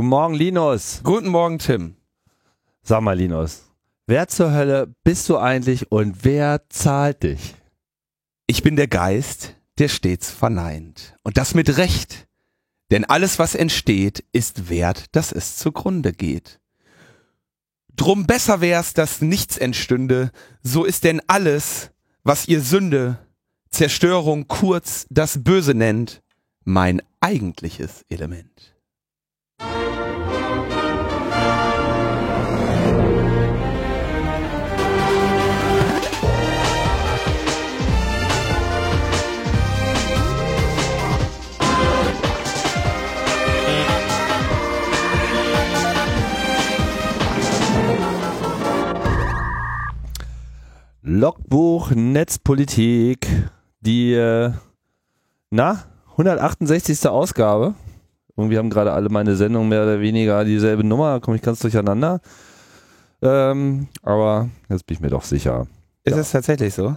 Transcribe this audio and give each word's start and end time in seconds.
Guten 0.00 0.08
Morgen, 0.08 0.34
Linus. 0.34 1.00
Guten 1.04 1.28
Morgen, 1.28 1.58
Tim. 1.58 1.94
Sag 2.82 3.02
mal, 3.02 3.18
Linus, 3.18 3.64
wer 4.06 4.28
zur 4.28 4.50
Hölle 4.50 4.94
bist 5.04 5.28
du 5.28 5.36
eigentlich 5.36 5.92
und 5.92 6.24
wer 6.24 6.62
zahlt 6.70 7.22
dich? 7.22 7.54
Ich 8.46 8.62
bin 8.62 8.76
der 8.76 8.88
Geist, 8.88 9.56
der 9.78 9.88
stets 9.88 10.30
verneint. 10.30 11.14
Und 11.22 11.36
das 11.36 11.52
mit 11.52 11.76
Recht. 11.76 12.28
Denn 12.90 13.04
alles, 13.04 13.38
was 13.38 13.54
entsteht, 13.54 14.24
ist 14.32 14.70
wert, 14.70 15.14
dass 15.14 15.32
es 15.32 15.58
zugrunde 15.58 16.14
geht. 16.14 16.60
Drum 17.94 18.26
besser 18.26 18.62
wär's, 18.62 18.94
dass 18.94 19.20
nichts 19.20 19.58
entstünde, 19.58 20.30
so 20.62 20.86
ist 20.86 21.04
denn 21.04 21.20
alles, 21.26 21.90
was 22.24 22.48
ihr 22.48 22.62
Sünde, 22.62 23.18
Zerstörung, 23.68 24.48
kurz 24.48 25.06
das 25.10 25.44
Böse 25.44 25.74
nennt, 25.74 26.22
mein 26.64 27.02
eigentliches 27.20 28.06
Element. 28.08 28.79
Logbuch 51.02 51.92
Netzpolitik, 51.92 53.26
die, 53.80 54.12
äh, 54.12 54.52
na, 55.48 55.84
168. 56.12 57.08
Ausgabe. 57.08 57.74
Irgendwie 58.36 58.58
haben 58.58 58.68
gerade 58.68 58.92
alle 58.92 59.08
meine 59.08 59.34
Sendungen 59.34 59.68
mehr 59.68 59.82
oder 59.82 60.00
weniger 60.00 60.44
dieselbe 60.44 60.84
Nummer, 60.84 61.14
da 61.14 61.20
komme 61.20 61.36
ich 61.36 61.42
ganz 61.42 61.60
durcheinander. 61.60 62.20
Ähm, 63.22 63.88
aber 64.02 64.48
jetzt 64.68 64.86
bin 64.86 64.96
ich 64.96 65.00
mir 65.00 65.08
doch 65.08 65.24
sicher. 65.24 65.66
Ist 66.04 66.16
es 66.16 66.32
tatsächlich 66.32 66.74
so? 66.74 66.96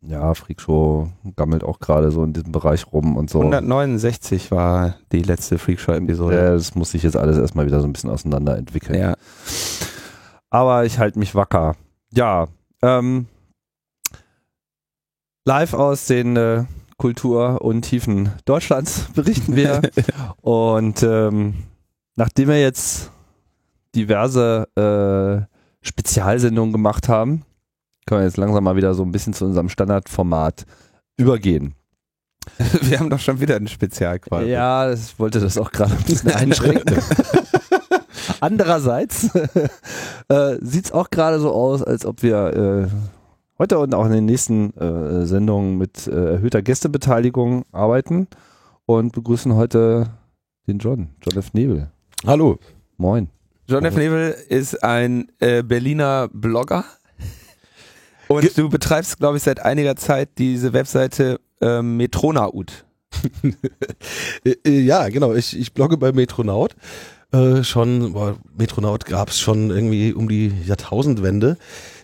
Ja, 0.00 0.32
Freakshow 0.34 1.08
gammelt 1.36 1.64
auch 1.64 1.80
gerade 1.80 2.10
so 2.10 2.22
in 2.22 2.32
diesem 2.32 2.52
Bereich 2.52 2.92
rum 2.92 3.16
und 3.16 3.28
so. 3.28 3.40
169 3.40 4.50
war 4.50 4.94
die 5.12 5.22
letzte 5.22 5.58
Freakshow-Episode. 5.58 6.36
Ja, 6.36 6.52
das 6.52 6.74
muss 6.74 6.92
sich 6.92 7.02
jetzt 7.02 7.16
alles 7.16 7.36
erstmal 7.36 7.66
wieder 7.66 7.80
so 7.80 7.86
ein 7.86 7.92
bisschen 7.92 8.10
auseinander 8.10 8.56
entwickeln. 8.56 8.98
Ja. 8.98 9.14
Aber 10.50 10.84
ich 10.84 10.98
halte 10.98 11.18
mich 11.18 11.34
wacker. 11.34 11.74
Ja, 12.12 12.48
ähm, 12.82 13.26
live 15.44 15.74
aus 15.74 16.06
den 16.06 16.36
äh, 16.36 16.64
Kultur- 16.96 17.62
und 17.62 17.82
Tiefen 17.82 18.32
Deutschlands 18.44 19.06
berichten 19.14 19.56
wir. 19.56 19.82
und 20.42 21.02
ähm, 21.02 21.54
nachdem 22.16 22.48
wir 22.48 22.60
jetzt 22.60 23.10
diverse 23.94 24.68
äh, 24.76 25.54
Spezialsendungen 25.86 26.72
gemacht 26.72 27.08
haben, 27.08 27.44
können 28.06 28.20
wir 28.20 28.26
jetzt 28.26 28.36
langsam 28.36 28.64
mal 28.64 28.76
wieder 28.76 28.94
so 28.94 29.02
ein 29.02 29.12
bisschen 29.12 29.32
zu 29.32 29.44
unserem 29.44 29.68
Standardformat 29.68 30.66
übergehen. 31.16 31.74
Wir 32.82 32.98
haben 32.98 33.10
doch 33.10 33.18
schon 33.20 33.40
wieder 33.40 33.56
ein 33.56 33.68
Spezial 33.68 34.18
quasi. 34.18 34.48
Ja, 34.48 34.92
ich 34.92 35.18
wollte 35.18 35.40
das 35.40 35.58
auch 35.58 35.70
gerade 35.70 35.94
ein 35.94 36.02
bisschen 36.04 36.30
einschränken. 36.34 36.98
Andererseits 38.40 39.34
äh, 40.28 40.56
sieht 40.60 40.86
es 40.86 40.92
auch 40.92 41.10
gerade 41.10 41.40
so 41.40 41.52
aus, 41.52 41.82
als 41.82 42.06
ob 42.06 42.22
wir 42.22 42.88
äh, 42.88 43.58
heute 43.58 43.78
und 43.78 43.94
auch 43.94 44.06
in 44.06 44.12
den 44.12 44.26
nächsten 44.26 44.76
äh, 44.76 45.26
Sendungen 45.26 45.76
mit 45.76 46.06
äh, 46.06 46.34
erhöhter 46.34 46.62
Gästebeteiligung 46.62 47.64
arbeiten 47.72 48.28
und 48.86 49.12
begrüßen 49.12 49.54
heute 49.54 50.10
den 50.66 50.78
John, 50.78 51.08
John 51.22 51.38
F. 51.38 51.52
Nebel. 51.52 51.90
Hallo. 52.26 52.58
Moin. 52.96 53.28
John 53.66 53.84
F. 53.84 53.96
Nebel 53.96 54.34
ist 54.48 54.82
ein 54.82 55.30
äh, 55.40 55.62
Berliner 55.62 56.28
Blogger. 56.32 56.84
Und 58.28 58.42
Ge 58.42 58.50
du 58.54 58.68
betreibst, 58.68 59.18
glaube 59.18 59.38
ich, 59.38 59.42
seit 59.42 59.60
einiger 59.60 59.96
Zeit 59.96 60.30
diese 60.38 60.72
Webseite 60.72 61.40
äh, 61.60 61.82
Metronaut. 61.82 62.84
Äh, 64.44 64.80
ja, 64.80 65.08
genau. 65.08 65.34
Ich, 65.34 65.58
ich 65.58 65.72
blogge 65.72 65.96
bei 65.96 66.12
Metronaut. 66.12 66.76
Äh, 67.30 67.62
schon, 67.62 68.14
boah, 68.14 68.36
Metronaut 68.56 69.04
gab 69.04 69.28
es 69.28 69.38
schon 69.38 69.70
irgendwie 69.70 70.14
um 70.14 70.28
die 70.28 70.52
Jahrtausendwende. 70.64 71.58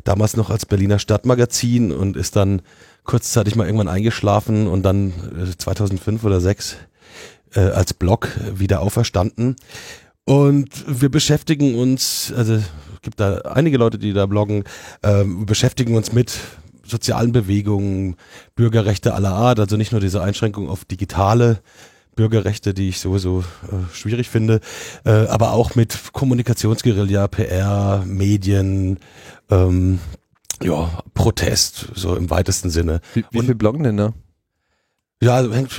Damals 0.04 0.36
noch 0.36 0.50
als 0.50 0.66
Berliner 0.66 0.98
Stadtmagazin 0.98 1.92
und 1.92 2.16
ist 2.16 2.36
dann 2.36 2.60
kurzzeitig 3.04 3.56
mal 3.56 3.66
irgendwann 3.66 3.88
eingeschlafen 3.88 4.66
und 4.66 4.82
dann 4.82 5.12
äh, 5.38 5.56
2005 5.56 6.24
oder 6.24 6.40
6 6.40 6.76
äh, 7.54 7.60
als 7.60 7.94
Blog 7.94 8.28
wieder 8.54 8.80
auferstanden. 8.80 9.56
Und 10.26 10.70
wir 10.86 11.10
beschäftigen 11.10 11.74
uns, 11.74 12.32
also 12.36 12.54
es 12.54 12.64
gibt 13.02 13.20
da 13.20 13.38
einige 13.40 13.78
Leute, 13.78 13.98
die 13.98 14.12
da 14.12 14.26
bloggen, 14.26 14.64
äh, 15.02 15.24
wir 15.24 15.46
beschäftigen 15.46 15.96
uns 15.96 16.12
mit 16.12 16.38
sozialen 16.86 17.32
Bewegungen, 17.32 18.16
Bürgerrechte 18.56 19.14
aller 19.14 19.32
Art, 19.32 19.58
also 19.58 19.76
nicht 19.76 19.92
nur 19.92 20.02
diese 20.02 20.22
Einschränkung 20.22 20.68
auf 20.68 20.84
digitale 20.84 21.60
Bürgerrechte, 22.14 22.74
die 22.74 22.88
ich 22.88 23.00
sowieso 23.00 23.40
äh, 23.40 23.94
schwierig 23.94 24.28
finde, 24.28 24.60
äh, 25.04 25.10
aber 25.10 25.52
auch 25.52 25.74
mit 25.74 26.12
Kommunikationsguerilla, 26.12 27.28
PR, 27.28 28.04
Medien, 28.06 28.98
ähm, 29.50 29.98
ja, 30.62 31.02
Protest, 31.14 31.88
so 31.94 32.16
im 32.16 32.30
weitesten 32.30 32.70
Sinne. 32.70 33.00
Wie, 33.14 33.24
wie 33.30 33.42
viel 33.42 33.54
bloggen 33.54 33.82
denn 33.82 33.96
da? 33.96 34.12
Ja, 35.22 35.36
also 35.36 35.52
hängt 35.54 35.70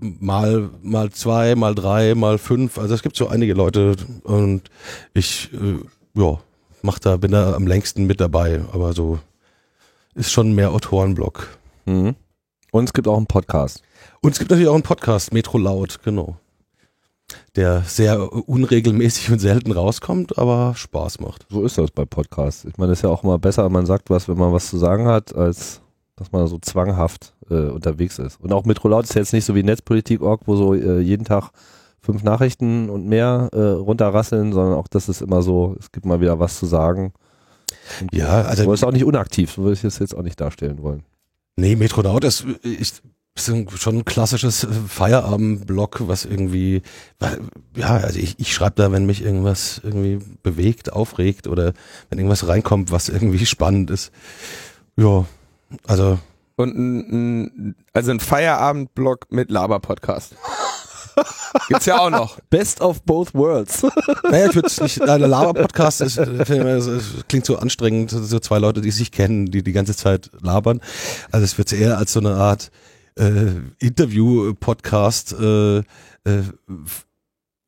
mal, 0.00 0.70
mal 0.82 1.10
zwei, 1.10 1.54
mal 1.54 1.74
drei, 1.74 2.14
mal 2.14 2.38
fünf. 2.38 2.78
Also 2.78 2.94
es 2.94 3.02
gibt 3.02 3.16
so 3.16 3.28
einige 3.28 3.54
Leute 3.54 3.96
und 4.24 4.62
ich, 5.14 5.50
äh, 5.52 6.20
ja, 6.20 6.38
mach 6.82 6.98
da, 6.98 7.16
bin 7.16 7.30
da 7.30 7.54
am 7.54 7.66
längsten 7.66 8.06
mit 8.06 8.20
dabei, 8.20 8.60
aber 8.72 8.92
so 8.92 9.18
ist 10.14 10.32
schon 10.32 10.54
mehr 10.54 10.72
Autorenblog. 10.72 11.48
Mhm. 11.84 12.16
Und 12.72 12.84
es 12.84 12.92
gibt 12.92 13.06
auch 13.06 13.16
einen 13.16 13.26
Podcast. 13.26 13.82
Und 14.26 14.32
es 14.32 14.40
gibt 14.40 14.50
natürlich 14.50 14.68
auch 14.68 14.74
einen 14.74 14.82
Podcast, 14.82 15.32
Metro 15.32 15.56
Laut, 15.56 16.00
genau. 16.02 16.34
Der 17.54 17.82
sehr 17.82 18.32
unregelmäßig 18.48 19.30
und 19.30 19.38
selten 19.38 19.70
rauskommt, 19.70 20.36
aber 20.36 20.74
Spaß 20.74 21.20
macht. 21.20 21.46
So 21.48 21.64
ist 21.64 21.78
das 21.78 21.92
bei 21.92 22.04
Podcasts. 22.06 22.64
Ich 22.64 22.76
meine, 22.76 22.90
es 22.90 22.98
ist 22.98 23.02
ja 23.02 23.08
auch 23.08 23.22
immer 23.22 23.38
besser, 23.38 23.68
man 23.68 23.86
sagt 23.86 24.10
was, 24.10 24.26
wenn 24.26 24.36
man 24.36 24.52
was 24.52 24.68
zu 24.68 24.78
sagen 24.78 25.06
hat, 25.06 25.32
als 25.36 25.80
dass 26.16 26.32
man 26.32 26.44
so 26.48 26.58
zwanghaft 26.58 27.34
äh, 27.50 27.68
unterwegs 27.68 28.18
ist. 28.18 28.40
Und 28.40 28.52
auch 28.52 28.64
Metrolaut 28.64 29.04
ist 29.04 29.14
jetzt 29.14 29.32
nicht 29.32 29.44
so 29.44 29.54
wie 29.54 29.62
Netzpolitik.org, 29.62 30.40
wo 30.46 30.56
so 30.56 30.74
äh, 30.74 30.98
jeden 30.98 31.24
Tag 31.24 31.50
fünf 32.00 32.24
Nachrichten 32.24 32.90
und 32.90 33.06
mehr 33.06 33.50
äh, 33.52 33.60
runterrasseln, 33.60 34.52
sondern 34.52 34.74
auch 34.74 34.88
das 34.88 35.08
ist 35.08 35.20
immer 35.20 35.42
so, 35.42 35.76
es 35.78 35.92
gibt 35.92 36.04
mal 36.04 36.20
wieder 36.20 36.40
was 36.40 36.58
zu 36.58 36.66
sagen. 36.66 37.12
Und 38.00 38.12
Ja, 38.12 38.42
also 38.42 38.64
so 38.64 38.72
ist 38.72 38.84
auch 38.84 38.90
nicht 38.90 39.04
unaktiv, 39.04 39.52
so 39.52 39.62
würde 39.62 39.74
ich 39.74 39.84
es 39.84 40.00
jetzt 40.00 40.16
auch 40.16 40.22
nicht 40.22 40.40
darstellen 40.40 40.82
wollen. 40.82 41.04
Nee, 41.54 41.76
Metronaut 41.76 42.24
ist, 42.24 42.44
ist, 43.36 43.48
ist 43.48 43.82
schon 43.82 43.98
ein 43.98 44.04
klassisches 44.04 44.64
äh, 44.64 44.68
Feierabendblock, 44.88 46.08
was 46.08 46.24
irgendwie, 46.24 46.82
ja, 47.76 47.88
also 47.96 48.18
ich, 48.18 48.38
ich 48.38 48.52
schreibe 48.52 48.74
da, 48.76 48.90
wenn 48.92 49.06
mich 49.06 49.22
irgendwas 49.22 49.80
irgendwie 49.84 50.18
bewegt, 50.42 50.92
aufregt 50.92 51.46
oder 51.46 51.72
wenn 52.10 52.18
irgendwas 52.18 52.48
reinkommt, 52.48 52.90
was 52.90 53.08
irgendwie 53.08 53.44
spannend 53.46 53.90
ist. 53.90 54.10
Ja, 54.96 55.26
also 55.86 56.18
Und 56.56 56.74
ein, 56.76 56.98
ein, 57.68 57.74
also 57.92 58.10
ein 58.10 58.20
Feierabendblog 58.20 59.26
mit 59.30 59.50
Laber-Podcast. 59.50 60.34
Gibt's 61.68 61.86
ja 61.86 61.98
auch 61.98 62.10
noch. 62.10 62.38
Best 62.50 62.80
of 62.82 63.02
both 63.02 63.32
worlds. 63.34 63.82
Naja, 64.30 64.48
ich 64.48 64.54
würde 64.54 64.68
es 64.68 64.80
nicht, 64.80 65.00
ein 65.00 65.20
Laber-Podcast 65.20 66.00
ist, 66.02 66.18
äh, 66.18 66.44
klingt 67.28 67.46
so 67.46 67.56
anstrengend, 67.58 68.10
so- 68.10 68.22
so 68.22 68.38
zwei 68.40 68.58
Leute, 68.58 68.80
die 68.80 68.90
sich 68.90 69.12
kennen, 69.12 69.46
die 69.46 69.62
die 69.62 69.72
ganze 69.72 69.94
Zeit 69.96 70.30
labern. 70.42 70.80
Also 71.30 71.44
es 71.44 71.56
wird 71.58 71.72
eher 71.72 71.96
als 71.98 72.12
so 72.12 72.20
eine 72.20 72.34
Art 72.34 72.70
äh, 73.16 73.52
Interview-Podcast 73.78 75.34
äh, 75.38 75.78
äh, 75.78 75.82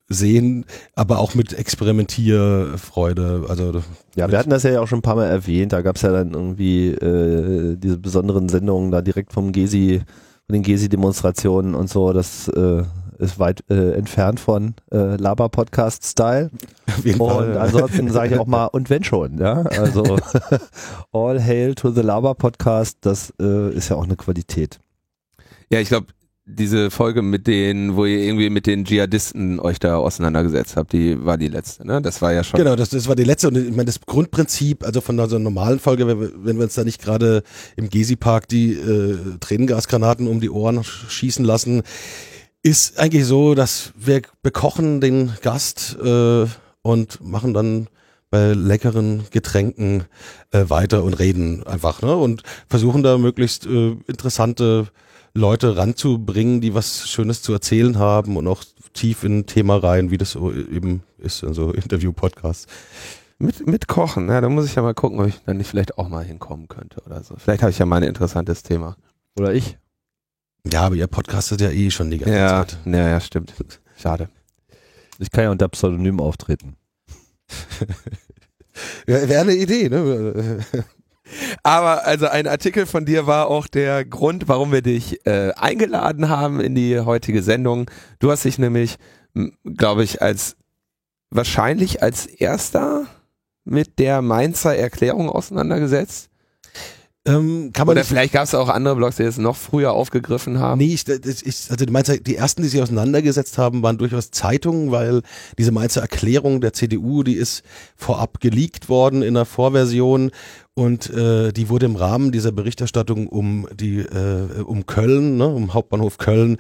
sehen, 0.09 0.65
aber 0.95 1.19
auch 1.19 1.35
mit 1.35 1.53
Experimentierfreude. 1.53 3.45
Also 3.49 3.83
Ja, 4.17 4.31
wir 4.31 4.39
hatten 4.39 4.51
das 4.51 4.63
ja 4.63 4.81
auch 4.81 4.89
schon 4.89 5.01
ein 5.01 5.03
paar 5.03 5.17
Mal 5.17 5.27
erwähnt. 5.27 5.73
Da 5.73 5.83
gab 5.83 5.97
es 5.97 6.03
ja 6.03 6.11
dann 6.11 6.33
irgendwie 6.33 6.89
äh, 6.89 7.77
diese 7.77 7.99
besonderen 7.99 8.49
Sendungen 8.49 8.91
da 8.91 9.03
direkt 9.03 9.33
vom 9.33 9.53
Gesi, 9.53 10.01
von 10.47 10.55
den 10.55 10.63
Gesi-Demonstrationen 10.63 11.75
und 11.75 11.91
so. 11.91 12.13
Das 12.15 12.49
äh, 12.49 12.85
ist 13.19 13.39
weit 13.39 13.65
äh, 13.69 13.93
entfernt 13.93 14.41
von 14.41 14.75
äh, 14.93 15.17
Laber-Podcast-Style. 15.17 16.51
auf 16.87 17.05
jeden 17.05 17.21
Und 17.21 17.57
ansonsten 17.57 18.11
sage 18.11 18.35
ich 18.35 18.41
auch 18.41 18.47
mal, 18.47 18.67
und 18.67 18.89
wenn 18.89 19.05
schon, 19.05 19.39
ja. 19.39 19.63
Also 19.63 20.17
all 21.13 21.43
hail 21.43 21.75
to 21.75 21.91
the 21.91 22.01
Laber-Podcast, 22.01 22.99
das 23.03 23.35
äh, 23.41 23.75
ist 23.75 23.91
ja 23.91 23.97
auch 23.97 24.05
eine 24.05 24.17
Qualität. 24.17 24.81
Ja, 25.71 25.81
ich 25.81 25.89
glaube, 25.89 26.09
diese 26.51 26.91
Folge 26.91 27.21
mit 27.21 27.47
den, 27.47 27.95
wo 27.95 28.07
ihr 28.07 28.21
irgendwie 28.21 28.49
mit 28.49 28.67
den 28.67 28.87
Dschihadisten 28.87 29.61
euch 29.61 29.79
da 29.79 29.99
auseinandergesetzt 29.99 30.77
habt, 30.77 30.95
die 30.95 31.23
war 31.23 31.37
die 31.37 31.49
letzte, 31.49 31.87
ne? 31.87 32.01
Das 32.01 32.23
war 32.23 32.33
ja 32.33 32.43
schon. 32.43 32.59
Genau, 32.59 32.75
das, 32.75 32.89
das 32.89 33.07
war 33.07 33.17
die 33.17 33.25
letzte 33.25 33.49
und 33.49 33.57
ich 33.59 33.71
meine, 33.71 33.85
das 33.85 34.01
Grundprinzip, 34.01 34.83
also 34.83 35.03
von 35.03 35.17
so 35.17 35.23
einer 35.37 35.39
normalen 35.41 35.79
Folge, 35.79 36.07
wenn 36.07 36.57
wir, 36.57 36.65
uns 36.65 36.75
da 36.75 36.85
nicht 36.85 37.03
gerade 37.03 37.43
im 37.77 37.91
Gezi-Park 37.91 38.49
die 38.49 38.73
äh, 38.73 39.19
Tränengasgranaten 39.41 40.27
um 40.27 40.41
die 40.41 40.49
Ohren 40.49 40.79
sch- 40.79 41.11
schießen 41.11 41.45
lassen, 41.45 41.83
ist 42.63 42.99
eigentlich 42.99 43.27
so, 43.27 43.55
dass 43.55 43.93
wir 43.95 44.23
bekochen 44.43 45.03
den 45.03 45.33
Gast 45.43 45.99
äh, 46.03 46.47
und 46.81 47.23
machen 47.23 47.53
dann 47.53 47.89
bei 48.31 48.53
leckeren 48.55 49.25
Getränken 49.31 50.05
äh, 50.51 50.65
weiter 50.69 51.05
und 51.05 51.19
reden 51.19 51.63
einfach, 51.67 52.01
ne? 52.01 52.17
Und 52.17 52.43
versuchen 52.69 53.03
da 53.03 53.19
möglichst 53.19 53.67
äh, 53.67 53.97
interessante 54.07 54.89
Leute 55.35 55.77
ranzubringen, 55.77 56.61
die 56.61 56.75
was 56.75 57.09
Schönes 57.09 57.43
zu 57.43 57.53
erzählen 57.53 57.99
haben 57.99 58.37
und 58.37 58.47
auch 58.49 58.65
tief 58.93 59.25
in 59.25 59.41
ein 59.41 59.47
Thema 59.47 59.77
rein, 59.77 60.11
wie 60.11 60.19
das 60.19 60.33
so 60.33 60.53
eben 60.53 61.03
ist 61.19 61.43
in 61.43 61.55
so 61.55 61.73
Interview-Podcasts. 61.73 62.67
Mit, 63.39 63.67
mit 63.67 63.87
Kochen, 63.87 64.29
ja, 64.29 64.41
da 64.41 64.49
muss 64.49 64.65
ich 64.67 64.75
ja 64.75 64.83
mal 64.83 64.95
gucken, 64.95 65.21
ob 65.21 65.27
ich 65.29 65.41
dann 65.47 65.59
nicht 65.59 65.69
vielleicht 65.69 65.97
auch 65.97 66.09
mal 66.09 66.25
hinkommen 66.25 66.67
könnte 66.67 67.01
oder 67.07 67.23
so. 67.23 67.37
Vielleicht 67.37 67.63
habe 67.63 67.71
ich 67.71 67.79
ja 67.79 67.87
mal 67.87 67.97
ein 67.99 68.03
interessantes 68.09 68.65
Thema. 68.65 68.97
Oder 69.39 69.55
ich. 69.55 69.79
Ja, 70.67 70.83
aber 70.83 70.97
ihr 70.97 71.07
podcastet 71.07 71.61
ja 71.61 71.71
eh 71.71 71.91
schon 71.91 72.11
die 72.11 72.19
ganze 72.19 72.35
Ja, 72.37 72.67
Zeit. 72.67 72.79
ja, 72.85 73.09
ja, 73.09 73.21
stimmt. 73.21 73.55
Schade. 73.97 74.29
Ich 75.21 75.31
kann 75.31 75.45
ja 75.45 75.51
unter 75.53 75.69
Pseudonym 75.69 76.21
auftreten. 76.21 76.77
Ja, 79.09 79.29
Wäre 79.29 79.41
eine 79.41 79.55
Idee, 79.57 79.89
ne? 79.89 80.61
Aber 81.63 82.07
also 82.07 82.27
ein 82.27 82.47
Artikel 82.47 82.87
von 82.87 83.05
dir 83.05 83.27
war 83.27 83.49
auch 83.49 83.67
der 83.67 84.05
Grund, 84.05 84.49
warum 84.49 84.73
wir 84.73 84.83
dich 84.83 85.25
äh, 85.27 85.53
eingeladen 85.53 86.29
haben 86.29 86.61
in 86.61 86.75
die 86.75 87.01
heutige 87.01 87.43
Sendung. 87.43 87.91
Du 88.19 88.31
hast 88.31 88.45
dich 88.45 88.59
nämlich, 88.59 88.97
glaube 89.65 90.05
ich, 90.05 90.23
als 90.23 90.57
wahrscheinlich 91.31 92.03
als 92.03 92.27
erster 92.27 93.07
mit 93.65 93.99
der 93.99 94.23
Mainzer 94.23 94.77
Erklärung 94.77 95.29
auseinandergesetzt. 95.29 96.31
Ähm, 97.29 97.71
kann 97.75 97.87
man 97.87 97.97
Oder 97.97 98.05
vielleicht 98.05 98.33
gab 98.33 98.45
es 98.45 98.55
auch 98.55 98.71
andere 98.71 98.97
Blogs, 98.97 99.17
die 99.17 99.23
es 99.23 99.37
noch 99.37 99.55
früher 99.55 99.93
aufgegriffen 99.93 100.59
haben. 100.59 100.79
Nee, 100.79 100.95
ich, 100.95 101.07
ich, 101.07 101.71
also 101.71 101.85
du 101.85 101.93
meinst, 101.93 102.27
die 102.27 102.37
ersten, 102.37 102.63
die 102.63 102.69
sich 102.69 102.81
auseinandergesetzt 102.81 103.59
haben, 103.59 103.83
waren 103.83 103.99
durchaus 103.99 104.31
Zeitungen, 104.31 104.91
weil 104.91 105.21
diese 105.59 105.71
Mainzer 105.71 106.01
Erklärung 106.01 106.63
der 106.63 106.73
CDU, 106.73 107.23
die 107.23 107.35
ist 107.35 107.63
vorab 107.97 108.41
geleakt 108.41 108.89
worden 108.89 109.21
in 109.21 109.35
der 109.35 109.45
Vorversion 109.45 110.31
und 110.73 111.11
äh, 111.11 111.53
die 111.53 111.69
wurde 111.69 111.87
im 111.87 111.97
Rahmen 111.97 112.33
dieser 112.33 112.53
Berichterstattung 112.53 113.27
um 113.27 113.69
die 113.75 113.99
äh, 113.99 114.63
um 114.63 114.87
Köln, 114.87 115.37
ne, 115.37 115.49
um 115.49 115.75
Hauptbahnhof 115.75 116.17
Köln, 116.17 116.57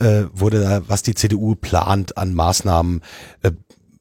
äh, 0.00 0.24
wurde 0.34 0.60
da, 0.60 0.82
was 0.86 1.02
die 1.02 1.14
CDU 1.14 1.54
plant 1.54 2.18
an 2.18 2.34
Maßnahmen 2.34 3.00
äh, 3.42 3.52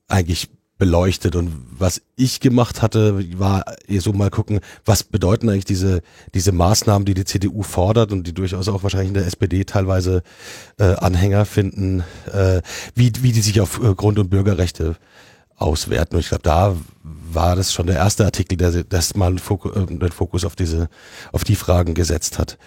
eigentlich 0.10 0.50
beleuchtet 0.80 1.36
und 1.36 1.52
was 1.78 2.02
ich 2.16 2.40
gemacht 2.40 2.82
hatte, 2.82 3.38
war 3.38 3.66
so 4.00 4.14
mal 4.14 4.32
gucken, 4.32 4.62
was 4.86 5.04
bedeuten 5.04 5.50
eigentlich 5.50 5.66
diese 5.66 6.02
diese 6.34 6.54
Maßnahmen, 6.54 7.06
die 7.06 7.14
die 7.14 7.26
CDU 7.26 7.64
fordert 7.64 8.12
und 8.14 8.26
die 8.26 8.34
durchaus 8.34 8.70
auch 8.70 8.82
wahrscheinlich 8.82 9.10
in 9.10 9.14
der 9.14 9.28
SPD 9.28 9.66
teilweise 9.66 10.24
äh, 10.80 10.96
Anhänger 10.96 11.46
finden, 11.46 12.04
äh, 12.32 12.62
wie 12.96 13.12
wie 13.22 13.34
die 13.34 13.42
sich 13.42 13.60
auf 13.62 13.84
äh, 13.84 13.94
Grund- 13.94 14.20
und 14.20 14.30
Bürgerrechte 14.30 14.96
auswerten. 15.58 16.16
Und 16.16 16.22
ich 16.22 16.30
glaube, 16.30 16.44
da 16.44 16.76
war 17.04 17.58
das 17.58 17.74
schon 17.74 17.88
der 17.88 17.98
erste 17.98 18.24
Artikel, 18.24 18.58
der 18.58 18.84
das 18.86 19.16
mal 19.16 19.36
äh, 19.36 19.86
den 19.86 20.12
Fokus 20.12 20.46
auf 20.46 20.56
diese 20.56 20.88
auf 21.34 21.44
die 21.44 21.56
Fragen 21.56 21.94
gesetzt 21.94 22.40
hat. 22.40 22.58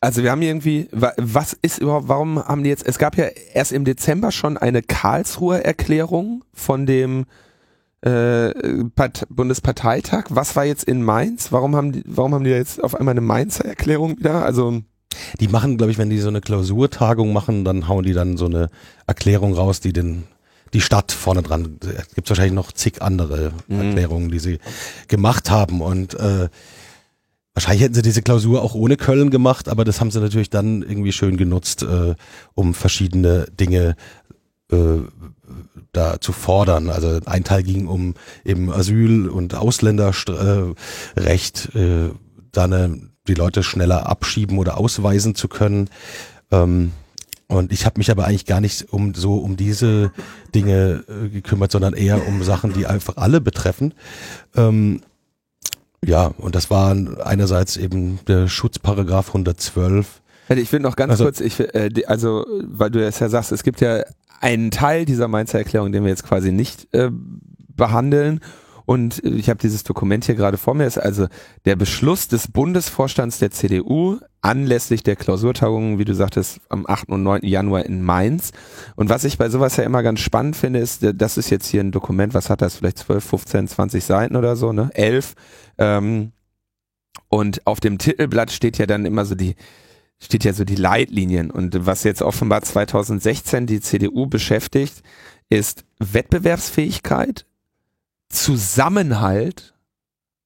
Also 0.00 0.22
wir 0.22 0.30
haben 0.30 0.40
irgendwie, 0.42 0.88
wa- 0.92 1.12
was 1.18 1.52
ist 1.60 1.78
überhaupt, 1.78 2.08
warum 2.08 2.42
haben 2.42 2.62
die 2.64 2.70
jetzt, 2.70 2.86
es 2.86 2.98
gab 2.98 3.16
ja 3.18 3.26
erst 3.52 3.72
im 3.72 3.84
Dezember 3.84 4.32
schon 4.32 4.56
eine 4.56 4.82
Karlsruher 4.82 5.58
Erklärung 5.58 6.42
von 6.54 6.86
dem 6.86 7.26
äh, 8.02 8.50
Part 8.96 9.26
Bundesparteitag. 9.28 10.24
Was 10.30 10.56
war 10.56 10.64
jetzt 10.64 10.84
in 10.84 11.02
Mainz? 11.02 11.52
Warum 11.52 11.76
haben 11.76 11.92
die, 11.92 12.02
warum 12.06 12.32
haben 12.34 12.44
die 12.44 12.50
jetzt 12.50 12.82
auf 12.82 12.94
einmal 12.94 13.12
eine 13.12 13.20
Mainzer 13.20 13.66
Erklärung 13.66 14.18
wieder? 14.18 14.42
Also 14.42 14.80
Die 15.38 15.48
machen, 15.48 15.76
glaube 15.76 15.92
ich, 15.92 15.98
wenn 15.98 16.08
die 16.08 16.18
so 16.18 16.28
eine 16.28 16.40
Klausurtagung 16.40 17.34
machen, 17.34 17.66
dann 17.66 17.86
hauen 17.88 18.04
die 18.04 18.14
dann 18.14 18.38
so 18.38 18.46
eine 18.46 18.70
Erklärung 19.06 19.52
raus, 19.52 19.80
die 19.80 19.92
den 19.92 20.22
die 20.72 20.80
Stadt 20.80 21.10
vorne 21.12 21.42
dran. 21.42 21.78
Es 21.82 22.14
gibt 22.14 22.30
wahrscheinlich 22.30 22.54
noch 22.54 22.70
zig 22.72 23.02
andere 23.02 23.52
Mhm. 23.66 23.80
Erklärungen, 23.80 24.30
die 24.30 24.38
sie 24.38 24.60
gemacht 25.08 25.50
haben. 25.50 25.82
Und 25.82 26.14
äh, 26.14 26.48
wahrscheinlich 27.54 27.82
hätten 27.82 27.94
sie 27.94 28.02
diese 28.02 28.22
Klausur 28.22 28.62
auch 28.62 28.74
ohne 28.74 28.96
Köln 28.96 29.30
gemacht, 29.30 29.68
aber 29.68 29.84
das 29.84 30.00
haben 30.00 30.10
sie 30.10 30.20
natürlich 30.20 30.50
dann 30.50 30.82
irgendwie 30.82 31.12
schön 31.12 31.36
genutzt, 31.36 31.82
äh, 31.82 32.14
um 32.54 32.74
verschiedene 32.74 33.46
Dinge 33.58 33.96
äh, 34.70 34.98
da 35.92 36.20
zu 36.20 36.32
fordern. 36.32 36.90
Also 36.90 37.20
ein 37.26 37.44
Teil 37.44 37.62
ging 37.62 37.86
um 37.86 38.14
eben 38.44 38.72
Asyl 38.72 39.28
und 39.28 39.54
Ausländerrecht, 39.54 40.74
äh, 41.74 42.10
dann 42.52 42.72
äh, 42.72 42.90
die 43.26 43.34
Leute 43.34 43.62
schneller 43.62 44.08
abschieben 44.08 44.58
oder 44.58 44.78
ausweisen 44.78 45.34
zu 45.34 45.48
können. 45.48 45.90
Ähm, 46.50 46.92
und 47.48 47.72
ich 47.72 47.84
habe 47.84 47.98
mich 47.98 48.12
aber 48.12 48.26
eigentlich 48.26 48.46
gar 48.46 48.60
nicht 48.60 48.92
um 48.92 49.12
so 49.14 49.34
um 49.38 49.56
diese 49.56 50.12
Dinge 50.54 51.04
äh, 51.08 51.28
gekümmert, 51.28 51.72
sondern 51.72 51.94
eher 51.94 52.28
um 52.28 52.44
Sachen, 52.44 52.72
die 52.72 52.86
einfach 52.86 53.16
alle 53.16 53.40
betreffen. 53.40 53.94
Ähm, 54.54 55.02
ja, 56.04 56.26
und 56.38 56.54
das 56.54 56.70
waren 56.70 57.20
einerseits 57.20 57.76
eben 57.76 58.18
der 58.26 58.48
Schutzparagraph 58.48 59.28
112. 59.28 60.20
Also 60.48 60.62
ich 60.62 60.72
will 60.72 60.80
noch 60.80 60.96
ganz 60.96 61.12
Also- 61.12 61.24
kurz, 61.24 61.40
ich, 61.40 61.60
äh, 61.60 61.90
also 62.06 62.44
weil 62.62 62.90
du 62.90 63.00
das 63.00 63.18
ja 63.20 63.28
sagst, 63.28 63.52
es 63.52 63.62
gibt 63.62 63.80
ja 63.80 64.02
einen 64.40 64.70
Teil 64.70 65.04
dieser 65.04 65.28
Mainzer 65.28 65.58
Erklärung, 65.58 65.92
den 65.92 66.02
wir 66.02 66.10
jetzt 66.10 66.24
quasi 66.26 66.50
nicht 66.52 66.92
äh, 66.94 67.10
behandeln. 67.76 68.40
Und 68.90 69.22
ich 69.24 69.48
habe 69.48 69.60
dieses 69.60 69.84
Dokument 69.84 70.24
hier 70.24 70.34
gerade 70.34 70.56
vor 70.56 70.74
mir, 70.74 70.84
ist 70.84 70.98
also 70.98 71.28
der 71.64 71.76
Beschluss 71.76 72.26
des 72.26 72.48
Bundesvorstands 72.48 73.38
der 73.38 73.52
CDU 73.52 74.18
anlässlich 74.40 75.04
der 75.04 75.14
Klausurtagung, 75.14 76.00
wie 76.00 76.04
du 76.04 76.12
sagtest, 76.12 76.60
am 76.70 76.86
8. 76.88 77.08
und 77.10 77.22
9. 77.22 77.44
Januar 77.44 77.86
in 77.86 78.02
Mainz. 78.02 78.50
Und 78.96 79.08
was 79.08 79.22
ich 79.22 79.38
bei 79.38 79.48
sowas 79.48 79.76
ja 79.76 79.84
immer 79.84 80.02
ganz 80.02 80.18
spannend 80.18 80.56
finde, 80.56 80.80
ist, 80.80 81.04
äh, 81.04 81.14
das 81.14 81.38
ist 81.38 81.50
jetzt 81.50 81.68
hier 81.68 81.82
ein 81.82 81.92
Dokument, 81.92 82.34
was 82.34 82.50
hat 82.50 82.62
das, 82.62 82.74
vielleicht 82.74 82.98
12, 82.98 83.24
15, 83.24 83.68
20 83.68 84.02
Seiten 84.02 84.34
oder 84.34 84.56
so, 84.56 84.72
ne? 84.72 84.90
11. 84.92 85.34
Ähm, 85.78 86.32
und 87.28 87.64
auf 87.68 87.78
dem 87.78 87.96
Titelblatt 87.96 88.50
steht 88.50 88.76
ja 88.78 88.86
dann 88.86 89.06
immer 89.06 89.24
so 89.24 89.36
die, 89.36 89.54
steht 90.18 90.42
ja 90.42 90.52
so 90.52 90.64
die 90.64 90.74
Leitlinien. 90.74 91.52
Und 91.52 91.86
was 91.86 92.02
jetzt 92.02 92.22
offenbar 92.22 92.62
2016 92.62 93.68
die 93.68 93.80
CDU 93.80 94.26
beschäftigt, 94.26 95.04
ist 95.48 95.84
Wettbewerbsfähigkeit, 96.00 97.46
Zusammenhalt 98.30 99.74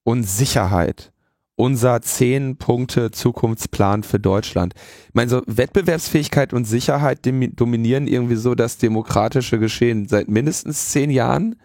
und 0.03 0.23
Sicherheit. 0.23 1.11
Unser 1.57 2.01
zehn 2.01 2.57
Punkte 2.57 3.11
Zukunftsplan 3.11 4.03
für 4.03 4.19
Deutschland. 4.19 4.73
Ich 5.07 5.13
meine, 5.13 5.29
so 5.29 5.41
Wettbewerbsfähigkeit 5.45 6.51
und 6.51 6.65
Sicherheit 6.65 7.25
dominieren 7.25 8.07
irgendwie 8.07 8.35
so 8.35 8.55
das 8.55 8.77
demokratische 8.77 9.57
Geschehen 9.57 10.09
seit 10.09 10.27
mindestens 10.27 10.89
zehn 10.89 11.09
Jahren. 11.09 11.55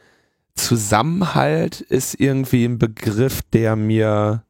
Zusammenhalt 0.55 1.81
ist 1.81 2.21
irgendwie 2.21 2.67
ein 2.67 2.79
Begriff, 2.79 3.43
der 3.53 3.75
mir 3.75 4.45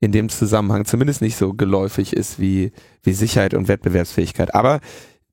in 0.00 0.12
dem 0.12 0.30
Zusammenhang 0.30 0.86
zumindest 0.86 1.20
nicht 1.20 1.36
so 1.36 1.52
geläufig 1.52 2.14
ist 2.14 2.38
wie, 2.38 2.72
wie 3.02 3.12
Sicherheit 3.12 3.52
und 3.52 3.68
Wettbewerbsfähigkeit. 3.68 4.54
Aber 4.54 4.80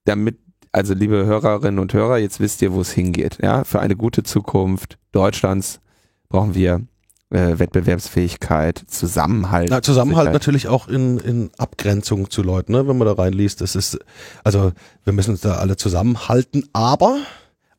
damit, 0.04 0.40
also 0.76 0.94
liebe 0.94 1.26
Hörerinnen 1.26 1.80
und 1.80 1.94
Hörer, 1.94 2.18
jetzt 2.18 2.40
wisst 2.42 2.62
ihr, 2.62 2.74
wo 2.74 2.82
es 2.82 2.92
hingeht. 2.92 3.38
Ja, 3.42 3.64
für 3.64 3.80
eine 3.80 3.96
gute 3.96 4.24
Zukunft 4.24 4.98
Deutschlands 5.14 5.80
brauchen 6.28 6.54
wir 6.54 6.82
äh, 7.30 7.58
Wettbewerbsfähigkeit, 7.58 8.84
Zusammenhalt. 8.88 9.70
Na, 9.70 9.82
Zusammenhalt 9.82 10.34
natürlich 10.34 10.68
auch 10.68 10.88
in, 10.90 11.18
in 11.20 11.50
Abgrenzung 11.58 12.30
zu 12.30 12.44
Leuten, 12.44 12.74
ne? 12.74 12.88
wenn 12.88 12.98
man 12.98 13.08
da 13.08 13.14
reinliest. 13.14 13.62
Das 13.62 13.76
ist, 13.76 13.98
also 14.44 14.74
wir 15.06 15.14
müssen 15.14 15.32
uns 15.32 15.42
da 15.42 15.56
alle 15.56 15.78
zusammenhalten, 15.78 16.68
aber 16.74 17.20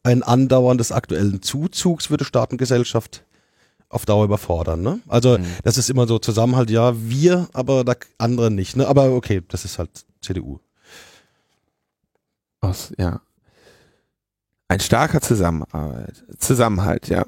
ein 0.03 0.23
Andauern 0.23 0.79
des 0.79 0.91
aktuellen 0.91 1.43
Zuzugs 1.43 2.11
würde 2.11 2.25
Staat 2.25 2.53
und 2.53 2.59
Gesellschaft 2.59 3.25
auf 3.91 4.07
Dauer 4.07 4.25
überfordern. 4.25 4.81
Ne? 4.83 5.01
Also 5.07 5.37
Mhm. 5.39 5.45
das 5.65 5.77
ist 5.79 5.91
immer 5.91 6.07
so 6.07 6.19
Zusammenhalt, 6.19 6.71
ja, 6.71 6.95
wir, 6.97 7.49
aber 7.53 7.85
da 7.85 7.95
andere 8.19 8.51
nicht. 8.51 8.77
Ne? 8.77 8.89
Aber 8.89 9.11
okay, 9.13 9.43
das 9.49 9.65
ist 9.65 9.79
halt 9.79 9.91
CDU. 10.23 10.61
Aus, 12.61 12.93
ja. 12.99 13.21
Ein 14.69 14.81
starker 14.81 15.21
Zusammenarbeit. 15.21 16.25
Zusammenhalt, 16.39 17.09
ja. 17.09 17.25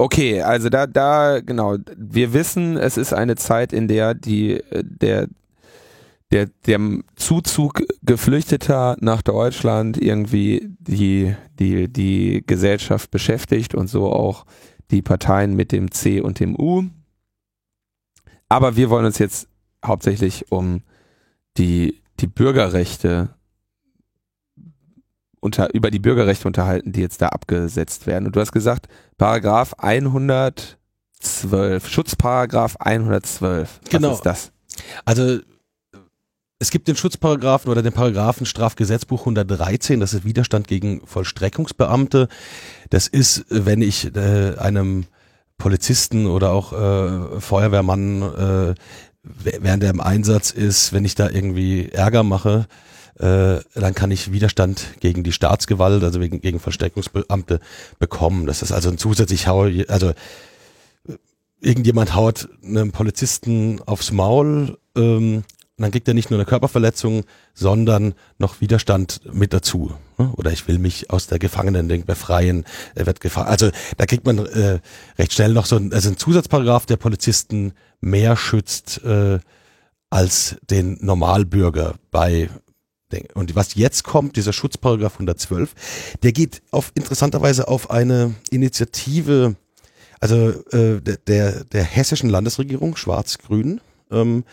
Okay, 0.00 0.42
also 0.42 0.68
da, 0.68 0.86
da, 0.86 1.40
genau. 1.40 1.76
Wir 1.96 2.32
wissen, 2.32 2.76
es 2.76 2.96
ist 2.96 3.12
eine 3.12 3.34
Zeit, 3.34 3.72
in 3.72 3.88
der 3.88 4.14
die, 4.14 4.52
äh, 4.52 4.84
der, 4.84 5.28
der, 6.30 6.46
der 6.66 6.80
Zuzug 7.16 7.82
Geflüchteter 8.02 8.96
nach 9.00 9.22
Deutschland 9.22 10.00
irgendwie 10.00 10.68
die, 10.78 11.34
die, 11.58 11.92
die 11.92 12.44
Gesellschaft 12.46 13.10
beschäftigt 13.10 13.74
und 13.74 13.88
so 13.88 14.12
auch 14.12 14.44
die 14.90 15.02
Parteien 15.02 15.54
mit 15.54 15.72
dem 15.72 15.90
C 15.90 16.20
und 16.20 16.38
dem 16.38 16.58
U. 16.58 16.84
Aber 18.48 18.76
wir 18.76 18.90
wollen 18.90 19.04
uns 19.04 19.18
jetzt 19.18 19.48
hauptsächlich 19.84 20.50
um 20.52 20.82
die, 21.56 22.00
die 22.20 22.26
Bürgerrechte 22.26 23.30
unter, 25.40 25.72
über 25.74 25.90
die 25.90 25.98
Bürgerrechte 26.00 26.46
unterhalten, 26.48 26.92
die 26.92 27.00
jetzt 27.00 27.22
da 27.22 27.28
abgesetzt 27.28 28.06
werden. 28.06 28.26
Und 28.26 28.36
du 28.36 28.40
hast 28.40 28.52
gesagt, 28.52 28.88
Paragraph 29.18 29.74
112, 29.78 31.88
Schutzparagraph 31.88 32.76
112. 32.78 33.80
Was 33.82 33.90
Genau. 33.90 34.14
ist 34.14 34.22
das? 34.22 34.52
Also 35.04 35.38
es 36.60 36.70
gibt 36.70 36.88
den 36.88 36.96
Schutzparagraphen 36.96 37.70
oder 37.70 37.82
den 37.82 37.92
Paragraphen 37.92 38.46
Strafgesetzbuch 38.46 39.20
113, 39.20 40.00
das 40.00 40.12
ist 40.12 40.24
Widerstand 40.24 40.66
gegen 40.66 41.06
Vollstreckungsbeamte. 41.06 42.26
Das 42.90 43.06
ist, 43.06 43.44
wenn 43.48 43.80
ich 43.80 44.12
äh, 44.16 44.56
einem 44.58 45.04
Polizisten 45.56 46.26
oder 46.26 46.50
auch 46.50 46.72
äh, 46.72 47.40
Feuerwehrmann 47.40 48.22
äh, 48.22 48.74
während 49.42 49.82
er 49.82 49.90
im 49.90 50.00
Einsatz 50.00 50.50
ist, 50.50 50.92
wenn 50.92 51.04
ich 51.04 51.14
da 51.14 51.28
irgendwie 51.28 51.88
Ärger 51.90 52.22
mache, 52.22 52.66
äh, 53.18 53.58
dann 53.74 53.94
kann 53.94 54.10
ich 54.10 54.32
Widerstand 54.32 55.00
gegen 55.00 55.24
die 55.24 55.32
Staatsgewalt, 55.32 56.04
also 56.04 56.20
wegen, 56.20 56.40
gegen 56.40 56.60
Versteckungsbeamte 56.60 57.60
bekommen. 57.98 58.46
Das 58.46 58.62
ist 58.62 58.72
also 58.72 58.90
ein 58.90 58.98
zusätzlich, 58.98 59.48
also 59.48 60.12
irgendjemand 61.60 62.14
haut 62.14 62.48
einem 62.62 62.92
Polizisten 62.92 63.80
aufs 63.86 64.12
Maul, 64.12 64.78
ähm, 64.96 65.44
und 65.78 65.82
dann 65.82 65.92
kriegt 65.92 66.08
er 66.08 66.14
nicht 66.14 66.30
nur 66.30 66.40
eine 66.40 66.44
Körperverletzung, 66.44 67.24
sondern 67.54 68.14
noch 68.38 68.60
Widerstand 68.60 69.20
mit 69.32 69.52
dazu. 69.52 69.94
Oder 70.36 70.50
ich 70.50 70.66
will 70.66 70.80
mich 70.80 71.10
aus 71.10 71.28
der 71.28 71.38
Gefangenen 71.38 72.04
befreien. 72.04 72.64
Er 72.96 73.06
wird 73.06 73.20
gefangen. 73.20 73.46
Also 73.46 73.70
da 73.96 74.06
kriegt 74.06 74.26
man 74.26 74.44
äh, 74.44 74.80
recht 75.20 75.32
schnell 75.32 75.52
noch 75.52 75.66
so 75.66 75.76
ein, 75.76 75.92
also 75.92 76.08
ein 76.08 76.16
Zusatzparagraph, 76.16 76.86
der 76.86 76.96
Polizisten 76.96 77.74
mehr 78.00 78.36
schützt 78.36 79.04
äh, 79.04 79.38
als 80.10 80.56
den 80.68 80.98
Normalbürger 81.00 81.94
bei 82.10 82.50
und 83.32 83.54
was 83.54 83.74
jetzt 83.74 84.04
kommt, 84.04 84.36
dieser 84.36 84.52
Schutzparagraph 84.52 85.14
112, 85.14 86.18
der 86.22 86.32
geht 86.32 86.60
auf 86.72 86.92
interessanterweise 86.94 87.66
auf 87.66 87.90
eine 87.90 88.34
Initiative, 88.50 89.56
also 90.20 90.50
äh, 90.72 91.00
der, 91.26 91.64
der 91.64 91.84
hessischen 91.84 92.28
Landesregierung, 92.28 92.96
Schwarz-Grün, 92.96 93.80
ähm, 94.10 94.44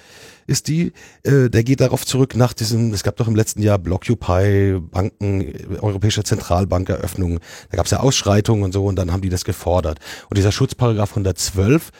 ist 0.47 0.67
die, 0.67 0.93
äh, 1.23 1.49
der 1.49 1.63
geht 1.63 1.81
darauf 1.81 2.05
zurück 2.05 2.35
nach 2.35 2.53
diesem, 2.53 2.93
es 2.93 3.03
gab 3.03 3.15
doch 3.17 3.27
im 3.27 3.35
letzten 3.35 3.61
Jahr 3.61 3.79
Blockupy, 3.79 4.79
Banken, 4.79 5.79
Europäische 5.81 6.23
Zentralbankeröffnung, 6.23 7.39
da 7.69 7.77
gab 7.77 7.85
es 7.85 7.91
ja 7.91 7.99
Ausschreitungen 7.99 8.63
und 8.63 8.71
so 8.73 8.85
und 8.85 8.95
dann 8.95 9.11
haben 9.11 9.21
die 9.21 9.29
das 9.29 9.45
gefordert. 9.45 9.99
Und 10.29 10.37
dieser 10.37 10.51
Schutzparagraph 10.51 11.11
112 11.11 11.91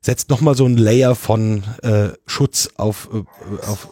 setzt 0.00 0.30
nochmal 0.30 0.56
so 0.56 0.66
ein 0.66 0.76
Layer 0.76 1.14
von 1.14 1.62
äh, 1.82 2.10
Schutz 2.26 2.70
auf, 2.76 3.08
äh, 3.12 3.66
auf, 3.66 3.88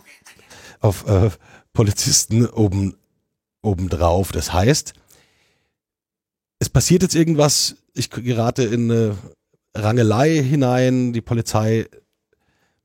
auf 0.80 1.06
äh, 1.06 1.30
Polizisten 1.72 2.46
oben, 2.46 2.96
oben 3.62 3.88
drauf. 3.88 4.32
Das 4.32 4.52
heißt, 4.52 4.94
es 6.58 6.68
passiert 6.68 7.02
jetzt 7.02 7.14
irgendwas, 7.14 7.76
ich 7.94 8.10
gerate 8.10 8.64
in 8.64 8.90
eine 8.90 9.16
Rangelei 9.74 10.42
hinein, 10.42 11.12
die 11.12 11.20
Polizei 11.20 11.86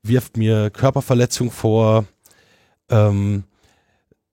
wirft 0.08 0.36
mir 0.36 0.70
Körperverletzung 0.70 1.50
vor, 1.50 2.04
ähm, 2.88 3.44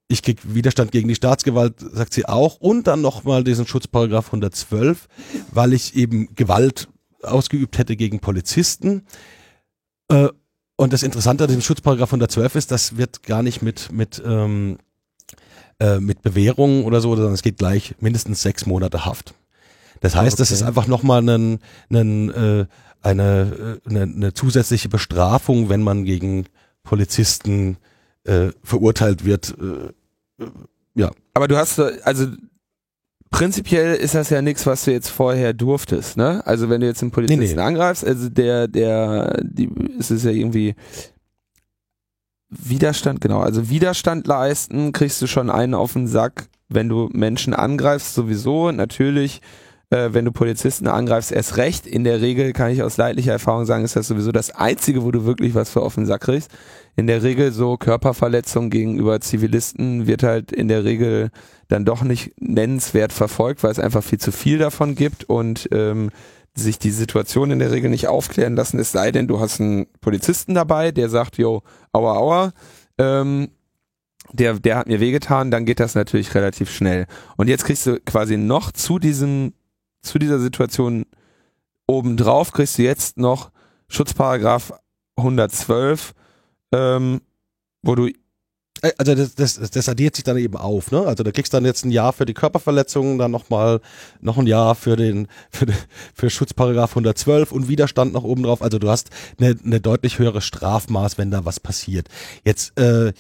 ich 0.08 0.22
krieg 0.22 0.40
Widerstand 0.44 0.92
gegen 0.92 1.08
die 1.08 1.16
Staatsgewalt, 1.16 1.76
sagt 1.80 2.14
sie 2.14 2.26
auch, 2.26 2.58
und 2.58 2.88
dann 2.88 3.02
nochmal 3.02 3.44
diesen 3.44 3.66
Schutzparagraph 3.66 4.28
112, 4.28 5.08
weil 5.52 5.74
ich 5.74 5.96
eben 5.96 6.34
Gewalt 6.36 6.88
ausgeübt 7.22 7.78
hätte 7.78 7.96
gegen 7.96 8.20
Polizisten. 8.20 9.06
Äh, 10.10 10.30
und 10.76 10.94
das 10.94 11.04
Interessante 11.04 11.46
an 11.46 11.50
dem 11.50 11.62
Schutzparagraph 11.62 12.10
112 12.10 12.56
ist, 12.56 12.72
das 12.72 12.98
wird 12.98 13.24
gar 13.24 13.44
nicht 13.44 13.62
mit, 13.62 13.92
mit, 13.92 14.22
ähm, 14.26 14.78
äh, 15.80 16.00
mit 16.00 16.22
Bewährung 16.22 16.86
oder 16.86 17.02
so, 17.02 17.16
sondern 17.16 17.34
es 17.34 17.42
geht 17.42 17.58
gleich 17.58 17.96
mindestens 18.00 18.42
sechs 18.42 18.66
Monate 18.66 19.06
Haft. 19.06 19.34
Das 20.02 20.16
heißt, 20.16 20.34
okay. 20.34 20.42
das 20.42 20.52
ist 20.52 20.64
einfach 20.64 20.88
nochmal 20.88 21.28
ein, 21.28 21.60
ein, 21.90 22.30
äh, 22.32 22.66
eine, 23.04 23.80
äh, 23.86 23.90
eine, 23.90 24.02
eine 24.04 24.34
zusätzliche 24.34 24.90
Bestrafung, 24.90 25.70
wenn 25.70 25.82
man 25.82 26.06
gegen 26.06 26.46
Polizisten 26.84 27.78
äh, 28.24 28.50
verurteilt 28.64 29.26
wird. 29.26 29.56
Äh, 29.60 30.44
äh, 30.44 30.50
ja. 30.96 31.12
Aber 31.34 31.48
du 31.48 31.58
hast, 31.58 31.80
also 31.80 32.28
prinzipiell 33.30 33.96
ist 33.96 34.16
das 34.16 34.30
ja 34.30 34.42
nichts, 34.42 34.66
was 34.66 34.86
du 34.86 34.92
jetzt 34.92 35.10
vorher 35.10 35.54
durftest, 35.54 36.18
ne? 36.18 36.46
Also 36.46 36.70
wenn 36.70 36.82
du 36.82 36.88
jetzt 36.88 37.02
einen 37.02 37.12
Polizisten 37.12 37.44
nee, 37.44 37.56
nee. 37.56 37.62
angreifst, 37.62 38.06
also 38.06 38.30
der, 38.30 38.68
der, 38.68 39.40
die, 39.44 39.70
es 40.00 40.12
ist 40.12 40.24
ja 40.24 40.32
irgendwie 40.32 40.76
Widerstand, 42.50 43.20
genau, 43.22 43.40
also 43.40 43.70
Widerstand 43.70 44.28
leisten, 44.28 44.92
kriegst 44.92 45.22
du 45.22 45.28
schon 45.28 45.50
einen 45.50 45.74
auf 45.74 45.94
den 45.94 46.08
Sack, 46.08 46.48
wenn 46.70 46.90
du 46.90 47.10
Menschen 47.12 47.54
angreifst, 47.54 48.14
sowieso, 48.14 48.72
natürlich 48.72 49.42
äh, 49.94 50.14
wenn 50.14 50.26
du 50.26 50.32
Polizisten 50.32 50.88
angreifst, 50.88 51.32
erst 51.32 51.58
recht. 51.58 51.86
In 51.86 52.04
der 52.04 52.20
Regel 52.20 52.52
kann 52.54 52.72
ich 52.72 52.82
aus 52.82 52.98
leidlicher 52.98 53.34
Erfahrung 53.34 53.66
sagen, 53.66 53.86
ist 53.86 53.96
das 53.96 54.08
sowieso 54.08 54.32
das 54.32 54.50
Einzige, 54.50 55.04
wo 55.04 55.12
du 55.12 55.26
wirklich 55.26 55.54
was 55.54 55.70
für 55.70 55.84
offenen 55.84 56.08
Sack 56.08 56.22
kriegst. 56.22 56.50
In 56.96 57.06
der 57.06 57.22
Regel 57.22 57.52
so 57.52 57.78
Körperverletzung 57.78 58.72
gegenüber 58.72 59.22
Zivilisten 59.22 60.08
wird 60.08 60.24
halt 60.24 60.52
in 60.52 60.68
der 60.68 60.84
Regel 60.84 61.30
dann 61.68 61.86
doch 61.86 62.02
nicht 62.02 62.34
nennenswert 62.40 63.14
verfolgt, 63.14 63.64
weil 63.64 63.72
es 63.72 63.80
einfach 63.80 64.04
viel 64.04 64.20
zu 64.20 64.32
viel 64.32 64.58
davon 64.58 64.96
gibt 64.96 65.26
und 65.26 65.70
ähm, 65.72 66.10
sich 66.56 66.80
die 66.80 66.92
Situation 66.92 67.52
in 67.52 67.60
der 67.60 67.72
Regel 67.72 67.90
nicht 67.90 68.08
aufklären 68.08 68.56
lassen, 68.56 68.80
es 68.80 68.92
sei 68.92 69.12
denn, 69.12 69.28
du 69.28 69.40
hast 69.40 69.60
einen 69.60 69.88
Polizisten 70.02 70.54
dabei, 70.54 70.92
der 70.92 71.10
sagt, 71.10 71.38
jo, 71.38 71.62
aua, 71.92 72.18
aua, 72.18 72.52
ähm, 73.00 73.50
der, 74.32 74.60
der 74.60 74.78
hat 74.78 74.88
mir 74.88 75.00
wehgetan, 75.00 75.52
dann 75.52 75.66
geht 75.66 75.80
das 75.80 75.96
natürlich 75.96 76.34
relativ 76.36 76.72
schnell. 76.72 77.06
Und 77.38 77.48
jetzt 77.48 77.66
kriegst 77.66 77.88
du 77.88 78.00
quasi 78.00 78.38
noch 78.38 78.72
zu 78.72 79.00
diesem 79.00 79.54
zu 80.04 80.20
dieser 80.20 80.40
Situation 80.40 81.06
obendrauf 81.88 82.52
kriegst 82.52 82.78
du 82.78 82.84
jetzt 82.84 83.18
noch 83.18 83.52
Schutzparagraph 83.88 84.74
112, 85.18 86.14
ähm, 86.72 87.22
wo 87.82 87.96
du 87.96 88.08
äh, 88.82 88.92
also 88.98 89.16
das, 89.16 89.36
das, 89.36 89.72
das 89.72 89.90
addiert 89.90 90.16
sich 90.16 90.24
dann 90.24 90.38
eben 90.38 90.58
auf, 90.58 90.92
ne? 90.92 91.02
Also 91.02 91.24
du 91.24 91.32
kriegst 91.32 91.54
dann 91.54 91.66
jetzt 91.66 91.86
ein 91.86 91.92
Jahr 91.92 92.14
für 92.14 92.26
die 92.26 92.34
Körperverletzungen, 92.34 93.18
dann 93.18 93.32
nochmal 93.32 93.82
noch 94.22 94.38
ein 94.38 94.48
Jahr 94.48 94.76
für 94.76 94.96
den 94.96 95.28
für, 95.50 95.68
für 96.14 96.30
Schutzparagraph 96.30 96.92
112 96.92 97.52
und 97.52 97.68
Widerstand 97.68 98.14
noch 98.14 98.24
oben 98.24 98.44
drauf. 98.44 98.62
Also 98.62 98.80
du 98.80 98.90
hast 98.90 99.10
eine, 99.40 99.56
eine 99.64 99.80
deutlich 99.80 100.20
höhere 100.20 100.42
Strafmaß, 100.42 101.18
wenn 101.18 101.32
da 101.32 101.46
was 101.46 101.60
passiert. 101.60 102.08
Jetzt 102.44 102.78
äh, 102.80 103.14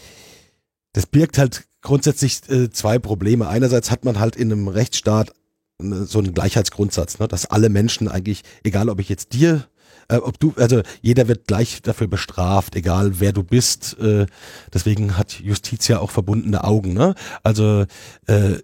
das 0.94 1.08
birgt 1.08 1.38
halt 1.38 1.66
grundsätzlich 1.82 2.48
äh, 2.50 2.70
zwei 2.70 3.00
Probleme. 3.00 3.48
Einerseits 3.48 3.92
hat 3.92 4.06
man 4.06 4.20
halt 4.20 4.36
in 4.36 4.52
einem 4.52 4.68
Rechtsstaat 4.68 5.34
so 5.80 6.20
ein 6.20 6.34
Gleichheitsgrundsatz, 6.34 7.20
ne? 7.20 7.28
dass 7.28 7.46
alle 7.46 7.70
Menschen 7.70 8.08
eigentlich, 8.08 8.44
egal 8.64 8.90
ob 8.90 9.00
ich 9.00 9.10
jetzt 9.10 9.34
dir 9.34 9.68
äh, 10.10 10.18
ob 10.18 10.40
du, 10.40 10.54
also 10.58 10.82
jeder 11.02 11.28
wird 11.28 11.48
gleich 11.48 11.82
dafür 11.82 12.08
bestraft, 12.08 12.76
egal 12.76 13.20
wer 13.20 13.32
du 13.32 13.44
bist. 13.44 13.98
Äh, 14.00 14.26
deswegen 14.74 15.18
hat 15.18 15.40
Justiz 15.40 15.88
ja 15.88 16.00
auch 16.00 16.12
verbundene 16.12 16.64
Augen. 16.64 16.94
Ne? 16.94 17.16
Also 17.42 17.86
äh, 18.28 18.58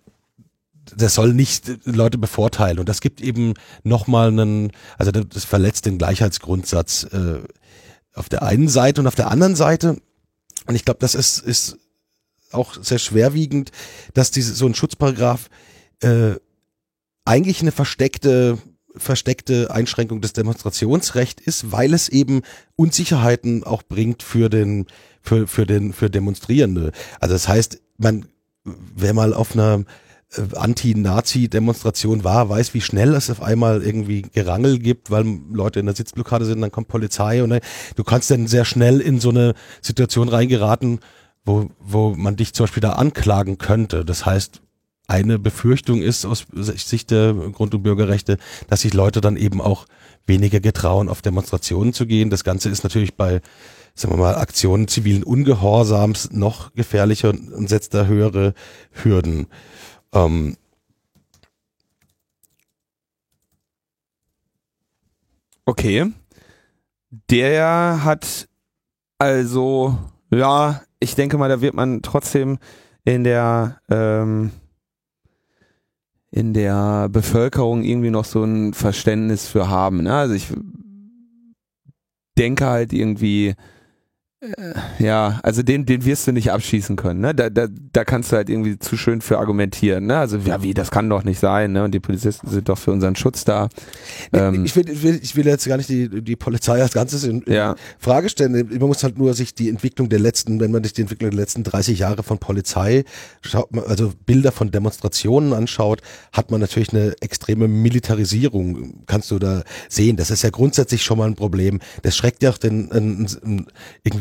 das 0.95 1.15
soll 1.15 1.33
nicht 1.33 1.71
Leute 1.85 2.17
bevorteilen. 2.17 2.79
Und 2.79 2.89
das 2.89 3.01
gibt 3.01 3.21
eben 3.21 3.53
nochmal 3.83 4.29
einen, 4.29 4.71
also 4.97 5.11
das 5.11 5.45
verletzt 5.45 5.85
den 5.85 5.97
Gleichheitsgrundsatz 5.97 7.03
äh, 7.05 7.41
auf 8.13 8.29
der 8.29 8.43
einen 8.43 8.67
Seite 8.67 9.01
und 9.01 9.07
auf 9.07 9.15
der 9.15 9.31
anderen 9.31 9.55
Seite, 9.55 10.01
und 10.65 10.75
ich 10.75 10.85
glaube, 10.85 10.99
das 10.99 11.15
ist, 11.15 11.39
ist 11.39 11.77
auch 12.51 12.75
sehr 12.81 12.99
schwerwiegend, 12.99 13.71
dass 14.13 14.31
diese 14.31 14.53
so 14.53 14.65
ein 14.65 14.73
Schutzparagraf 14.73 15.49
äh, 16.01 16.35
eigentlich 17.29 17.61
eine 17.61 17.71
versteckte 17.71 18.57
versteckte 18.95 19.69
Einschränkung 19.69 20.19
des 20.19 20.33
Demonstrationsrechts 20.33 21.43
ist, 21.45 21.71
weil 21.71 21.93
es 21.93 22.09
eben 22.09 22.41
Unsicherheiten 22.75 23.63
auch 23.63 23.83
bringt 23.83 24.23
für 24.23 24.49
den 24.49 24.87
für 25.21 25.45
für 25.47 25.67
den 25.67 25.93
für 25.93 26.09
Demonstrierende. 26.09 26.91
Also 27.19 27.35
das 27.35 27.47
heißt, 27.47 27.79
man 27.97 28.25
wer 28.63 29.13
mal 29.13 29.35
auf 29.35 29.53
einer 29.53 29.83
äh, 30.35 30.41
Anti-Nazi-Demonstration 30.55 32.23
war, 32.23 32.49
weiß, 32.49 32.73
wie 32.73 32.81
schnell 32.81 33.13
es 33.13 33.29
auf 33.29 33.43
einmal 33.43 33.83
irgendwie 33.83 34.23
Gerangel 34.23 34.79
gibt, 34.79 35.11
weil 35.11 35.23
Leute 35.51 35.79
in 35.79 35.85
der 35.85 35.95
Sitzblockade 35.95 36.45
sind, 36.45 36.61
dann 36.61 36.71
kommt 36.71 36.87
Polizei 36.87 37.43
und 37.43 37.59
du 37.95 38.03
kannst 38.03 38.31
dann 38.31 38.47
sehr 38.47 38.65
schnell 38.65 39.01
in 39.01 39.19
so 39.19 39.29
eine 39.29 39.53
Situation 39.81 40.29
reingeraten, 40.29 40.99
wo, 41.45 41.69
wo 41.79 42.15
man 42.15 42.35
dich 42.35 42.53
zum 42.53 42.63
Beispiel 42.65 42.81
da 42.81 42.93
anklagen 42.93 43.59
könnte. 43.59 44.03
Das 44.03 44.25
heißt, 44.25 44.61
eine 45.09 45.39
Befürchtung 45.39 46.01
ist 46.01 46.25
aus 46.25 46.45
Sicht 46.53 47.11
der 47.11 47.33
Grund- 47.33 47.73
und 47.73 47.83
Bürgerrechte, 47.83 48.37
dass 48.67 48.81
sich 48.81 48.93
Leute 48.93 49.21
dann 49.21 49.37
eben 49.37 49.59
auch 49.59 49.85
weniger 50.27 50.59
getrauen, 50.59 51.09
auf 51.09 51.21
Demonstrationen 51.21 51.93
zu 51.93 52.05
gehen. 52.05 52.29
Das 52.29 52.43
Ganze 52.43 52.69
ist 52.69 52.83
natürlich 52.83 53.15
bei, 53.15 53.41
sagen 53.95 54.13
wir 54.13 54.17
mal, 54.17 54.35
Aktionen 54.35 54.87
zivilen 54.87 55.23
Ungehorsams 55.23 56.31
noch 56.31 56.73
gefährlicher 56.73 57.29
und 57.29 57.67
setzt 57.67 57.95
da 57.95 58.05
höhere 58.05 58.53
Hürden. 58.91 59.47
Ähm 60.13 60.55
okay. 65.65 66.05
Der 67.31 68.03
hat 68.03 68.47
also, 69.17 69.97
ja, 70.29 70.81
ich 70.99 71.15
denke 71.15 71.39
mal, 71.39 71.49
da 71.49 71.61
wird 71.61 71.73
man 71.73 72.03
trotzdem 72.03 72.59
in 73.05 73.23
der 73.23 73.81
ähm, 73.89 74.51
in 76.31 76.53
der 76.53 77.09
Bevölkerung 77.09 77.83
irgendwie 77.83 78.11
noch 78.11 78.25
so 78.25 78.43
ein 78.43 78.73
Verständnis 78.73 79.47
für 79.47 79.69
haben. 79.69 80.03
Ne? 80.03 80.13
Also 80.13 80.35
ich 80.35 80.47
denke 82.37 82.65
halt 82.65 82.93
irgendwie, 82.93 83.55
Ja, 84.99 85.39
also 85.43 85.63
den, 85.63 85.85
den 85.85 86.05
wirst 86.05 86.25
du 86.25 86.31
nicht 86.31 86.51
abschießen 86.51 86.95
können. 86.95 87.19
Ne? 87.19 87.35
Da, 87.35 87.49
da, 87.49 87.67
da 87.91 88.05
kannst 88.05 88.31
du 88.31 88.37
halt 88.37 88.49
irgendwie 88.49 88.79
zu 88.79 88.95
schön 88.95 89.19
für 89.19 89.37
argumentieren. 89.37 90.05
Ne? 90.05 90.17
Also 90.17 90.37
ja, 90.37 90.63
wie, 90.63 90.73
das 90.73 90.91
kann 90.91 91.09
doch 91.09 91.25
nicht 91.25 91.39
sein. 91.39 91.73
Ne? 91.73 91.83
Und 91.83 91.91
die 91.93 91.99
Polizisten 91.99 92.47
sind 92.49 92.69
doch 92.69 92.77
für 92.77 92.91
unseren 92.91 93.17
Schutz 93.17 93.43
da. 93.43 93.67
Ähm, 94.31 94.63
ich, 94.63 94.75
will, 94.77 94.87
ich, 94.89 95.03
will, 95.03 95.19
ich 95.21 95.35
will 95.35 95.45
jetzt 95.45 95.67
gar 95.67 95.75
nicht 95.75 95.89
die, 95.89 96.21
die 96.21 96.37
Polizei 96.37 96.81
als 96.81 96.93
Ganzes 96.93 97.25
in, 97.25 97.41
in 97.41 97.53
Ja. 97.53 97.75
Frage 97.97 98.29
stellen. 98.29 98.53
Man 98.69 98.87
muss 98.87 99.03
halt 99.03 99.17
nur 99.17 99.33
sich 99.33 99.53
die 99.55 99.67
Entwicklung 99.67 100.07
der 100.07 100.19
letzten, 100.19 100.61
wenn 100.61 100.71
man 100.71 100.83
sich 100.85 100.93
die 100.93 101.01
Entwicklung 101.01 101.31
der 101.31 101.39
letzten 101.39 101.63
30 101.65 101.99
Jahre 101.99 102.23
von 102.23 102.37
Polizei, 102.37 103.03
schaut, 103.41 103.67
also 103.89 104.13
Bilder 104.25 104.53
von 104.53 104.71
Demonstrationen 104.71 105.51
anschaut, 105.51 106.01
hat 106.31 106.49
man 106.49 106.61
natürlich 106.61 106.93
eine 106.93 107.13
extreme 107.19 107.67
Militarisierung. 107.67 109.03
Kannst 109.05 109.31
du 109.31 109.39
da 109.39 109.63
sehen? 109.89 110.15
Das 110.15 110.31
ist 110.31 110.43
ja 110.43 110.49
grundsätzlich 110.49 111.03
schon 111.03 111.17
mal 111.17 111.27
ein 111.27 111.35
Problem. 111.35 111.79
Das 112.03 112.15
schreckt 112.15 112.41
ja 112.41 112.51
auch 112.51 112.57
den 112.57 112.89
den- 112.89 113.67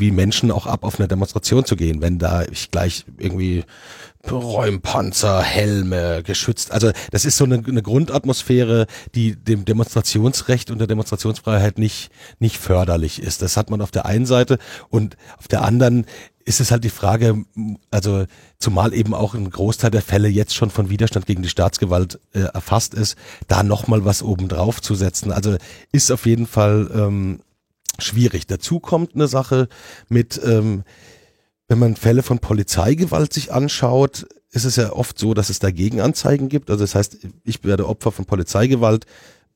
irgendwie 0.09 0.17
Menschen 0.17 0.50
auch 0.50 0.67
ab, 0.67 0.85
auf 0.85 0.99
eine 0.99 1.09
Demonstration 1.09 1.65
zu 1.65 1.77
gehen, 1.77 2.00
wenn 2.00 2.19
da 2.19 2.43
ich 2.43 2.71
gleich 2.71 3.05
irgendwie 3.19 3.65
Räumpanzer, 4.31 5.43
Helme, 5.43 6.23
geschützt. 6.23 6.73
Also 6.73 6.91
das 7.12 7.25
ist 7.25 7.37
so 7.37 7.45
eine, 7.45 7.62
eine 7.67 7.83
Grundatmosphäre, 7.83 8.87
die 9.15 9.37
dem 9.37 9.65
Demonstrationsrecht 9.65 10.71
und 10.71 10.79
der 10.79 10.87
Demonstrationsfreiheit 10.87 11.79
nicht, 11.79 12.11
nicht 12.38 12.59
förderlich 12.59 13.23
ist. 13.23 13.41
Das 13.41 13.57
hat 13.57 13.71
man 13.71 13.81
auf 13.81 13.91
der 13.91 14.07
einen 14.07 14.27
Seite 14.27 14.59
und 14.91 15.17
auf 15.38 15.49
der 15.49 15.62
anderen 15.62 16.05
ist 16.45 16.61
es 16.61 16.71
halt 16.71 16.83
die 16.83 16.91
Frage, 16.91 17.45
also 17.91 18.25
zumal 18.59 18.95
eben 18.95 19.15
auch 19.15 19.35
ein 19.35 19.50
Großteil 19.50 19.91
der 19.91 20.03
Fälle 20.03 20.29
jetzt 20.29 20.55
schon 20.55 20.71
von 20.71 20.88
Widerstand 20.88 21.27
gegen 21.27 21.43
die 21.43 21.49
Staatsgewalt 21.49 22.19
äh, 22.33 22.41
erfasst 22.41 22.95
ist, 22.95 23.17
da 23.49 23.62
nochmal 23.62 24.05
was 24.07 24.23
obendrauf 24.23 24.81
zu 24.81 24.95
setzen. 24.95 25.31
Also 25.31 25.57
ist 25.93 26.11
auf 26.11 26.25
jeden 26.25 26.47
Fall 26.47 26.91
ähm, 26.95 27.41
schwierig. 27.99 28.47
Dazu 28.47 28.81
kommt 28.81 29.14
eine 29.14 29.28
Sache 29.28 29.69
mit, 30.09 30.40
ähm, 30.45 30.85
wenn 31.69 31.78
man 31.78 31.97
Fälle 31.97 32.23
von 32.23 32.38
Polizeigewalt 32.38 33.33
sich 33.33 33.52
anschaut, 33.52 34.26
ist 34.50 34.64
es 34.64 34.76
ja 34.76 34.93
oft 34.93 35.19
so, 35.19 35.35
dass 35.35 35.50
es 35.50 35.59
da 35.59 35.71
Gegenanzeigen 35.71 36.49
gibt. 36.49 36.71
Also 36.71 36.83
das 36.85 36.95
heißt, 36.95 37.19
ich 37.45 37.64
werde 37.64 37.87
Opfer 37.87 38.12
von 38.12 38.25
Polizeigewalt, 38.25 39.05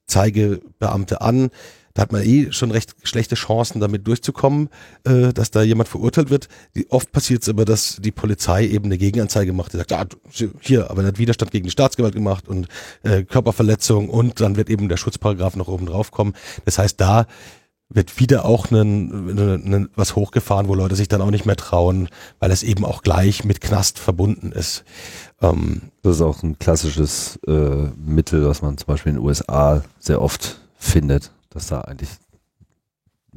zeige 0.06 0.60
Beamte 0.78 1.22
an. 1.22 1.50
Da 1.94 2.02
hat 2.02 2.12
man 2.12 2.22
eh 2.22 2.50
schon 2.52 2.70
recht 2.70 2.94
schlechte 3.02 3.34
Chancen, 3.34 3.78
damit 3.80 4.06
durchzukommen, 4.06 4.70
äh, 5.04 5.32
dass 5.34 5.50
da 5.50 5.62
jemand 5.62 5.90
verurteilt 5.90 6.30
wird. 6.30 6.48
Die, 6.74 6.90
oft 6.90 7.12
passiert 7.12 7.42
es 7.42 7.50
aber, 7.50 7.66
dass 7.66 7.98
die 8.00 8.12
Polizei 8.12 8.66
eben 8.66 8.86
eine 8.86 8.96
Gegenanzeige 8.96 9.52
macht. 9.52 9.74
Die 9.74 9.76
sagt, 9.76 9.92
ah, 9.92 10.04
du- 10.06 10.50
hier, 10.60 10.90
aber 10.90 11.02
er 11.02 11.08
hat 11.08 11.18
Widerstand 11.18 11.50
gegen 11.50 11.64
die 11.64 11.70
Staatsgewalt 11.70 12.14
gemacht 12.14 12.48
und 12.48 12.68
äh, 13.02 13.24
Körperverletzung 13.24 14.08
und 14.08 14.40
dann 14.40 14.56
wird 14.56 14.70
eben 14.70 14.88
der 14.88 14.96
Schutzparagraf 14.96 15.54
noch 15.56 15.68
oben 15.68 15.84
drauf 15.84 16.10
kommen. 16.10 16.32
Das 16.64 16.78
heißt, 16.78 16.98
da 16.98 17.26
wird 17.94 18.18
wieder 18.18 18.44
auch 18.44 18.70
nen, 18.70 19.26
nen, 19.34 19.62
nen, 19.68 19.88
was 19.94 20.16
hochgefahren, 20.16 20.68
wo 20.68 20.74
Leute 20.74 20.96
sich 20.96 21.08
dann 21.08 21.20
auch 21.20 21.30
nicht 21.30 21.46
mehr 21.46 21.56
trauen, 21.56 22.08
weil 22.38 22.50
es 22.50 22.62
eben 22.62 22.84
auch 22.84 23.02
gleich 23.02 23.44
mit 23.44 23.60
Knast 23.60 23.98
verbunden 23.98 24.52
ist. 24.52 24.84
Ähm, 25.40 25.82
Das 26.02 26.16
ist 26.16 26.22
auch 26.22 26.42
ein 26.42 26.58
klassisches 26.58 27.38
äh, 27.46 27.88
Mittel, 27.96 28.46
was 28.46 28.62
man 28.62 28.78
zum 28.78 28.86
Beispiel 28.86 29.10
in 29.10 29.16
den 29.16 29.24
USA 29.26 29.82
sehr 29.98 30.20
oft 30.22 30.60
findet, 30.76 31.32
dass 31.50 31.66
da 31.68 31.82
eigentlich, 31.82 32.08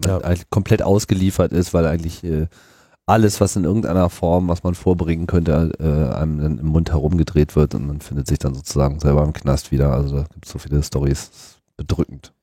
Ja. 0.05 0.19
eigentlich 0.19 0.49
komplett 0.49 0.81
ausgeliefert 0.81 1.51
ist, 1.51 1.73
weil 1.73 1.85
eigentlich 1.85 2.23
äh, 2.23 2.47
alles, 3.05 3.39
was 3.39 3.55
in 3.55 3.65
irgendeiner 3.65 4.09
Form, 4.09 4.47
was 4.47 4.63
man 4.63 4.73
vorbringen 4.73 5.27
könnte, 5.27 5.71
äh, 5.79 6.15
einem 6.15 6.39
dann 6.39 6.57
im 6.57 6.65
Mund 6.67 6.91
herumgedreht 6.91 7.55
wird 7.55 7.75
und 7.75 7.85
man 7.85 8.01
findet 8.01 8.27
sich 8.27 8.39
dann 8.39 8.55
sozusagen 8.55 8.99
selber 8.99 9.23
im 9.23 9.33
Knast 9.33 9.71
wieder. 9.71 9.91
Also 9.93 10.17
da 10.17 10.23
gibt 10.33 10.45
es 10.45 10.51
so 10.51 10.57
viele 10.59 10.81
Stories, 10.81 11.29
bedrückend. 11.77 12.33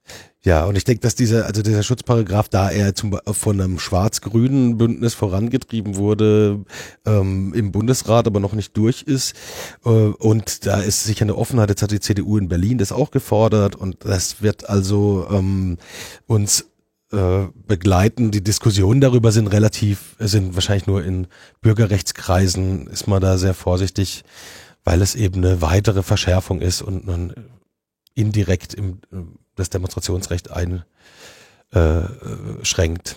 Ja, 0.44 0.64
und 0.64 0.76
ich 0.76 0.82
denke, 0.82 1.02
dass 1.02 1.14
dieser, 1.14 1.47
also 1.47 1.62
dieser 1.62 1.85
Schutzparagraph, 1.85 2.49
da 2.49 2.68
er 2.68 2.97
zum, 2.97 3.16
von 3.26 3.61
einem 3.61 3.78
schwarz-grünen 3.78 4.76
Bündnis 4.76 5.14
vorangetrieben 5.14 5.94
wurde, 5.94 6.64
ähm, 7.06 7.54
im 7.54 7.71
Bundesrat 7.71 8.26
aber 8.26 8.40
noch 8.40 8.52
nicht 8.52 8.76
durch 8.76 9.02
ist, 9.02 9.37
äh, 9.85 9.88
und 9.88 10.66
da 10.66 10.80
ist 10.80 11.04
sicher 11.04 11.23
eine 11.23 11.37
Offenheit, 11.37 11.68
jetzt 11.68 11.82
hat 11.82 11.92
die 11.92 12.00
CDU 12.00 12.38
in 12.38 12.49
Berlin 12.49 12.78
das 12.78 12.90
auch 12.90 13.12
gefordert, 13.12 13.76
und 13.76 14.04
das 14.04 14.42
wird 14.42 14.68
also 14.68 15.28
ähm, 15.30 15.78
uns 16.26 16.67
äh, 17.12 17.47
begleiten. 17.69 18.32
Die 18.32 18.43
Diskussionen 18.43 19.00
darüber 19.00 19.30
sind 19.30 19.47
relativ, 19.47 20.17
sind 20.19 20.54
wahrscheinlich 20.54 20.88
nur 20.88 21.04
in 21.04 21.28
Bürgerrechtskreisen, 21.60 22.88
ist 22.88 23.06
man 23.06 23.21
da 23.21 23.38
sehr 23.38 23.54
vorsichtig, 23.54 24.25
weil 24.82 25.02
es 25.02 25.15
eben 25.15 25.45
eine 25.45 25.62
weitere 25.62 26.02
Verschärfung 26.02 26.60
ist 26.60 26.82
und 26.82 27.06
man 27.06 27.32
indirekt 28.15 28.75
im, 28.75 29.01
äh, 29.13 29.19
das 29.55 29.71
Demonstrationsrecht 29.71 30.51
einschränkt. 30.51 33.11
Äh. 33.11 33.15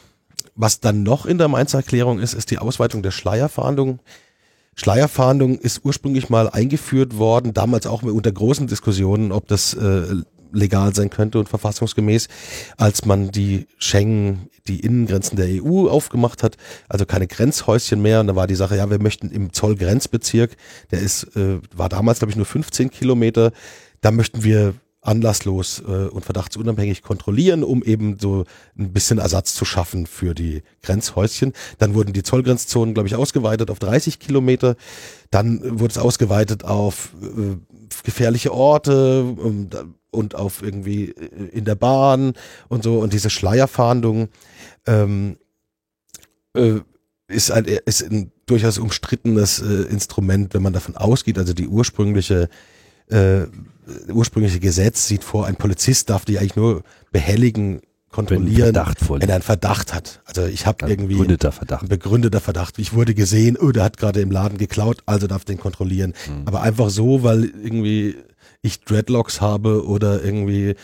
Was 0.56 0.80
dann 0.80 1.04
noch 1.04 1.26
in 1.26 1.38
der 1.38 1.50
Mainzer 1.50 1.80
Erklärung 1.80 2.20
ist, 2.20 2.34
ist 2.34 2.52
die 2.52 2.60
Ausweitung 2.60 3.04
der 3.04 3.12
Schleierfahndung. 3.12 4.00
Schleierfahndung 4.76 5.58
ist 5.58 5.82
ursprünglich 5.84 6.30
mal 6.30 6.50
eingeführt 6.50 7.18
worden, 7.18 7.54
damals 7.54 7.88
auch 7.88 8.04
unter 8.04 8.32
großen 8.32 8.68
Diskussionen, 8.68 9.32
ob 9.32 9.48
das 9.48 9.74
äh, 9.74 10.16
legal 10.52 10.96
sein 10.96 11.10
könnte 11.10 11.40
und 11.40 11.50
verfassungsgemäß, 11.50 12.28
als 12.78 13.06
man 13.06 13.32
die 13.32 13.68
Schengen, 13.78 14.50
die 14.68 14.80
Innengrenzen 14.80 15.36
der 15.36 15.64
EU 15.64 15.90
aufgemacht 15.90 16.44
hat, 16.44 16.58
also 16.90 17.06
keine 17.06 17.28
Grenzhäuschen 17.28 18.02
mehr. 18.02 18.22
Und 18.22 18.28
da 18.28 18.36
war 18.36 18.48
die 18.48 18.56
Sache, 18.56 18.78
ja, 18.78 18.90
wir 18.90 19.02
möchten 19.02 19.30
im 19.30 19.54
Zollgrenzbezirk, 19.54 20.56
der 20.92 21.00
ist, 21.00 21.36
äh, 21.36 21.60
war 21.74 21.90
damals, 21.90 22.20
glaube 22.20 22.32
ich, 22.32 22.38
nur 22.38 22.46
15 22.46 22.90
Kilometer, 22.90 23.52
da 24.02 24.12
möchten 24.12 24.44
wir 24.44 24.76
anlasslos 25.06 25.82
äh, 25.88 26.08
und 26.08 26.26
verdachtsunabhängig 26.26 27.02
kontrollieren, 27.04 27.64
um 27.64 27.84
eben 27.84 28.18
so 28.20 28.46
ein 28.78 28.92
bisschen 28.92 29.20
Ersatz 29.20 29.54
zu 29.54 29.66
schaffen 29.66 30.08
für 30.08 30.34
die 30.34 30.64
Grenzhäuschen. 30.82 31.54
Dann 31.78 31.94
wurden 31.94 32.14
die 32.14 32.24
Zollgrenzzonen, 32.24 32.94
glaube 32.94 33.08
ich, 33.08 33.16
ausgeweitet 33.16 33.70
auf 33.70 33.80
30 33.80 34.20
Kilometer. 34.20 34.76
Dann 35.32 35.80
wurde 35.80 35.92
es 35.92 35.98
ausgeweitet 35.98 36.64
auf 36.64 37.10
äh, 37.22 37.58
gefährliche 38.04 38.54
Orte 38.54 39.24
und, 39.24 39.76
und 40.12 40.36
auf 40.36 40.62
irgendwie 40.62 41.12
äh, 41.12 41.50
in 41.52 41.66
der 41.66 41.76
Bahn 41.76 42.34
und 42.68 42.84
so. 42.84 43.00
Und 43.00 43.14
diese 43.14 43.30
Schleierfahndung 43.30 44.30
ähm, 44.88 45.38
äh, 46.56 46.80
ist 47.28 47.52
ein, 47.52 47.66
ist 47.66 48.04
ein 48.04 48.32
durchaus 48.46 48.78
umstrittenes 48.78 49.60
äh, 49.60 49.84
Instrument, 49.90 50.54
wenn 50.54 50.62
man 50.62 50.74
davon 50.74 50.96
ausgeht, 50.96 51.38
also 51.38 51.54
die 51.54 51.68
ursprüngliche 51.68 52.50
äh, 53.10 53.46
ursprüngliche 54.12 54.60
Gesetz 54.60 55.08
sieht 55.08 55.24
vor, 55.24 55.46
ein 55.46 55.56
Polizist 55.56 56.10
darf 56.10 56.26
die 56.26 56.40
eigentlich 56.40 56.56
nur 56.56 56.84
behelligen, 57.12 57.82
kontrollieren, 58.10 58.74
vorliegt. 58.74 59.10
wenn 59.10 59.30
er 59.30 59.36
einen 59.36 59.44
Verdacht 59.44 59.94
hat. 59.94 60.22
Also 60.26 60.46
ich 60.46 60.66
habe 60.66 60.88
irgendwie 60.88 61.16
begründeter 61.16 61.52
Verdacht. 61.52 61.90
begründeter 61.90 62.40
Verdacht. 62.40 62.80
Ich 62.80 62.94
wurde 62.94 63.14
gesehen, 63.14 63.58
oh, 63.58 63.72
der 63.72 63.84
hat 63.84 63.98
gerade 63.98 64.22
im 64.22 64.32
Laden 64.32 64.58
geklaut, 64.58 65.04
also 65.06 65.28
darf 65.28 65.44
den 65.44 65.60
kontrollieren. 65.60 66.14
Aber 66.46 66.62
einfach 66.62 66.90
so, 66.90 67.24
weil 67.24 67.44
irgendwie 67.44 68.16
ich 68.62 68.82
Dreadlocks 68.82 69.42
habe 69.42 69.86
oder 69.86 70.24
irgendwie 70.24 70.76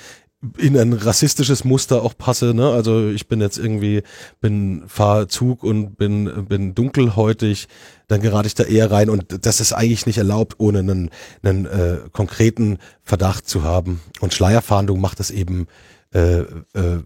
in 0.57 0.77
ein 0.77 0.93
rassistisches 0.93 1.63
Muster 1.63 2.01
auch 2.01 2.17
passe, 2.17 2.53
ne? 2.55 2.71
Also 2.71 3.10
ich 3.10 3.27
bin 3.27 3.41
jetzt 3.41 3.60
irgendwie, 3.60 4.01
bin 4.39 4.84
fahr 4.88 5.27
Zug 5.27 5.63
und 5.63 5.97
bin, 5.97 6.47
bin 6.47 6.73
dunkelhäutig, 6.73 7.67
dann 8.12 8.21
gerate 8.21 8.47
ich 8.47 8.56
da 8.56 8.63
eher 8.63 8.91
rein 8.91 9.10
und 9.10 9.45
das 9.45 9.60
ist 9.62 9.74
eigentlich 9.74 10.06
nicht 10.06 10.17
erlaubt, 10.17 10.56
ohne 10.58 10.80
einen, 10.80 11.10
einen 11.43 11.65
äh, 11.65 11.97
konkreten 12.12 12.78
Verdacht 13.04 13.47
zu 13.47 13.63
haben. 13.63 14.02
Und 14.19 14.34
Schleierfahndung 14.34 15.00
macht 15.00 15.19
das 15.19 15.32
eben, 15.32 15.67
äh, 16.13 16.39
äh, 16.39 17.04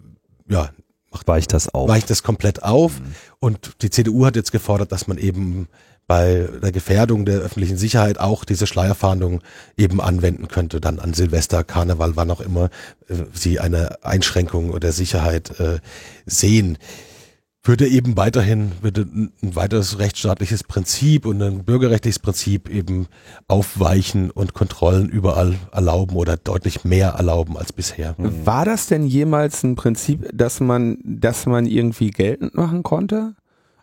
ja, 0.50 0.70
Weicht 1.26 1.54
das 1.54 1.74
auf. 1.74 1.88
weicht 1.88 2.10
das 2.10 2.24
komplett 2.24 2.63
auf. 2.63 3.00
Und 3.39 3.82
die 3.82 3.89
CDU 3.89 4.26
hat 4.26 4.36
jetzt 4.36 4.52
gefordert, 4.52 4.91
dass 4.91 5.08
man 5.08 5.18
eben 5.18 5.70
bei 6.08 6.50
der 6.62 6.72
Gefährdung 6.72 7.26
der 7.26 7.39
öffentlichen 7.39 7.78
Sicherheit 7.78 8.20
auch 8.20 8.44
diese 8.44 8.68
Schleierfahndung 8.68 9.41
eben 9.78 10.02
anwenden 10.02 10.48
könnte, 10.50 10.82
dann 10.82 11.00
an 11.00 11.13
Silvester, 11.13 11.63
Karneval, 11.63 12.15
wann 12.15 12.32
auch 12.32 12.41
immer 12.41 12.70
äh, 13.08 13.15
sie 13.34 13.60
eine 13.60 14.04
Einschränkung 14.04 14.78
der 14.80 14.91
Sicherheit 14.91 15.60
äh, 15.60 15.80
sehen. 16.26 16.78
Würde 17.67 17.88
eben 17.88 18.15
weiterhin, 18.15 18.71
würde 18.82 19.01
ein 19.12 19.32
weiteres 19.41 19.97
rechtsstaatliches 19.97 20.63
Prinzip 20.63 21.25
und 21.25 21.41
ein 21.41 21.63
bürgerrechtliches 21.63 22.19
Prinzip 22.19 22.69
eben 22.69 23.08
aufweichen 23.47 24.30
und 24.30 24.54
Kontrollen 24.54 25.10
überall 25.10 25.56
erlauben 25.71 26.15
oder 26.15 26.38
deutlich 26.38 26.84
mehr 26.84 27.10
erlauben 27.17 27.58
als 27.58 27.73
bisher. 27.73 28.13
War 28.19 28.65
das 28.65 28.86
denn 28.86 29.08
jemals 29.08 29.63
ein 29.63 29.75
Prinzip, 29.75 30.30
dass 30.32 30.60
man, 30.60 30.99
dass 31.04 31.47
man 31.47 31.65
irgendwie 31.65 32.12
geltend 32.12 32.54
machen 32.54 32.84
konnte? 32.84 33.34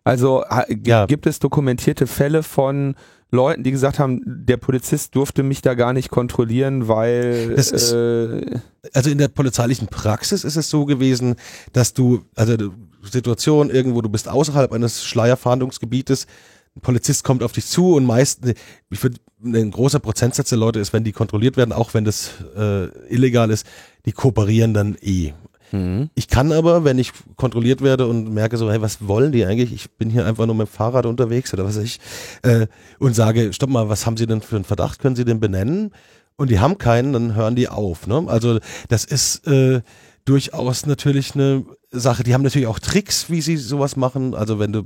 Also 0.05 0.45
Ja. 0.85 1.07
gibt 1.07 1.27
es 1.27 1.41
dokumentierte 1.41 2.07
Fälle 2.07 2.45
von 2.45 2.95
Leuten, 3.33 3.63
die 3.63 3.71
gesagt 3.71 3.99
haben, 3.99 4.21
der 4.27 4.59
Polizist 4.59 5.15
durfte 5.17 5.43
mich 5.43 5.63
da 5.63 5.75
gar 5.75 5.93
nicht 5.95 6.11
kontrollieren, 6.11 6.87
weil 6.87 7.55
Das 7.57 7.71
ist- 7.73 7.91
äh, 7.93 8.61
also 8.93 9.11
in 9.11 9.19
der 9.19 9.29
polizeilichen 9.29 9.89
Praxis 9.89 10.45
ist 10.45 10.57
es 10.57 10.69
so 10.69 10.85
gewesen, 10.85 11.37
dass 11.73 11.95
du, 11.95 12.21
also 12.37 12.57
Situation 13.03 13.71
irgendwo, 13.71 14.03
du 14.03 14.11
bist 14.11 14.29
außerhalb 14.29 14.71
eines 14.73 15.03
Schleierfahndungsgebietes, 15.05 16.27
ein 16.77 16.81
Polizist 16.83 17.25
kommt 17.25 17.43
auf 17.43 17.53
dich 17.53 17.67
zu 17.67 17.95
und 17.95 18.05
meist, 18.05 18.41
ich 18.91 19.03
würde, 19.03 19.17
ein 19.45 19.71
großer 19.71 19.99
Prozentsatz 19.99 20.51
der 20.51 20.59
Leute 20.59 20.79
ist, 20.81 20.93
wenn 20.93 21.03
die 21.05 21.13
kontrolliert 21.13 21.57
werden, 21.57 21.73
auch 21.73 21.95
wenn 21.95 22.05
das 22.05 22.31
äh, 22.57 22.87
illegal 23.13 23.51
ist, 23.51 23.67
die 24.07 24.13
kooperieren 24.13 24.73
dann 24.75 24.97
eh. 25.01 25.33
Mhm. 25.73 26.11
Ich 26.15 26.29
kann 26.29 26.53
aber, 26.53 26.85
wenn 26.85 26.99
ich 26.99 27.13
kontrolliert 27.37 27.83
werde 27.83 28.07
und 28.07 28.33
merke 28.33 28.57
so, 28.57 28.71
hey, 28.71 28.81
was 28.81 29.07
wollen 29.07 29.33
die 29.33 29.45
eigentlich? 29.45 29.73
Ich 29.73 29.91
bin 29.93 30.11
hier 30.11 30.27
einfach 30.27 30.47
nur 30.47 30.55
mit 30.55 30.69
dem 30.69 30.73
Fahrrad 30.73 31.07
unterwegs 31.07 31.53
oder 31.53 31.65
was 31.65 31.77
weiß 31.77 31.85
ich, 31.85 32.01
äh, 32.43 32.67
und 32.99 33.15
sage, 33.15 33.53
stopp 33.53 33.71
mal, 33.71 33.89
was 33.89 34.07
haben 34.07 34.17
Sie 34.17 34.27
denn 34.27 34.43
für 34.43 34.57
einen 34.57 34.65
Verdacht? 34.65 35.01
Können 35.01 35.17
Sie 35.17 35.25
den 35.25 35.41
benennen? 35.41 35.93
Und 36.37 36.51
die 36.51 36.61
haben 36.61 36.79
keinen, 36.79 37.13
dann 37.13 37.35
hören 37.35 37.57
die 37.57 37.69
auf. 37.69 38.07
Ne? 38.07 38.25
Also 38.27 38.59
das 38.89 39.05
ist 39.05 39.47
äh, 39.47 39.83
durchaus 40.25 40.87
natürlich 40.87 41.35
eine 41.35 41.65
Sache. 41.91 42.23
Die 42.23 42.35
haben 42.35 42.43
natürlich 42.43 42.67
auch 42.67 42.79
Tricks, 42.79 43.29
wie 43.29 43.41
sie 43.41 43.57
sowas 43.57 43.97
machen. 43.97 44.35
Also 44.35 44.59
wenn 44.59 44.73
du 44.73 44.83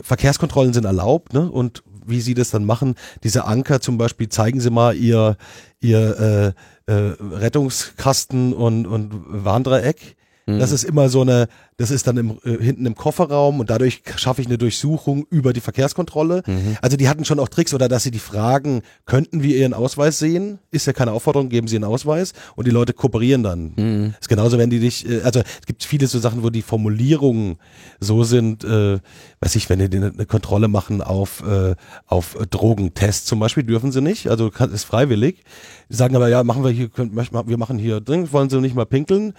Verkehrskontrollen 0.00 0.72
sind 0.72 0.84
erlaubt, 0.84 1.34
ne? 1.34 1.50
Und 1.50 1.82
wie 2.06 2.20
sie 2.22 2.34
das 2.34 2.50
dann 2.50 2.64
machen, 2.64 2.94
diese 3.22 3.44
Anker 3.44 3.80
zum 3.80 3.98
Beispiel, 3.98 4.28
zeigen 4.30 4.60
sie 4.60 4.70
mal 4.70 4.96
ihr 4.96 5.36
ihr 5.80 6.54
äh, 6.86 6.92
äh, 6.92 7.14
Rettungskasten 7.20 8.54
und 8.54 8.86
und 8.86 9.12
Warndreieck. 9.26 10.16
Das 10.58 10.72
ist 10.72 10.84
immer 10.84 11.08
so 11.10 11.20
eine, 11.20 11.46
das 11.76 11.90
ist 11.90 12.06
dann 12.06 12.16
im, 12.16 12.38
äh, 12.44 12.56
hinten 12.62 12.86
im 12.86 12.94
Kofferraum 12.94 13.60
und 13.60 13.68
dadurch 13.68 14.02
schaffe 14.16 14.40
ich 14.40 14.46
eine 14.46 14.56
Durchsuchung 14.56 15.26
über 15.30 15.52
die 15.52 15.60
Verkehrskontrolle. 15.60 16.42
Also 16.80 16.96
die 16.96 17.08
hatten 17.08 17.24
schon 17.24 17.38
auch 17.38 17.48
Tricks 17.48 17.74
oder 17.74 17.88
dass 17.88 18.02
sie 18.02 18.10
die 18.10 18.18
fragen, 18.18 18.82
könnten 19.04 19.42
wir 19.42 19.56
ihren 19.56 19.74
Ausweis 19.74 20.18
sehen? 20.18 20.58
Ist 20.70 20.86
ja 20.86 20.92
keine 20.92 21.12
Aufforderung, 21.12 21.48
geben 21.50 21.68
sie 21.68 21.76
einen 21.76 21.84
Ausweis 21.84 22.32
und 22.56 22.66
die 22.66 22.70
Leute 22.70 22.94
kooperieren 22.94 23.42
dann. 23.42 24.14
Ist 24.20 24.28
genauso, 24.28 24.56
wenn 24.58 24.70
die 24.70 24.80
dich, 24.80 25.08
äh, 25.08 25.20
also 25.22 25.40
es 25.40 25.66
gibt 25.66 25.84
viele 25.84 26.06
so 26.06 26.18
Sachen, 26.18 26.42
wo 26.42 26.50
die 26.50 26.62
Formulierungen 26.62 27.56
so 28.00 28.24
sind, 28.24 28.64
äh, 28.64 28.98
weiß 29.40 29.56
ich, 29.56 29.68
wenn 29.68 29.78
die 29.78 29.96
eine, 29.96 30.12
eine 30.12 30.26
Kontrolle 30.26 30.68
machen 30.68 31.02
auf, 31.02 31.42
äh, 31.46 31.74
auf 32.06 32.36
Drogentests 32.50 33.26
zum 33.26 33.38
Beispiel, 33.38 33.64
dürfen 33.64 33.92
sie 33.92 34.00
nicht, 34.00 34.28
also 34.28 34.50
kann, 34.50 34.72
ist 34.72 34.84
freiwillig. 34.84 35.42
Die 35.90 35.96
sagen 35.96 36.16
aber, 36.16 36.28
ja, 36.28 36.42
machen 36.42 36.64
wir 36.64 36.70
hier, 36.70 36.88
können, 36.88 37.14
wir 37.14 37.58
machen 37.58 37.78
hier 37.78 38.00
dringend, 38.00 38.32
wollen 38.32 38.50
sie 38.50 38.60
nicht 38.60 38.74
mal 38.74 38.86
pinkeln? 38.86 39.34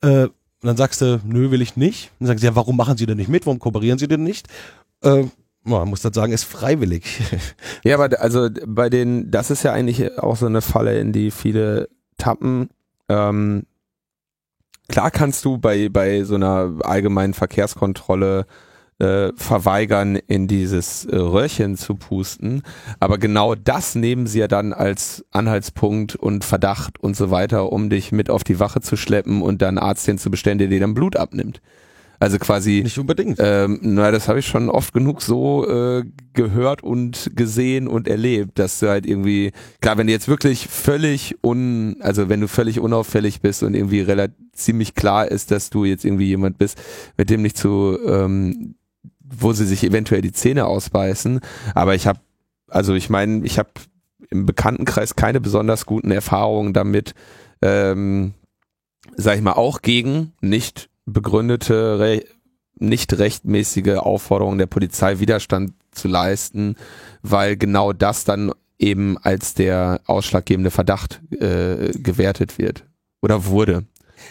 Äh, 0.00 0.28
und 0.64 0.68
dann 0.68 0.78
sagst 0.78 1.02
du, 1.02 1.20
nö, 1.26 1.50
will 1.50 1.60
ich 1.60 1.76
nicht. 1.76 2.10
Und 2.12 2.20
dann 2.20 2.28
sagen 2.28 2.38
sie, 2.38 2.46
ja, 2.46 2.56
warum 2.56 2.74
machen 2.74 2.96
sie 2.96 3.04
denn 3.04 3.18
nicht 3.18 3.28
mit? 3.28 3.44
Warum 3.44 3.58
kooperieren 3.58 3.98
sie 3.98 4.08
denn 4.08 4.22
nicht? 4.22 4.48
Äh, 5.02 5.24
man 5.62 5.88
muss 5.88 6.00
dann 6.00 6.14
sagen, 6.14 6.32
ist 6.32 6.44
freiwillig. 6.44 7.04
Ja, 7.84 7.98
aber 7.98 8.18
also 8.18 8.48
bei 8.66 8.88
den, 8.88 9.30
das 9.30 9.50
ist 9.50 9.62
ja 9.62 9.74
eigentlich 9.74 10.18
auch 10.18 10.36
so 10.36 10.46
eine 10.46 10.62
Falle, 10.62 10.98
in 10.98 11.12
die 11.12 11.30
viele 11.30 11.90
tappen. 12.16 12.70
Ähm, 13.10 13.64
klar 14.88 15.10
kannst 15.10 15.44
du 15.44 15.58
bei, 15.58 15.90
bei 15.90 16.24
so 16.24 16.36
einer 16.36 16.72
allgemeinen 16.80 17.34
Verkehrskontrolle 17.34 18.46
äh, 19.04 19.32
verweigern, 19.36 20.16
in 20.16 20.48
dieses 20.48 21.04
äh, 21.04 21.16
Röhrchen 21.16 21.76
zu 21.76 21.94
pusten. 21.94 22.62
Aber 23.00 23.18
genau 23.18 23.54
das 23.54 23.94
nehmen 23.94 24.26
sie 24.26 24.40
ja 24.40 24.48
dann 24.48 24.72
als 24.72 25.24
Anhaltspunkt 25.30 26.16
und 26.16 26.44
Verdacht 26.44 26.98
und 27.00 27.16
so 27.16 27.30
weiter, 27.30 27.70
um 27.72 27.90
dich 27.90 28.12
mit 28.12 28.30
auf 28.30 28.44
die 28.44 28.58
Wache 28.58 28.80
zu 28.80 28.96
schleppen 28.96 29.42
und 29.42 29.60
dann 29.62 29.78
Arzt 29.78 30.06
hin 30.06 30.18
zu 30.18 30.30
bestellen, 30.30 30.58
der 30.58 30.68
dir 30.68 30.80
dann 30.80 30.94
Blut 30.94 31.16
abnimmt. 31.16 31.60
Also 32.20 32.38
quasi 32.38 32.80
nicht 32.82 32.98
unbedingt. 32.98 33.38
ähm, 33.40 33.80
na, 33.82 34.10
das 34.10 34.28
habe 34.28 34.38
ich 34.38 34.46
schon 34.46 34.70
oft 34.70 34.94
genug 34.94 35.20
so 35.20 35.68
äh, 35.68 36.04
gehört 36.32 36.82
und 36.82 37.32
gesehen 37.34 37.86
und 37.86 38.08
erlebt, 38.08 38.58
dass 38.58 38.78
du 38.78 38.88
halt 38.88 39.04
irgendwie, 39.04 39.52
klar, 39.80 39.98
wenn 39.98 40.06
du 40.06 40.12
jetzt 40.12 40.28
wirklich 40.28 40.68
völlig 40.68 41.36
un, 41.44 41.96
also 42.00 42.28
wenn 42.30 42.40
du 42.40 42.48
völlig 42.48 42.80
unauffällig 42.80 43.42
bist 43.42 43.62
und 43.62 43.74
irgendwie 43.74 44.00
relativ 44.00 44.36
ziemlich 44.54 44.94
klar 44.94 45.28
ist, 45.28 45.50
dass 45.50 45.68
du 45.68 45.84
jetzt 45.84 46.04
irgendwie 46.04 46.28
jemand 46.28 46.58
bist, 46.58 46.80
mit 47.16 47.28
dem 47.28 47.42
nicht 47.42 47.58
zu, 47.58 47.98
ähm, 48.06 48.76
wo 49.38 49.52
sie 49.52 49.66
sich 49.66 49.84
eventuell 49.84 50.22
die 50.22 50.32
Zähne 50.32 50.66
ausbeißen. 50.66 51.40
Aber 51.74 51.94
ich 51.94 52.06
habe, 52.06 52.20
also 52.68 52.94
ich 52.94 53.10
meine, 53.10 53.44
ich 53.44 53.58
habe 53.58 53.70
im 54.30 54.46
Bekanntenkreis 54.46 55.16
keine 55.16 55.40
besonders 55.40 55.86
guten 55.86 56.10
Erfahrungen 56.10 56.72
damit, 56.72 57.14
ähm, 57.62 58.34
sag 59.16 59.36
ich 59.36 59.42
mal, 59.42 59.52
auch 59.52 59.82
gegen 59.82 60.32
nicht 60.40 60.88
begründete, 61.06 61.98
re 61.98 62.24
nicht 62.76 63.16
rechtmäßige 63.16 63.98
Aufforderungen 63.98 64.58
der 64.58 64.66
Polizei 64.66 65.20
Widerstand 65.20 65.74
zu 65.92 66.08
leisten, 66.08 66.74
weil 67.22 67.56
genau 67.56 67.92
das 67.92 68.24
dann 68.24 68.50
eben 68.78 69.16
als 69.18 69.54
der 69.54 70.00
ausschlaggebende 70.06 70.72
Verdacht 70.72 71.22
äh, 71.30 71.92
gewertet 71.92 72.58
wird 72.58 72.84
oder 73.22 73.46
wurde. 73.46 73.84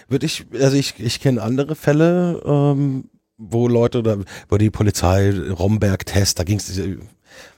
Würde 0.09 0.25
ich, 0.25 0.45
also 0.59 0.75
ich, 0.75 0.95
ich 0.99 1.21
kenne 1.21 1.41
andere 1.41 1.75
Fälle, 1.75 2.41
ähm, 2.45 3.05
wo 3.37 3.67
Leute 3.67 3.99
oder 3.99 4.17
wo 4.49 4.57
die 4.57 4.69
Polizei 4.69 5.33
Romberg-Test, 5.49 6.39
da 6.39 6.43
ging 6.43 6.57
es 6.57 6.79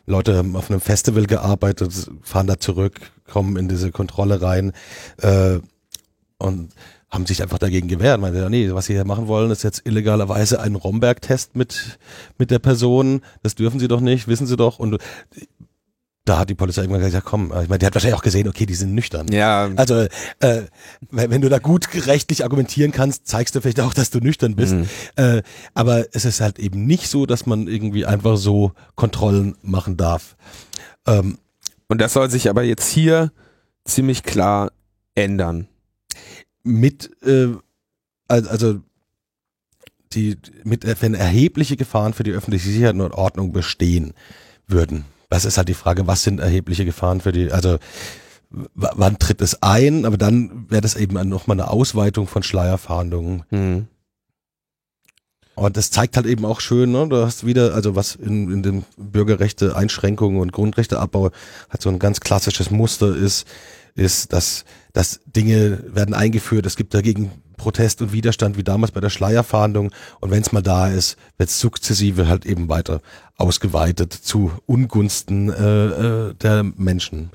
Leute 0.06 0.38
haben 0.38 0.56
auf 0.56 0.70
einem 0.70 0.82
Festival 0.82 1.26
gearbeitet, 1.26 2.10
fahren 2.22 2.48
da 2.48 2.60
zurück, 2.60 3.12
kommen 3.28 3.58
in 3.58 3.68
diese 3.68 3.92
Kontrolle 3.92 4.42
rein 4.42 4.72
äh, 5.18 5.60
und 6.38 6.70
haben 7.10 7.26
sich 7.26 7.42
einfach 7.42 7.58
dagegen 7.58 7.88
gewehrt. 7.88 8.20
Meinte, 8.20 8.48
nee, 8.50 8.72
was 8.72 8.86
sie 8.86 8.94
hier 8.94 9.06
machen 9.06 9.28
wollen, 9.28 9.52
ist 9.52 9.64
jetzt 9.64 9.86
illegalerweise 9.86 10.60
einen 10.60 10.76
Romberg-Test 10.76 11.56
mit, 11.56 11.98
mit 12.38 12.52
der 12.52 12.60
Person. 12.60 13.22
Das 13.42 13.56
dürfen 13.56 13.80
sie 13.80 13.88
doch 13.88 14.02
nicht, 14.02 14.28
wissen 14.28 14.48
sie 14.48 14.58
doch. 14.58 14.80
Und 14.80 14.98
da 16.26 16.40
hat 16.40 16.50
die 16.50 16.56
Polizei 16.56 16.82
irgendwann 16.82 17.02
gesagt, 17.04 17.26
komm, 17.26 17.46
ich 17.62 17.70
meine, 17.70 17.78
die 17.80 17.86
hat 17.86 17.94
wahrscheinlich 17.94 18.18
auch 18.18 18.24
gesehen, 18.24 18.48
okay, 18.48 18.66
die 18.66 18.74
sind 18.74 18.94
nüchtern. 18.96 19.28
Ja, 19.32 19.70
Also, 19.76 20.08
äh, 20.40 20.64
wenn 21.12 21.42
du 21.42 21.50
da 21.50 21.60
gut 21.60 21.88
rechtlich 22.08 22.44
argumentieren 22.44 22.92
kannst, 22.92 23.28
zeigst 23.28 23.54
du 23.56 23.62
vielleicht 23.62 23.80
auch, 23.80 23.94
dass 23.94 24.10
du 24.10 24.20
nüchtern 24.20 24.56
bist. 24.56 24.74
Mhm. 24.74 24.88
Äh, 25.16 25.42
aber 25.76 26.08
es 26.14 26.26
ist 26.26 26.42
halt 26.42 26.58
eben 26.60 26.86
nicht 26.88 27.08
so, 27.10 27.26
dass 27.28 27.46
man 27.46 27.68
irgendwie 27.68 28.06
einfach 28.08 28.38
so 28.38 28.72
Kontrollen 28.96 29.56
machen 29.62 29.98
darf. 29.98 30.36
Ähm, 31.06 31.38
und 31.88 32.02
das 32.02 32.14
soll 32.14 32.30
sich 32.32 32.50
aber 32.50 32.64
jetzt 32.64 32.88
hier 32.92 33.32
ziemlich 33.86 34.24
klar 34.24 34.72
ändern. 35.14 35.68
mit, 36.64 37.12
äh, 37.24 37.50
al- 38.28 38.48
also 38.48 38.80
die, 40.14 40.38
mit, 40.64 40.84
äh, 40.86 40.96
wenn 41.00 41.14
erhebliche 41.14 41.78
Gefahren 41.78 42.14
für 42.14 42.24
die 42.24 42.32
öffentliche 42.32 42.70
Sicherheit 42.70 42.96
und 42.96 43.12
Ordnung 43.14 43.52
bestehen 43.54 44.14
würden. 44.68 45.06
Das 45.30 45.46
ist 45.46 45.58
halt 45.58 45.70
die 45.70 45.74
Frage, 45.74 46.08
was 46.08 46.24
sind 46.24 46.40
erhebliche 46.40 46.86
Gefahren 46.86 47.22
für 47.22 47.32
die, 47.32 47.52
also 47.52 47.78
wann 48.74 49.20
tritt 49.20 49.42
es 49.42 49.62
ein, 49.62 50.06
aber 50.06 50.18
dann 50.18 50.70
wäre 50.70 50.82
das 50.82 50.96
eben 50.96 51.16
nochmal 51.28 51.60
eine 51.60 51.70
Ausweitung 51.70 52.28
von 52.28 52.44
Schleierfahndungen. 52.44 53.44
Mhm. 53.50 53.88
Und 55.56 55.78
das 55.78 55.90
zeigt 55.90 56.18
halt 56.18 56.26
eben 56.26 56.46
auch 56.46 56.60
schön, 56.60 56.92
ne? 56.92 57.08
Du 57.08 57.24
hast 57.24 57.46
wieder, 57.46 57.74
also 57.74 57.96
was 57.96 58.16
in, 58.16 58.52
in 58.52 58.62
den 58.62 58.86
Bürgerrechte 58.98 59.76
Einschränkungen 59.76 60.42
und 60.42 60.52
Grundrechteabbau 60.52 61.32
halt 61.70 61.82
so 61.82 61.90
ein 61.90 61.98
ganz 61.98 62.20
klassisches 62.20 62.72
Muster 62.72 63.16
ist, 63.16 63.48
ist, 63.96 64.34
dass, 64.34 64.66
dass 64.92 65.22
Dinge 65.26 65.82
werden 65.88 66.14
eingeführt, 66.14 66.66
es 66.66 66.76
gibt 66.76 66.94
dagegen 66.94 67.32
Protest 67.58 68.02
und 68.02 68.14
Widerstand, 68.14 68.58
wie 68.58 68.64
damals 68.64 68.92
bei 68.92 69.00
der 69.00 69.10
Schleierfahndung. 69.10 69.92
Und 70.20 70.32
wenn 70.32 70.42
es 70.42 70.52
mal 70.52 70.62
da 70.62 70.88
ist, 70.88 71.18
wird 71.38 71.50
es 71.50 71.60
sukzessive 71.60 72.28
halt 72.28 72.46
eben 72.46 72.70
weiter 72.70 73.02
ausgeweitet 73.38 74.14
zu 74.14 74.52
Ungunsten 74.66 75.50
äh, 75.50 75.86
äh, 75.86 76.34
der 76.36 76.64
Menschen 76.64 77.32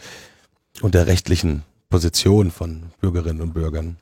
und 0.81 0.95
der 0.95 1.07
rechtlichen 1.07 1.63
Position 1.89 2.51
von 2.51 2.85
Bürgerinnen 3.01 3.43
und 3.43 3.53
Bürgern. 3.53 3.97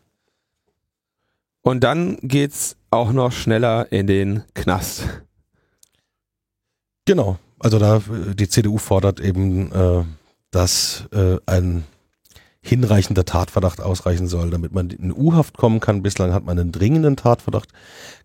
Und 1.62 1.84
dann 1.84 2.18
geht's 2.22 2.76
auch 2.90 3.12
noch 3.12 3.32
schneller 3.32 3.90
in 3.90 4.06
den 4.06 4.44
Knast. 4.54 5.04
Genau. 7.04 7.38
Also 7.58 7.78
da 7.78 7.96
äh, 7.96 8.34
die 8.34 8.48
CDU 8.48 8.78
fordert 8.78 9.20
eben, 9.20 9.72
äh, 9.72 10.04
dass 10.50 11.04
äh, 11.12 11.38
ein 11.46 11.84
hinreichender 12.60 13.24
Tatverdacht 13.24 13.80
ausreichen 13.80 14.26
soll, 14.26 14.50
damit 14.50 14.72
man 14.72 14.90
in 14.90 15.12
U-Haft 15.12 15.56
kommen 15.56 15.80
kann. 15.80 16.02
Bislang 16.02 16.32
hat 16.32 16.44
man 16.44 16.58
einen 16.58 16.72
dringenden 16.72 17.16
Tatverdacht 17.16 17.70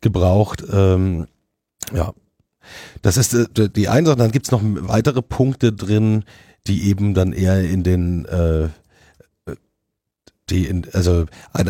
gebraucht. 0.01 0.63
Ähm, 0.71 1.27
ja, 1.93 2.13
das 3.01 3.17
ist 3.17 3.33
äh, 3.33 3.69
die 3.69 3.89
eine 3.89 4.07
Sache. 4.07 4.17
Dann 4.17 4.31
gibt's 4.31 4.51
noch 4.51 4.61
weitere 4.63 5.21
Punkte 5.21 5.71
drin, 5.71 6.23
die 6.67 6.89
eben 6.89 7.13
dann 7.13 7.33
eher 7.33 7.61
in 7.61 7.83
den 7.83 8.25
äh, 8.25 8.69
die 10.49 10.65
in, 10.65 10.85
also 10.93 11.25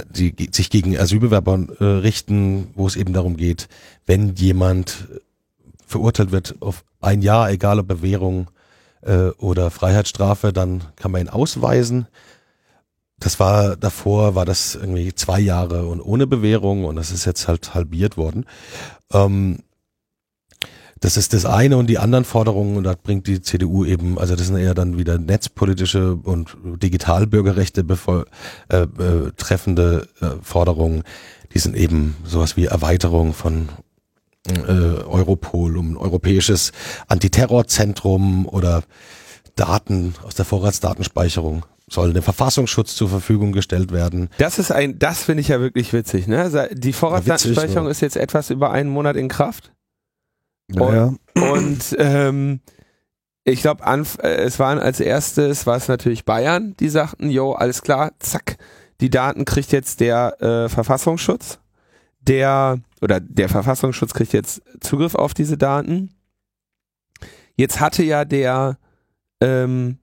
die 0.10 0.50
sich 0.52 0.70
gegen 0.70 0.98
Asylbewerber 0.98 1.68
äh, 1.80 1.84
richten, 1.84 2.72
wo 2.76 2.88
es 2.88 2.96
eben 2.96 3.14
darum 3.14 3.38
geht, 3.38 3.68
wenn 4.06 4.36
jemand 4.36 5.08
verurteilt 5.86 6.32
wird 6.32 6.56
auf 6.60 6.84
ein 7.00 7.22
Jahr, 7.22 7.52
egal 7.52 7.80
ob 7.80 7.88
Bewährung 7.88 8.50
äh, 9.02 9.28
oder 9.38 9.70
Freiheitsstrafe, 9.70 10.54
dann 10.54 10.84
kann 10.96 11.12
man 11.12 11.22
ihn 11.22 11.30
ausweisen. 11.30 12.08
Das 13.20 13.40
war 13.40 13.78
davor, 13.78 14.36
war 14.36 14.46
das 14.46 14.76
irgendwie 14.76 15.14
zwei 15.14 15.40
Jahre 15.40 15.88
und 15.88 16.02
ohne 16.02 16.28
Bewährung 16.28 16.86
und 16.86 16.96
das 16.96 17.12
ist 17.12 17.26
jetzt 17.26 17.48
halt 17.48 17.74
halbiert 17.74 18.18
worden. 18.18 18.46
Ähm, 19.12 19.60
das 21.04 21.18
ist 21.18 21.34
das 21.34 21.46
eine 21.46 21.76
und 21.76 21.88
die 21.88 21.98
anderen 22.00 22.24
Forderungen, 22.24 22.78
und 22.78 22.86
da 22.86 22.96
bringt 22.96 23.28
die 23.28 23.42
CDU 23.42 23.84
eben, 23.84 24.18
also 24.18 24.38
das 24.38 24.48
sind 24.48 24.56
eher 24.56 24.74
dann 24.74 24.98
wieder 24.98 25.18
netzpolitische 25.18 26.16
und 26.16 26.56
Digitalbürgerrechte 26.64 27.86
äh, 28.70 28.78
äh, 28.78 29.32
treffende 29.36 30.08
äh, 30.22 30.28
Forderungen. 30.42 31.04
Die 31.54 31.60
sind 31.60 31.76
eben 31.76 32.16
sowas 32.24 32.56
wie 32.56 32.68
Erweiterung 32.68 33.34
von 33.34 33.68
äh, 34.48 34.72
Europol 34.72 35.78
um 35.78 35.92
ein 35.92 35.98
europäisches 35.98 36.72
Antiterrorzentrum 37.08 38.48
oder 38.48 38.84
Daten 39.58 40.16
aus 40.24 40.36
der 40.36 40.46
Vorratsdatenspeicherung 40.46 41.66
soll 41.90 42.14
der 42.14 42.24
Verfassungsschutz 42.24 42.96
zur 42.96 43.10
Verfügung 43.10 43.52
gestellt 43.52 43.92
werden. 43.92 44.30
Das 44.38 44.60
ist 44.60 44.72
ein, 44.72 45.00
das 45.00 45.24
finde 45.24 45.42
ich 45.42 45.50
ja 45.50 45.60
wirklich 45.60 45.94
witzig. 45.94 46.28
Ne? 46.28 46.70
Die 46.74 46.94
Vorratsdatenspeicherung 46.94 47.86
ja. 47.86 47.92
ist 47.92 48.02
jetzt 48.02 48.18
etwas 48.18 48.50
über 48.50 48.72
einen 48.72 48.90
Monat 48.90 49.16
in 49.16 49.28
Kraft. 49.28 49.74
Naja. 50.68 51.14
Und 51.36 51.96
ähm, 52.00 52.62
ich 53.44 53.62
glaube, 53.62 53.84
äh, 53.86 54.28
es 54.36 54.60
waren 54.60 54.80
als 54.80 55.00
erstes, 55.00 55.68
war 55.68 55.76
es 55.76 55.88
natürlich 55.88 56.26
Bayern, 56.26 56.76
die 56.80 56.90
sagten, 56.90 57.30
jo, 57.30 57.52
alles 57.52 57.82
klar, 57.82 58.12
zack, 58.20 58.58
die 59.02 59.10
Daten 59.10 59.46
kriegt 59.46 59.72
jetzt 59.72 60.00
der 60.00 60.42
äh, 60.42 60.70
Verfassungsschutz. 60.70 61.60
Der, 62.22 62.78
oder 63.02 63.20
der 63.20 63.50
Verfassungsschutz 63.50 64.14
kriegt 64.14 64.32
jetzt 64.32 64.62
Zugriff 64.80 65.14
auf 65.14 65.34
diese 65.34 65.58
Daten. 65.58 66.12
Jetzt 67.58 67.82
hatte 67.82 68.02
ja 68.02 68.24
der 68.24 68.78
ähm, 69.42 70.00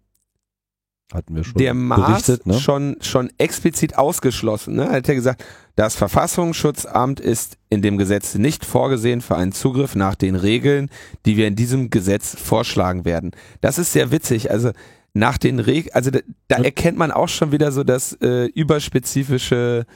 hatten 1.12 1.34
wir 1.34 1.44
schon 1.44 1.58
der 1.58 1.74
Maas 1.74 2.40
ne? 2.44 2.54
schon, 2.60 2.96
schon 3.00 3.30
explizit 3.38 3.98
ausgeschlossen. 3.98 4.76
Ne? 4.76 4.84
Er 4.84 4.92
hat 4.92 5.08
ja 5.08 5.14
gesagt, 5.14 5.44
das 5.76 5.96
Verfassungsschutzamt 5.96 7.20
ist 7.20 7.56
in 7.68 7.82
dem 7.82 7.98
Gesetz 7.98 8.34
nicht 8.34 8.64
vorgesehen 8.64 9.20
für 9.20 9.36
einen 9.36 9.52
Zugriff 9.52 9.94
nach 9.94 10.14
den 10.14 10.36
Regeln, 10.36 10.90
die 11.26 11.36
wir 11.36 11.46
in 11.46 11.56
diesem 11.56 11.90
Gesetz 11.90 12.36
vorschlagen 12.38 13.04
werden. 13.04 13.32
Das 13.60 13.78
ist 13.78 13.92
sehr 13.92 14.10
witzig. 14.10 14.50
Also 14.50 14.70
nach 15.12 15.38
den 15.38 15.58
Regeln, 15.58 15.94
also 15.94 16.10
da, 16.10 16.20
da 16.48 16.56
erkennt 16.56 16.98
man 16.98 17.10
auch 17.10 17.28
schon 17.28 17.52
wieder 17.52 17.72
so 17.72 17.82
das 17.82 18.12
äh, 18.20 18.46
überspezifische 18.46 19.86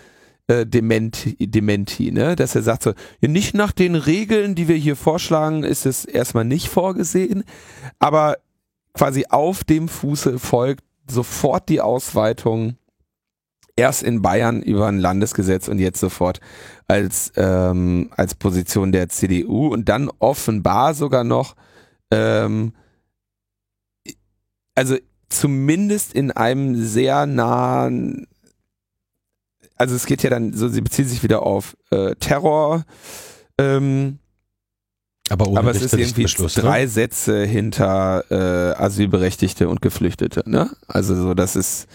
äh, 0.46 0.66
Dementi, 0.66 1.36
Dementi, 1.38 2.10
ne? 2.10 2.36
Dass 2.36 2.54
er 2.54 2.62
sagt 2.62 2.82
so, 2.82 2.92
nicht 3.20 3.54
nach 3.54 3.72
den 3.72 3.94
Regeln, 3.94 4.54
die 4.54 4.68
wir 4.68 4.76
hier 4.76 4.96
vorschlagen, 4.96 5.64
ist 5.64 5.86
es 5.86 6.04
erstmal 6.04 6.44
nicht 6.44 6.68
vorgesehen, 6.68 7.44
aber 7.98 8.36
quasi 8.94 9.26
auf 9.28 9.64
dem 9.64 9.88
Fuße 9.88 10.38
folgt 10.38 10.83
sofort 11.08 11.68
die 11.68 11.80
Ausweitung 11.80 12.76
erst 13.76 14.02
in 14.02 14.22
Bayern 14.22 14.62
über 14.62 14.86
ein 14.86 14.98
Landesgesetz 14.98 15.68
und 15.68 15.78
jetzt 15.78 16.00
sofort 16.00 16.40
als, 16.86 17.32
ähm, 17.36 18.10
als 18.16 18.34
Position 18.34 18.92
der 18.92 19.08
CDU 19.08 19.68
und 19.68 19.88
dann 19.88 20.10
offenbar 20.18 20.94
sogar 20.94 21.24
noch, 21.24 21.56
ähm, 22.10 22.72
also 24.74 24.96
zumindest 25.28 26.14
in 26.14 26.30
einem 26.30 26.76
sehr 26.76 27.26
nahen, 27.26 28.26
also 29.76 29.94
es 29.96 30.06
geht 30.06 30.22
ja 30.22 30.30
dann, 30.30 30.52
so 30.52 30.68
sie 30.68 30.80
bezieht 30.80 31.08
sich 31.08 31.22
wieder 31.22 31.42
auf 31.42 31.76
äh, 31.90 32.14
Terror, 32.16 32.84
ähm, 33.58 34.18
aber, 35.30 35.48
ohne 35.48 35.58
aber 35.58 35.70
es 35.70 35.82
ist 35.82 35.94
irgendwie 35.94 36.22
Beschluss, 36.22 36.54
drei 36.54 36.82
ne? 36.82 36.88
Sätze 36.88 37.44
hinter 37.44 38.24
äh, 38.30 38.74
Asylberechtigte 38.76 39.68
und 39.68 39.80
Geflüchtete. 39.80 40.42
Ne? 40.46 40.70
Also 40.86 41.14
so, 41.14 41.34
das 41.34 41.56
ist 41.56 41.88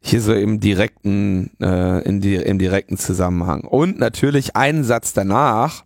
hier 0.00 0.20
so 0.20 0.34
im 0.34 0.60
direkten, 0.60 1.50
äh, 1.60 2.02
in 2.02 2.20
die, 2.20 2.34
im 2.34 2.58
direkten 2.58 2.98
Zusammenhang. 2.98 3.62
Und 3.62 3.98
natürlich 3.98 4.56
einen 4.56 4.84
Satz 4.84 5.12
danach, 5.12 5.84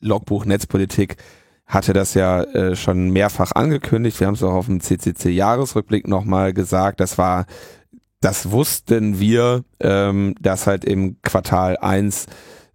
Logbuch 0.00 0.44
Netzpolitik 0.44 1.16
hatte 1.66 1.92
das 1.92 2.14
ja 2.14 2.42
äh, 2.42 2.76
schon 2.76 3.10
mehrfach 3.10 3.52
angekündigt. 3.52 4.18
Wir 4.20 4.26
haben 4.26 4.34
es 4.34 4.42
auch 4.42 4.54
auf 4.54 4.66
dem 4.66 4.80
CCC-Jahresrückblick 4.80 6.08
nochmal 6.08 6.52
gesagt. 6.52 6.98
Das 7.00 7.18
war, 7.18 7.46
das 8.20 8.50
wussten 8.50 9.20
wir, 9.20 9.64
ähm, 9.80 10.34
dass 10.40 10.66
halt 10.66 10.84
im 10.84 11.20
Quartal 11.22 11.76
eins 11.76 12.26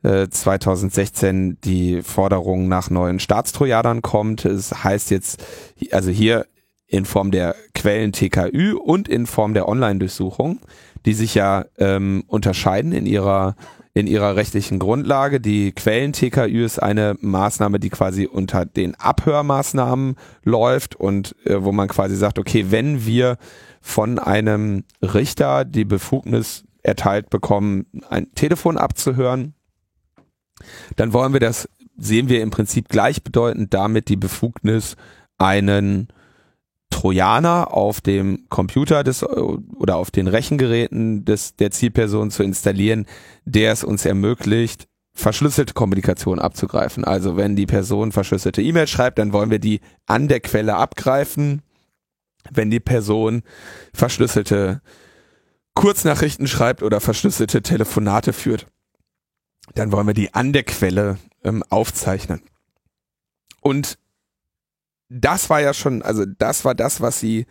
2016 0.03 1.59
die 1.63 2.01
Forderung 2.01 2.67
nach 2.67 2.89
neuen 2.89 3.19
Staatstrojanern 3.19 4.01
kommt. 4.01 4.45
Es 4.45 4.83
heißt 4.83 5.11
jetzt, 5.11 5.43
also 5.91 6.11
hier 6.11 6.45
in 6.87 7.05
Form 7.05 7.31
der 7.31 7.55
Quellen 7.73 8.11
TKÜ 8.11 8.75
und 8.75 9.07
in 9.07 9.25
Form 9.25 9.53
der 9.53 9.67
Online-Durchsuchung, 9.67 10.59
die 11.05 11.13
sich 11.13 11.33
ja 11.33 11.65
ähm, 11.77 12.23
unterscheiden 12.27 12.91
in 12.91 13.05
ihrer 13.05 13.55
in 13.95 14.07
ihrer 14.07 14.35
rechtlichen 14.35 14.79
Grundlage. 14.79 15.39
Die 15.39 15.71
Quellen 15.71 16.13
TKÜ 16.13 16.65
ist 16.65 16.81
eine 16.81 17.15
Maßnahme, 17.21 17.79
die 17.79 17.89
quasi 17.89 18.25
unter 18.25 18.65
den 18.65 18.95
Abhörmaßnahmen 18.95 20.15
läuft 20.43 20.95
und 20.95 21.35
äh, 21.45 21.63
wo 21.63 21.71
man 21.71 21.87
quasi 21.87 22.15
sagt, 22.15 22.39
okay, 22.39 22.65
wenn 22.69 23.05
wir 23.05 23.37
von 23.81 24.17
einem 24.17 24.83
Richter 25.01 25.63
die 25.63 25.85
Befugnis 25.85 26.63
erteilt 26.81 27.29
bekommen, 27.29 27.85
ein 28.09 28.33
Telefon 28.33 28.77
abzuhören, 28.77 29.53
dann 30.95 31.13
wollen 31.13 31.33
wir 31.33 31.39
das, 31.39 31.67
sehen 31.97 32.29
wir 32.29 32.41
im 32.41 32.51
Prinzip 32.51 32.89
gleichbedeutend 32.89 33.73
damit 33.73 34.09
die 34.09 34.15
Befugnis, 34.15 34.95
einen 35.37 36.07
Trojaner 36.89 37.73
auf 37.73 38.01
dem 38.01 38.45
Computer 38.49 39.03
des 39.03 39.23
oder 39.23 39.97
auf 39.97 40.11
den 40.11 40.27
Rechengeräten 40.27 41.25
des 41.25 41.55
der 41.55 41.71
Zielperson 41.71 42.29
zu 42.31 42.43
installieren, 42.43 43.07
der 43.45 43.71
es 43.71 43.83
uns 43.83 44.05
ermöglicht, 44.05 44.87
verschlüsselte 45.15 45.73
Kommunikation 45.73 46.39
abzugreifen. 46.39 47.03
Also 47.03 47.35
wenn 47.35 47.55
die 47.55 47.65
Person 47.65 48.11
verschlüsselte 48.11 48.61
E-Mail 48.61 48.87
schreibt, 48.87 49.19
dann 49.19 49.33
wollen 49.33 49.51
wir 49.51 49.59
die 49.59 49.81
an 50.05 50.27
der 50.27 50.39
Quelle 50.39 50.75
abgreifen. 50.75 51.61
Wenn 52.51 52.69
die 52.69 52.79
Person 52.79 53.41
verschlüsselte 53.93 54.81
Kurznachrichten 55.75 56.47
schreibt 56.47 56.83
oder 56.83 56.99
verschlüsselte 56.99 57.61
Telefonate 57.61 58.33
führt, 58.33 58.67
dann 59.75 59.91
wollen 59.91 60.07
wir 60.07 60.13
die 60.13 60.33
an 60.33 60.53
der 60.53 60.63
Quelle 60.63 61.17
ähm, 61.43 61.63
aufzeichnen. 61.69 62.41
Und 63.61 63.97
das 65.09 65.49
war 65.49 65.61
ja 65.61 65.73
schon, 65.73 66.01
also 66.01 66.25
das 66.25 66.65
war 66.65 66.75
das, 66.75 67.01
was 67.01 67.19
sie 67.19 67.45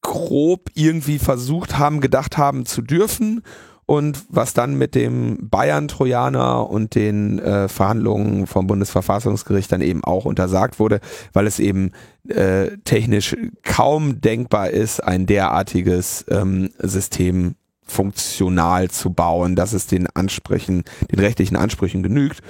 grob 0.00 0.70
irgendwie 0.74 1.18
versucht 1.18 1.78
haben, 1.78 2.00
gedacht 2.00 2.38
haben 2.38 2.66
zu 2.66 2.82
dürfen 2.82 3.42
und 3.84 4.24
was 4.28 4.54
dann 4.54 4.74
mit 4.74 4.94
dem 4.94 5.48
Bayern-Trojaner 5.48 6.68
und 6.68 6.94
den 6.94 7.38
äh, 7.38 7.68
Verhandlungen 7.68 8.46
vom 8.46 8.66
Bundesverfassungsgericht 8.66 9.72
dann 9.72 9.80
eben 9.80 10.04
auch 10.04 10.24
untersagt 10.24 10.78
wurde, 10.78 11.00
weil 11.32 11.46
es 11.46 11.58
eben 11.58 11.92
äh, 12.28 12.76
technisch 12.84 13.34
kaum 13.62 14.20
denkbar 14.20 14.70
ist, 14.70 15.02
ein 15.02 15.26
derartiges 15.26 16.24
ähm, 16.28 16.70
System 16.78 17.54
funktional 17.88 18.90
zu 18.90 19.10
bauen, 19.10 19.56
dass 19.56 19.72
es 19.72 19.86
den 19.86 20.06
Ansprüchen, 20.08 20.84
den 21.10 21.18
rechtlichen 21.18 21.56
Ansprüchen 21.56 22.02
genügt. 22.02 22.40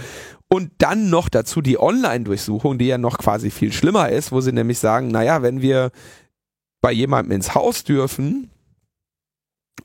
Und 0.48 0.70
dann 0.79 1.11
noch 1.11 1.29
dazu 1.29 1.61
die 1.61 1.79
Online-Durchsuchung, 1.79 2.79
die 2.79 2.87
ja 2.87 2.98
noch 2.98 3.18
quasi 3.18 3.51
viel 3.51 3.72
schlimmer 3.72 4.09
ist, 4.09 4.33
wo 4.33 4.40
sie 4.40 4.53
nämlich 4.53 4.79
sagen, 4.79 5.09
naja, 5.09 5.42
wenn 5.42 5.61
wir 5.61 5.90
bei 6.81 6.92
jemandem 6.92 7.33
ins 7.33 7.55
Haus 7.55 7.85
dürfen 7.85 8.51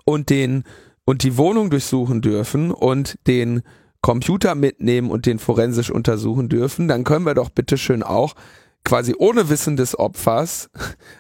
und 0.06 0.30
den 0.30 0.64
und 1.06 1.24
die 1.24 1.38
Wohnung 1.38 1.70
durchsuchen 1.70 2.22
dürfen 2.22 2.72
und 2.72 3.18
den 3.28 3.62
Computer 4.02 4.56
mitnehmen 4.56 5.12
und 5.12 5.26
den 5.26 5.40
forensisch 5.40 5.90
untersuchen 5.90 6.50
dürfen, 6.50 6.88
dann 6.88 7.04
können 7.04 7.26
wir 7.26 7.34
doch 7.34 7.50
bitteschön 7.50 8.04
auch 8.04 8.36
quasi 8.84 9.16
ohne 9.18 9.50
Wissen 9.50 9.78
des 9.78 9.98
Opfers 9.98 10.70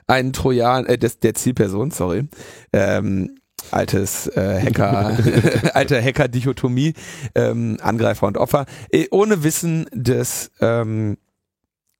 einen 0.07 0.33
Trojan, 0.33 0.85
äh, 0.85 0.97
des, 0.97 1.19
der 1.19 1.33
Zielperson, 1.33 1.91
sorry, 1.91 2.27
ähm, 2.73 3.35
altes 3.71 4.27
äh, 4.27 4.61
Hacker, 4.61 5.17
alte 5.73 6.01
Hacker-Dichotomie, 6.01 6.93
ähm, 7.35 7.77
Angreifer 7.81 8.27
und 8.27 8.37
Opfer, 8.37 8.65
äh, 8.89 9.07
ohne 9.11 9.43
Wissen 9.43 9.85
des 9.93 10.51
ähm, 10.61 11.17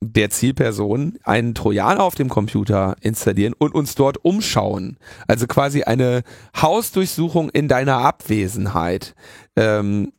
der 0.04 0.30
Zielperson 0.30 1.18
einen 1.24 1.56
Trojaner 1.56 2.04
auf 2.04 2.16
dem 2.16 2.30
Computer 2.30 2.96
installieren 3.02 3.54
und 3.58 3.74
uns 3.74 3.96
dort 3.96 4.24
umschauen. 4.24 4.98
Also 5.28 5.48
quasi 5.48 5.84
eine 5.84 6.24
Hausdurchsuchung 6.62 7.50
in 7.50 7.68
deiner 7.68 8.00
Abwesenheit. 8.00 9.16
Ähm, 9.56 10.12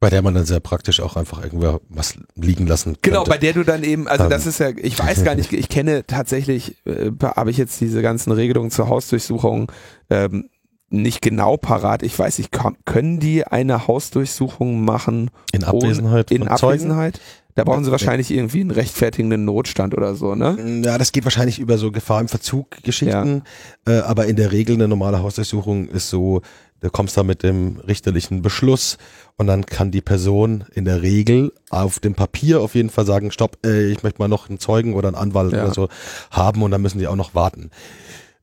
bei 0.00 0.08
der 0.08 0.22
man 0.22 0.34
dann 0.34 0.46
sehr 0.46 0.60
praktisch 0.60 1.00
auch 1.00 1.16
einfach 1.16 1.44
irgendwo 1.44 1.80
was 1.90 2.14
liegen 2.34 2.66
lassen 2.66 2.94
kann. 2.94 3.12
Genau, 3.12 3.24
bei 3.24 3.36
der 3.36 3.52
du 3.52 3.64
dann 3.64 3.84
eben, 3.84 4.08
also 4.08 4.28
das 4.28 4.46
ist 4.46 4.58
ja, 4.58 4.70
ich 4.70 4.98
weiß 4.98 5.24
gar 5.24 5.34
nicht, 5.34 5.52
ich 5.52 5.68
kenne 5.68 6.06
tatsächlich, 6.06 6.76
äh, 6.86 7.10
habe 7.22 7.50
ich 7.50 7.58
jetzt 7.58 7.80
diese 7.80 8.00
ganzen 8.00 8.32
Regelungen 8.32 8.70
zur 8.70 8.88
Hausdurchsuchung 8.88 9.70
ähm, 10.08 10.48
nicht 10.88 11.20
genau 11.20 11.56
parat. 11.58 12.02
Ich 12.02 12.18
weiß 12.18 12.38
nicht, 12.38 12.50
können 12.84 13.20
die 13.20 13.46
eine 13.46 13.86
Hausdurchsuchung 13.86 14.84
machen? 14.84 15.30
In 15.52 15.64
Abwesenheit? 15.64 16.30
In 16.30 16.48
Abwesenheit? 16.48 17.20
Da 17.54 17.64
brauchen 17.64 17.84
sie 17.84 17.90
wahrscheinlich 17.90 18.30
irgendwie 18.30 18.60
einen 18.60 18.70
rechtfertigenden 18.70 19.44
Notstand 19.44 19.94
oder 19.94 20.14
so, 20.14 20.34
ne? 20.34 20.82
Ja, 20.84 20.98
das 20.98 21.12
geht 21.12 21.24
wahrscheinlich 21.24 21.58
über 21.58 21.78
so 21.78 21.90
Gefahr 21.90 22.20
im 22.20 22.28
Verzug 22.28 22.82
Geschichten. 22.82 23.42
Ja. 23.86 23.98
Äh, 23.98 24.00
aber 24.02 24.26
in 24.26 24.36
der 24.36 24.50
Regel 24.52 24.76
eine 24.76 24.88
normale 24.88 25.22
Hausdurchsuchung 25.22 25.88
ist 25.88 26.08
so, 26.08 26.42
du 26.80 26.90
kommst 26.90 27.16
da 27.16 27.22
mit 27.22 27.42
dem 27.42 27.78
richterlichen 27.78 28.42
Beschluss 28.42 28.98
und 29.36 29.46
dann 29.46 29.66
kann 29.66 29.90
die 29.90 30.00
Person 30.00 30.64
in 30.74 30.84
der 30.84 31.02
Regel 31.02 31.52
auf 31.70 31.98
dem 31.98 32.14
Papier 32.14 32.60
auf 32.60 32.74
jeden 32.74 32.90
Fall 32.90 33.06
sagen, 33.06 33.30
stopp, 33.30 33.58
äh, 33.64 33.90
ich 33.90 34.02
möchte 34.02 34.20
mal 34.20 34.28
noch 34.28 34.48
einen 34.48 34.58
Zeugen 34.58 34.94
oder 34.94 35.08
einen 35.08 35.16
Anwalt 35.16 35.52
ja. 35.52 35.64
oder 35.64 35.74
so 35.74 35.88
haben 36.30 36.62
und 36.62 36.70
dann 36.70 36.82
müssen 36.82 36.98
die 36.98 37.06
auch 37.06 37.16
noch 37.16 37.34
warten. 37.34 37.70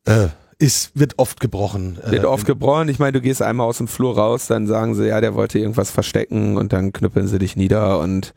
Äh, 0.05 0.27
ist, 0.59 0.91
wird 0.95 1.13
oft 1.17 1.39
gebrochen. 1.39 1.99
Wird 2.03 2.23
äh, 2.23 2.27
oft 2.27 2.45
gebrochen. 2.45 2.89
Ich 2.89 2.97
meine, 2.97 3.11
du 3.11 3.21
gehst 3.21 3.41
einmal 3.41 3.67
aus 3.67 3.77
dem 3.77 3.87
Flur 3.87 4.17
raus, 4.17 4.47
dann 4.47 4.65
sagen 4.65 4.95
sie, 4.95 5.07
ja, 5.07 5.21
der 5.21 5.35
wollte 5.35 5.59
irgendwas 5.59 5.91
verstecken 5.91 6.57
und 6.57 6.73
dann 6.73 6.93
knüppeln 6.93 7.27
sie 7.27 7.37
dich 7.37 7.55
nieder 7.55 7.99
und 7.99 8.33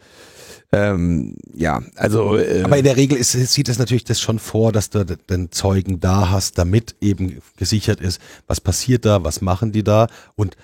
Ähm, 0.72 1.36
ja, 1.52 1.82
also. 1.96 2.36
Äh, 2.36 2.62
Aber 2.62 2.78
in 2.78 2.84
der 2.84 2.96
Regel 2.96 3.18
ist, 3.18 3.32
sieht 3.32 3.68
es 3.68 3.78
natürlich 3.78 4.04
das 4.04 4.20
schon 4.20 4.38
vor, 4.38 4.70
dass 4.70 4.90
du 4.90 5.04
den 5.04 5.50
Zeugen 5.50 5.98
da 5.98 6.30
hast, 6.30 6.58
damit 6.58 6.94
eben 7.00 7.42
gesichert 7.56 8.00
ist, 8.00 8.20
was 8.46 8.60
passiert 8.60 9.04
da, 9.04 9.24
was 9.24 9.40
machen 9.40 9.72
die 9.72 9.82
da 9.82 10.06
und 10.36 10.56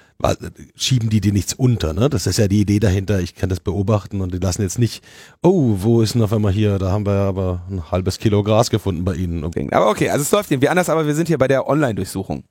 schieben 0.75 1.11
die 1.11 1.21
dir 1.21 1.33
nichts 1.33 1.53
unter. 1.55 1.93
Ne? 1.93 2.09
Das 2.09 2.27
ist 2.27 2.39
ja 2.39 2.49
die 2.49 2.61
Idee 2.61 2.81
dahinter. 2.81 3.21
Ich 3.21 3.35
kann 3.35 3.51
das 3.51 3.61
beobachten 3.61 4.21
und 4.21 4.33
die 4.33 4.39
lassen 4.39 4.63
jetzt 4.63 4.79
nicht, 4.79 5.05
oh, 5.43 5.77
wo 5.81 6.01
ist 6.01 6.15
denn 6.15 6.23
auf 6.23 6.33
einmal 6.33 6.53
hier? 6.53 6.79
Da 6.79 6.91
haben 6.91 7.05
wir 7.05 7.13
aber 7.13 7.63
ein 7.71 7.91
halbes 7.91 8.19
Kilo 8.19 8.43
Gras 8.43 8.71
gefunden 8.71 9.05
bei 9.05 9.15
ihnen. 9.15 9.45
Aber 9.73 9.91
okay, 9.91 10.09
also 10.09 10.23
es 10.23 10.31
läuft 10.31 10.51
irgendwie 10.51 10.69
anders, 10.69 10.89
aber 10.89 11.07
wir 11.07 11.15
sind 11.15 11.29
hier 11.29 11.39
bei 11.39 11.49
der 11.49 11.69
Online-Durchsuchung. 11.69 12.45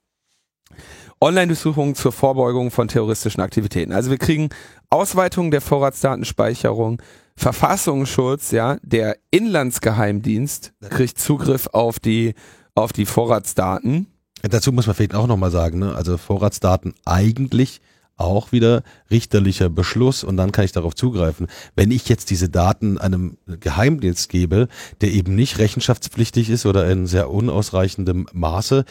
Online-Durchsuchung 1.21 1.95
zur 1.95 2.11
Vorbeugung 2.11 2.71
von 2.71 2.87
terroristischen 2.87 3.41
Aktivitäten. 3.41 3.93
Also 3.93 4.11
wir 4.11 4.17
kriegen 4.17 4.49
Ausweitung 4.89 5.51
der 5.51 5.61
Vorratsdatenspeicherung, 5.61 7.01
Verfassungsschutz, 7.35 8.51
ja, 8.51 8.77
der 8.81 9.17
Inlandsgeheimdienst 9.31 10.73
kriegt 10.89 11.19
Zugriff 11.19 11.67
auf 11.67 11.99
die, 11.99 12.33
auf 12.75 12.93
die 12.93 13.05
Vorratsdaten. 13.05 14.07
Dazu 14.41 14.71
muss 14.71 14.87
man 14.87 14.95
vielleicht 14.95 15.15
auch 15.15 15.27
nochmal 15.27 15.51
sagen, 15.51 15.79
ne? 15.79 15.95
also 15.95 16.17
Vorratsdaten 16.17 16.93
eigentlich 17.05 17.81
auch 18.17 18.51
wieder 18.51 18.83
richterlicher 19.11 19.69
Beschluss 19.69 20.23
und 20.23 20.37
dann 20.37 20.51
kann 20.51 20.65
ich 20.65 20.71
darauf 20.71 20.95
zugreifen. 20.95 21.47
Wenn 21.75 21.91
ich 21.91 22.07
jetzt 22.07 22.29
diese 22.29 22.49
Daten 22.49 22.97
einem 22.97 23.37
Geheimdienst 23.47 24.29
gebe, 24.29 24.67
der 25.01 25.11
eben 25.11 25.35
nicht 25.35 25.59
rechenschaftspflichtig 25.59 26.49
ist 26.49 26.65
oder 26.65 26.89
in 26.89 27.07
sehr 27.07 27.29
unausreichendem 27.29 28.27
Maße, 28.31 28.85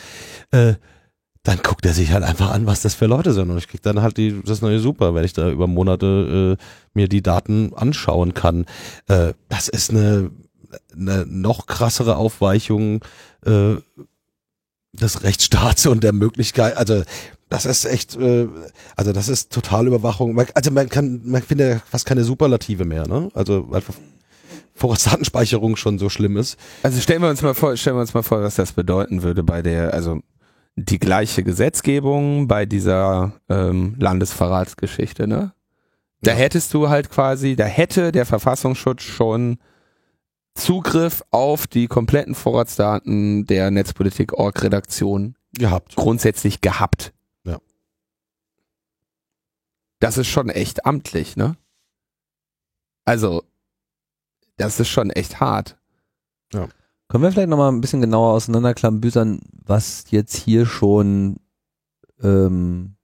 äh, 0.50 0.74
dann 1.44 1.58
guckt 1.62 1.84
er 1.84 1.92
sich 1.92 2.10
halt 2.10 2.24
einfach 2.24 2.50
an, 2.50 2.66
was 2.66 2.80
das 2.80 2.94
für 2.94 3.06
Leute 3.06 3.32
sind. 3.34 3.50
Und 3.50 3.58
ich 3.58 3.68
krieg 3.68 3.82
dann 3.82 4.00
halt 4.00 4.16
die, 4.16 4.42
das 4.42 4.62
neue 4.62 4.80
Super, 4.80 5.14
wenn 5.14 5.24
ich 5.24 5.34
da 5.34 5.50
über 5.50 5.66
Monate 5.66 6.56
äh, 6.58 6.64
mir 6.94 7.06
die 7.06 7.22
Daten 7.22 7.72
anschauen 7.74 8.32
kann. 8.32 8.64
Äh, 9.08 9.34
das 9.50 9.68
ist 9.68 9.90
eine, 9.90 10.30
eine 10.96 11.26
noch 11.26 11.66
krassere 11.66 12.16
Aufweichung 12.16 13.04
äh, 13.44 13.74
des 14.94 15.22
Rechtsstaats 15.22 15.86
und 15.86 16.02
der 16.02 16.12
Möglichkeit, 16.12 16.76
also 16.76 17.02
das 17.50 17.66
ist 17.66 17.84
echt, 17.84 18.16
äh, 18.16 18.48
also 18.96 19.12
das 19.12 19.28
ist 19.28 19.52
total 19.52 19.86
Überwachung. 19.86 20.40
Also 20.54 20.70
man 20.70 20.88
kann, 20.88 21.20
man 21.24 21.42
findet 21.42 21.82
fast 21.82 22.06
keine 22.06 22.24
Superlative 22.24 22.84
mehr, 22.86 23.06
ne? 23.06 23.28
Also 23.34 23.66
weil 23.68 23.82
Vorratsdatenspeicherung 24.74 25.76
schon 25.76 25.98
so 25.98 26.08
schlimm 26.08 26.36
ist. 26.36 26.56
Also 26.82 27.00
stellen 27.00 27.22
wir 27.22 27.28
uns 27.28 27.42
mal 27.42 27.54
vor, 27.54 27.76
stellen 27.76 27.96
wir 27.96 28.00
uns 28.00 28.14
mal 28.14 28.22
vor, 28.22 28.42
was 28.42 28.56
das 28.56 28.72
bedeuten 28.72 29.22
würde 29.22 29.44
bei 29.44 29.62
der, 29.62 29.92
also 29.94 30.20
die 30.76 30.98
gleiche 30.98 31.42
Gesetzgebung 31.44 32.48
bei 32.48 32.66
dieser 32.66 33.40
ähm, 33.48 33.94
Landesverratsgeschichte, 33.98 35.26
ne? 35.26 35.52
Da 36.20 36.32
ja. 36.32 36.38
hättest 36.38 36.72
du 36.74 36.88
halt 36.88 37.10
quasi, 37.10 37.54
da 37.54 37.64
hätte 37.64 38.10
der 38.10 38.26
Verfassungsschutz 38.26 39.02
schon 39.02 39.58
Zugriff 40.54 41.22
auf 41.30 41.66
die 41.66 41.86
kompletten 41.86 42.34
Vorratsdaten 42.34 43.44
der 43.46 43.70
Netzpolitik-Org-Redaktion 43.70 45.36
gehabt. 45.52 45.96
Grundsätzlich 45.96 46.60
gehabt. 46.60 47.12
Ja. 47.44 47.58
Das 50.00 50.16
ist 50.16 50.28
schon 50.28 50.48
echt 50.48 50.86
amtlich, 50.86 51.36
ne? 51.36 51.56
Also, 53.04 53.42
das 54.56 54.80
ist 54.80 54.88
schon 54.88 55.10
echt 55.10 55.40
hart. 55.40 55.76
Ja. 56.52 56.68
Können 57.08 57.22
wir 57.22 57.32
vielleicht 57.32 57.48
nochmal 57.48 57.70
ein 57.70 57.80
bisschen 57.80 58.00
genauer 58.00 58.32
auseinanderklambüsern, 58.32 59.40
was 59.64 60.04
jetzt 60.10 60.36
hier 60.36 60.66
schon 60.66 61.36
ähm, 62.22 62.96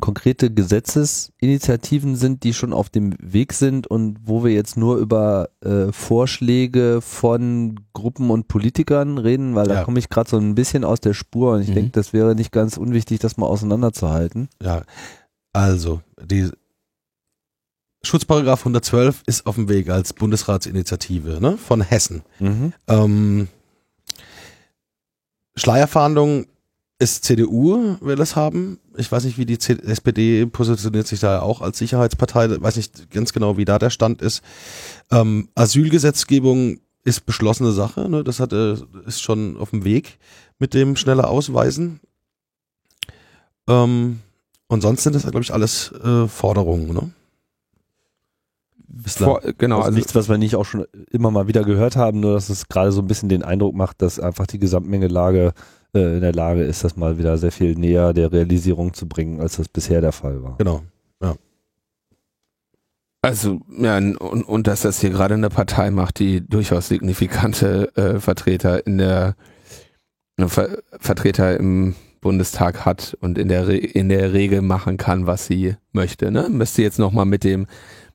konkrete 0.00 0.50
Gesetzesinitiativen 0.50 2.16
sind, 2.16 2.42
die 2.44 2.54
schon 2.54 2.72
auf 2.72 2.88
dem 2.90 3.14
Weg 3.20 3.52
sind 3.52 3.86
und 3.86 4.18
wo 4.24 4.42
wir 4.44 4.52
jetzt 4.52 4.76
nur 4.76 4.96
über 4.96 5.50
äh, 5.60 5.92
Vorschläge 5.92 7.00
von 7.00 7.80
Gruppen 7.92 8.30
und 8.30 8.48
Politikern 8.48 9.18
reden, 9.18 9.54
weil 9.54 9.68
ja. 9.68 9.74
da 9.74 9.84
komme 9.84 9.98
ich 9.98 10.08
gerade 10.08 10.30
so 10.30 10.38
ein 10.38 10.54
bisschen 10.54 10.84
aus 10.84 11.00
der 11.00 11.14
Spur 11.14 11.54
und 11.54 11.62
ich 11.62 11.68
mhm. 11.68 11.74
denke, 11.74 11.90
das 11.92 12.12
wäre 12.12 12.34
nicht 12.34 12.52
ganz 12.52 12.76
unwichtig, 12.76 13.20
das 13.20 13.36
mal 13.36 13.46
auseinanderzuhalten. 13.46 14.48
Ja, 14.62 14.82
also 15.52 16.00
die 16.20 16.50
Schutzparagraf 18.04 18.60
112 18.60 19.22
ist 19.26 19.46
auf 19.46 19.54
dem 19.54 19.68
Weg 19.68 19.88
als 19.88 20.12
Bundesratsinitiative 20.12 21.40
ne, 21.40 21.56
von 21.56 21.80
Hessen. 21.80 22.22
Mhm. 22.40 22.72
Ähm, 22.88 23.48
Schleierfahndung 25.54 26.46
ist 26.98 27.24
CDU, 27.24 27.96
will 28.00 28.16
das 28.16 28.36
haben. 28.36 28.78
Ich 28.96 29.10
weiß 29.10 29.24
nicht, 29.24 29.38
wie 29.38 29.46
die 29.46 29.58
SPD 29.58 30.46
positioniert 30.46 31.06
sich 31.06 31.20
da 31.20 31.40
auch 31.40 31.60
als 31.60 31.78
Sicherheitspartei. 31.78 32.46
Ich 32.46 32.62
weiß 32.62 32.76
nicht 32.76 33.10
ganz 33.10 33.32
genau, 33.32 33.56
wie 33.56 33.64
da 33.64 33.78
der 33.78 33.90
Stand 33.90 34.22
ist. 34.22 34.42
Ähm, 35.10 35.48
Asylgesetzgebung 35.54 36.78
ist 37.04 37.26
beschlossene 37.26 37.72
Sache. 37.72 38.08
Ne? 38.08 38.22
Das 38.24 38.40
hat, 38.40 38.52
äh, 38.52 38.76
ist 39.06 39.22
schon 39.22 39.56
auf 39.56 39.70
dem 39.70 39.84
Weg 39.84 40.18
mit 40.58 40.74
dem 40.74 40.96
schneller 40.96 41.28
Ausweisen. 41.28 42.00
Ähm, 43.68 44.20
und 44.68 44.80
sonst 44.80 45.02
sind 45.02 45.14
das, 45.14 45.22
glaube 45.22 45.40
ich, 45.40 45.52
alles 45.52 45.92
äh, 46.04 46.28
Forderungen. 46.28 46.94
Ne? 46.94 47.10
Vor, 49.06 49.40
genau, 49.58 49.76
also, 49.76 49.86
also 49.86 49.96
nichts, 49.96 50.14
was 50.14 50.28
wir 50.28 50.38
nicht 50.38 50.56
auch 50.56 50.64
schon 50.64 50.86
immer 51.10 51.30
mal 51.30 51.48
wieder 51.48 51.64
gehört 51.64 51.96
haben, 51.96 52.20
nur 52.20 52.34
dass 52.34 52.50
es 52.50 52.68
gerade 52.68 52.92
so 52.92 53.00
ein 53.00 53.06
bisschen 53.06 53.28
den 53.28 53.42
Eindruck 53.42 53.74
macht, 53.74 54.02
dass 54.02 54.20
einfach 54.20 54.46
die 54.46 54.58
Gesamtmenge 54.58 55.08
Lage 55.08 55.52
äh, 55.94 56.16
in 56.16 56.20
der 56.20 56.34
Lage 56.34 56.62
ist, 56.62 56.84
das 56.84 56.96
mal 56.96 57.18
wieder 57.18 57.38
sehr 57.38 57.52
viel 57.52 57.74
näher 57.74 58.12
der 58.12 58.32
Realisierung 58.32 58.92
zu 58.92 59.08
bringen, 59.08 59.40
als 59.40 59.56
das 59.56 59.68
bisher 59.68 60.00
der 60.00 60.12
Fall 60.12 60.42
war. 60.42 60.56
Genau, 60.58 60.82
ja. 61.22 61.34
Also, 63.22 63.60
ja, 63.78 63.96
und, 63.96 64.16
und 64.16 64.66
dass 64.66 64.82
das 64.82 65.00
hier 65.00 65.10
gerade 65.10 65.34
eine 65.34 65.48
Partei 65.48 65.90
macht, 65.90 66.18
die 66.18 66.46
durchaus 66.46 66.88
signifikante 66.88 67.96
äh, 67.96 68.20
Vertreter 68.20 68.86
in 68.86 68.98
der 68.98 69.36
äh, 70.36 70.48
Ver 70.48 70.78
Vertreter 70.98 71.58
im 71.58 71.94
Bundestag 72.20 72.86
hat 72.86 73.16
und 73.20 73.36
in 73.36 73.48
der 73.48 73.68
Re 73.68 73.76
in 73.76 74.08
der 74.08 74.32
Regel 74.32 74.62
machen 74.62 74.96
kann, 74.96 75.26
was 75.26 75.46
sie 75.46 75.76
möchte. 75.92 76.30
Ne? 76.30 76.48
Müsste 76.48 76.82
jetzt 76.82 76.98
nochmal 76.98 77.26
mit 77.26 77.44
dem 77.44 77.66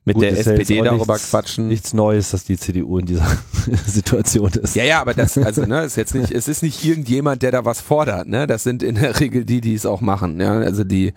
mit 0.08 0.14
Gut, 0.14 0.24
der 0.24 0.38
SPD 0.38 0.80
darüber 0.80 1.12
nichts, 1.12 1.30
quatschen. 1.30 1.68
Nichts 1.68 1.92
Neues, 1.92 2.30
dass 2.30 2.44
die 2.44 2.56
CDU 2.56 2.98
in 2.98 3.04
dieser 3.04 3.26
Situation 3.86 4.50
ist. 4.52 4.74
Ja, 4.74 4.84
ja, 4.84 5.00
aber 5.02 5.12
das, 5.12 5.36
also, 5.38 5.66
ne, 5.66 5.84
ist 5.84 5.96
jetzt 5.96 6.14
nicht, 6.14 6.32
es 6.32 6.48
ist 6.48 6.62
nicht 6.62 6.82
irgendjemand, 6.82 7.42
der 7.42 7.52
da 7.52 7.66
was 7.66 7.82
fordert, 7.82 8.26
ne? 8.26 8.46
Das 8.46 8.62
sind 8.62 8.82
in 8.82 8.94
der 8.94 9.20
Regel 9.20 9.44
die, 9.44 9.60
die 9.60 9.74
es 9.74 9.84
auch 9.84 10.00
machen, 10.00 10.40
ja. 10.40 10.52
Also 10.52 10.82
die, 10.82 11.12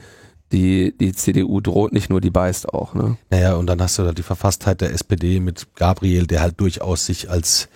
die, 0.52 0.94
die 0.98 1.14
CDU 1.14 1.62
droht 1.62 1.94
nicht 1.94 2.10
nur, 2.10 2.20
die 2.20 2.32
beißt 2.32 2.68
auch, 2.74 2.94
ne? 2.94 3.18
Naja, 3.30 3.56
und 3.56 3.68
dann 3.68 3.82
hast 3.82 3.98
du 3.98 4.04
da 4.04 4.12
die 4.12 4.24
Verfasstheit 4.24 4.82
der 4.82 4.92
SPD 4.92 5.40
mit 5.40 5.74
Gabriel, 5.76 6.28
der 6.28 6.42
halt 6.42 6.60
durchaus 6.60 7.06
sich 7.06 7.30
als 7.30 7.70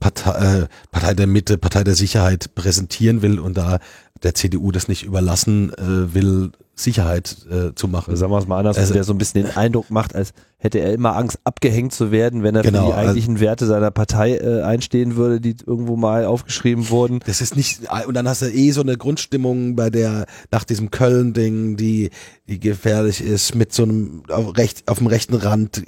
Partei, 0.00 0.62
äh, 0.62 0.66
Partei 0.90 1.14
der 1.14 1.28
Mitte, 1.28 1.58
Partei 1.58 1.84
der 1.84 1.94
Sicherheit 1.94 2.56
präsentieren 2.56 3.22
will 3.22 3.38
und 3.38 3.56
da 3.56 3.78
der 4.24 4.34
CDU 4.34 4.72
das 4.72 4.88
nicht 4.88 5.04
überlassen 5.04 5.72
äh, 5.74 6.12
will, 6.12 6.50
Sicherheit 6.82 7.36
äh, 7.50 7.74
zu 7.74 7.88
machen. 7.88 8.16
Sagen 8.16 8.32
wir 8.32 8.38
es 8.38 8.46
mal 8.46 8.58
anders, 8.58 8.78
also, 8.78 8.94
der 8.94 9.04
so 9.04 9.12
ein 9.12 9.18
bisschen 9.18 9.44
den 9.44 9.56
Eindruck 9.56 9.90
macht, 9.90 10.14
als 10.14 10.32
hätte 10.58 10.78
er 10.78 10.92
immer 10.92 11.16
Angst, 11.16 11.38
abgehängt 11.44 11.92
zu 11.92 12.10
werden, 12.10 12.42
wenn 12.42 12.54
er 12.54 12.62
genau, 12.62 12.80
für 12.80 12.86
die 12.86 12.94
eigentlichen 12.94 13.34
also, 13.34 13.44
Werte 13.44 13.66
seiner 13.66 13.90
Partei 13.90 14.36
äh, 14.36 14.62
einstehen 14.62 15.16
würde, 15.16 15.40
die 15.40 15.56
irgendwo 15.64 15.96
mal 15.96 16.24
aufgeschrieben 16.24 16.90
wurden. 16.90 17.20
Das 17.26 17.40
ist 17.40 17.56
nicht, 17.56 17.82
und 18.06 18.14
dann 18.14 18.28
hast 18.28 18.42
du 18.42 18.46
eh 18.46 18.70
so 18.72 18.82
eine 18.82 18.96
Grundstimmung 18.96 19.76
bei 19.76 19.90
der, 19.90 20.26
nach 20.50 20.64
diesem 20.64 20.90
Köln-Ding, 20.90 21.76
die, 21.76 22.10
die 22.48 22.60
gefährlich 22.60 23.22
ist, 23.22 23.54
mit 23.54 23.72
so 23.72 23.84
einem 23.84 24.22
auf, 24.28 24.56
recht, 24.56 24.88
auf 24.88 24.98
dem 24.98 25.06
rechten 25.06 25.34
Rand, 25.34 25.82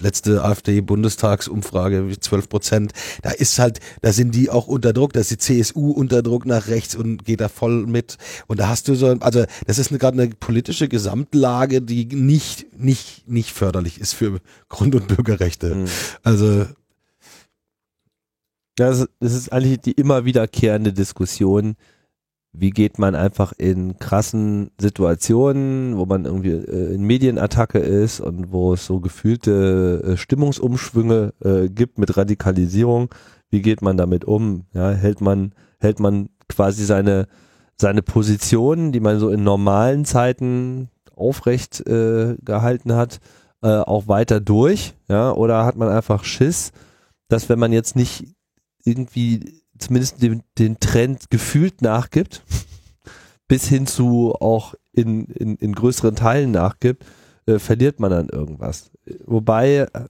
letzte 0.00 0.44
AfD-Bundestagsumfrage, 0.44 2.18
12 2.18 2.48
Prozent, 2.48 2.92
da 3.22 3.30
ist 3.30 3.58
halt, 3.58 3.80
da 4.00 4.12
sind 4.12 4.34
die 4.34 4.50
auch 4.50 4.66
unter 4.66 4.92
Druck, 4.92 5.12
da 5.12 5.20
ist 5.20 5.30
die 5.30 5.38
CSU 5.38 5.90
unter 5.90 6.22
Druck 6.22 6.46
nach 6.46 6.68
rechts 6.68 6.94
und 6.94 7.24
geht 7.24 7.40
da 7.40 7.48
voll 7.48 7.86
mit. 7.86 8.18
Und 8.46 8.60
da 8.60 8.68
hast 8.68 8.88
du 8.88 8.94
so, 8.94 9.08
also 9.20 9.44
das 9.66 9.78
ist 9.78 9.90
gerade 9.90 10.20
eine 10.20 10.34
politische 10.34 10.88
Gesamtlage, 10.88 11.82
die 11.82 12.06
nicht, 12.06 12.78
nicht, 12.78 13.28
nicht 13.28 13.52
förderlich 13.52 14.00
ist 14.00 14.14
für 14.14 14.40
Grund- 14.68 14.94
und 14.94 15.08
Bürgerrechte. 15.08 15.74
Mhm. 15.74 15.84
Also 16.22 16.66
das 18.76 19.06
ist 19.20 19.52
eigentlich 19.52 19.80
die 19.80 19.92
immer 19.92 20.24
wiederkehrende 20.24 20.92
Diskussion, 20.92 21.76
wie 22.52 22.70
geht 22.70 22.98
man 22.98 23.14
einfach 23.14 23.52
in 23.56 23.98
krassen 23.98 24.70
Situationen, 24.78 25.96
wo 25.96 26.04
man 26.04 26.26
irgendwie 26.26 26.50
äh, 26.50 26.94
in 26.94 27.02
Medienattacke 27.02 27.78
ist 27.78 28.20
und 28.20 28.52
wo 28.52 28.74
es 28.74 28.84
so 28.84 29.00
gefühlte 29.00 30.02
äh, 30.04 30.16
Stimmungsumschwünge 30.16 31.32
äh, 31.42 31.68
gibt 31.68 31.98
mit 31.98 32.16
Radikalisierung, 32.16 33.08
wie 33.50 33.62
geht 33.62 33.80
man 33.82 33.96
damit 33.96 34.24
um? 34.24 34.64
Ja, 34.74 34.90
hält 34.90 35.20
man 35.20 35.54
hält 35.80 35.98
man 35.98 36.28
quasi 36.48 36.84
seine 36.84 37.26
seine 37.80 38.02
Position, 38.02 38.92
die 38.92 39.00
man 39.00 39.18
so 39.18 39.30
in 39.30 39.42
normalen 39.42 40.04
Zeiten 40.04 40.90
aufrecht 41.14 41.86
äh, 41.86 42.36
gehalten 42.44 42.94
hat, 42.94 43.20
äh, 43.62 43.68
auch 43.68 44.08
weiter 44.08 44.40
durch, 44.40 44.94
ja, 45.08 45.32
oder 45.32 45.64
hat 45.64 45.76
man 45.76 45.88
einfach 45.88 46.24
Schiss, 46.24 46.72
dass 47.28 47.48
wenn 47.48 47.58
man 47.58 47.72
jetzt 47.72 47.96
nicht 47.96 48.26
irgendwie 48.84 49.61
zumindest 49.82 50.22
den, 50.22 50.42
den 50.58 50.80
Trend 50.80 51.30
gefühlt 51.30 51.82
nachgibt, 51.82 52.42
bis 53.48 53.68
hin 53.68 53.86
zu 53.86 54.34
auch 54.40 54.74
in, 54.92 55.26
in, 55.26 55.56
in 55.56 55.72
größeren 55.72 56.16
Teilen 56.16 56.50
nachgibt, 56.50 57.04
äh, 57.46 57.58
verliert 57.58 58.00
man 58.00 58.10
dann 58.10 58.28
irgendwas. 58.28 58.90
Wobei, 59.24 59.88
äh, 59.92 60.06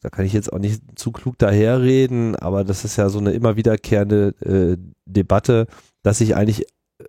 da 0.00 0.10
kann 0.10 0.24
ich 0.24 0.32
jetzt 0.32 0.52
auch 0.52 0.58
nicht 0.58 0.82
zu 0.96 1.12
klug 1.12 1.38
daherreden, 1.38 2.36
aber 2.36 2.64
das 2.64 2.84
ist 2.84 2.96
ja 2.96 3.08
so 3.08 3.18
eine 3.18 3.32
immer 3.32 3.56
wiederkehrende 3.56 4.34
äh, 4.40 4.76
Debatte, 5.06 5.66
dass 6.02 6.18
sich 6.18 6.34
eigentlich 6.34 6.62
äh, 6.98 7.04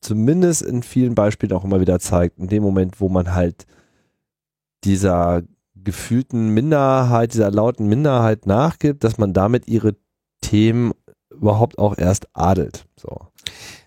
zumindest 0.00 0.62
in 0.62 0.82
vielen 0.82 1.14
Beispielen 1.14 1.52
auch 1.52 1.64
immer 1.64 1.80
wieder 1.80 1.98
zeigt, 1.98 2.38
in 2.38 2.48
dem 2.48 2.62
Moment, 2.62 3.00
wo 3.00 3.08
man 3.08 3.34
halt 3.34 3.66
dieser 4.84 5.42
gefühlten 5.74 6.50
Minderheit, 6.50 7.34
dieser 7.34 7.50
lauten 7.50 7.86
Minderheit 7.86 8.46
nachgibt, 8.46 9.04
dass 9.04 9.18
man 9.18 9.32
damit 9.32 9.68
ihre 9.68 9.96
Themen 10.44 10.92
überhaupt 11.30 11.78
auch 11.78 11.96
erst 11.98 12.28
adelt. 12.34 12.84
So. 12.96 13.28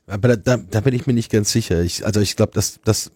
Aber 0.08 0.30
da, 0.30 0.36
da, 0.36 0.58
da 0.58 0.82
bin 0.82 0.94
ich 0.94 1.08
mir 1.08 1.14
nicht 1.14 1.32
ganz 1.32 1.52
sicher. 1.52 1.82
Ich, 1.82 2.06
also 2.06 2.20
ich 2.20 2.36
glaube, 2.36 2.54
dass 2.54 2.80
das 2.84 3.12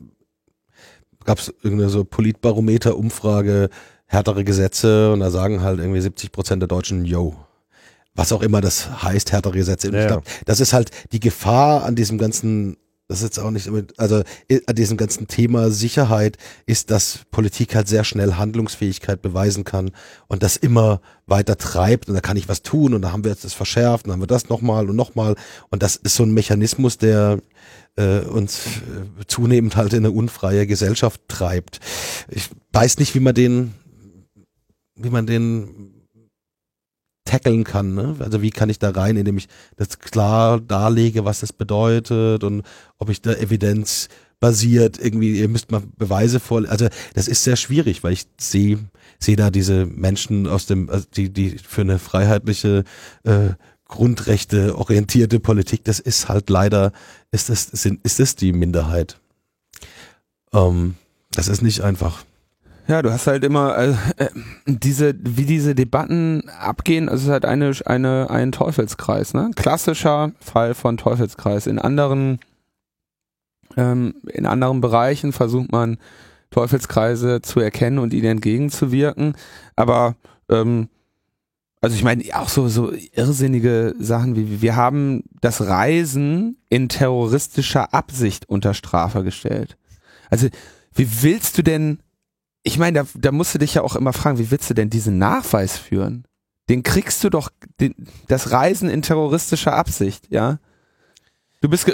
gab 1.23 1.39
es 1.39 1.53
irgendeine 1.61 1.89
so 1.89 2.03
Politbarometer-Umfrage, 2.03 3.69
härtere 4.07 4.43
Gesetze 4.43 5.13
und 5.13 5.19
da 5.19 5.29
sagen 5.29 5.61
halt 5.61 5.79
irgendwie 5.79 6.01
70 6.01 6.31
Prozent 6.31 6.61
der 6.61 6.67
Deutschen, 6.67 7.05
yo. 7.05 7.35
Was 8.13 8.33
auch 8.33 8.41
immer 8.41 8.59
das 8.59 9.03
heißt, 9.03 9.31
härtere 9.31 9.53
Gesetze. 9.53 9.89
Ja, 9.91 10.01
ich 10.01 10.07
glaube, 10.07 10.23
das 10.45 10.59
ist 10.59 10.73
halt 10.73 10.91
die 11.13 11.21
Gefahr 11.21 11.85
an 11.85 11.95
diesem 11.95 12.17
ganzen, 12.17 12.75
das 13.11 13.19
ist 13.19 13.35
jetzt 13.35 13.39
auch 13.39 13.51
nicht, 13.51 13.69
also 13.97 14.23
an 14.67 14.75
diesem 14.75 14.95
ganzen 14.95 15.27
Thema 15.27 15.69
Sicherheit 15.69 16.37
ist, 16.65 16.91
dass 16.91 17.25
Politik 17.29 17.75
halt 17.75 17.89
sehr 17.89 18.05
schnell 18.05 18.35
Handlungsfähigkeit 18.35 19.21
beweisen 19.21 19.65
kann 19.65 19.91
und 20.27 20.43
das 20.43 20.55
immer 20.55 21.01
weiter 21.25 21.57
treibt 21.57 22.07
und 22.07 22.15
da 22.15 22.21
kann 22.21 22.37
ich 22.37 22.47
was 22.47 22.61
tun 22.61 22.93
und 22.93 23.01
da 23.01 23.11
haben 23.11 23.25
wir 23.25 23.31
jetzt 23.31 23.43
das 23.43 23.53
verschärft 23.53 24.05
und 24.05 24.09
dann 24.09 24.13
haben 24.13 24.21
wir 24.21 24.27
das 24.27 24.47
nochmal 24.47 24.89
und 24.89 24.95
nochmal 24.95 25.35
und 25.69 25.83
das 25.83 25.97
ist 25.97 26.15
so 26.15 26.23
ein 26.23 26.33
Mechanismus, 26.33 26.99
der 26.99 27.39
äh, 27.97 28.19
uns 28.19 28.59
äh, 28.65 29.25
zunehmend 29.27 29.75
halt 29.75 29.91
in 29.91 30.05
eine 30.05 30.11
unfreie 30.11 30.65
Gesellschaft 30.65 31.19
treibt. 31.27 31.81
Ich 32.29 32.49
weiß 32.71 32.97
nicht, 32.99 33.13
wie 33.13 33.19
man 33.19 33.35
den, 33.35 33.73
wie 34.95 35.09
man 35.09 35.27
den 35.27 35.90
tackeln 37.25 37.63
kann. 37.63 37.93
Ne? 37.93 38.15
Also 38.19 38.41
wie 38.41 38.49
kann 38.49 38.69
ich 38.69 38.79
da 38.79 38.89
rein, 38.89 39.17
indem 39.17 39.37
ich 39.37 39.47
das 39.75 39.99
klar 39.99 40.59
darlege, 40.59 41.25
was 41.25 41.41
das 41.41 41.53
bedeutet 41.53 42.43
und 42.43 42.63
ob 42.97 43.09
ich 43.09 43.21
da 43.21 43.33
Evidenz 43.33 44.09
basiert 44.39 44.99
irgendwie, 44.99 45.39
ihr 45.39 45.47
müsst 45.47 45.71
mal 45.71 45.83
Beweise 45.97 46.39
vor, 46.39 46.67
also 46.67 46.87
das 47.13 47.27
ist 47.27 47.43
sehr 47.43 47.55
schwierig, 47.55 48.03
weil 48.03 48.13
ich 48.13 48.25
sehe 48.39 48.79
sehe 49.19 49.35
da 49.35 49.51
diese 49.51 49.85
Menschen 49.85 50.47
aus 50.47 50.65
dem, 50.65 50.89
also 50.89 51.05
die 51.15 51.31
die 51.31 51.57
für 51.59 51.81
eine 51.81 51.99
freiheitliche 51.99 52.83
äh, 53.23 53.49
Grundrechte 53.91 54.77
orientierte 54.77 55.39
Politik, 55.39 55.83
das 55.83 55.99
ist 55.99 56.27
halt 56.29 56.49
leider, 56.49 56.91
ist 57.31 57.49
das, 57.49 57.65
sind, 57.65 58.03
ist 58.03 58.19
das 58.19 58.35
die 58.35 58.53
Minderheit. 58.53 59.19
Ähm, 60.53 60.95
das 61.31 61.49
ist 61.49 61.61
nicht 61.61 61.81
einfach. 61.81 62.23
Ja, 62.87 63.01
du 63.01 63.11
hast 63.11 63.27
halt 63.27 63.43
immer 63.43 63.77
äh, 63.77 63.91
äh, 64.17 64.29
diese, 64.65 65.13
wie 65.19 65.45
diese 65.45 65.75
Debatten 65.75 66.49
abgehen, 66.49 67.09
also 67.09 67.21
es 67.21 67.27
ist 67.27 67.31
halt 67.31 67.45
eine, 67.45 67.71
eine, 67.85 68.29
ein 68.29 68.51
Teufelskreis, 68.51 69.33
ne? 69.33 69.51
Klassischer 69.55 70.31
Fall 70.39 70.73
von 70.73 70.97
Teufelskreis. 70.97 71.67
In 71.67 71.79
anderen, 71.79 72.39
ähm, 73.77 74.15
in 74.27 74.45
anderen 74.45 74.81
Bereichen 74.81 75.31
versucht 75.31 75.71
man 75.71 75.97
Teufelskreise 76.49 77.41
zu 77.41 77.59
erkennen 77.59 77.99
und 77.99 78.13
ihnen 78.13 78.25
entgegenzuwirken. 78.25 79.35
Aber 79.75 80.15
ähm, 80.49 80.89
also 81.81 81.95
ich 81.95 82.03
meine, 82.03 82.23
auch 82.35 82.49
so, 82.49 82.67
so 82.67 82.93
irrsinnige 83.13 83.95
Sachen 83.99 84.35
wie 84.35 84.61
wir 84.61 84.75
haben 84.75 85.23
das 85.41 85.61
Reisen 85.61 86.57
in 86.69 86.89
terroristischer 86.89 87.93
Absicht 87.93 88.47
unter 88.47 88.75
Strafe 88.75 89.23
gestellt. 89.23 89.77
Also, 90.29 90.47
wie 90.93 91.23
willst 91.23 91.57
du 91.57 91.63
denn, 91.63 91.99
ich 92.63 92.77
meine, 92.77 93.03
da, 93.03 93.07
da 93.15 93.31
musst 93.31 93.53
du 93.53 93.59
dich 93.59 93.73
ja 93.73 93.81
auch 93.81 93.95
immer 93.95 94.13
fragen, 94.13 94.37
wie 94.37 94.51
willst 94.51 94.69
du 94.69 94.73
denn 94.73 94.89
diesen 94.89 95.17
Nachweis 95.17 95.77
führen? 95.77 96.25
Den 96.69 96.83
kriegst 96.83 97.23
du 97.23 97.29
doch, 97.29 97.49
den, 97.79 97.95
das 98.27 98.51
Reisen 98.51 98.89
in 98.89 99.01
terroristischer 99.01 99.73
Absicht, 99.73 100.27
ja? 100.29 100.59
Du 101.61 101.69
bist 101.69 101.85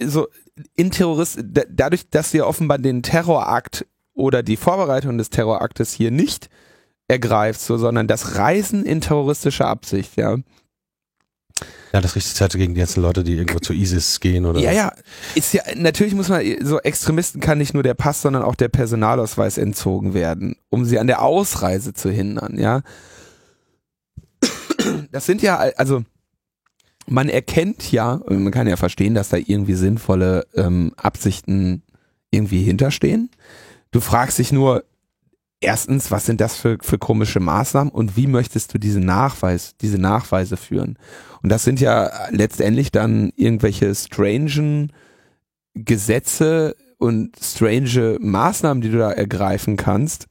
so 0.00 0.28
in 0.74 0.90
Terrorist, 0.90 1.40
da, 1.42 1.62
dadurch, 1.68 2.08
dass 2.08 2.32
wir 2.32 2.46
offenbar 2.46 2.78
den 2.78 3.02
Terrorakt 3.02 3.86
oder 4.14 4.42
die 4.42 4.56
Vorbereitung 4.56 5.18
des 5.18 5.30
Terroraktes 5.30 5.92
hier 5.92 6.10
nicht 6.10 6.48
ergreift, 7.08 7.60
so, 7.60 7.78
sondern 7.78 8.06
das 8.06 8.36
Reisen 8.36 8.84
in 8.84 9.00
terroristischer 9.00 9.66
Absicht, 9.66 10.16
ja. 10.16 10.36
Ja, 11.92 12.00
das 12.00 12.16
richtet 12.16 12.32
sich 12.32 12.40
halt 12.40 12.52
gegen 12.52 12.74
die 12.74 12.80
ganzen 12.80 13.02
Leute, 13.02 13.24
die 13.24 13.34
irgendwo 13.34 13.58
zu 13.60 13.72
ISIS 13.72 14.20
gehen 14.20 14.44
oder. 14.44 14.60
Ja, 14.60 14.72
ja. 14.72 14.92
Ist 15.34 15.54
ja, 15.54 15.62
natürlich 15.74 16.14
muss 16.14 16.28
man, 16.28 16.44
so 16.62 16.78
Extremisten 16.80 17.40
kann 17.40 17.58
nicht 17.58 17.74
nur 17.74 17.82
der 17.82 17.94
Pass, 17.94 18.22
sondern 18.22 18.42
auch 18.42 18.54
der 18.54 18.68
Personalausweis 18.68 19.56
entzogen 19.56 20.12
werden, 20.12 20.56
um 20.68 20.84
sie 20.84 20.98
an 20.98 21.06
der 21.06 21.22
Ausreise 21.22 21.94
zu 21.94 22.10
hindern, 22.10 22.58
ja. 22.58 22.82
Das 25.10 25.26
sind 25.26 25.42
ja, 25.42 25.56
also, 25.76 26.04
man 27.06 27.28
erkennt 27.28 27.90
ja, 27.90 28.20
man 28.28 28.52
kann 28.52 28.68
ja 28.68 28.76
verstehen, 28.76 29.14
dass 29.14 29.30
da 29.30 29.38
irgendwie 29.38 29.74
sinnvolle 29.74 30.46
ähm, 30.54 30.92
Absichten 30.96 31.82
irgendwie 32.30 32.62
hinterstehen. 32.62 33.30
Du 33.90 34.00
fragst 34.00 34.38
dich 34.38 34.52
nur, 34.52 34.84
erstens, 35.60 36.10
was 36.10 36.26
sind 36.26 36.40
das 36.40 36.56
für, 36.56 36.78
für 36.80 36.98
komische 36.98 37.40
Maßnahmen 37.40 37.92
und 37.92 38.16
wie 38.16 38.26
möchtest 38.26 38.74
du 38.74 38.78
diesen 38.78 39.04
Nachweis, 39.04 39.76
diese 39.80 39.98
Nachweise 39.98 40.56
führen? 40.56 40.98
Und 41.42 41.50
das 41.50 41.64
sind 41.64 41.80
ja 41.80 42.10
letztendlich 42.30 42.90
dann 42.90 43.32
irgendwelche 43.36 43.94
strangen 43.94 44.92
Gesetze 45.74 46.76
und 46.98 47.36
strange 47.40 48.18
Maßnahmen, 48.20 48.80
die 48.80 48.90
du 48.90 48.98
da 48.98 49.12
ergreifen 49.12 49.76
kannst, 49.76 50.26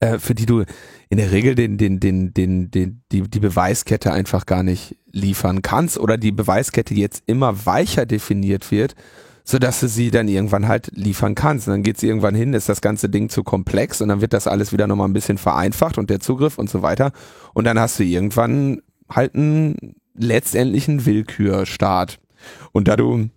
äh, 0.00 0.18
für 0.18 0.34
die 0.34 0.46
du 0.46 0.64
in 1.10 1.18
der 1.18 1.32
Regel 1.32 1.54
den, 1.54 1.76
den, 1.76 2.00
den, 2.00 2.32
den, 2.32 2.70
den, 2.70 3.02
die, 3.12 3.22
die 3.22 3.40
Beweiskette 3.40 4.12
einfach 4.12 4.46
gar 4.46 4.62
nicht 4.62 4.96
liefern 5.12 5.60
kannst 5.60 5.98
oder 5.98 6.16
die 6.16 6.32
Beweiskette 6.32 6.94
jetzt 6.94 7.22
immer 7.26 7.66
weicher 7.66 8.06
definiert 8.06 8.70
wird, 8.70 8.94
so 9.50 9.58
dass 9.58 9.80
du 9.80 9.88
sie 9.88 10.12
dann 10.12 10.28
irgendwann 10.28 10.68
halt 10.68 10.92
liefern 10.94 11.34
kannst. 11.34 11.66
Und 11.66 11.72
dann 11.72 11.82
geht 11.82 11.96
es 11.96 12.04
irgendwann 12.04 12.36
hin, 12.36 12.54
ist 12.54 12.68
das 12.68 12.80
ganze 12.80 13.08
Ding 13.08 13.28
zu 13.28 13.42
komplex 13.42 14.00
und 14.00 14.08
dann 14.08 14.20
wird 14.20 14.32
das 14.32 14.46
alles 14.46 14.72
wieder 14.72 14.86
nochmal 14.86 15.08
ein 15.08 15.12
bisschen 15.12 15.38
vereinfacht 15.38 15.98
und 15.98 16.08
der 16.08 16.20
Zugriff 16.20 16.56
und 16.56 16.70
so 16.70 16.82
weiter. 16.82 17.10
Und 17.52 17.64
dann 17.64 17.78
hast 17.78 17.98
du 17.98 18.04
irgendwann 18.04 18.80
halt 19.10 19.34
einen 19.34 19.96
letztendlichen 20.14 21.04
Willkürstaat. 21.04 22.20
Und 22.70 22.86
da 22.86 22.96
du 22.96 23.28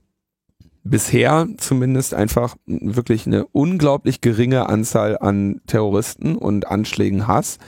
bisher 0.84 1.48
zumindest 1.58 2.14
einfach 2.14 2.58
wirklich 2.68 3.26
eine 3.26 3.48
unglaublich 3.48 4.22
geringe 4.22 4.70
Anzahl 4.70 5.18
an 5.18 5.62
Terroristen 5.66 6.36
und 6.36 6.68
Anschlägen 6.68 7.28
hast, 7.28 7.60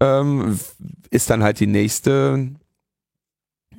ähm, 0.00 0.58
ist 1.08 1.30
dann 1.30 1.42
halt 1.42 1.58
die 1.58 1.66
nächste, 1.66 2.50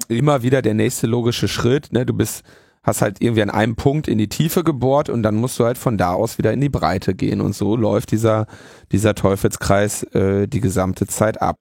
immer 0.08 0.42
wieder 0.42 0.64
der 0.64 0.74
nächste 0.74 1.06
logische 1.06 1.48
Schritt. 1.48 1.94
Ne? 1.94 2.08
Du 2.08 2.14
bist, 2.14 2.44
hast 2.84 3.02
halt 3.02 3.22
irgendwie 3.22 3.42
an 3.42 3.50
einem 3.50 3.76
Punkt 3.76 4.08
in 4.08 4.18
die 4.18 4.30
Tiefe 4.30 4.64
gebohrt 4.64 5.10
und 5.10 5.24
dann 5.24 5.36
musst 5.36 5.60
du 5.60 5.66
halt 5.66 5.78
von 5.78 5.98
da 5.98 6.14
aus 6.14 6.38
wieder 6.38 6.54
in 6.54 6.62
die 6.62 6.70
Breite 6.70 7.16
gehen. 7.16 7.42
Und 7.42 7.56
so 7.56 7.76
läuft 7.76 8.12
dieser, 8.12 8.48
dieser 8.92 9.16
Teufelskreis 9.16 10.04
äh, 10.14 10.48
die 10.48 10.62
gesamte 10.62 11.08
Zeit 11.08 11.42
ab. 11.42 11.58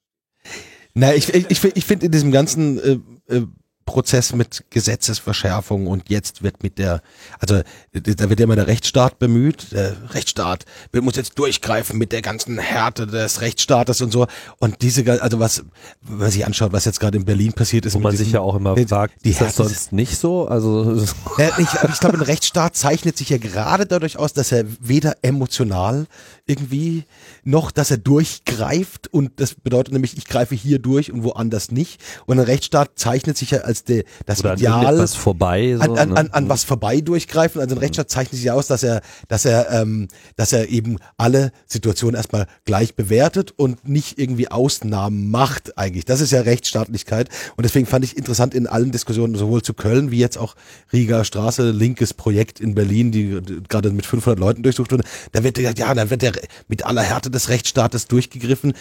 Na, 0.95 1.15
ich, 1.15 1.33
ich, 1.35 1.51
ich, 1.51 1.85
finde 1.85 2.07
in 2.07 2.13
diesem 2.13 2.33
ganzen 2.33 2.79
äh, 2.79 3.35
äh, 3.35 3.47
Prozess 3.89 4.35
mit 4.35 4.65
Gesetzesverschärfung 4.71 5.87
und 5.87 6.11
jetzt 6.11 6.43
wird 6.43 6.63
mit 6.63 6.79
der, 6.79 7.01
also 7.41 7.63
da 7.93 8.29
wird 8.29 8.39
ja 8.39 8.45
immer 8.45 8.55
der 8.57 8.67
Rechtsstaat 8.67 9.19
bemüht. 9.19 9.73
Der 9.73 9.97
Rechtsstaat 10.13 10.67
muss 11.01 11.17
jetzt 11.17 11.39
durchgreifen 11.39 11.97
mit 11.99 12.13
der 12.13 12.21
ganzen 12.21 12.59
Härte 12.59 13.07
des 13.07 13.41
Rechtsstaates 13.41 14.03
und 14.03 14.13
so. 14.13 14.27
Und 14.59 14.83
diese, 14.83 15.23
also 15.23 15.39
was, 15.39 15.65
wenn 16.03 16.19
man 16.19 16.31
sich 16.31 16.45
anschaut, 16.45 16.73
was 16.73 16.85
jetzt 16.85 17.01
gerade 17.01 17.17
in 17.17 17.25
Berlin 17.25 17.55
passiert 17.55 17.87
ist, 17.87 17.95
Wo 17.95 17.99
man 18.01 18.11
diesem- 18.13 18.25
sich 18.27 18.35
ja 18.35 18.41
auch 18.41 18.55
immer 18.55 18.77
fragt, 18.77 19.25
die 19.25 19.31
ist 19.31 19.41
das 19.41 19.57
sonst 19.57 19.93
nicht 19.93 20.19
so? 20.19 20.47
Also 20.47 20.95
Ja, 21.39 21.51
ich, 21.59 21.69
ich 21.91 22.01
glaube, 22.01 22.19
ein 22.19 22.23
Rechtsstaat 22.23 22.77
zeichnet 22.77 23.17
sich 23.17 23.31
ja 23.31 23.39
gerade 23.39 23.87
dadurch 23.87 24.19
aus, 24.19 24.35
dass 24.35 24.53
er 24.53 24.65
weder 24.81 25.17
emotional 25.23 26.07
irgendwie 26.47 27.05
noch, 27.45 27.71
dass 27.71 27.91
er 27.91 27.97
durchgreift 27.99 29.09
und 29.09 29.33
das 29.41 29.55
bedeutet 29.55 29.93
nämlich, 29.95 30.17
ich 30.19 30.27
greife 30.27 30.55
hier 30.55 30.79
durch 30.79 31.11
und 31.13 31.23
woanders 31.25 31.71
nicht. 31.71 32.01
Und 32.27 32.39
ein 32.39 32.45
Rechtsstaat 32.45 32.91
zeichnet 32.97 33.37
sich 33.39 33.53
ja 33.53 33.61
als 33.61 33.78
der, 33.85 34.05
das 34.27 34.41
oder 34.41 34.53
an 34.53 34.59
Ideal 34.59 34.83
irgendetwas 34.83 35.15
vorbei. 35.15 35.77
So, 35.77 35.83
an, 35.83 35.99
an, 35.99 36.09
ne? 36.09 36.17
an, 36.17 36.31
an 36.31 36.49
was 36.49 36.65
vorbei 36.65 37.01
durchgreifen. 37.01 37.61
Also 37.61 37.75
ein 37.75 37.79
Rechtsstaat 37.79 38.11
zeichnet 38.11 38.41
sich 38.41 38.51
aus, 38.51 38.67
dass 38.67 38.83
er, 38.83 39.01
dass 39.29 39.45
er, 39.45 39.71
ähm, 39.71 40.09
dass 40.37 40.53
er 40.53 40.69
eben 40.69 40.99
alle 41.17 41.53
Situationen 41.67 42.17
erstmal 42.17 42.47
gleich 42.65 42.95
bewertet 42.95 43.53
und 43.57 43.89
nicht 43.89 44.19
irgendwie 44.19 44.49
Ausnahmen 44.51 45.31
macht 45.31 45.79
eigentlich. 45.79 46.05
Das 46.05 46.21
ist 46.21 46.33
ja 46.33 46.41
Rechtsstaatlichkeit. 46.41 47.29
Und 47.57 47.65
deswegen 47.65 47.87
fand 47.87 48.05
ich 48.05 48.17
interessant 48.17 48.55
in 48.55 48.67
allen 48.67 48.91
Diskussionen, 48.91 49.35
sowohl 49.35 49.63
zu 49.63 49.75
Köln 49.75 50.11
wie 50.11 50.19
jetzt 50.19 50.39
auch 50.39 50.55
Rieger 50.93 51.25
Straße, 51.25 51.71
linkes 51.71 52.15
Projekt 52.15 52.61
in 52.61 52.75
Berlin, 52.75 53.13
die 53.13 53.41
gerade 53.69 53.91
mit 53.91 54.07
500 54.07 54.39
Leuten 54.39 54.63
durchsucht 54.63 54.93
wurde. 54.93 55.05
Da 55.33 55.45
wird 55.45 55.57
gesagt, 55.57 55.79
ja, 55.79 55.93
dann 55.95 56.11
wird 56.11 56.23
der 56.23 56.33
mit 56.69 56.85
aller 56.85 57.03
Härte 57.03 57.31
des 57.31 57.49
Rechtsstaates 57.49 58.07
durchgegriffen. 58.07 58.75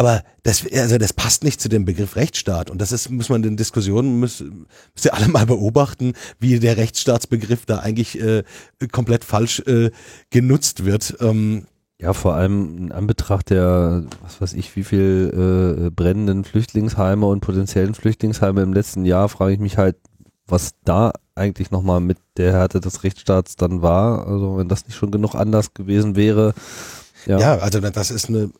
Aber 0.00 0.22
das, 0.44 0.64
also 0.72 0.96
das 0.96 1.12
passt 1.12 1.44
nicht 1.44 1.60
zu 1.60 1.68
dem 1.68 1.84
Begriff 1.84 2.16
Rechtsstaat. 2.16 2.70
Und 2.70 2.80
das 2.80 2.90
ist, 2.90 3.10
muss 3.10 3.28
man 3.28 3.44
in 3.44 3.58
Diskussionen, 3.58 4.18
müsst 4.18 4.42
ihr 5.04 5.12
alle 5.12 5.28
mal 5.28 5.44
beobachten, 5.44 6.14
wie 6.38 6.58
der 6.58 6.78
Rechtsstaatsbegriff 6.78 7.66
da 7.66 7.80
eigentlich 7.80 8.18
äh, 8.18 8.42
komplett 8.92 9.26
falsch 9.26 9.60
äh, 9.66 9.90
genutzt 10.30 10.86
wird. 10.86 11.18
Ähm, 11.20 11.66
ja, 12.00 12.14
vor 12.14 12.32
allem 12.32 12.78
in 12.78 12.92
Anbetracht 12.92 13.50
der, 13.50 14.04
was 14.22 14.40
weiß 14.40 14.54
ich, 14.54 14.74
wie 14.74 14.84
viel 14.84 15.84
äh, 15.86 15.90
brennenden 15.90 16.44
Flüchtlingsheime 16.44 17.26
und 17.26 17.40
potenziellen 17.40 17.92
Flüchtlingsheime 17.92 18.62
im 18.62 18.72
letzten 18.72 19.04
Jahr, 19.04 19.28
frage 19.28 19.52
ich 19.52 19.60
mich 19.60 19.76
halt, 19.76 19.96
was 20.46 20.70
da 20.82 21.12
eigentlich 21.34 21.70
nochmal 21.70 22.00
mit 22.00 22.16
der 22.38 22.52
Härte 22.52 22.80
des 22.80 23.04
Rechtsstaats 23.04 23.56
dann 23.56 23.82
war. 23.82 24.26
Also 24.26 24.56
wenn 24.56 24.68
das 24.68 24.86
nicht 24.86 24.96
schon 24.96 25.10
genug 25.10 25.34
anders 25.34 25.74
gewesen 25.74 26.16
wäre. 26.16 26.54
Ja, 27.26 27.38
ja 27.38 27.58
also 27.58 27.80
das 27.80 28.10
ist 28.10 28.30
eine, 28.30 28.50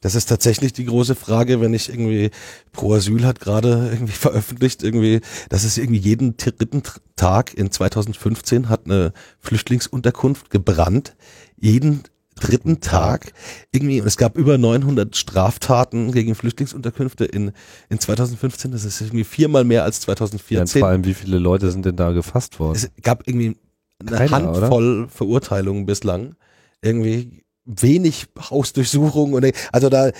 das 0.00 0.14
ist 0.14 0.26
tatsächlich 0.26 0.72
die 0.72 0.84
große 0.84 1.14
Frage, 1.14 1.60
wenn 1.60 1.74
ich 1.74 1.88
irgendwie 1.88 2.30
Pro 2.72 2.94
Asyl 2.94 3.24
hat 3.24 3.40
gerade 3.40 3.90
irgendwie 3.92 4.12
veröffentlicht, 4.18 4.82
irgendwie, 4.82 5.20
dass 5.48 5.64
es 5.64 5.78
irgendwie 5.78 6.00
jeden 6.00 6.36
dritten 6.36 6.82
Tag 7.16 7.54
in 7.54 7.70
2015 7.70 8.68
hat 8.68 8.82
eine 8.84 9.12
Flüchtlingsunterkunft 9.40 10.50
gebrannt. 10.50 11.16
Jeden 11.58 12.02
dritten 12.34 12.80
Tag 12.80 13.32
irgendwie, 13.72 14.00
und 14.00 14.06
es 14.06 14.16
gab 14.16 14.36
über 14.36 14.58
900 14.58 15.16
Straftaten 15.16 16.12
gegen 16.12 16.34
Flüchtlingsunterkünfte 16.34 17.24
in, 17.24 17.52
in 17.88 18.00
2015, 18.00 18.72
das 18.72 18.84
ist 18.84 19.00
irgendwie 19.00 19.24
viermal 19.24 19.64
mehr 19.64 19.84
als 19.84 20.00
2014. 20.00 20.80
Ja, 20.80 20.80
vor 20.80 20.88
allem, 20.88 21.04
wie 21.04 21.14
viele 21.14 21.38
Leute 21.38 21.70
sind 21.70 21.86
denn 21.86 21.96
da 21.96 22.12
gefasst 22.12 22.58
worden? 22.58 22.76
Es 22.76 22.90
gab 23.02 23.26
irgendwie 23.28 23.56
eine 24.00 24.16
Keiner, 24.16 24.30
Handvoll 24.30 25.02
oder? 25.02 25.08
Verurteilungen 25.08 25.86
bislang. 25.86 26.34
Irgendwie 26.82 27.43
wenig 27.64 28.26
Hausdurchsuchungen 28.38 29.34
und 29.34 29.52
also 29.72 29.88
da 29.88 30.10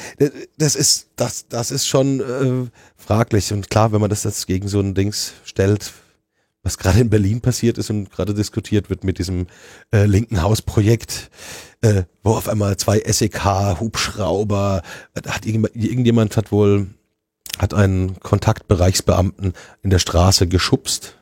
das 0.56 0.76
ist 0.76 1.08
das 1.16 1.46
das 1.48 1.70
ist 1.70 1.86
schon 1.86 2.20
äh, 2.20 2.70
fraglich. 2.96 3.52
Und 3.52 3.70
klar, 3.70 3.92
wenn 3.92 4.00
man 4.00 4.10
das 4.10 4.24
jetzt 4.24 4.46
gegen 4.46 4.68
so 4.68 4.80
ein 4.80 4.94
Dings 4.94 5.32
stellt, 5.44 5.92
was 6.62 6.78
gerade 6.78 7.00
in 7.00 7.10
Berlin 7.10 7.40
passiert 7.40 7.78
ist 7.78 7.90
und 7.90 8.10
gerade 8.10 8.34
diskutiert 8.34 8.88
wird 8.90 9.04
mit 9.04 9.18
diesem 9.18 9.46
äh, 9.92 10.06
linken 10.06 10.42
Hausprojekt, 10.42 11.30
äh, 11.82 12.04
wo 12.22 12.30
auf 12.32 12.48
einmal 12.48 12.76
zwei 12.78 13.00
SEK-Hubschrauber, 13.00 14.82
hat 15.14 15.46
irgendjemand, 15.46 15.76
irgendjemand 15.76 16.36
hat 16.38 16.50
wohl, 16.50 16.88
hat 17.58 17.74
einen 17.74 18.18
Kontaktbereichsbeamten 18.20 19.52
in 19.82 19.90
der 19.90 19.98
Straße 19.98 20.48
geschubst, 20.48 21.18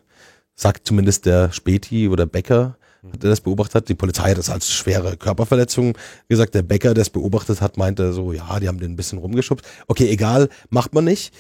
sagt 0.55 0.87
zumindest 0.87 1.27
der 1.27 1.51
Späti 1.51 2.09
oder 2.09 2.25
Bäcker, 2.25 2.77
der 3.03 3.31
das 3.31 3.41
beobachtet 3.41 3.75
hat. 3.75 3.89
Die 3.89 3.95
Polizei 3.95 4.31
hat 4.31 4.39
das 4.39 4.51
als 4.51 4.71
schwere 4.71 5.17
Körperverletzung 5.17 5.97
gesagt. 6.29 6.55
Der 6.55 6.63
Bäcker, 6.63 6.95
der 6.95 7.03
es 7.03 7.11
beobachtet 7.11 7.61
hat, 7.61 7.77
meinte 7.77 8.13
so, 8.13 8.33
ja, 8.33 8.61
die 8.61 8.69
haben 8.69 8.79
den 8.79 8.93
ein 8.93 8.97
bisschen 8.97 9.19
rumgeschubst. 9.19 9.67
Okay, 9.89 10.09
egal, 10.09 10.49
macht 10.71 10.95
man 10.95 11.05
nicht. 11.05 11.35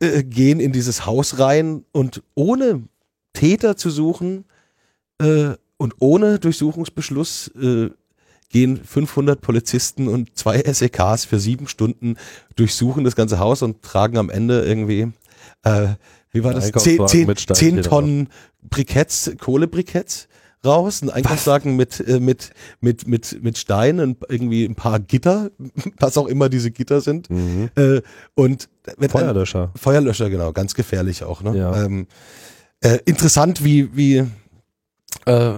Äh, 0.00 0.24
gehen 0.24 0.58
in 0.58 0.72
dieses 0.72 1.06
Haus 1.06 1.38
rein 1.38 1.84
und 1.92 2.22
ohne 2.34 2.82
Täter 3.34 3.76
zu 3.76 3.90
suchen 3.90 4.44
äh, 5.18 5.50
und 5.76 5.94
ohne 5.98 6.38
Durchsuchungsbeschluss 6.38 7.48
äh, 7.60 7.90
gehen 8.48 8.82
500 8.82 9.40
Polizisten 9.40 10.08
und 10.08 10.36
zwei 10.36 10.60
SEKs 10.60 11.24
für 11.24 11.38
sieben 11.38 11.68
Stunden 11.68 12.16
durchsuchen 12.56 13.04
das 13.04 13.16
ganze 13.16 13.38
Haus 13.38 13.62
und 13.62 13.82
tragen 13.82 14.18
am 14.18 14.28
Ende 14.28 14.64
irgendwie, 14.64 15.12
äh, 15.62 15.88
wie 16.30 16.44
war 16.44 16.52
das, 16.54 16.70
zehn, 16.72 17.06
zehn, 17.06 17.36
zehn 17.36 17.82
Tonnen 17.82 18.28
Briketts, 18.62 19.32
Kohlebriketts 19.38 20.28
raus, 20.64 21.02
ein 21.02 21.10
Einkaufswagen 21.10 21.76
mit, 21.76 22.00
äh, 22.00 22.20
mit, 22.20 22.50
mit, 22.80 23.06
mit, 23.06 23.42
mit 23.42 23.58
Steinen, 23.58 24.16
irgendwie 24.28 24.64
ein 24.64 24.74
paar 24.74 25.00
Gitter, 25.00 25.50
was 25.98 26.16
auch 26.16 26.26
immer 26.26 26.48
diese 26.48 26.70
Gitter 26.70 27.00
sind. 27.00 27.30
Mhm. 27.30 27.70
Äh, 27.74 28.02
und 28.34 28.68
Feuerlöscher. 29.08 29.70
Ein, 29.74 29.78
Feuerlöscher, 29.78 30.30
genau, 30.30 30.52
ganz 30.52 30.74
gefährlich 30.74 31.24
auch. 31.24 31.42
Ne? 31.42 31.56
Ja. 31.56 31.84
Ähm, 31.84 32.06
äh, 32.80 32.98
interessant, 33.04 33.64
wie, 33.64 33.96
wie, 33.96 34.24
äh, 35.26 35.54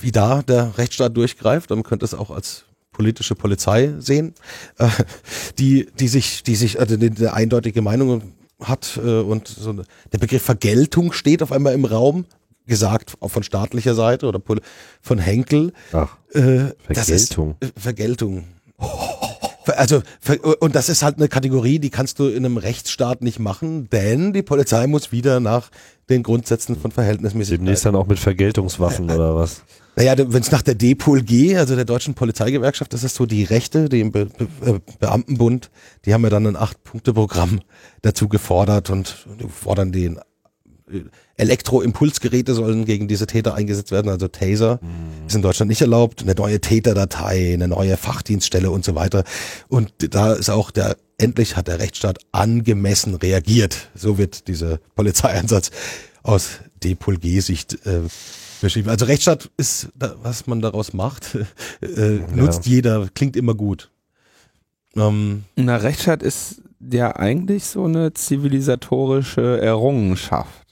wie 0.00 0.12
da 0.12 0.42
der 0.42 0.76
Rechtsstaat 0.78 1.16
durchgreift. 1.16 1.70
Man 1.70 1.82
könnte 1.82 2.04
es 2.04 2.14
auch 2.14 2.30
als 2.30 2.64
politische 2.92 3.34
Polizei 3.34 3.94
sehen, 3.98 4.34
äh, 4.78 4.88
die, 5.58 5.88
die 5.98 6.08
sich, 6.08 6.42
die 6.42 6.56
sich, 6.56 6.80
also 6.80 6.96
die 6.96 7.28
eindeutige 7.28 7.80
Meinung 7.80 8.34
hat 8.60 8.98
äh, 9.02 9.20
und 9.20 9.46
so 9.46 9.72
der 9.72 10.18
Begriff 10.18 10.42
Vergeltung 10.42 11.12
steht 11.12 11.42
auf 11.42 11.52
einmal 11.52 11.74
im 11.74 11.84
Raum, 11.84 12.26
gesagt 12.68 13.14
von 13.20 13.42
staatlicher 13.42 13.94
Seite 13.94 14.26
oder 14.26 14.40
von 15.02 15.18
Henkel. 15.18 15.72
Ach, 15.92 16.16
äh, 16.32 16.72
Vergeltung. 16.86 16.86
Das 16.88 17.08
ist, 17.08 17.38
äh, 17.38 17.80
Vergeltung. 17.80 18.44
Also, 19.76 20.02
und 20.60 20.74
das 20.74 20.88
ist 20.88 21.02
halt 21.02 21.18
eine 21.18 21.28
Kategorie, 21.28 21.78
die 21.78 21.90
kannst 21.90 22.18
du 22.18 22.28
in 22.28 22.44
einem 22.44 22.56
Rechtsstaat 22.56 23.22
nicht 23.22 23.38
machen, 23.38 23.88
denn 23.90 24.32
die 24.32 24.42
Polizei 24.42 24.86
muss 24.86 25.12
wieder 25.12 25.40
nach 25.40 25.70
den 26.08 26.22
Grundsätzen 26.22 26.76
von 26.76 26.90
Verhältnismäßigkeit. 26.90 27.60
Demnächst 27.60 27.84
dann 27.84 27.94
auch 27.94 28.06
mit 28.06 28.18
Vergeltungswaffen 28.18 29.10
oder 29.10 29.34
was? 29.34 29.62
Naja, 29.96 30.14
wenn 30.16 30.40
es 30.40 30.52
nach 30.52 30.62
der 30.62 30.76
DPOLG, 30.76 31.56
also 31.56 31.74
der 31.74 31.84
deutschen 31.84 32.14
Polizeigewerkschaft, 32.14 32.94
das 32.94 33.02
ist 33.02 33.16
so 33.16 33.26
die 33.26 33.42
Rechte, 33.42 33.88
die 33.88 34.00
im 34.00 34.12
Be 34.12 34.26
Be 34.60 34.80
Beamtenbund, 35.00 35.70
die 36.04 36.14
haben 36.14 36.22
ja 36.22 36.30
dann 36.30 36.46
ein 36.46 36.56
Acht-Punkte-Programm 36.56 37.60
dazu 38.02 38.28
gefordert 38.28 38.90
und 38.90 39.26
fordern 39.48 39.90
den 39.90 40.20
Elektroimpulsgeräte 41.38 42.52
sollen 42.54 42.84
gegen 42.84 43.08
diese 43.08 43.26
Täter 43.26 43.54
eingesetzt 43.54 43.90
werden, 43.90 44.10
also 44.10 44.28
Taser. 44.28 44.80
Mhm. 44.82 45.26
Ist 45.26 45.36
in 45.36 45.42
Deutschland 45.42 45.68
nicht 45.68 45.80
erlaubt. 45.80 46.22
Eine 46.22 46.34
neue 46.34 46.60
Täterdatei, 46.60 47.54
eine 47.54 47.68
neue 47.68 47.96
Fachdienststelle 47.96 48.70
und 48.70 48.84
so 48.84 48.94
weiter. 48.94 49.24
Und 49.68 49.92
da 50.14 50.34
ist 50.34 50.50
auch 50.50 50.70
der, 50.70 50.96
endlich 51.16 51.56
hat 51.56 51.68
der 51.68 51.78
Rechtsstaat 51.78 52.18
angemessen 52.32 53.14
reagiert. 53.14 53.88
So 53.94 54.18
wird 54.18 54.48
dieser 54.48 54.78
Polizeieinsatz 54.96 55.70
aus 56.22 56.58
DPOLG-Sicht 56.82 57.86
äh, 57.86 58.00
beschrieben. 58.60 58.90
Also 58.90 59.06
Rechtsstaat 59.06 59.50
ist, 59.56 59.88
was 59.94 60.46
man 60.46 60.60
daraus 60.60 60.92
macht, 60.92 61.36
äh, 61.80 62.16
ja. 62.16 62.26
nutzt 62.34 62.66
jeder, 62.66 63.08
klingt 63.14 63.36
immer 63.36 63.54
gut. 63.54 63.90
Ähm, 64.96 65.44
Na, 65.56 65.76
Rechtsstaat 65.76 66.22
ist 66.22 66.62
ja 66.80 67.14
eigentlich 67.14 67.64
so 67.64 67.84
eine 67.84 68.12
zivilisatorische 68.14 69.60
Errungenschaft. 69.60 70.67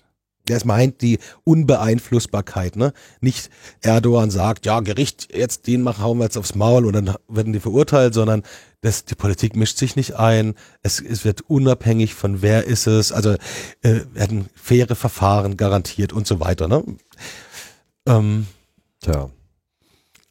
Das 0.46 0.64
meint 0.64 1.02
die 1.02 1.18
Unbeeinflussbarkeit, 1.44 2.76
ne? 2.76 2.92
Nicht 3.20 3.50
Erdogan 3.82 4.30
sagt, 4.30 4.66
ja, 4.66 4.80
Gericht, 4.80 5.34
jetzt 5.34 5.66
den 5.66 5.82
machen, 5.82 6.02
hauen 6.02 6.18
wir 6.18 6.24
jetzt 6.24 6.38
aufs 6.38 6.54
Maul 6.54 6.86
und 6.86 6.92
dann 6.92 7.14
werden 7.28 7.52
die 7.52 7.60
verurteilt, 7.60 8.14
sondern 8.14 8.42
das, 8.80 9.04
die 9.04 9.14
Politik 9.14 9.56
mischt 9.56 9.78
sich 9.78 9.96
nicht 9.96 10.14
ein. 10.14 10.54
Es, 10.82 11.00
es 11.00 11.24
wird 11.24 11.42
unabhängig 11.42 12.14
von 12.14 12.42
wer 12.42 12.64
ist 12.64 12.86
es, 12.86 13.12
also 13.12 13.34
äh, 13.82 14.00
werden 14.12 14.48
faire 14.54 14.94
Verfahren 14.94 15.56
garantiert 15.56 16.12
und 16.12 16.26
so 16.26 16.40
weiter, 16.40 16.68
ne? 16.68 16.84
Ähm, 18.06 18.46
Tja. 19.00 19.30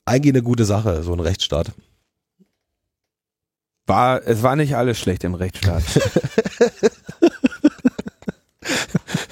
Eigentlich 0.06 0.34
eine 0.34 0.44
gute 0.44 0.66
Sache, 0.66 1.02
so 1.04 1.14
ein 1.14 1.22
Rechtsstaat. 1.22 1.72
War, 3.88 4.22
es 4.26 4.44
war 4.44 4.56
nicht 4.56 4.76
alles 4.76 5.00
schlecht 5.00 5.24
im 5.24 5.36
Rechtsstaat. 5.36 5.84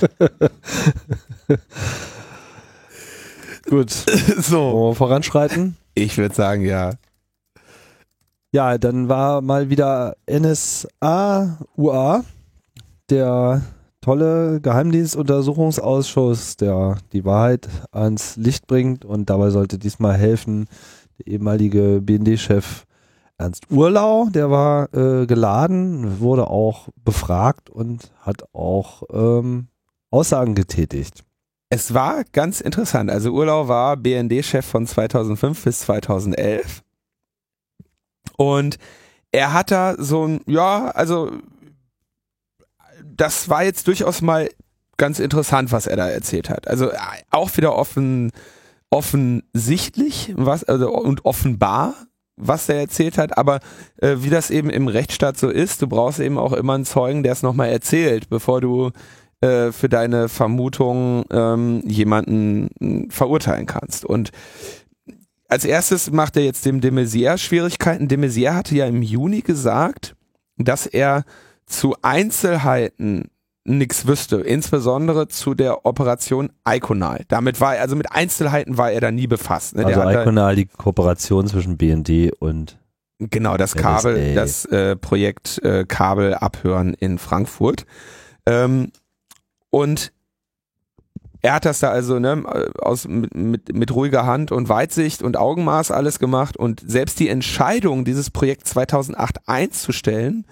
Gut. 3.70 3.92
So. 3.92 4.60
Wollen 4.60 4.92
wir 4.92 4.96
voranschreiten? 4.96 5.78
Ich 5.94 6.18
würde 6.18 6.36
sagen, 6.36 6.66
ja. 6.66 6.96
Ja, 8.52 8.78
dann 8.78 9.08
war 9.10 9.42
mal 9.42 9.70
wieder 9.70 10.16
NSA 10.30 11.58
UA, 11.76 12.24
der 13.10 13.62
tolle 14.02 14.62
Geheimdienstuntersuchungsausschuss, 14.62 16.58
der 16.58 16.98
die 17.14 17.26
Wahrheit 17.26 17.68
ans 17.92 18.36
Licht 18.36 18.68
bringt 18.68 19.06
und 19.06 19.30
dabei 19.30 19.50
sollte 19.50 19.80
diesmal 19.80 20.16
helfen 20.16 20.68
der 21.20 21.28
ehemalige 21.28 22.02
BND-Chef 22.02 22.86
Ernst 23.38 23.72
Urlau, 23.72 24.28
der 24.30 24.52
war 24.52 24.94
äh, 24.94 25.26
geladen, 25.26 26.20
wurde 26.20 26.48
auch 26.48 26.90
befragt 27.04 27.70
und 27.70 28.12
hat 28.22 28.44
auch 28.54 29.04
ähm, 29.12 29.68
Aussagen 30.14 30.54
getätigt. 30.54 31.24
Es 31.70 31.96
war 31.96 32.24
ganz 32.32 32.62
interessant. 32.62 33.10
Also 33.10 33.32
Urlau 33.32 33.68
war 33.68 33.98
BND-Chef 33.98 34.64
von 34.64 34.86
2005 34.86 35.64
bis 35.64 35.80
2011 35.80 36.84
und 38.38 38.78
er 39.32 39.54
hat 39.54 39.72
da 39.72 39.96
so 39.98 40.28
ein, 40.28 40.42
ja, 40.46 40.90
also 40.90 41.32
das 43.04 43.50
war 43.50 43.64
jetzt 43.64 43.88
durchaus 43.88 44.22
mal 44.22 44.50
ganz 44.98 45.20
interessant, 45.20 45.72
was 45.72 45.88
er 45.88 45.98
da 45.98 46.08
erzählt 46.08 46.50
hat. 46.50 46.68
Also 46.68 46.92
auch 47.32 47.58
wieder 47.58 47.76
offen, 47.76 48.32
offensichtlich 48.92 50.34
was, 50.38 50.64
also 50.64 50.92
und 50.92 51.26
offenbar, 51.26 51.96
was 52.36 52.70
er 52.70 52.76
erzählt 52.76 53.18
hat, 53.18 53.36
aber 53.38 53.60
äh, 53.98 54.18
wie 54.20 54.30
das 54.30 54.52
eben 54.52 54.70
im 54.70 54.88
Rechtsstaat 54.88 55.38
so 55.38 55.50
ist, 55.50 55.82
du 55.82 55.88
brauchst 55.88 56.20
eben 56.20 56.38
auch 56.38 56.54
immer 56.54 56.74
einen 56.74 56.86
Zeugen, 56.86 57.24
der 57.24 57.34
es 57.34 57.42
nochmal 57.42 57.70
erzählt, 57.70 58.30
bevor 58.30 58.62
du 58.62 58.92
äh, 59.44 59.72
für 59.74 59.90
deine 59.90 60.30
Vermutung 60.30 61.26
ähm, 61.30 61.82
jemanden 61.86 62.70
äh, 62.80 63.12
verurteilen 63.12 63.66
kannst. 63.66 64.06
Und 64.06 64.32
als 65.50 65.66
erstes 65.66 66.12
macht 66.12 66.38
er 66.38 66.44
jetzt 66.44 66.66
dem 66.66 66.80
de 66.80 66.92
Maizière 66.92 67.38
Schwierigkeiten. 67.38 68.08
De 68.08 68.18
Maizière 68.18 68.56
hatte 68.56 68.76
ja 68.76 68.86
im 68.86 69.02
Juni 69.02 69.42
gesagt, 69.42 70.16
dass 70.58 70.86
er 70.86 71.26
zu 71.66 71.96
Einzelheiten 72.02 73.30
nichts 73.66 74.08
wüsste, 74.08 74.38
insbesondere 74.38 75.28
zu 75.28 75.56
der 75.56 75.86
Operation 75.86 76.50
Iconal. 76.68 77.24
Damit 77.28 77.60
war 77.60 77.76
er, 77.76 77.82
also 77.82 77.96
mit 77.96 78.12
Einzelheiten 78.12 78.78
war 78.78 78.92
er 78.92 79.02
da 79.02 79.12
nie 79.12 79.28
befasst. 79.28 79.76
Ne? 79.76 79.86
Also 79.86 80.02
Iconal, 80.02 80.56
die 80.56 80.66
Kooperation 80.66 81.48
zwischen 81.48 81.78
BND 81.78 82.32
und 82.40 82.78
Genau, 83.20 83.58
das 83.58 83.76
Kabel, 83.76 84.16
NSA. 84.16 84.36
das 84.36 84.66
äh, 84.66 84.96
Projekt 84.96 85.64
äh, 85.64 85.86
Kabel 85.86 86.34
abhören 86.34 86.94
in 86.94 87.18
Frankfurt. 87.18 87.86
Ähm, 88.46 88.92
und 89.74 90.14
er 91.42 91.56
hat 91.56 91.66
das 91.66 91.80
da 91.80 91.90
also 91.90 92.20
ne, 92.20 92.44
aus, 92.78 93.08
mit, 93.08 93.34
mit, 93.34 93.76
mit 93.76 93.94
ruhiger 93.94 94.24
Hand 94.28 94.52
und 94.52 94.70
Weitsicht 94.70 95.24
und 95.24 95.36
Augenmaß 95.36 95.90
alles 95.90 96.20
gemacht 96.20 96.56
und 96.56 96.84
selbst 96.86 97.20
die 97.20 97.28
Entscheidung, 97.28 98.06
dieses 98.06 98.30
Projekt 98.30 98.68
2008 98.68 99.40
einzustellen, 99.48 100.46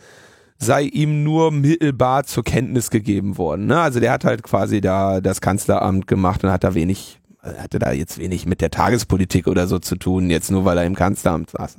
sei 0.57 0.81
ihm 0.81 1.23
nur 1.23 1.51
mittelbar 1.51 2.23
zur 2.23 2.43
Kenntnis 2.43 2.89
gegeben 2.89 3.37
worden. 3.37 3.67
Ne? 3.67 3.79
Also 3.79 3.99
der 3.99 4.11
hat 4.11 4.25
halt 4.25 4.41
quasi 4.41 4.81
da 4.81 5.21
das 5.21 5.39
Kanzleramt 5.39 6.07
gemacht 6.07 6.43
und 6.43 6.49
hat 6.49 6.63
da 6.63 6.73
wenig 6.73 7.19
hatte 7.43 7.77
da 7.77 7.91
jetzt 7.91 8.17
wenig 8.17 8.47
mit 8.47 8.59
der 8.61 8.71
Tagespolitik 8.71 9.47
oder 9.47 9.67
so 9.67 9.77
zu 9.77 9.95
tun, 9.97 10.31
jetzt 10.31 10.49
nur 10.49 10.65
weil 10.65 10.79
er 10.79 10.85
im 10.85 10.95
Kanzleramt 10.95 11.51
saß. 11.51 11.77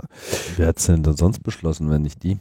Wer 0.56 0.68
hat's 0.68 0.86
denn 0.86 1.02
dann 1.02 1.16
sonst 1.16 1.42
beschlossen, 1.42 1.90
wenn 1.90 2.02
nicht 2.02 2.22
die? 2.22 2.38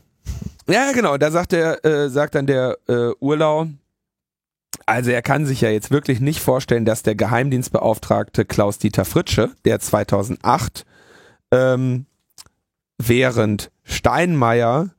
Ja, 0.68 0.92
genau, 0.92 1.18
da 1.18 1.32
sagt 1.32 1.52
der, 1.54 1.84
äh, 1.86 2.10
sagt 2.10 2.36
dann 2.36 2.46
der 2.48 2.78
äh, 2.88 3.10
Urlau, 3.20 3.68
also 4.86 5.12
er 5.12 5.22
kann 5.22 5.46
sich 5.46 5.62
ja 5.62 5.70
jetzt 5.70 5.92
wirklich 5.92 6.20
nicht 6.20 6.42
vorstellen, 6.42 6.86
dass 6.86 7.04
der 7.04 7.16
Geheimdienstbeauftragte 7.16 8.46
Klaus-Dieter 8.46 9.06
Fritsche, 9.06 9.52
der 9.66 9.80
2008 9.80 10.86
ähm, 11.52 12.06
während 12.98 13.72
Steinmeier 13.84 14.90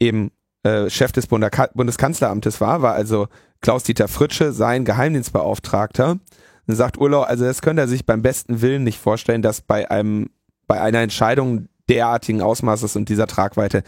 eben 0.00 0.30
äh, 0.62 0.88
Chef 0.90 1.12
des 1.12 1.26
Bundeskanzleramtes 1.26 2.60
war, 2.60 2.82
war 2.82 2.94
also 2.94 3.28
Klaus-Dieter 3.60 4.08
Fritsche 4.08 4.52
sein 4.52 4.84
Geheimdienstbeauftragter. 4.84 6.18
Dann 6.66 6.76
sagt 6.76 6.98
Urlau, 6.98 7.22
also 7.22 7.44
das 7.44 7.62
könnte 7.62 7.82
er 7.82 7.88
sich 7.88 8.06
beim 8.06 8.22
besten 8.22 8.60
Willen 8.60 8.84
nicht 8.84 8.98
vorstellen, 8.98 9.42
dass 9.42 9.60
bei 9.60 9.90
einem, 9.90 10.30
bei 10.66 10.80
einer 10.80 11.00
Entscheidung 11.00 11.68
derartigen 11.88 12.42
Ausmaßes 12.42 12.96
und 12.96 13.08
dieser 13.08 13.26
Tragweite, 13.26 13.82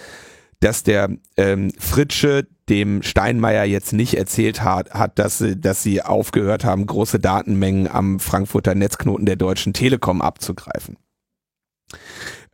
dass 0.61 0.83
der 0.83 1.11
ähm, 1.37 1.71
Fritsche 1.79 2.47
dem 2.69 3.03
Steinmeier 3.03 3.65
jetzt 3.65 3.93
nicht 3.93 4.15
erzählt 4.15 4.63
hat, 4.63 4.95
hat 4.95 5.19
dass, 5.19 5.39
sie, 5.39 5.61
dass 5.61 5.83
sie 5.83 6.03
aufgehört 6.03 6.65
haben, 6.65 6.87
große 6.87 7.19
Datenmengen 7.21 7.89
am 7.89 8.21
Frankfurter 8.21 8.75
Netzknoten 8.75 9.27
der 9.27 9.37
Deutschen 9.37 9.73
Telekom 9.73 10.23
abzugreifen. 10.23 10.97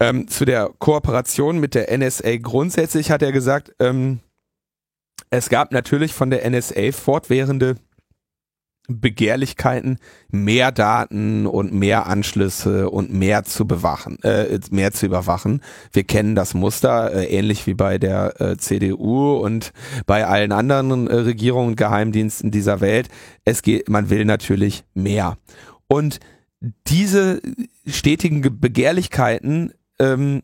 Ähm, 0.00 0.28
zu 0.28 0.44
der 0.44 0.70
Kooperation 0.78 1.58
mit 1.58 1.74
der 1.74 1.96
NSA 1.96 2.38
grundsätzlich 2.38 3.10
hat 3.10 3.22
er 3.22 3.32
gesagt, 3.32 3.74
ähm, 3.78 4.20
es 5.30 5.48
gab 5.48 5.72
natürlich 5.72 6.12
von 6.12 6.30
der 6.30 6.48
NSA 6.48 6.92
fortwährende 6.92 7.76
Begehrlichkeiten, 8.98 9.98
mehr 10.30 10.72
Daten 10.72 11.46
und 11.46 11.72
mehr 11.72 12.06
Anschlüsse 12.06 12.90
und 12.90 13.12
mehr 13.12 13.44
zu 13.44 13.66
bewachen, 13.66 14.18
äh, 14.22 14.58
mehr 14.70 14.92
zu 14.92 15.06
überwachen. 15.06 15.60
Wir 15.92 16.04
kennen 16.04 16.34
das 16.34 16.54
Muster, 16.54 17.12
äh, 17.12 17.26
ähnlich 17.26 17.66
wie 17.66 17.74
bei 17.74 17.98
der 17.98 18.40
äh, 18.40 18.56
CDU 18.56 19.36
und 19.36 19.72
bei 20.06 20.26
allen 20.26 20.52
anderen 20.52 21.06
äh, 21.06 21.14
Regierungen 21.14 21.70
und 21.70 21.76
Geheimdiensten 21.76 22.50
dieser 22.50 22.80
Welt. 22.80 23.08
Es 23.44 23.62
geht, 23.62 23.88
man 23.88 24.10
will 24.10 24.24
natürlich 24.24 24.84
mehr. 24.94 25.36
Und 25.86 26.20
diese 26.86 27.40
stetigen 27.86 28.60
Begehrlichkeiten 28.60 29.72
ähm, 29.98 30.42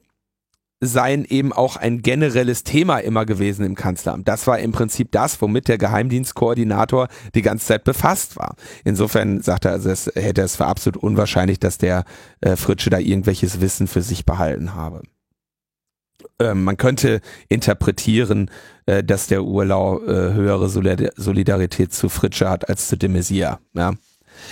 seien 0.80 1.24
eben 1.24 1.52
auch 1.52 1.76
ein 1.76 2.02
generelles 2.02 2.62
Thema 2.62 2.98
immer 2.98 3.24
gewesen 3.24 3.64
im 3.64 3.74
Kanzleramt. 3.74 4.28
Das 4.28 4.46
war 4.46 4.58
im 4.58 4.72
Prinzip 4.72 5.10
das, 5.10 5.40
womit 5.40 5.68
der 5.68 5.78
Geheimdienstkoordinator 5.78 7.08
die 7.34 7.42
ganze 7.42 7.66
Zeit 7.66 7.84
befasst 7.84 8.36
war. 8.36 8.56
Insofern 8.84 9.40
sagt 9.40 9.64
er, 9.64 9.72
also 9.72 9.88
es 9.88 10.10
hätte 10.14 10.42
es 10.42 10.56
für 10.56 10.66
absolut 10.66 11.02
unwahrscheinlich, 11.02 11.58
dass 11.58 11.78
der 11.78 12.04
äh, 12.40 12.56
Fritsche 12.56 12.90
da 12.90 12.98
irgendwelches 12.98 13.60
Wissen 13.60 13.86
für 13.86 14.02
sich 14.02 14.26
behalten 14.26 14.74
habe. 14.74 15.02
Ähm, 16.38 16.64
man 16.64 16.76
könnte 16.76 17.20
interpretieren, 17.48 18.50
äh, 18.84 19.02
dass 19.02 19.28
der 19.28 19.44
Urlau 19.44 20.02
äh, 20.02 20.34
höhere 20.34 20.68
Solidarität 20.68 21.94
zu 21.94 22.08
Fritsche 22.08 22.50
hat 22.50 22.68
als 22.68 22.88
zu 22.88 22.98
de 22.98 23.08
Maizière. 23.08 23.58
Ja? 23.74 23.94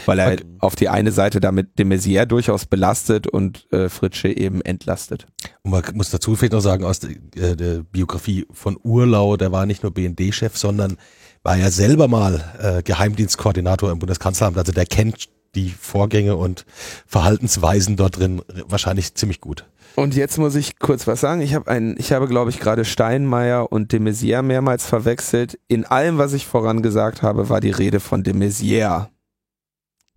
Weil 0.06 0.18
er 0.18 0.32
okay. 0.32 0.44
auf 0.58 0.76
die 0.76 0.88
eine 0.88 1.12
Seite 1.12 1.40
damit 1.40 1.78
de 1.78 1.86
Maizière 1.86 2.26
durchaus 2.26 2.66
belastet 2.66 3.26
und 3.26 3.70
äh, 3.72 3.88
Fritsche 3.88 4.28
eben 4.28 4.60
entlastet. 4.60 5.26
Und 5.62 5.70
man 5.70 5.82
muss 5.94 6.10
dazu 6.10 6.36
vielleicht 6.36 6.52
noch 6.52 6.60
sagen, 6.60 6.84
aus 6.84 7.00
der, 7.00 7.10
äh, 7.36 7.56
der 7.56 7.82
Biografie 7.82 8.46
von 8.52 8.78
Urlau, 8.82 9.36
der 9.36 9.52
war 9.52 9.66
nicht 9.66 9.82
nur 9.82 9.92
BND-Chef, 9.92 10.56
sondern 10.56 10.96
war 11.42 11.56
ja 11.56 11.70
selber 11.70 12.08
mal 12.08 12.42
äh, 12.60 12.82
Geheimdienstkoordinator 12.82 13.90
im 13.90 13.98
Bundeskanzleramt. 13.98 14.58
Also 14.58 14.72
der 14.72 14.86
kennt 14.86 15.28
die 15.54 15.70
Vorgänge 15.70 16.36
und 16.36 16.64
Verhaltensweisen 17.06 17.96
dort 17.96 18.18
drin 18.18 18.42
wahrscheinlich 18.66 19.14
ziemlich 19.14 19.40
gut. 19.40 19.66
Und 19.96 20.16
jetzt 20.16 20.38
muss 20.38 20.56
ich 20.56 20.78
kurz 20.80 21.06
was 21.06 21.20
sagen. 21.20 21.40
Ich 21.40 21.54
habe 21.54 21.70
einen, 21.70 21.96
ich 21.98 22.12
habe, 22.12 22.26
glaube 22.26 22.50
ich, 22.50 22.58
gerade 22.58 22.84
Steinmeier 22.84 23.70
und 23.70 23.92
de 23.92 24.00
Maizière 24.00 24.42
mehrmals 24.42 24.86
verwechselt. 24.86 25.58
In 25.68 25.84
allem, 25.84 26.18
was 26.18 26.32
ich 26.32 26.46
vorangesagt 26.46 27.22
habe, 27.22 27.48
war 27.48 27.60
die 27.60 27.70
Rede 27.70 28.00
von 28.00 28.24
de 28.24 28.34
Maizière 28.34 29.08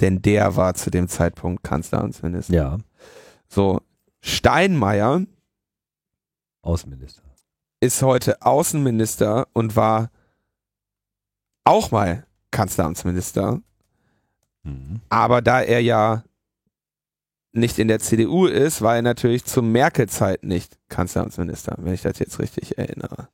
denn 0.02 0.22
der 0.22 0.56
war 0.56 0.74
zu 0.74 0.89
dem 0.91 1.08
Zeitpunkt 1.08 1.64
Kanzleramtsminister. 1.64 2.54
Ja. 2.54 2.78
So, 3.48 3.82
Steinmeier 4.22 5.22
Außenminister. 6.62 7.22
Ist 7.80 8.02
heute 8.02 8.41
Außenminister 8.41 9.48
und 9.54 9.76
war 9.76 10.10
auch 11.64 11.91
mal 11.91 12.26
Kanzleramtsminister. 12.52 13.62
Mhm. 14.64 15.02
Aber 15.10 15.41
da 15.41 15.62
er 15.62 15.82
ja 15.82 16.24
nicht 17.54 17.80
in 17.80 17.88
der 17.88 18.00
CDU 18.00 18.45
ist, 18.45 18.82
war 18.82 18.95
er 18.95 19.02
natürlich 19.02 19.45
zur 19.45 19.64
Merkel-Zeit 19.64 20.43
nicht 20.43 20.78
Kanzleramtsminister, 20.89 21.76
wenn 21.80 21.93
ich 21.93 22.02
das 22.02 22.20
jetzt 22.20 22.39
richtig 22.39 22.78
erinnere. 22.78 23.30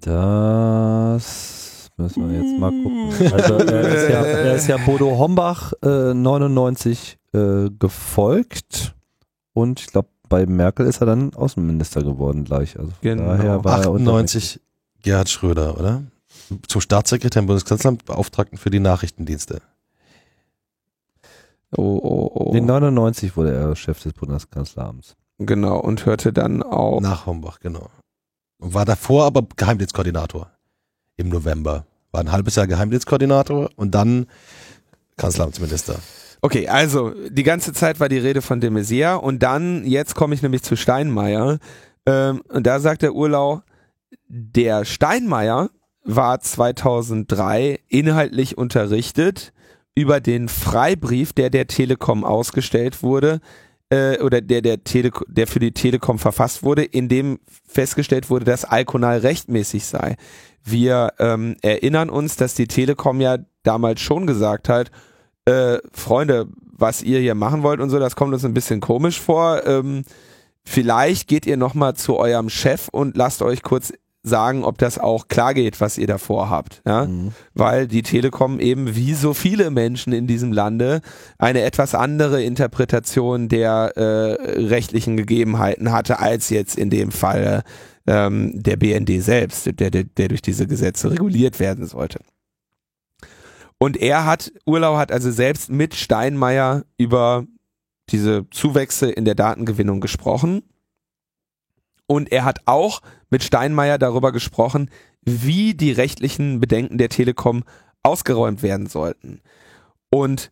Das 0.00 1.57
Müssen 1.98 2.30
wir 2.30 2.40
jetzt 2.40 2.58
mal 2.58 2.70
gucken. 2.70 3.12
Also 3.32 3.54
er 3.58 3.88
ist 3.88 4.08
ja, 4.08 4.22
er 4.24 4.54
ist 4.54 4.68
ja 4.68 4.76
Bodo 4.76 5.18
Hombach 5.18 5.72
äh, 5.82 6.14
99 6.14 7.18
äh, 7.32 7.70
gefolgt 7.76 8.94
und 9.52 9.80
ich 9.80 9.88
glaube 9.88 10.08
bei 10.28 10.46
Merkel 10.46 10.86
ist 10.86 11.00
er 11.00 11.06
dann 11.06 11.34
Außenminister 11.34 12.02
geworden 12.02 12.44
gleich. 12.44 12.78
Also 12.78 12.92
genau. 13.00 13.24
daher 13.24 13.64
war 13.64 13.80
98 13.80 14.60
Gerhard 15.02 15.28
Schröder, 15.28 15.78
oder? 15.78 16.02
Zum 16.68 16.80
Staatssekretär 16.80 17.40
im 17.40 17.46
Bundeskanzleramt 17.46 18.04
Beauftragten 18.04 18.58
für 18.58 18.70
die 18.70 18.80
Nachrichtendienste. 18.80 19.60
Oh, 21.76 21.98
oh, 22.02 22.30
oh. 22.32 22.54
In 22.54 22.66
99 22.66 23.36
wurde 23.36 23.52
er 23.52 23.74
Chef 23.74 24.02
des 24.02 24.12
Bundeskanzleramts. 24.12 25.16
Genau, 25.38 25.78
und 25.78 26.06
hörte 26.06 26.32
dann 26.32 26.62
auch. 26.62 27.00
Nach 27.00 27.26
Hombach, 27.26 27.58
genau. 27.60 27.88
War 28.58 28.84
davor 28.84 29.24
aber 29.24 29.42
Geheimdienstkoordinator 29.56 30.50
im 31.18 31.28
November. 31.28 31.84
War 32.10 32.22
ein 32.22 32.32
halbes 32.32 32.56
Jahr 32.56 32.66
Geheimdienstkoordinator 32.66 33.68
und 33.76 33.94
dann 33.94 34.26
Kanzleramtsminister. 35.18 35.96
Okay, 36.40 36.68
also 36.68 37.12
die 37.28 37.42
ganze 37.42 37.72
Zeit 37.74 38.00
war 38.00 38.08
die 38.08 38.18
Rede 38.18 38.40
von 38.40 38.60
de 38.60 38.70
Maizière 38.70 39.16
und 39.16 39.42
dann, 39.42 39.84
jetzt 39.84 40.14
komme 40.14 40.34
ich 40.34 40.42
nämlich 40.42 40.62
zu 40.62 40.76
Steinmeier 40.76 41.58
ähm, 42.06 42.42
und 42.48 42.66
da 42.66 42.80
sagt 42.80 43.02
der 43.02 43.14
Urlau, 43.14 43.62
der 44.28 44.84
Steinmeier 44.84 45.68
war 46.04 46.40
2003 46.40 47.80
inhaltlich 47.88 48.56
unterrichtet 48.56 49.52
über 49.94 50.20
den 50.20 50.48
Freibrief, 50.48 51.32
der 51.32 51.50
der 51.50 51.66
Telekom 51.66 52.24
ausgestellt 52.24 53.02
wurde, 53.02 53.40
äh, 53.90 54.18
oder 54.20 54.40
der, 54.40 54.62
der, 54.62 54.84
Tele 54.84 55.10
der 55.28 55.46
für 55.46 55.60
die 55.60 55.72
Telekom 55.72 56.18
verfasst 56.18 56.62
wurde, 56.62 56.84
in 56.84 57.08
dem 57.08 57.40
festgestellt 57.66 58.30
wurde, 58.30 58.44
dass 58.44 58.64
Alkonal 58.64 59.18
rechtmäßig 59.18 59.84
sei. 59.84 60.16
Wir 60.64 61.12
ähm, 61.18 61.56
erinnern 61.62 62.10
uns, 62.10 62.36
dass 62.36 62.54
die 62.54 62.66
Telekom 62.66 63.20
ja 63.20 63.38
damals 63.62 64.00
schon 64.00 64.26
gesagt 64.26 64.68
hat, 64.68 64.90
äh, 65.46 65.78
Freunde, 65.92 66.48
was 66.72 67.02
ihr 67.02 67.20
hier 67.20 67.34
machen 67.34 67.62
wollt 67.62 67.80
und 67.80 67.90
so, 67.90 67.98
das 67.98 68.16
kommt 68.16 68.34
uns 68.34 68.44
ein 68.44 68.54
bisschen 68.54 68.80
komisch 68.80 69.20
vor. 69.20 69.66
Ähm, 69.66 70.04
vielleicht 70.64 71.28
geht 71.28 71.46
ihr 71.46 71.56
nochmal 71.56 71.94
zu 71.94 72.16
eurem 72.16 72.50
Chef 72.50 72.88
und 72.88 73.16
lasst 73.16 73.42
euch 73.42 73.62
kurz 73.62 73.92
sagen, 74.28 74.64
ob 74.64 74.78
das 74.78 74.98
auch 74.98 75.28
klar 75.28 75.54
geht, 75.54 75.80
was 75.80 75.98
ihr 75.98 76.06
davor 76.06 76.50
habt. 76.50 76.82
Ja? 76.86 77.06
Mhm. 77.06 77.32
Weil 77.54 77.88
die 77.88 78.02
Telekom 78.02 78.60
eben 78.60 78.94
wie 78.94 79.14
so 79.14 79.34
viele 79.34 79.70
Menschen 79.70 80.12
in 80.12 80.26
diesem 80.26 80.52
Lande 80.52 81.00
eine 81.38 81.62
etwas 81.62 81.94
andere 81.94 82.42
Interpretation 82.42 83.48
der 83.48 83.96
äh, 83.96 84.60
rechtlichen 84.60 85.16
Gegebenheiten 85.16 85.90
hatte, 85.90 86.20
als 86.20 86.50
jetzt 86.50 86.78
in 86.78 86.90
dem 86.90 87.10
Fall 87.10 87.64
ähm, 88.06 88.52
der 88.54 88.76
BND 88.76 89.22
selbst, 89.22 89.66
der, 89.66 89.90
der, 89.90 90.04
der 90.04 90.28
durch 90.28 90.42
diese 90.42 90.66
Gesetze 90.66 91.10
reguliert 91.10 91.58
werden 91.58 91.86
sollte. 91.86 92.20
Und 93.78 93.96
er 93.96 94.24
hat, 94.24 94.52
Urlau 94.66 94.96
hat 94.96 95.12
also 95.12 95.30
selbst 95.30 95.70
mit 95.70 95.94
Steinmeier 95.94 96.84
über 96.96 97.44
diese 98.10 98.48
Zuwächse 98.50 99.10
in 99.10 99.24
der 99.24 99.34
Datengewinnung 99.34 100.00
gesprochen 100.00 100.62
Und 102.08 102.32
er 102.32 102.44
hat 102.44 102.60
auch 102.64 103.00
mit 103.30 103.44
Steinmeier 103.44 103.98
darüber 103.98 104.32
gesprochen, 104.32 104.90
wie 105.22 105.74
die 105.74 105.92
rechtlichen 105.92 106.58
Bedenken 106.58 106.98
der 106.98 107.10
Telekom 107.10 107.62
ausgeräumt 108.02 108.62
werden 108.62 108.86
sollten. 108.86 109.40
Und 110.10 110.50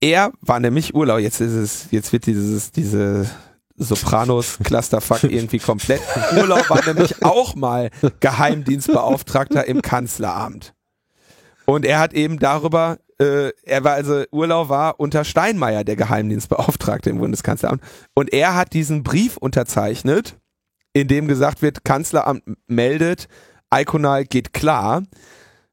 er 0.00 0.32
war 0.40 0.60
nämlich 0.60 0.94
Urlaub. 0.94 1.18
Jetzt 1.18 1.40
ist 1.40 1.52
es, 1.52 1.88
jetzt 1.90 2.12
wird 2.12 2.26
dieses, 2.26 2.70
diese 2.70 3.28
Sopranos 3.76 4.58
Clusterfuck 4.62 5.24
irgendwie 5.30 5.58
komplett. 5.58 6.00
Urlaub 6.36 6.70
war 6.70 6.84
nämlich 6.86 7.24
auch 7.24 7.54
mal 7.56 7.90
Geheimdienstbeauftragter 8.20 9.66
im 9.66 9.82
Kanzleramt. 9.82 10.74
Und 11.64 11.84
er 11.84 11.98
hat 11.98 12.12
eben 12.12 12.38
darüber, 12.38 12.98
äh, 13.18 13.52
er 13.62 13.84
war 13.84 13.94
also, 13.94 14.24
Urlaub 14.30 14.68
war 14.68 15.00
unter 15.00 15.24
Steinmeier 15.24 15.84
der 15.84 15.96
Geheimdienstbeauftragte 15.96 17.10
im 17.10 17.18
Bundeskanzleramt. 17.18 17.82
Und 18.14 18.32
er 18.32 18.54
hat 18.54 18.72
diesen 18.72 19.02
Brief 19.02 19.36
unterzeichnet, 19.36 20.36
in 20.92 21.08
dem 21.08 21.28
gesagt 21.28 21.62
wird, 21.62 21.84
Kanzleramt 21.84 22.42
meldet, 22.66 23.28
Iconal 23.72 24.24
geht 24.24 24.52
klar, 24.52 25.02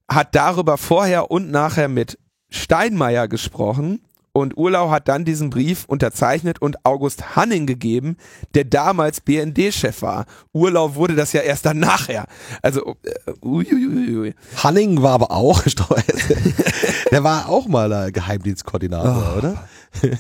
hat 0.10 0.36
darüber 0.36 0.78
vorher 0.78 1.32
und 1.32 1.52
nachher 1.52 1.88
mit 1.88 2.18
Steinmeier 2.50 3.28
gesprochen 3.28 4.02
und 4.36 4.58
Urlau 4.58 4.89
hat 4.89 5.08
dann 5.08 5.26
diesen 5.26 5.52
Brief 5.52 5.86
unterzeichnet 5.86 6.60
und 6.60 6.84
August 6.86 7.36
Hanning 7.36 7.68
gegeben, 7.68 8.18
der 8.56 8.64
damals 8.64 9.22
BND-Chef 9.22 10.02
war. 10.02 10.26
Urlau 10.54 10.96
wurde 10.96 11.16
das 11.16 11.34
ja 11.34 11.41
erst 11.41 11.68
dann 11.68 11.78
nachher. 11.78 12.26
Also, 12.64 12.96
äh, 13.04 13.32
uiuiui. 13.44 14.34
Hanning 14.58 15.04
war 15.04 15.14
aber 15.14 15.32
auch, 15.32 15.62
der 17.14 17.24
war 17.24 17.49
auch 17.49 17.68
mal 17.68 18.11
Geheimdienstkoordinator, 18.11 19.34
oh. 19.36 19.38
oder? 19.38 19.68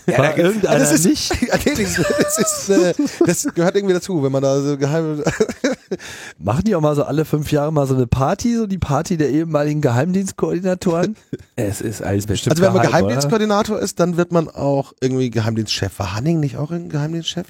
Ja, 0.05 0.17
war 0.19 0.37
irgendeiner 0.37 0.79
das 0.79 0.91
ist, 0.91 1.05
nicht? 1.05 1.31
das, 1.51 2.37
ist, 2.37 2.69
äh, 2.69 2.93
das 3.25 3.43
gehört 3.55 3.75
irgendwie 3.75 3.95
dazu, 3.95 4.21
wenn 4.23 4.31
man 4.31 4.43
da 4.43 4.61
so 4.61 4.77
geheim... 4.77 5.23
Machen 6.37 6.63
die 6.65 6.75
auch 6.75 6.81
mal 6.81 6.95
so 6.95 7.03
alle 7.03 7.25
fünf 7.25 7.51
Jahre 7.51 7.73
mal 7.73 7.87
so 7.87 7.95
eine 7.95 8.05
Party, 8.05 8.55
so 8.55 8.67
die 8.67 8.77
Party 8.77 9.17
der 9.17 9.29
ehemaligen 9.29 9.81
Geheimdienstkoordinatoren? 9.81 11.15
es 11.55 11.81
ist 11.81 12.03
alles 12.03 12.27
bestimmt 12.27 12.53
Also 12.53 12.63
wenn 12.63 12.73
man 12.73 12.85
Geheimdienstkoordinator 12.85 13.79
ist, 13.79 13.99
dann 13.99 14.17
wird 14.17 14.31
man 14.31 14.47
auch 14.47 14.93
irgendwie 15.01 15.31
Geheimdienstchef. 15.31 15.97
War 15.97 16.15
Hanning 16.15 16.39
nicht 16.39 16.57
auch 16.57 16.71
ein 16.71 16.89
Geheimdienstchef? 16.89 17.47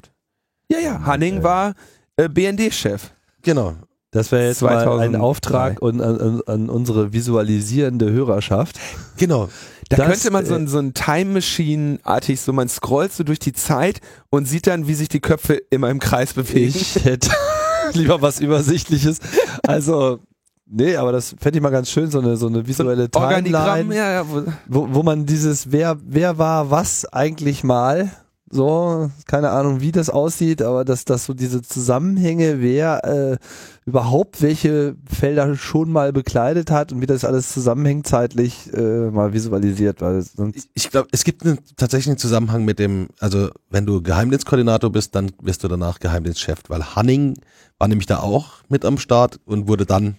Ja, 0.70 0.78
ja, 0.78 1.04
Hanning 1.04 1.42
war 1.42 1.74
äh, 2.16 2.28
BND-Chef. 2.28 3.10
Genau. 3.42 3.74
Das 4.14 4.30
wäre 4.30 4.46
jetzt 4.46 4.58
2003. 4.58 4.86
mal 4.86 5.00
ein 5.00 5.16
Auftrag 5.16 5.82
und 5.82 6.00
an, 6.00 6.20
an, 6.20 6.40
an, 6.46 6.70
unsere 6.70 7.12
visualisierende 7.12 8.12
Hörerschaft. 8.12 8.78
Genau. 9.16 9.48
Da 9.88 9.96
das, 9.96 10.06
könnte 10.06 10.30
man 10.30 10.46
so, 10.46 10.54
ein, 10.54 10.68
so 10.68 10.78
ein 10.78 10.94
Time 10.94 11.32
Machine-artig, 11.32 12.40
so 12.40 12.52
man 12.52 12.68
scrollt 12.68 13.12
so 13.12 13.24
durch 13.24 13.40
die 13.40 13.52
Zeit 13.52 14.00
und 14.30 14.46
sieht 14.46 14.68
dann, 14.68 14.86
wie 14.86 14.94
sich 14.94 15.08
die 15.08 15.18
Köpfe 15.18 15.54
immer 15.70 15.90
im 15.90 15.98
Kreis 15.98 16.32
bewegen. 16.32 16.74
Ich 16.76 17.04
hätte 17.04 17.28
lieber 17.92 18.22
was 18.22 18.38
Übersichtliches. 18.38 19.18
Also, 19.66 20.20
Nee, 20.66 20.96
aber 20.96 21.12
das 21.12 21.34
fände 21.38 21.58
ich 21.58 21.62
mal 21.62 21.68
ganz 21.68 21.90
schön, 21.90 22.10
so 22.10 22.20
eine, 22.20 22.38
so 22.38 22.46
eine 22.46 22.66
visuelle 22.66 23.08
so 23.12 23.20
Timeline, 23.20 23.94
ja, 23.94 24.12
ja, 24.12 24.26
wo, 24.26 24.44
wo, 24.66 24.94
wo 24.94 25.02
man 25.02 25.26
dieses, 25.26 25.70
wer, 25.70 25.98
wer 26.02 26.38
war 26.38 26.70
was 26.70 27.04
eigentlich 27.04 27.62
mal, 27.62 28.10
so, 28.54 29.10
keine 29.26 29.50
Ahnung, 29.50 29.80
wie 29.80 29.90
das 29.90 30.08
aussieht, 30.08 30.62
aber 30.62 30.84
dass, 30.84 31.04
dass 31.04 31.24
so 31.24 31.34
diese 31.34 31.60
Zusammenhänge, 31.60 32.60
wer 32.60 33.04
äh, 33.04 33.36
überhaupt 33.84 34.42
welche 34.42 34.94
Felder 35.06 35.56
schon 35.56 35.90
mal 35.90 36.12
bekleidet 36.12 36.70
hat 36.70 36.92
und 36.92 37.00
wie 37.00 37.06
das 37.06 37.24
alles 37.24 37.52
zusammenhängt 37.52 38.06
zeitlich 38.06 38.72
äh, 38.72 39.10
mal 39.10 39.32
visualisiert, 39.32 40.00
weil 40.00 40.22
sonst 40.22 40.68
ich, 40.72 40.90
glaube, 40.90 41.08
es 41.10 41.24
gibt 41.24 41.44
einen, 41.44 41.58
tatsächlich 41.76 42.10
einen 42.10 42.18
Zusammenhang 42.18 42.64
mit 42.64 42.78
dem, 42.78 43.08
also 43.18 43.50
wenn 43.70 43.86
du 43.86 44.00
Geheimdienstkoordinator 44.00 44.90
bist, 44.90 45.16
dann 45.16 45.32
wirst 45.42 45.64
du 45.64 45.68
danach 45.68 45.98
Geheimdienstchef, 45.98 46.60
weil 46.68 46.94
Hanning 46.94 47.34
war 47.78 47.88
nämlich 47.88 48.06
da 48.06 48.20
auch 48.20 48.62
mit 48.68 48.84
am 48.84 48.98
Start 48.98 49.40
und 49.46 49.66
wurde 49.66 49.84
dann 49.84 50.14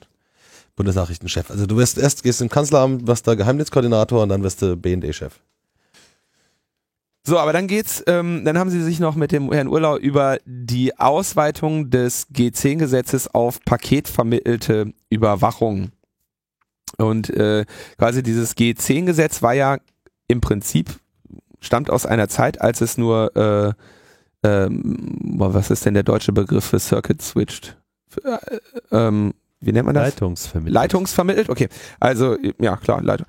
Bundesnachrichtenchef. 0.76 1.50
Also 1.50 1.66
du 1.66 1.78
wirst 1.78 1.98
erst 1.98 2.22
gehst 2.24 2.42
im 2.42 2.50
Kanzleramt, 2.50 3.08
wirst 3.08 3.26
da 3.28 3.36
Geheimdienstkoordinator 3.36 4.24
und 4.24 4.30
dann 4.30 4.44
wirst 4.44 4.62
du 4.62 4.76
BND-Chef. 4.76 5.40
So, 7.28 7.39
aber 7.39 7.53
dann 7.53 7.65
geht's, 7.65 8.03
ähm, 8.05 8.45
dann 8.45 8.59
haben 8.59 8.69
sie 8.69 8.84
sich 8.84 8.99
noch 8.99 9.15
mit 9.15 9.32
dem 9.32 9.51
Herrn 9.51 9.67
Urlau 9.67 9.97
über 9.97 10.38
die 10.45 10.97
Ausweitung 10.99 11.89
des 11.89 12.30
G10-Gesetzes 12.30 13.34
auf 13.34 13.59
paketvermittelte 13.65 14.93
Überwachung. 15.09 15.91
Und 16.97 17.32
äh, 17.32 17.65
quasi 17.97 18.21
dieses 18.21 18.55
G10-Gesetz 18.55 19.41
war 19.41 19.53
ja 19.53 19.80
im 20.28 20.39
Prinzip, 20.39 20.99
stammt 21.61 21.89
aus 21.89 22.05
einer 22.05 22.30
Zeit, 22.30 22.61
als 22.61 22.82
es 22.82 22.95
nur, 22.95 23.36
äh, 23.36 23.73
ähm, 24.47 25.26
was 25.36 25.71
ist 25.71 25.84
denn 25.86 25.95
der 25.95 26.03
deutsche 26.03 26.32
Begriff 26.32 26.65
für 26.65 26.80
Circuit 26.80 27.23
Switched? 27.23 27.76
Äh, 28.23 28.38
ähm, 28.91 29.34
wie 29.61 29.71
nennt 29.71 29.88
man 29.88 29.95
das? 29.95 30.09
Leitungsvermittelt. 30.09 30.73
Leitungsvermittelt, 30.76 31.49
okay. 31.49 31.69
Also, 31.99 32.38
ja 32.59 32.78
klar, 32.78 33.01
Leitung. 33.01 33.26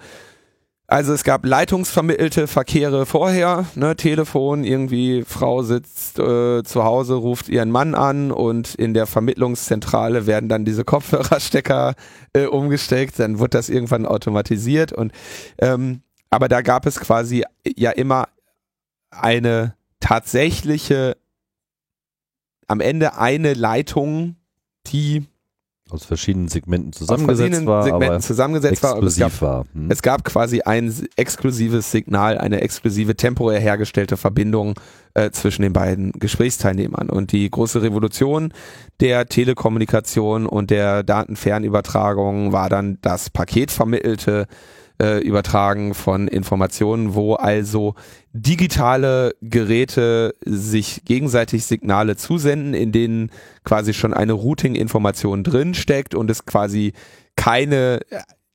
Also 0.89 1.13
es 1.13 1.25
gab 1.25 1.45
leitungsvermittelte 1.45 2.47
Verkehre 2.47 3.07
vorher, 3.07 3.67
ne, 3.75 3.97
Telefon, 3.97 4.63
irgendwie 4.63 5.25
Frau 5.25 5.63
sitzt 5.63 6.21
äh, 6.21 6.63
zu 6.63 6.85
Hause, 6.85 7.15
ruft 7.15 7.49
ihren 7.49 7.73
Mann 7.73 7.97
an 7.97 8.31
und 8.31 8.77
in 8.77 8.95
der 8.95 9.07
Vermittlungszentrale 9.07 10.27
werden 10.29 10.49
dann 10.49 10.65
diese 10.65 10.85
Kopfhörerstecker 10.85 11.95
äh, 12.35 12.47
umgesteckt, 12.47 13.19
dann 13.19 13.41
wird 13.41 13.55
das 13.55 13.69
irgendwann 13.69 14.07
automatisiert 14.07 14.93
und 14.93 15.11
ähm, 15.59 16.03
aber 16.31 16.49
da 16.49 16.63
gab 16.63 16.87
es 16.87 17.01
quasi 17.01 17.45
ja 17.77 17.91
immer 17.91 18.29
eine 19.11 19.75
tatsächliche, 19.99 21.17
am 22.69 22.81
Ende 22.81 23.17
eine 23.19 23.55
Leitung, 23.55 24.37
die 24.87 25.27
aus 25.89 26.05
verschiedenen 26.05 26.49
Segmenten 26.49 26.93
zusammengesetzt 26.93 27.65
war, 27.65 27.83
Segmenten 27.85 28.21
zusammengesetzt 28.21 28.83
war, 28.83 29.01
es 29.03 29.17
gab, 29.17 29.41
war. 29.41 29.65
Hm. 29.73 29.91
es 29.91 30.03
gab 30.03 30.25
quasi 30.25 30.63
ein 30.63 30.93
exklusives 31.15 31.93
Signal, 31.93 32.39
eine 32.39 32.61
exklusive 32.61 33.15
temporär 33.15 33.61
hergestellte 33.61 34.17
Verbindung 34.17 34.75
äh, 35.15 35.31
zwischen 35.31 35.63
den 35.63 35.73
beiden 35.73 36.13
Gesprächsteilnehmern. 36.13 37.09
Und 37.09 37.31
die 37.31 37.49
große 37.49 37.83
Revolution 37.83 38.53
der 38.99 39.27
Telekommunikation 39.27 40.47
und 40.47 40.71
der 40.71 41.05
Datenfernübertragung 41.05 42.53
war 42.53 42.69
dann 42.69 42.99
das 43.03 43.31
paketvermittelte 43.31 44.47
äh, 45.01 45.19
Übertragen 45.21 45.95
von 45.95 46.29
Informationen, 46.29 47.15
wo 47.15 47.35
also 47.35 47.95
digitale 48.33 49.35
Geräte 49.43 50.35
sich 50.45 51.03
gegenseitig 51.05 51.65
Signale 51.65 52.17
zusenden, 52.17 52.75
in 52.75 52.93
denen 52.93 53.31
quasi 53.65 53.95
schon 53.95 54.15
eine 54.15 54.33
Routing-Information 54.33 55.43
drin 55.45 55.75
steckt 55.75 56.15
und 56.15 56.31
es 56.31 56.47
quasi 56.47 56.93
keine 57.37 58.01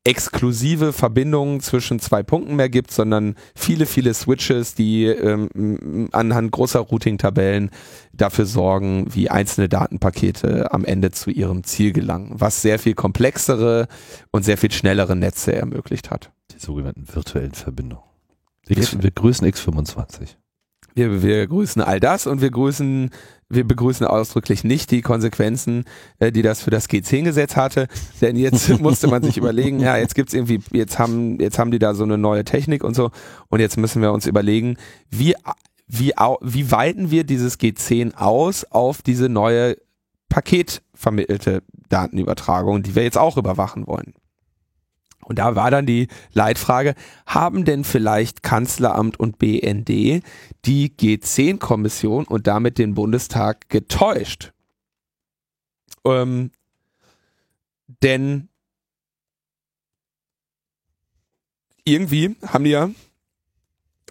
exklusive 0.03 0.93
Verbindungen 0.93 1.59
zwischen 1.59 1.99
zwei 1.99 2.23
Punkten 2.23 2.55
mehr 2.55 2.69
gibt, 2.69 2.91
sondern 2.91 3.35
viele, 3.55 3.85
viele 3.85 4.13
Switches, 4.13 4.73
die 4.73 5.05
ähm, 5.05 6.09
anhand 6.11 6.51
großer 6.51 6.79
Routing-Tabellen 6.79 7.69
dafür 8.11 8.45
sorgen, 8.45 9.05
wie 9.13 9.29
einzelne 9.29 9.69
Datenpakete 9.69 10.71
am 10.73 10.85
Ende 10.85 11.11
zu 11.11 11.29
ihrem 11.29 11.63
Ziel 11.63 11.93
gelangen, 11.93 12.31
was 12.33 12.61
sehr 12.63 12.79
viel 12.79 12.95
komplexere 12.95 13.87
und 14.31 14.43
sehr 14.43 14.57
viel 14.57 14.71
schnellere 14.71 15.15
Netze 15.15 15.53
ermöglicht 15.53 16.09
hat. 16.09 16.31
Die 16.51 16.59
sogenannten 16.59 17.07
virtuellen 17.13 17.53
Verbindungen. 17.53 18.03
wir 18.65 19.11
grüßen 19.11 19.47
X25. 19.47 20.35
Wir, 20.93 21.21
wir 21.21 21.47
grüßen 21.47 21.81
all 21.81 21.99
das 21.99 22.27
und 22.27 22.41
wir 22.41 22.51
grüßen, 22.51 23.09
wir 23.49 23.67
begrüßen 23.67 24.05
ausdrücklich 24.05 24.63
nicht 24.63 24.91
die 24.91 25.01
Konsequenzen, 25.01 25.85
äh, 26.19 26.31
die 26.31 26.41
das 26.41 26.61
für 26.61 26.69
das 26.69 26.89
G10-Gesetz 26.89 27.55
hatte. 27.55 27.87
Denn 28.21 28.35
jetzt 28.35 28.69
musste 28.79 29.07
man 29.07 29.23
sich 29.23 29.37
überlegen, 29.37 29.79
ja, 29.79 29.97
jetzt 29.97 30.15
gibt's 30.15 30.33
irgendwie, 30.33 30.59
jetzt 30.71 30.99
haben, 30.99 31.39
jetzt 31.39 31.59
haben 31.59 31.71
die 31.71 31.79
da 31.79 31.93
so 31.93 32.03
eine 32.03 32.17
neue 32.17 32.43
Technik 32.43 32.83
und 32.83 32.95
so. 32.95 33.11
Und 33.49 33.59
jetzt 33.59 33.77
müssen 33.77 34.01
wir 34.01 34.11
uns 34.11 34.25
überlegen, 34.25 34.77
wie, 35.09 35.35
wie, 35.87 36.13
wie 36.41 36.71
weiten 36.71 37.11
wir 37.11 37.23
dieses 37.23 37.59
G10 37.59 38.15
aus 38.15 38.65
auf 38.65 39.01
diese 39.01 39.29
neue 39.29 39.77
paketvermittelte 40.29 41.63
Datenübertragung, 41.89 42.83
die 42.83 42.95
wir 42.95 43.03
jetzt 43.03 43.17
auch 43.17 43.37
überwachen 43.37 43.85
wollen. 43.85 44.13
Und 45.31 45.39
da 45.39 45.55
war 45.55 45.71
dann 45.71 45.85
die 45.85 46.09
Leitfrage, 46.33 46.93
haben 47.25 47.63
denn 47.63 47.85
vielleicht 47.85 48.43
Kanzleramt 48.43 49.17
und 49.17 49.39
BND 49.39 50.23
die 50.65 50.89
G10-Kommission 50.89 52.25
und 52.25 52.47
damit 52.47 52.77
den 52.77 52.95
Bundestag 52.95 53.69
getäuscht? 53.69 54.51
Ähm, 56.03 56.51
denn 58.03 58.49
irgendwie 61.85 62.35
haben 62.45 62.65
die 62.65 62.71
ja 62.71 62.89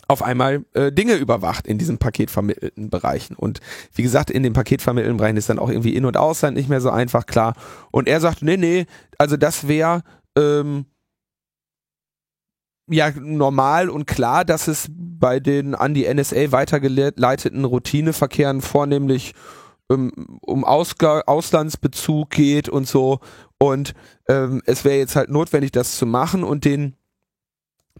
auf 0.08 0.22
einmal 0.22 0.64
äh, 0.72 0.90
Dinge 0.90 1.16
überwacht 1.16 1.66
in 1.66 1.76
diesen 1.76 1.98
paketvermittelten 1.98 2.88
Bereichen. 2.88 3.36
Und 3.36 3.60
wie 3.92 4.02
gesagt, 4.02 4.30
in 4.30 4.42
den 4.42 4.54
paketvermittelten 4.54 5.18
Bereichen 5.18 5.36
ist 5.36 5.50
dann 5.50 5.58
auch 5.58 5.68
irgendwie 5.68 5.94
In- 5.94 6.06
und 6.06 6.16
Ausland 6.16 6.56
nicht 6.56 6.70
mehr 6.70 6.80
so 6.80 6.88
einfach 6.88 7.26
klar. 7.26 7.54
Und 7.90 8.08
er 8.08 8.22
sagt, 8.22 8.40
nee, 8.40 8.56
nee, 8.56 8.86
also 9.18 9.36
das 9.36 9.68
wäre 9.68 10.02
ähm, 10.34 10.86
ja 12.90 13.10
normal 13.10 13.88
und 13.88 14.06
klar, 14.06 14.44
dass 14.44 14.68
es 14.68 14.88
bei 14.90 15.40
den 15.40 15.74
an 15.74 15.94
die 15.94 16.12
NSA 16.12 16.52
weitergeleiteten 16.52 17.64
Routineverkehren 17.64 18.60
vornehmlich 18.60 19.34
ähm, 19.90 20.38
um 20.42 20.64
Ausga 20.64 21.22
Auslandsbezug 21.26 22.30
geht 22.30 22.68
und 22.68 22.86
so. 22.86 23.20
Und 23.58 23.94
ähm, 24.28 24.62
es 24.64 24.84
wäre 24.84 24.96
jetzt 24.96 25.16
halt 25.16 25.30
notwendig, 25.30 25.72
das 25.72 25.96
zu 25.96 26.06
machen 26.06 26.44
und 26.44 26.64
den 26.64 26.96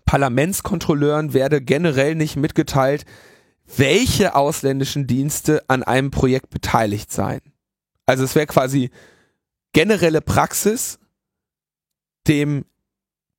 Parlamentskontrolleuren 0.05 1.35
werde 1.35 1.61
generell 1.61 2.15
nicht 2.15 2.37
mitgeteilt, 2.37 3.05
welche 3.77 4.35
ausländischen 4.35 5.07
Dienste 5.07 5.63
an 5.69 5.83
einem 5.83 6.11
Projekt 6.11 6.51
beteiligt 6.51 7.13
seien. 7.13 7.43
Also 8.07 8.25
es 8.25 8.35
wäre 8.35 8.47
quasi 8.47 8.91
generelle 9.73 10.21
Praxis, 10.21 10.99
dem 12.27 12.65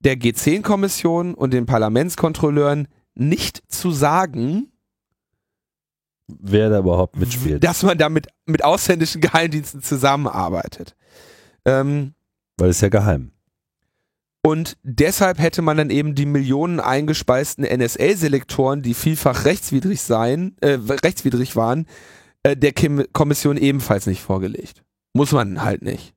der 0.04 0.16
G10-Kommission 0.18 1.34
und 1.34 1.54
den 1.54 1.66
Parlamentskontrolleuren 1.66 2.88
nicht 3.16 3.62
zu 3.72 3.92
sagen, 3.92 4.72
wer 6.28 6.70
da 6.70 6.80
überhaupt 6.80 7.18
mitspielt. 7.18 7.64
dass 7.64 7.84
man 7.84 7.98
da 7.98 8.10
mit, 8.10 8.28
mit 8.46 8.64
ausländischen 8.64 9.22
Geheimdiensten 9.22 9.82
zusammenarbeitet. 9.82 10.96
Ähm, 11.66 12.14
Weil 12.58 12.70
es 12.70 12.82
ja 12.82 12.90
geheim. 12.90 13.32
und 14.44 14.78
deshalb 14.84 15.40
hätte 15.40 15.62
man 15.62 15.78
dann 15.78 15.90
eben 15.90 16.16
die 16.16 16.26
Millionen 16.26 16.80
eingespeisten 16.80 17.64
NSA-Selektoren, 17.66 18.82
die 18.82 18.94
vielfach 18.94 19.46
rechtswidrig 19.46 20.02
seien, 20.02 20.56
äh, 20.62 20.80
rechtswidrig 21.04 21.56
waren, 21.56 21.86
äh, 22.44 22.58
der 22.58 22.72
Kim 22.72 23.06
Kommission 23.14 23.58
ebenfalls 23.58 24.08
nicht 24.08 24.22
vorgelegt. 24.22 24.84
Muss 25.14 25.32
man 25.32 25.64
halt 25.64 25.84
nicht. 25.84 26.16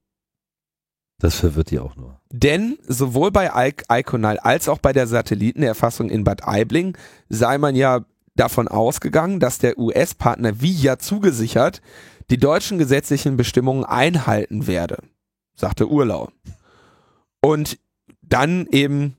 Das 1.18 1.36
verwirrt 1.36 1.70
die 1.70 1.78
auch 1.78 1.96
nur. 1.96 2.20
Denn 2.30 2.78
sowohl 2.86 3.30
bei 3.30 3.72
Iconal 3.88 4.38
als 4.38 4.68
auch 4.68 4.78
bei 4.78 4.92
der 4.92 5.06
Satellitenerfassung 5.06 6.10
in 6.10 6.24
Bad 6.24 6.46
Aibling 6.46 6.96
sei 7.28 7.58
man 7.58 7.76
ja 7.76 8.04
davon 8.34 8.68
ausgegangen, 8.68 9.40
dass 9.40 9.58
der 9.58 9.78
US-Partner 9.78 10.60
wie 10.60 10.72
ja 10.72 10.98
zugesichert 10.98 11.80
die 12.30 12.38
deutschen 12.38 12.78
gesetzlichen 12.78 13.36
Bestimmungen 13.36 13.84
einhalten 13.84 14.66
werde, 14.66 14.98
sagte 15.54 15.88
Urlau. 15.88 16.30
Und 17.40 17.78
dann 18.22 18.66
eben 18.70 19.16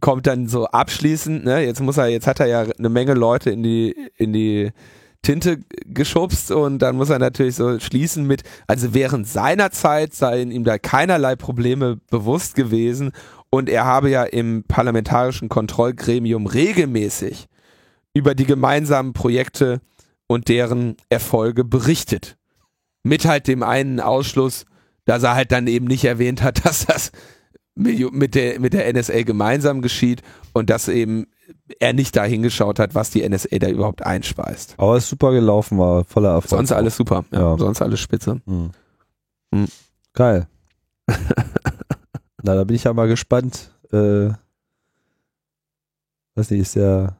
kommt 0.00 0.26
dann 0.26 0.48
so 0.48 0.66
abschließend, 0.66 1.44
ne, 1.44 1.64
jetzt 1.64 1.80
muss 1.80 1.96
er, 1.96 2.08
jetzt 2.08 2.26
hat 2.26 2.40
er 2.40 2.46
ja 2.46 2.60
eine 2.62 2.88
Menge 2.88 3.14
Leute 3.14 3.50
in 3.50 3.62
die, 3.62 3.94
in 4.16 4.32
die 4.32 4.70
Tinte 5.22 5.60
geschubst 5.84 6.50
und 6.50 6.78
dann 6.78 6.96
muss 6.96 7.10
er 7.10 7.18
natürlich 7.18 7.54
so 7.54 7.78
schließen 7.78 8.26
mit, 8.26 8.42
also 8.66 8.94
während 8.94 9.28
seiner 9.28 9.70
Zeit 9.70 10.14
seien 10.14 10.50
ihm 10.50 10.64
da 10.64 10.78
keinerlei 10.78 11.36
Probleme 11.36 11.98
bewusst 12.10 12.54
gewesen 12.54 13.12
und 13.50 13.68
er 13.68 13.84
habe 13.84 14.08
ja 14.08 14.24
im 14.24 14.64
parlamentarischen 14.66 15.48
Kontrollgremium 15.48 16.46
regelmäßig 16.46 17.48
über 18.14 18.34
die 18.34 18.46
gemeinsamen 18.46 19.12
Projekte 19.12 19.80
und 20.26 20.48
deren 20.48 20.96
Erfolge 21.08 21.64
berichtet. 21.64 22.36
Mit 23.02 23.24
halt 23.24 23.48
dem 23.48 23.62
einen 23.62 24.00
Ausschluss, 24.00 24.64
dass 25.04 25.22
er 25.22 25.34
halt 25.34 25.52
dann 25.52 25.66
eben 25.66 25.86
nicht 25.86 26.04
erwähnt 26.04 26.42
hat, 26.42 26.64
dass 26.64 26.86
das 26.86 27.12
mit 27.74 28.34
der, 28.34 28.60
mit 28.60 28.72
der 28.72 28.92
NSA 28.92 29.22
gemeinsam 29.22 29.82
geschieht 29.82 30.22
und 30.52 30.70
dass 30.70 30.88
eben 30.88 31.26
er 31.78 31.92
nicht 31.92 32.16
da 32.16 32.24
hingeschaut 32.24 32.78
hat, 32.78 32.94
was 32.94 33.10
die 33.10 33.28
NSA 33.28 33.58
da 33.58 33.68
überhaupt 33.68 34.04
einspeist. 34.04 34.74
Aber 34.78 34.96
es 34.96 35.04
ist 35.04 35.10
super 35.10 35.32
gelaufen, 35.32 35.78
war 35.78 36.04
voller 36.04 36.30
Erfolg. 36.30 36.50
Sonst 36.50 36.72
alles 36.72 36.96
super. 36.96 37.24
Ja, 37.32 37.40
Ja. 37.52 37.58
Sonst 37.58 37.82
alles 37.82 38.00
spitze. 38.00 38.40
Hm. 38.46 38.70
Hm. 39.54 39.66
Geil. 40.12 40.46
Na, 42.42 42.54
da 42.54 42.64
bin 42.64 42.76
ich 42.76 42.84
ja 42.84 42.92
mal 42.92 43.08
gespannt. 43.08 43.70
Äh, 43.92 44.30
weiß 46.36 46.50
nicht, 46.50 46.60
ist 46.60 46.76
der 46.76 47.16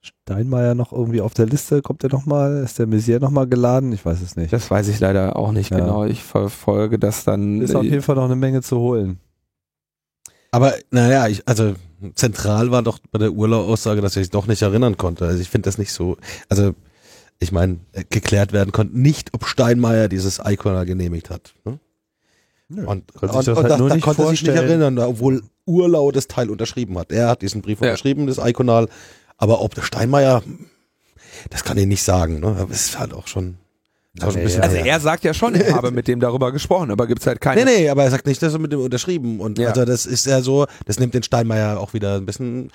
Steinmeier 0.00 0.74
noch 0.74 0.92
irgendwie 0.92 1.20
auf 1.22 1.32
der 1.34 1.46
Liste? 1.46 1.80
Kommt 1.80 2.02
der 2.02 2.10
nochmal? 2.10 2.62
Ist 2.64 2.78
der 2.78 2.86
Messier 2.86 3.20
nochmal 3.20 3.46
geladen? 3.46 3.92
Ich 3.92 4.04
weiß 4.04 4.20
es 4.20 4.36
nicht. 4.36 4.52
Das 4.52 4.70
weiß 4.70 4.88
ich 4.88 5.00
leider 5.00 5.36
auch 5.36 5.52
nicht 5.52 5.70
Ja. 5.70 5.78
genau. 5.78 6.04
Ich 6.04 6.22
verfolge 6.22 6.98
das 6.98 7.24
dann. 7.24 7.60
ist 7.62 7.74
auf 7.74 7.84
jeden 7.84 8.02
Fall 8.02 8.16
noch 8.16 8.24
eine 8.24 8.36
Menge 8.36 8.60
zu 8.62 8.78
holen. 8.78 9.18
Aber 10.50 10.74
naja, 10.90 11.26
ich, 11.26 11.46
also 11.48 11.74
zentral 12.14 12.70
war 12.70 12.82
doch 12.82 12.98
bei 13.10 13.18
der 13.18 13.32
Urlaub-Aussage, 13.32 14.00
dass 14.00 14.16
er 14.16 14.22
sich 14.22 14.30
doch 14.30 14.46
nicht 14.46 14.62
erinnern 14.62 14.96
konnte. 14.96 15.26
Also 15.26 15.40
ich 15.40 15.48
finde 15.48 15.68
das 15.68 15.78
nicht 15.78 15.92
so, 15.92 16.16
also 16.48 16.72
ich 17.38 17.52
meine, 17.52 17.78
geklärt 18.10 18.52
werden 18.52 18.72
konnte 18.72 18.98
nicht, 18.98 19.34
ob 19.34 19.46
Steinmeier 19.46 20.08
dieses 20.08 20.40
Icon 20.44 20.84
genehmigt 20.86 21.30
hat. 21.30 21.54
Ne? 21.64 21.78
Und, 22.86 23.12
Konnte 23.14 23.34
und, 23.36 23.44
sich 23.44 23.46
das 23.46 23.48
und 23.48 23.62
halt 23.64 23.70
da, 23.70 23.78
nur 23.78 23.88
da 23.88 23.94
nicht 23.94 24.04
konnte 24.04 24.22
er 24.22 24.28
sich 24.30 24.42
nicht 24.42 24.54
erinnern, 24.54 24.98
obwohl 24.98 25.42
Urlau 25.66 26.10
das 26.10 26.28
Teil 26.28 26.50
unterschrieben 26.50 26.98
hat. 26.98 27.12
Er 27.12 27.28
hat 27.28 27.42
diesen 27.42 27.62
Brief 27.62 27.80
Ja. 27.80 27.88
unterschrieben, 27.88 28.26
das 28.26 28.38
Iconal. 28.38 28.88
Aber 29.36 29.60
ob 29.60 29.74
der 29.74 29.82
Steinmeier, 29.82 30.42
das 31.50 31.64
kann 31.64 31.76
ich 31.76 31.86
nicht 31.86 32.02
sagen. 32.02 32.40
Ne? 32.40 32.46
Aber 32.48 32.70
es 32.70 32.86
ist 32.86 32.98
halt 32.98 33.12
auch 33.12 33.26
schon, 33.26 33.58
ein 34.20 34.34
bisschen 34.34 34.62
Also 34.62 34.76
er 34.76 35.00
sagt 35.00 35.24
ja 35.24 35.34
schon, 35.34 35.54
er 35.54 35.74
habe 35.74 35.90
mit 35.90 36.06
dem 36.08 36.20
darüber 36.20 36.52
gesprochen, 36.52 36.90
aber 36.90 37.06
gibt's 37.06 37.26
halt 37.26 37.40
keine. 37.40 37.64
Nee, 37.64 37.82
nee, 37.82 37.88
aber 37.90 38.04
er 38.04 38.10
sagt 38.10 38.26
nicht, 38.26 38.40
dass 38.42 38.52
er 38.52 38.58
mit 38.60 38.72
dem 38.72 38.80
unterschrieben. 38.80 39.40
Und 39.40 39.58
Ja. 39.58 39.70
also 39.70 39.84
das 39.84 40.06
ist 40.06 40.26
ja 40.26 40.40
so, 40.40 40.66
das 40.86 40.98
nimmt 41.00 41.14
den 41.14 41.22
Steinmeier 41.22 41.78
auch 41.80 41.94
wieder 41.94 42.16
ein 42.16 42.26
bisschen, 42.26 42.70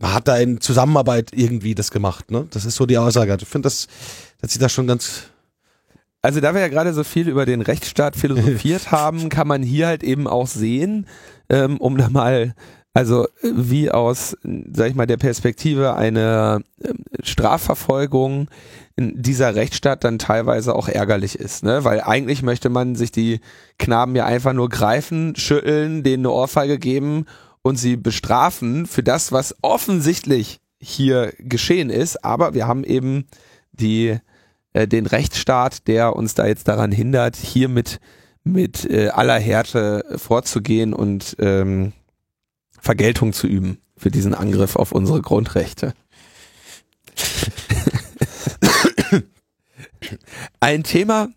man 0.00 0.12
hat 0.14 0.26
da 0.28 0.36
in 0.36 0.60
Zusammenarbeit 0.60 1.30
irgendwie 1.32 1.74
das 1.74 1.90
gemacht, 1.90 2.30
ne? 2.30 2.46
Das 2.50 2.64
ist 2.64 2.74
so 2.74 2.86
die 2.86 2.98
Aussage. 2.98 3.36
Ich 3.40 3.48
finde, 3.48 3.66
das, 3.66 3.86
dass 4.40 4.52
sie 4.52 4.58
das 4.58 4.72
schon 4.72 4.86
ganz, 4.88 5.28
Also 6.22 6.40
da 6.40 6.52
wir 6.54 6.60
ja 6.60 6.68
gerade 6.68 6.92
so 6.92 7.04
viel 7.04 7.28
über 7.28 7.46
den 7.46 7.60
Rechtsstaat 7.62 8.16
philosophiert 8.16 8.90
haben, 8.90 9.28
kann 9.28 9.46
man 9.46 9.62
hier 9.62 9.86
halt 9.86 10.02
eben 10.02 10.26
auch 10.26 10.48
sehen, 10.48 11.06
ähm, 11.48 11.76
um 11.78 11.96
da 11.96 12.08
mal, 12.08 12.54
also 12.92 13.24
äh, 13.24 13.28
wie 13.54 13.90
aus, 13.90 14.34
äh, 14.44 14.64
sag 14.72 14.88
ich 14.90 14.94
mal, 14.96 15.06
der 15.06 15.16
Perspektive 15.18 15.94
einer 15.94 16.60
ähm, 16.82 16.96
Strafverfolgung 17.22 18.48
in 18.96 19.20
dieser 19.20 19.54
Rechtsstaat 19.54 20.04
dann 20.04 20.18
teilweise 20.18 20.74
auch 20.74 20.88
ärgerlich 20.88 21.38
ist, 21.38 21.64
ne? 21.64 21.84
Weil 21.84 22.00
eigentlich 22.00 22.42
möchte 22.42 22.68
man 22.68 22.94
sich 22.94 23.10
die 23.10 23.40
Knaben 23.78 24.14
ja 24.14 24.24
einfach 24.24 24.52
nur 24.52 24.68
greifen, 24.68 25.34
schütteln, 25.36 26.02
denen 26.04 26.24
eine 26.24 26.32
Ohrfeige 26.32 26.78
geben 26.78 27.26
und 27.62 27.76
sie 27.76 27.96
bestrafen 27.96 28.86
für 28.86 29.02
das, 29.02 29.32
was 29.32 29.56
offensichtlich 29.62 30.60
hier 30.80 31.32
geschehen 31.38 31.90
ist. 31.90 32.24
Aber 32.24 32.54
wir 32.54 32.68
haben 32.68 32.84
eben 32.84 33.26
die 33.72 34.18
äh, 34.74 34.86
den 34.86 35.06
Rechtsstaat, 35.06 35.88
der 35.88 36.14
uns 36.14 36.34
da 36.34 36.46
jetzt 36.46 36.68
daran 36.68 36.92
hindert, 36.92 37.36
hier 37.36 37.68
mit, 37.68 38.00
mit 38.44 38.84
äh, 38.90 39.08
aller 39.08 39.38
Härte 39.38 40.04
vorzugehen 40.16 40.92
und 40.92 41.36
ähm, 41.38 41.92
Vergeltung 42.80 43.32
zu 43.32 43.46
üben 43.46 43.78
für 43.96 44.10
diesen 44.10 44.34
Angriff 44.34 44.76
auf 44.76 44.92
unsere 44.92 45.22
Grundrechte. 45.22 45.94
Ein 50.60 50.82
Thema, 50.82 51.28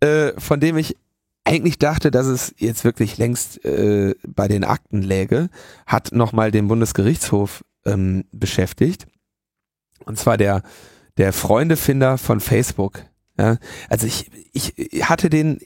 äh, 0.00 0.32
von 0.38 0.60
dem 0.60 0.76
ich 0.76 0.96
eigentlich 1.44 1.78
dachte, 1.78 2.10
dass 2.10 2.26
es 2.26 2.54
jetzt 2.58 2.84
wirklich 2.84 3.18
längst 3.18 3.64
äh, 3.64 4.14
bei 4.26 4.48
den 4.48 4.64
Akten 4.64 5.02
läge, 5.02 5.48
hat 5.86 6.12
nochmal 6.12 6.50
den 6.50 6.68
Bundesgerichtshof 6.68 7.64
ähm, 7.84 8.24
beschäftigt. 8.32 9.06
Und 10.04 10.18
zwar 10.18 10.36
der, 10.36 10.62
der 11.16 11.32
Freundefinder 11.32 12.18
von 12.18 12.40
Facebook. 12.40 13.04
Ja, 13.38 13.58
also 13.88 14.06
ich, 14.06 14.30
ich 14.52 15.08
hatte 15.08 15.30
den 15.30 15.60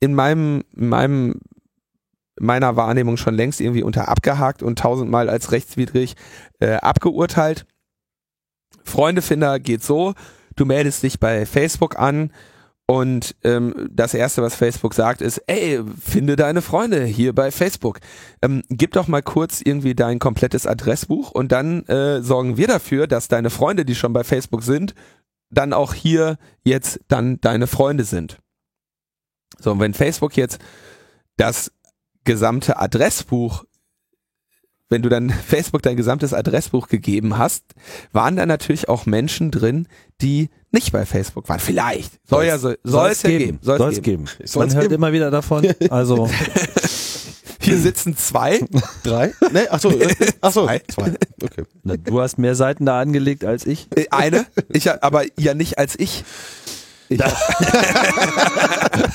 in 0.00 0.14
meinem, 0.14 0.64
in 0.74 0.88
meinem, 0.88 1.40
meiner 2.40 2.76
Wahrnehmung 2.76 3.16
schon 3.16 3.34
längst 3.34 3.60
irgendwie 3.60 3.82
unter 3.82 4.08
abgehakt 4.08 4.62
und 4.62 4.78
tausendmal 4.78 5.28
als 5.28 5.52
rechtswidrig 5.52 6.14
äh, 6.58 6.74
abgeurteilt. 6.76 7.66
Freundefinder 8.82 9.60
geht 9.60 9.84
so, 9.84 10.14
du 10.60 10.66
meldest 10.66 11.02
dich 11.02 11.18
bei 11.18 11.46
Facebook 11.46 11.98
an 11.98 12.30
und 12.86 13.36
ähm, 13.44 13.88
das 13.92 14.14
erste, 14.14 14.42
was 14.42 14.56
Facebook 14.56 14.94
sagt, 14.94 15.22
ist, 15.22 15.38
ey, 15.46 15.80
finde 16.04 16.34
deine 16.34 16.60
Freunde 16.60 17.04
hier 17.04 17.32
bei 17.32 17.52
Facebook. 17.52 18.00
Ähm, 18.42 18.62
gib 18.68 18.94
doch 18.94 19.06
mal 19.06 19.22
kurz 19.22 19.60
irgendwie 19.60 19.94
dein 19.94 20.18
komplettes 20.18 20.66
Adressbuch 20.66 21.30
und 21.30 21.52
dann 21.52 21.84
äh, 21.86 22.20
sorgen 22.20 22.56
wir 22.56 22.66
dafür, 22.66 23.06
dass 23.06 23.28
deine 23.28 23.50
Freunde, 23.50 23.84
die 23.84 23.94
schon 23.94 24.12
bei 24.12 24.24
Facebook 24.24 24.64
sind, 24.64 24.96
dann 25.50 25.72
auch 25.72 25.94
hier 25.94 26.36
jetzt 26.64 26.98
dann 27.06 27.40
deine 27.40 27.68
Freunde 27.68 28.02
sind. 28.02 28.38
So, 29.60 29.70
und 29.70 29.78
wenn 29.78 29.94
Facebook 29.94 30.36
jetzt 30.36 30.58
das 31.36 31.70
gesamte 32.24 32.78
Adressbuch, 32.78 33.64
wenn 34.90 35.00
du 35.02 35.08
dann 35.08 35.30
Facebook 35.46 35.82
dein 35.82 35.96
gesamtes 35.96 36.34
Adressbuch 36.34 36.88
gegeben 36.88 37.38
hast, 37.38 37.64
waren 38.12 38.36
da 38.36 38.44
natürlich 38.44 38.88
auch 38.88 39.06
Menschen 39.06 39.50
drin, 39.50 39.88
die 40.20 40.50
nicht 40.72 40.92
bei 40.92 41.06
Facebook 41.06 41.48
waren. 41.48 41.58
Vielleicht. 41.60 42.12
Soll 42.28 42.44
ja 42.44 42.58
so, 42.58 42.74
soll 42.84 43.10
es 43.10 43.22
ja 43.22 43.30
geben. 43.30 43.58
Soll 43.62 43.78
Soll 43.78 43.92
es 43.92 44.02
geben. 44.02 44.26
geben. 44.26 44.48
Man 44.54 44.72
hört 44.74 44.82
geben. 44.84 44.94
immer 44.94 45.12
wieder 45.12 45.30
davon. 45.30 45.66
Also, 45.88 46.28
Hier 47.62 47.76
sitzen 47.76 48.16
zwei. 48.16 48.60
drei? 49.02 49.32
Nee, 49.52 49.66
ach 49.68 49.80
so, 49.80 49.90
äh, 49.90 50.14
ach 50.40 50.52
so, 50.52 50.64
Zwei. 50.64 50.80
zwei. 50.88 51.12
Okay. 51.42 51.64
na, 51.82 51.96
du 51.96 52.20
hast 52.20 52.38
mehr 52.38 52.54
Seiten 52.54 52.86
da 52.86 52.98
angelegt 53.00 53.44
als 53.44 53.66
ich. 53.66 53.86
Äh, 53.94 54.06
Eine, 54.10 54.46
ich, 54.70 54.90
aber 54.90 55.24
ja 55.38 55.52
nicht 55.54 55.78
als 55.78 55.98
ich. 55.98 56.24
Ich, 57.10 57.20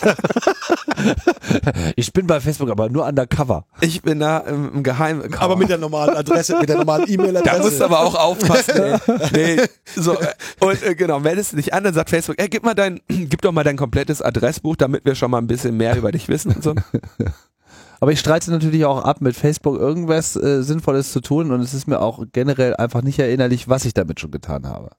Ich 1.95 2.13
bin 2.13 2.27
bei 2.27 2.39
Facebook 2.39 2.69
aber 2.69 2.89
nur 2.89 3.05
undercover. 3.05 3.65
ich 3.81 4.01
bin 4.01 4.19
da 4.19 4.39
im, 4.39 4.75
im 4.75 4.83
Geheim. 4.83 5.23
Aber 5.37 5.55
mit 5.55 5.69
der 5.69 5.77
normalen 5.77 6.15
Adresse, 6.15 6.57
mit 6.59 6.69
der 6.69 6.77
normalen 6.77 7.05
Da 7.05 7.11
E-Mail-Adresse. 7.13 7.61
musst 7.61 7.79
du 7.79 7.85
aber 7.85 7.99
auch 8.01 8.15
aufpassen. 8.15 8.99
Nee, 9.33 9.61
so, 9.95 10.19
äh, 10.19 10.27
und 10.59 10.81
äh, 10.83 10.95
genau, 10.95 11.19
meldest 11.19 11.53
du 11.53 11.57
dich 11.57 11.73
an, 11.73 11.83
dann 11.83 11.93
sagt 11.93 12.09
Facebook, 12.09 12.39
ey, 12.39 12.49
gib 12.49 12.63
mal 12.63 12.73
dein, 12.73 12.99
gib 13.07 13.41
doch 13.41 13.51
mal 13.51 13.63
dein 13.63 13.77
komplettes 13.77 14.21
Adressbuch, 14.21 14.75
damit 14.75 15.05
wir 15.05 15.15
schon 15.15 15.31
mal 15.31 15.37
ein 15.39 15.47
bisschen 15.47 15.77
mehr 15.77 15.95
über 15.95 16.11
dich 16.11 16.27
wissen 16.27 16.53
und 16.53 16.63
so. 16.63 16.75
Aber 17.99 18.11
ich 18.11 18.19
streite 18.19 18.51
natürlich 18.51 18.85
auch 18.85 19.03
ab, 19.03 19.21
mit 19.21 19.35
Facebook 19.35 19.79
irgendwas 19.79 20.35
äh, 20.35 20.63
Sinnvolles 20.63 21.11
zu 21.11 21.21
tun 21.21 21.51
und 21.51 21.61
es 21.61 21.73
ist 21.73 21.87
mir 21.87 22.01
auch 22.01 22.23
generell 22.33 22.75
einfach 22.75 23.01
nicht 23.01 23.19
erinnerlich, 23.19 23.69
was 23.69 23.85
ich 23.85 23.93
damit 23.93 24.19
schon 24.19 24.31
getan 24.31 24.67
habe. 24.67 24.89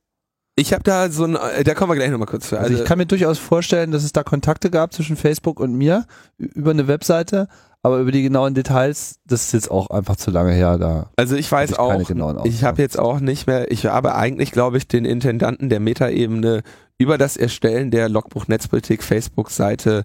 Ich 0.58 0.72
habe 0.72 0.82
da 0.82 1.10
so 1.10 1.24
ein, 1.24 1.36
äh, 1.36 1.64
da 1.64 1.74
kommen 1.74 1.92
wir 1.92 1.96
gleich 1.96 2.10
nochmal 2.10 2.26
kurz 2.26 2.48
zu. 2.48 2.58
Also, 2.58 2.74
ich 2.74 2.84
kann 2.84 2.96
mir 2.96 3.04
durchaus 3.04 3.38
vorstellen, 3.38 3.90
dass 3.90 4.04
es 4.04 4.12
da 4.12 4.22
Kontakte 4.22 4.70
gab 4.70 4.94
zwischen 4.94 5.16
Facebook 5.16 5.60
und 5.60 5.74
mir 5.74 6.06
über 6.38 6.70
eine 6.70 6.88
Webseite, 6.88 7.48
aber 7.82 7.98
über 7.98 8.10
die 8.10 8.22
genauen 8.22 8.54
Details, 8.54 9.16
das 9.26 9.44
ist 9.44 9.52
jetzt 9.52 9.70
auch 9.70 9.90
einfach 9.90 10.16
zu 10.16 10.30
lange 10.30 10.52
her. 10.52 10.78
Da 10.78 11.10
Also 11.16 11.36
ich 11.36 11.52
weiß 11.52 11.72
ich 11.72 11.78
auch, 11.78 12.00
ich 12.44 12.64
habe 12.64 12.80
jetzt 12.80 12.98
auch 12.98 13.20
nicht 13.20 13.46
mehr, 13.46 13.70
ich 13.70 13.84
habe 13.84 14.14
eigentlich, 14.14 14.50
glaube 14.50 14.78
ich, 14.78 14.88
den 14.88 15.04
Intendanten 15.04 15.68
der 15.68 15.78
Metaebene 15.78 16.62
über 16.96 17.18
das 17.18 17.36
Erstellen 17.36 17.90
der 17.90 18.08
Logbuch 18.08 18.48
Netzpolitik 18.48 19.02
Facebook-Seite 19.02 20.04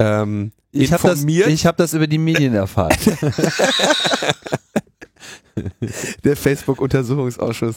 ähm, 0.00 0.52
ich 0.72 0.92
habe 0.92 1.02
das, 1.02 1.20
informiert. 1.20 1.48
ich 1.48 1.66
hab 1.66 1.76
das 1.76 1.94
über 1.94 2.06
die 2.06 2.18
Medien 2.18 2.54
erfahren. 2.54 2.96
der 6.24 6.36
Facebook-Untersuchungsausschuss. 6.36 7.76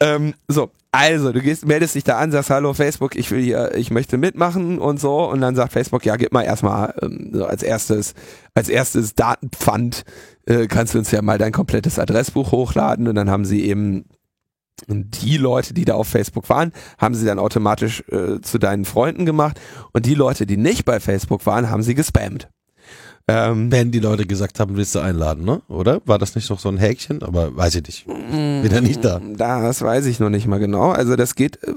ähm, 0.00 0.34
so, 0.48 0.70
also 0.92 1.32
du 1.32 1.40
gehst, 1.40 1.66
meldest 1.66 1.94
dich 1.94 2.04
da 2.04 2.18
an, 2.18 2.30
sagst 2.30 2.50
Hallo 2.50 2.74
Facebook, 2.74 3.16
ich 3.16 3.30
will 3.30 3.42
hier, 3.42 3.74
ich 3.74 3.90
möchte 3.90 4.18
mitmachen 4.18 4.78
und 4.78 5.00
so 5.00 5.30
und 5.30 5.40
dann 5.40 5.54
sagt 5.54 5.72
Facebook, 5.72 6.04
ja 6.04 6.16
gib 6.16 6.32
mal 6.32 6.42
erstmal 6.42 6.94
ähm, 7.02 7.30
so 7.32 7.44
als 7.44 7.62
erstes, 7.62 8.14
als 8.54 8.68
erstes 8.68 9.14
Datenpfand 9.14 10.04
äh, 10.46 10.66
kannst 10.66 10.94
du 10.94 10.98
uns 10.98 11.10
ja 11.10 11.22
mal 11.22 11.38
dein 11.38 11.52
komplettes 11.52 11.98
Adressbuch 11.98 12.52
hochladen 12.52 13.08
und 13.08 13.14
dann 13.14 13.30
haben 13.30 13.44
sie 13.44 13.64
eben 13.64 14.04
die 14.86 15.36
Leute, 15.36 15.74
die 15.74 15.84
da 15.84 15.94
auf 15.94 16.08
Facebook 16.08 16.48
waren, 16.48 16.72
haben 16.98 17.14
sie 17.14 17.26
dann 17.26 17.38
automatisch 17.38 18.04
äh, 18.10 18.40
zu 18.40 18.58
deinen 18.58 18.84
Freunden 18.84 19.26
gemacht 19.26 19.60
und 19.92 20.06
die 20.06 20.14
Leute, 20.14 20.46
die 20.46 20.56
nicht 20.56 20.84
bei 20.84 21.00
Facebook 21.00 21.46
waren, 21.46 21.70
haben 21.70 21.82
sie 21.82 21.94
gespammt. 21.94 22.48
Ähm, 23.30 23.70
Wenn 23.70 23.90
die 23.90 24.00
Leute 24.00 24.24
gesagt 24.26 24.58
haben, 24.58 24.76
willst 24.76 24.94
du 24.94 25.00
einladen, 25.00 25.44
ne? 25.44 25.60
Oder? 25.68 26.00
War 26.06 26.18
das 26.18 26.34
nicht 26.34 26.48
noch 26.48 26.58
so 26.58 26.70
ein 26.70 26.78
Häkchen? 26.78 27.22
Aber 27.22 27.54
weiß 27.54 27.74
ich 27.74 27.86
nicht. 27.86 28.06
Ja 28.08 28.80
nicht 28.80 29.04
da. 29.04 29.20
Das 29.20 29.82
weiß 29.82 30.06
ich 30.06 30.18
noch 30.18 30.30
nicht 30.30 30.46
mal 30.46 30.58
genau. 30.58 30.90
Also 30.90 31.14
das 31.14 31.34
geht 31.34 31.62
äh, 31.62 31.74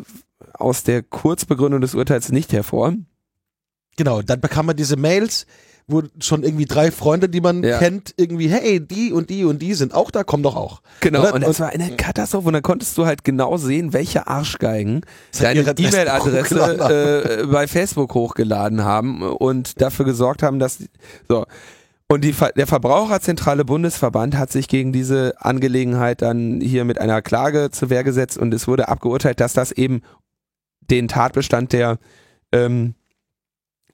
aus 0.53 0.83
der 0.83 1.03
Kurzbegründung 1.03 1.81
des 1.81 1.93
Urteils 1.93 2.31
nicht 2.31 2.53
hervor. 2.53 2.93
Genau, 3.97 4.21
dann 4.21 4.39
bekam 4.39 4.67
man 4.67 4.77
diese 4.77 4.95
Mails, 4.95 5.45
wo 5.87 6.03
schon 6.19 6.43
irgendwie 6.43 6.65
drei 6.65 6.91
Freunde, 6.91 7.27
die 7.29 7.41
man 7.41 7.63
Ja. 7.63 7.79
kennt, 7.79 8.13
irgendwie, 8.17 8.47
hey, 8.49 8.79
die 8.79 9.11
und 9.11 9.29
die 9.29 9.43
und 9.45 9.61
die 9.61 9.73
sind 9.73 9.93
auch 9.93 10.11
da, 10.11 10.23
komm 10.23 10.43
doch 10.43 10.55
auch. 10.55 10.81
Genau, 11.01 11.21
Oder? 11.21 11.33
und 11.33 11.41
das 11.41 11.49
Und- 11.49 11.59
war 11.59 11.69
eine 11.69 11.95
Katastrophe 11.95 12.47
und 12.47 12.53
dann 12.53 12.61
konntest 12.63 12.97
du 12.97 13.05
halt 13.05 13.23
genau 13.23 13.57
sehen, 13.57 13.91
welche 13.93 14.27
Arschgeigen 14.27 15.01
deine 15.39 15.61
E-Mail-Adresse 15.61 17.41
äh, 17.41 17.45
bei 17.47 17.67
Facebook 17.67 18.13
hochgeladen 18.13 18.83
haben 18.83 19.21
und 19.21 19.81
dafür 19.81 20.05
gesorgt 20.05 20.43
haben, 20.43 20.59
dass 20.59 20.79
so 21.27 21.45
und 22.07 22.25
die, 22.25 22.35
der 22.57 22.67
Verbraucherzentrale 22.67 23.63
Bundesverband 23.63 24.37
hat 24.37 24.51
sich 24.51 24.67
gegen 24.67 24.91
diese 24.91 25.33
Angelegenheit 25.39 26.21
dann 26.21 26.59
hier 26.59 26.83
mit 26.83 26.99
einer 26.99 27.21
Klage 27.21 27.69
zu 27.71 27.89
Wehr 27.89 28.03
gesetzt 28.03 28.37
und 28.37 28.53
es 28.53 28.67
wurde 28.67 28.89
abgeurteilt, 28.89 29.39
dass 29.39 29.53
das 29.53 29.71
eben 29.71 30.01
den 30.89 31.07
Tatbestand 31.07 31.71
der 31.71 31.99
ähm, 32.51 32.95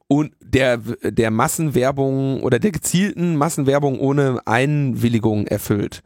und 0.08 0.34
der, 0.42 0.78
der 0.78 1.32
Massenwerbung 1.32 2.42
oder 2.44 2.60
der 2.60 2.72
gezielten 2.72 3.36
Massenwerbung 3.36 4.00
ohne 4.00 4.40
Einwilligung 4.46 5.48
erfüllt. 5.48 6.02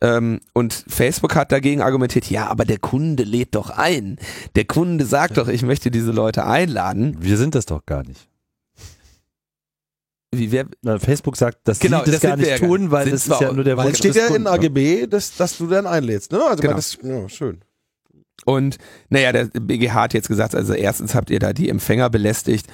Ähm, 0.00 0.40
und 0.52 0.84
Facebook 0.86 1.34
hat 1.34 1.50
dagegen 1.50 1.80
argumentiert, 1.82 2.30
ja, 2.30 2.46
aber 2.46 2.64
der 2.64 2.78
Kunde 2.78 3.24
lädt 3.24 3.54
doch 3.54 3.70
ein. 3.70 4.18
Der 4.54 4.64
Kunde 4.64 5.04
sagt 5.04 5.38
doch, 5.38 5.48
ich 5.48 5.62
möchte 5.62 5.90
diese 5.90 6.12
Leute 6.12 6.44
einladen. 6.46 7.16
Wir 7.20 7.36
sind 7.36 7.54
das 7.54 7.66
doch 7.66 7.84
gar 7.84 8.04
nicht. 8.04 8.28
Wie 10.30 10.52
wer, 10.52 10.66
Na, 10.82 10.98
Facebook 10.98 11.36
sagt, 11.36 11.66
dass 11.66 11.78
Genau, 11.80 12.04
sie 12.04 12.10
das, 12.12 12.20
das 12.20 12.30
gar 12.30 12.36
nicht 12.36 12.48
ja 12.48 12.58
gar 12.58 12.68
tun, 12.68 12.90
weil 12.90 13.04
Sind 13.04 13.14
das 13.14 13.26
ist 13.26 13.40
ja 13.40 13.52
nur 13.52 13.64
der 13.64 13.78
Wunsch 13.78 13.92
es 13.92 13.98
steht 13.98 14.10
des 14.10 14.16
ja 14.16 14.26
in 14.26 14.32
Kunden, 14.32 14.44
ne? 14.44 14.50
AGB, 14.50 15.06
dass, 15.06 15.34
dass 15.36 15.56
du 15.56 15.66
dann 15.66 15.86
einlädst, 15.86 16.32
ne? 16.32 16.44
Also 16.44 16.60
Genau. 16.60 16.74
das, 16.74 16.98
ja, 17.02 17.28
schön. 17.28 17.62
Und 18.44 18.76
naja, 19.08 19.32
der 19.32 19.46
BGH 19.46 19.94
hat 19.94 20.14
jetzt 20.14 20.28
gesagt, 20.28 20.54
also 20.54 20.74
erstens 20.74 21.14
habt 21.14 21.30
ihr 21.30 21.38
da 21.38 21.52
die 21.52 21.68
Empfänger 21.68 22.08
belästigt 22.10 22.66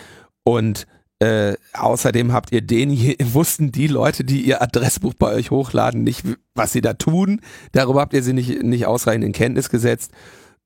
und 0.45 0.87
äh, 1.21 1.55
außerdem 1.73 2.33
habt 2.33 2.53
ihr 2.53 2.61
den, 2.61 2.91
wussten 3.33 3.73
die 3.73 3.87
Leute, 3.87 4.25
die 4.25 4.43
ihr 4.43 4.63
Adressbuch 4.63 5.15
bei 5.15 5.33
euch 5.33 5.51
hochladen, 5.51 6.05
nicht, 6.05 6.25
was 6.55 6.73
sie 6.73 6.81
da 6.81 6.95
tun. 6.95 7.41
Darüber 7.73 8.01
habt 8.01 8.13
ihr 8.13 8.23
sie 8.23 8.33
nicht, 8.33 8.63
nicht 8.63 8.87
ausreichend 8.87 9.25
in 9.25 9.33
Kenntnis 9.33 9.71
gesetzt. 9.71 10.13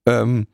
Ähm, 0.05 0.47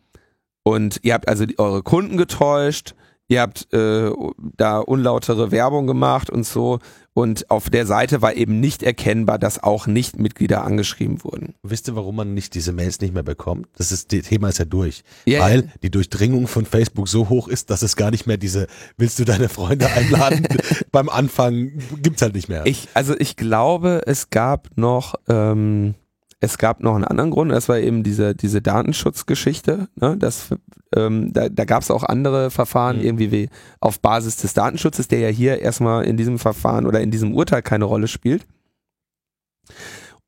und 0.64 1.00
ihr 1.04 1.14
habt 1.14 1.28
also 1.28 1.46
die, 1.46 1.60
eure 1.60 1.84
Kunden 1.84 2.18
getäuscht, 2.18 2.96
ihr 3.28 3.42
habt 3.42 3.74
äh, 3.74 4.12
da 4.58 4.80
unlautere 4.80 5.52
Werbung 5.52 5.88
gemacht 5.88 6.30
und 6.30 6.46
so. 6.46 6.80
Und 7.14 7.50
auf 7.50 7.70
der 7.70 7.86
Seite 7.86 8.22
war 8.22 8.36
eben 8.36 8.60
nicht 8.60 8.84
erkennbar, 8.84 9.40
dass 9.40 9.64
auch 9.64 9.88
Nicht-Mitglieder 9.88 10.66
angeschrieben 10.66 11.24
wurden. 11.24 11.56
Wisst 11.64 11.88
ihr, 11.88 11.96
warum 11.96 12.18
man 12.18 12.34
nicht 12.34 12.54
diese 12.56 12.74
Mails 12.74 13.00
nicht 13.00 13.14
mehr 13.14 13.24
bekommt? 13.24 13.68
Das 13.78 13.94
ist, 13.94 14.12
das 14.12 14.24
Thema 14.24 14.50
ist 14.50 14.60
ja 14.60 14.66
durch. 14.66 15.04
Ja, 15.24 15.40
weil 15.40 15.72
die 15.82 15.90
Durchdringung 15.90 16.48
von 16.48 16.66
Facebook 16.66 17.08
so 17.08 17.30
hoch 17.30 17.48
ist, 17.48 17.70
dass 17.70 17.84
es 17.84 17.96
gar 17.96 18.12
nicht 18.12 18.28
mehr 18.28 18.36
diese, 18.36 18.68
willst 18.98 19.18
du 19.18 19.24
deine 19.24 19.48
Freunde 19.48 19.88
einladen? 19.88 20.46
Beim 20.92 21.08
Anfang 21.08 21.72
gibt's 22.02 22.22
halt 22.22 22.36
nicht 22.36 22.50
mehr. 22.50 22.66
Ich, 22.66 22.90
also 22.94 23.16
ich 23.18 23.38
glaube, 23.38 24.02
es 24.06 24.30
gab 24.30 24.68
noch, 24.76 25.16
ähm, 25.30 25.96
es 26.42 26.58
gab 26.58 26.82
noch 26.82 26.96
einen 26.96 27.06
anderen 27.06 27.32
Grund, 27.32 27.52
das 27.52 27.70
war 27.70 27.80
eben 27.80 28.04
diese, 28.04 28.36
diese 28.36 28.62
Datenschutzgeschichte. 28.62 29.88
Ne? 29.96 30.18
Das, 30.18 30.50
ähm, 30.96 31.32
da 31.34 31.50
da 31.50 31.66
gab 31.66 31.82
es 31.82 31.90
auch 31.90 32.04
andere 32.04 32.52
Verfahren, 32.52 32.98
Mhm. 32.98 33.04
irgendwie 33.04 33.32
wie 33.32 33.50
auf 33.80 34.00
Basis 34.00 34.38
des 34.38 34.54
Datenschutzes, 34.54 35.08
der 35.08 35.20
ja 35.20 35.30
hier 35.30 35.60
erstmal 35.62 36.04
in 36.06 36.18
diesem 36.18 36.38
Verfahren 36.38 36.86
oder 36.86 37.00
in 37.02 37.10
diesem 37.12 37.34
Urteil 37.34 37.62
keine 37.62 37.86
Rolle 37.86 38.08
spielt. 38.08 38.46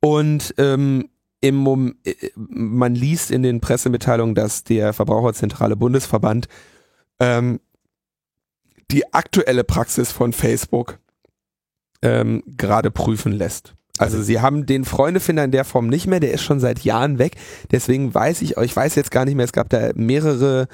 Und 0.00 0.54
ähm, 0.58 1.08
im 1.40 1.54
Mom 1.54 1.94
äh, 2.04 2.14
man 2.36 2.94
liest 2.94 3.30
in 3.30 3.42
den 3.42 3.60
Pressemitteilungen, 3.60 4.34
dass 4.34 4.64
der 4.64 4.92
Verbraucherzentrale 4.92 5.76
Bundesverband 5.76 6.48
ähm, 7.20 7.60
die 8.90 9.12
aktuelle 9.12 9.64
Praxis 9.64 10.10
von 10.10 10.32
Facebook 10.32 10.98
ähm, 12.02 12.42
gerade 12.46 12.90
prüfen 12.90 13.32
lässt. 13.32 13.74
Also 13.98 14.22
sie 14.22 14.40
haben 14.40 14.66
den 14.66 14.84
Freundefinder 14.84 15.44
in 15.44 15.50
der 15.50 15.64
Form 15.64 15.88
nicht 15.88 16.06
mehr, 16.06 16.20
der 16.20 16.32
ist 16.32 16.42
schon 16.42 16.60
seit 16.60 16.80
Jahren 16.80 17.18
weg. 17.18 17.36
Deswegen 17.70 18.14
weiß 18.14 18.42
ich, 18.42 18.56
ich 18.56 18.76
weiß 18.76 18.94
jetzt 18.94 19.10
gar 19.10 19.24
nicht 19.24 19.34
mehr, 19.34 19.44
es 19.44 19.52
gab 19.52 19.68
da 19.68 19.90
mehrere 19.94 20.68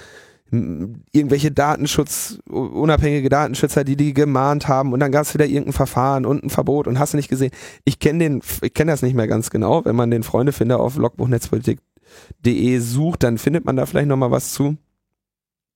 irgendwelche 0.50 1.50
Datenschutz, 1.50 2.38
unabhängige 2.48 3.28
Datenschützer, 3.28 3.82
die 3.84 3.96
die 3.96 4.14
gemahnt 4.14 4.68
haben 4.68 4.92
und 4.92 5.00
dann 5.00 5.10
gab 5.10 5.22
es 5.22 5.34
wieder 5.34 5.46
irgendein 5.46 5.72
Verfahren 5.72 6.26
und 6.26 6.44
ein 6.44 6.50
Verbot 6.50 6.86
und 6.86 6.98
hast 6.98 7.12
du 7.12 7.16
nicht 7.16 7.28
gesehen. 7.28 7.50
Ich 7.84 7.98
kenne 7.98 8.18
den, 8.20 8.42
ich 8.62 8.74
kenne 8.74 8.92
das 8.92 9.02
nicht 9.02 9.14
mehr 9.14 9.26
ganz 9.26 9.50
genau. 9.50 9.84
Wenn 9.84 9.96
man 9.96 10.10
den 10.10 10.22
Freundefinder 10.22 10.78
auf 10.80 10.96
logbuchnetzpolitik.de 10.96 12.78
sucht, 12.78 13.22
dann 13.22 13.38
findet 13.38 13.64
man 13.64 13.76
da 13.76 13.86
vielleicht 13.86 14.08
nochmal 14.08 14.30
was 14.30 14.52
zu. 14.52 14.76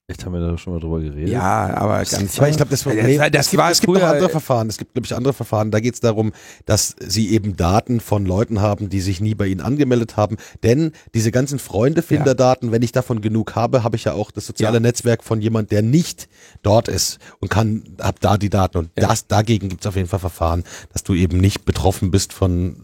Echt 0.09 0.25
haben 0.25 0.33
wir 0.33 0.39
da 0.39 0.57
schon 0.57 0.73
mal 0.73 0.79
drüber 0.79 0.99
geredet. 0.99 1.29
Ja, 1.29 1.71
aber 1.75 1.97
ganz 1.99 2.39
Aber 2.39 2.49
ich 2.49 2.57
glaube, 2.57 2.71
das, 2.71 2.83
Ja, 2.83 2.89
Problem, 2.91 3.19
das- 3.19 3.31
das 3.31 3.45
es 3.45 3.51
gibt, 3.51 3.61
war 3.61 3.69
es 3.69 3.79
gibt 3.79 3.93
noch 3.93 4.01
andere 4.01 4.29
Verfahren. 4.29 4.67
Es 4.67 4.79
gibt, 4.79 4.93
glaube 4.95 5.05
ich, 5.05 5.15
andere 5.15 5.33
Verfahren. 5.33 5.69
Da 5.69 5.79
geht 5.79 5.93
es 5.93 5.99
darum, 5.99 6.31
dass 6.65 6.95
sie 6.99 7.29
eben 7.29 7.55
Daten 7.55 7.99
von 7.99 8.25
Leuten 8.25 8.59
haben, 8.59 8.89
die 8.89 9.01
sich 9.01 9.21
nie 9.21 9.35
bei 9.35 9.45
ihnen 9.45 9.61
angemeldet 9.61 10.17
haben. 10.17 10.37
Denn 10.63 10.93
diese 11.13 11.31
ganzen 11.31 11.59
Freundefinderdaten, 11.59 12.71
wenn 12.71 12.81
ich 12.81 12.91
davon 12.91 13.21
genug 13.21 13.53
habe, 13.55 13.83
habe 13.83 13.97
ich 13.97 14.05
ja 14.05 14.13
auch 14.13 14.31
das 14.31 14.47
soziale 14.47 14.77
Ja. 14.77 14.79
Netzwerk 14.79 15.23
von 15.23 15.41
jemand, 15.41 15.69
der 15.71 15.83
nicht 15.83 16.27
dort 16.63 16.87
ist 16.87 17.19
und 17.39 17.49
kann, 17.49 17.83
hab 18.01 18.19
da 18.19 18.37
die 18.39 18.49
Daten. 18.49 18.79
Und 18.79 18.89
Ja. 18.97 19.07
das, 19.09 19.27
dagegen 19.27 19.69
gibt 19.69 19.81
es 19.81 19.87
auf 19.87 19.95
jeden 19.95 20.07
Fall 20.09 20.19
Verfahren, 20.19 20.63
dass 20.91 21.03
du 21.03 21.13
eben 21.13 21.37
nicht 21.37 21.65
betroffen 21.65 22.09
bist 22.09 22.33
von 22.33 22.77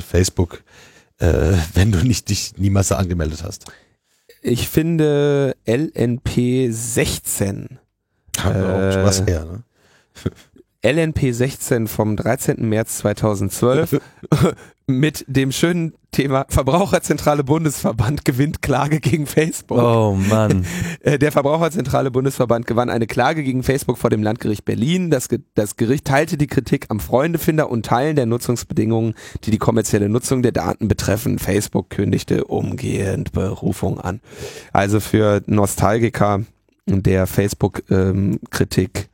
Facebook, 0.00 0.64
äh, 1.18 1.52
wenn 1.74 1.92
du 1.92 1.98
nicht 2.04 2.28
dich 2.30 2.54
niemals 2.56 2.88
da 2.88 2.96
angemeldet 2.96 3.44
hast. 3.44 3.66
Ich 4.46 4.68
finde 4.68 5.56
LNP 5.66 6.68
16 6.70 7.78
Haben 8.38 8.54
wir 8.60 8.68
auch 8.68 8.78
Äh, 8.98 9.02
was 9.04 9.24
her, 9.26 9.46
ne? 9.46 9.62
LNP 10.84 11.32
16 11.32 11.88
vom 11.88 12.14
13. 12.14 12.68
März 12.68 12.98
2012 12.98 14.00
mit 14.86 15.24
dem 15.26 15.50
schönen 15.50 15.94
Thema 16.10 16.44
Verbraucherzentrale 16.50 17.42
Bundesverband 17.42 18.26
gewinnt 18.26 18.60
Klage 18.60 19.00
gegen 19.00 19.26
Facebook. 19.26 19.78
Oh 19.78 20.14
Mann. 20.14 20.66
Äh, 21.00 21.18
Der 21.18 21.32
Verbraucherzentrale 21.32 22.10
Bundesverband 22.10 22.66
gewann 22.66 22.90
eine 22.90 23.06
Klage 23.06 23.42
gegen 23.42 23.62
Facebook 23.62 23.96
vor 23.98 24.10
dem 24.10 24.22
Landgericht 24.22 24.64
Berlin. 24.64 25.10
Das, 25.10 25.28
Ge 25.30 25.40
das 25.54 25.76
Gericht 25.76 26.06
teilte 26.06 26.36
die 26.36 26.46
Kritik 26.46 26.86
am 26.90 27.00
Freundefinder 27.00 27.70
und 27.70 27.86
Teilen 27.86 28.16
der 28.16 28.26
Nutzungsbedingungen, 28.26 29.14
die 29.44 29.50
die 29.50 29.58
kommerzielle 29.58 30.08
Nutzung 30.10 30.42
der 30.42 30.52
Daten 30.52 30.88
betreffen. 30.88 31.38
Facebook 31.38 31.90
kündigte 31.90 32.44
umgehend 32.44 33.32
Berufung 33.32 34.00
an. 34.00 34.20
Also 34.72 35.00
für 35.00 35.42
Nostalgiker 35.46 36.42
der 36.86 37.26
Facebook-Kritik 37.26 39.08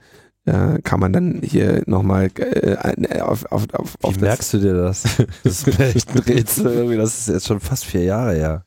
äh, 0.51 0.81
kann 0.83 1.01
man 1.01 1.13
dann 1.13 1.41
hier 1.43 1.83
nochmal 1.87 2.31
äh, 2.37 3.21
auf, 3.21 3.45
auf, 3.53 3.67
auf, 3.73 3.95
Wie 4.01 4.07
auf 4.07 4.15
das- 4.15 4.21
merkst 4.21 4.53
du 4.55 4.59
dir 4.59 4.75
das? 4.75 5.05
Das 5.45 5.67
ist 5.67 5.81
echt 5.81 6.11
ein 6.11 6.19
Rätsel. 6.19 6.67
irgendwie. 6.73 6.97
Das 6.97 7.19
ist 7.19 7.29
jetzt 7.29 7.47
schon 7.47 7.61
fast 7.61 7.85
vier 7.85 8.03
Jahre 8.05 8.35
her. 8.35 8.65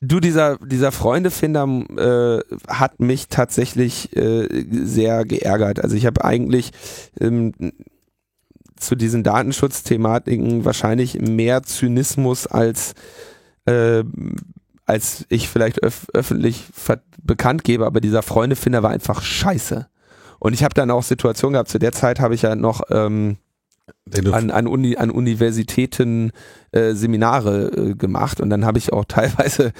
Du, 0.00 0.18
dieser, 0.18 0.58
dieser 0.58 0.90
Freundefinder 0.90 1.64
äh, 1.96 2.40
hat 2.68 2.98
mich 3.00 3.28
tatsächlich 3.28 4.16
äh, 4.16 4.48
sehr 4.70 5.24
geärgert. 5.24 5.80
Also 5.80 5.94
ich 5.94 6.06
habe 6.06 6.24
eigentlich 6.24 6.72
ähm, 7.20 7.52
zu 8.76 8.96
diesen 8.96 9.22
Datenschutzthematiken 9.22 10.64
wahrscheinlich 10.64 11.20
mehr 11.20 11.62
Zynismus 11.62 12.46
als 12.48 12.94
äh, 13.66 14.02
als 14.84 15.24
ich 15.28 15.48
vielleicht 15.48 15.82
öf 15.84 16.06
öffentlich 16.12 16.64
bekannt 17.22 17.62
gebe, 17.62 17.86
aber 17.86 18.00
dieser 18.00 18.22
Freundefinder 18.22 18.82
war 18.82 18.90
einfach 18.90 19.22
scheiße. 19.22 19.86
Und 20.42 20.54
ich 20.54 20.64
habe 20.64 20.74
dann 20.74 20.90
auch 20.90 21.04
Situationen 21.04 21.52
gehabt, 21.52 21.68
zu 21.68 21.78
der 21.78 21.92
Zeit 21.92 22.18
habe 22.18 22.34
ich 22.34 22.42
ja 22.42 22.56
noch 22.56 22.82
ähm, 22.90 23.36
an, 24.32 24.50
an, 24.50 24.66
Uni, 24.66 24.96
an 24.96 25.12
Universitäten 25.12 26.32
äh, 26.72 26.94
Seminare 26.94 27.70
äh, 27.70 27.94
gemacht 27.94 28.40
und 28.40 28.50
dann 28.50 28.64
habe 28.64 28.76
ich 28.76 28.92
auch 28.92 29.04
teilweise 29.08 29.70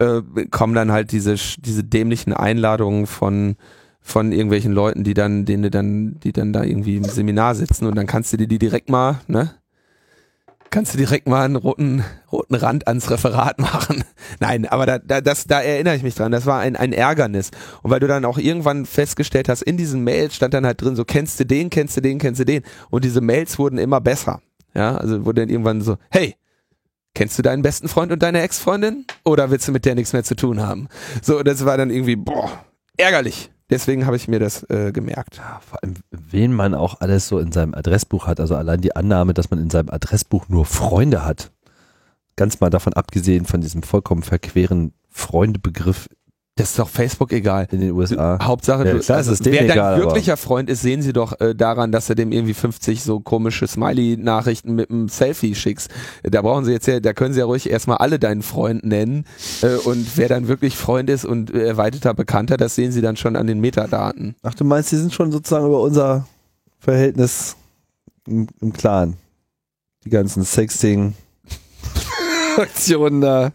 äh, 0.00 0.22
kommen 0.50 0.74
dann 0.74 0.90
halt 0.90 1.12
diese 1.12 1.36
diese 1.58 1.84
dämlichen 1.84 2.32
Einladungen 2.32 3.06
von 3.06 3.54
von 4.00 4.32
irgendwelchen 4.32 4.72
Leuten, 4.72 5.04
die 5.04 5.14
dann 5.14 5.44
denen 5.44 5.70
dann 5.70 6.18
die 6.18 6.32
dann 6.32 6.52
da 6.52 6.64
irgendwie 6.64 6.96
im 6.96 7.04
Seminar 7.04 7.54
sitzen 7.54 7.86
und 7.86 7.94
dann 7.94 8.08
kannst 8.08 8.32
du 8.32 8.36
dir 8.38 8.48
die 8.48 8.58
direkt 8.58 8.90
mal, 8.90 9.20
ne? 9.28 9.54
Kannst 10.70 10.92
du 10.92 10.98
direkt 10.98 11.28
mal 11.28 11.44
einen 11.44 11.56
roten 11.56 12.04
roten 12.30 12.54
Rand 12.54 12.86
ans 12.86 13.10
Referat 13.10 13.58
machen. 13.58 14.04
Nein, 14.40 14.66
aber 14.66 14.86
da, 14.86 14.98
da 14.98 15.20
das 15.20 15.46
da 15.46 15.60
erinnere 15.60 15.96
ich 15.96 16.02
mich 16.02 16.14
dran, 16.14 16.30
das 16.30 16.46
war 16.46 16.60
ein 16.60 16.76
ein 16.76 16.92
Ärgernis 16.92 17.50
und 17.82 17.90
weil 17.90 18.00
du 18.00 18.06
dann 18.06 18.24
auch 18.24 18.38
irgendwann 18.38 18.84
festgestellt 18.84 19.48
hast, 19.48 19.62
in 19.62 19.76
diesen 19.76 20.04
Mails 20.04 20.36
stand 20.36 20.54
dann 20.54 20.66
halt 20.66 20.82
drin 20.82 20.96
so 20.96 21.04
kennst 21.04 21.40
du 21.40 21.46
den, 21.46 21.70
kennst 21.70 21.96
du 21.96 22.02
den, 22.02 22.18
kennst 22.18 22.40
du 22.40 22.44
den 22.44 22.62
und 22.90 23.04
diese 23.04 23.20
Mails 23.20 23.58
wurden 23.58 23.78
immer 23.78 24.00
besser. 24.00 24.42
Ja, 24.74 24.96
also 24.96 25.24
wurde 25.24 25.42
dann 25.42 25.48
irgendwann 25.48 25.80
so, 25.80 25.96
hey, 26.10 26.36
kennst 27.14 27.38
du 27.38 27.42
deinen 27.42 27.62
besten 27.62 27.88
Freund 27.88 28.12
und 28.12 28.22
deine 28.22 28.42
Ex-Freundin? 28.42 29.06
Oder 29.24 29.50
willst 29.50 29.66
du 29.66 29.72
mit 29.72 29.84
der 29.84 29.94
nichts 29.94 30.12
mehr 30.12 30.24
zu 30.24 30.36
tun 30.36 30.60
haben? 30.60 30.88
So, 31.22 31.42
das 31.42 31.64
war 31.64 31.76
dann 31.76 31.90
irgendwie, 31.90 32.16
boah, 32.16 32.64
ärgerlich. 32.96 33.50
Deswegen 33.70 34.06
habe 34.06 34.16
ich 34.16 34.28
mir 34.28 34.38
das 34.38 34.62
äh, 34.70 34.92
gemerkt. 34.92 35.40
Vor 35.60 35.82
allem, 35.82 35.94
wen 36.10 36.54
man 36.54 36.74
auch 36.74 37.00
alles 37.00 37.28
so 37.28 37.38
in 37.38 37.52
seinem 37.52 37.74
Adressbuch 37.74 38.26
hat. 38.26 38.40
Also 38.40 38.56
allein 38.56 38.80
die 38.80 38.96
Annahme, 38.96 39.34
dass 39.34 39.50
man 39.50 39.60
in 39.60 39.68
seinem 39.68 39.90
Adressbuch 39.90 40.48
nur 40.48 40.64
Freunde 40.64 41.24
hat. 41.24 41.50
Ganz 42.36 42.60
mal 42.60 42.70
davon 42.70 42.94
abgesehen 42.94 43.44
von 43.44 43.60
diesem 43.60 43.82
vollkommen 43.82 44.22
verqueren 44.22 44.92
Freundebegriff 45.10 46.08
Das 46.58 46.70
ist 46.70 46.78
doch 46.78 46.88
Facebook 46.88 47.32
egal. 47.32 47.68
in 47.70 47.80
den 47.80 47.92
USA. 47.92 48.36
Hauptsache, 48.42 48.84
Ja, 48.84 48.94
du, 48.94 48.98
klar, 48.98 49.20
es 49.20 49.28
ist 49.28 49.44
wer 49.44 49.52
dein 49.52 49.70
egal, 49.70 49.94
aber- 49.94 50.02
wirklicher 50.06 50.36
Freund 50.36 50.68
ist, 50.68 50.82
sehen 50.82 51.02
sie 51.02 51.12
doch 51.12 51.38
äh, 51.40 51.54
daran, 51.54 51.92
dass 51.92 52.08
du 52.08 52.16
dem 52.16 52.32
irgendwie 52.32 52.52
50 52.52 53.04
so 53.04 53.20
komische 53.20 53.68
Smiley-Nachrichten 53.68 54.74
mit 54.74 54.90
einem 54.90 55.08
Selfie 55.08 55.54
schickst. 55.54 55.88
Da 56.24 56.42
brauchen 56.42 56.64
sie 56.64 56.72
jetzt 56.72 56.88
ja, 56.88 56.98
da 56.98 57.12
können 57.12 57.32
sie 57.32 57.38
ja 57.38 57.44
ruhig 57.46 57.70
erstmal 57.70 57.98
alle 57.98 58.18
deinen 58.18 58.42
Freund 58.42 58.84
nennen. 58.84 59.24
Äh, 59.62 59.76
und 59.76 60.04
wer 60.16 60.28
dann 60.28 60.48
wirklich 60.48 60.76
Freund 60.76 61.08
ist 61.10 61.24
und 61.24 61.54
äh, 61.54 61.64
erweiterter 61.64 62.12
Bekannter, 62.12 62.56
das 62.56 62.74
sehen 62.74 62.90
sie 62.90 63.02
dann 63.02 63.16
schon 63.16 63.36
an 63.36 63.46
den 63.46 63.60
Metadaten. 63.60 64.34
Ach, 64.42 64.54
du 64.54 64.64
meinst, 64.64 64.90
die 64.90 64.96
sind 64.96 65.14
schon 65.14 65.30
sozusagen 65.30 65.64
über 65.66 65.80
unser 65.80 66.26
Verhältnis 66.80 67.54
im, 68.26 68.48
im 68.60 68.72
Klaren. 68.72 69.14
Die 70.04 70.10
ganzen 70.10 70.44
Sexting-Aktionen 70.44 73.20
da. 73.20 73.52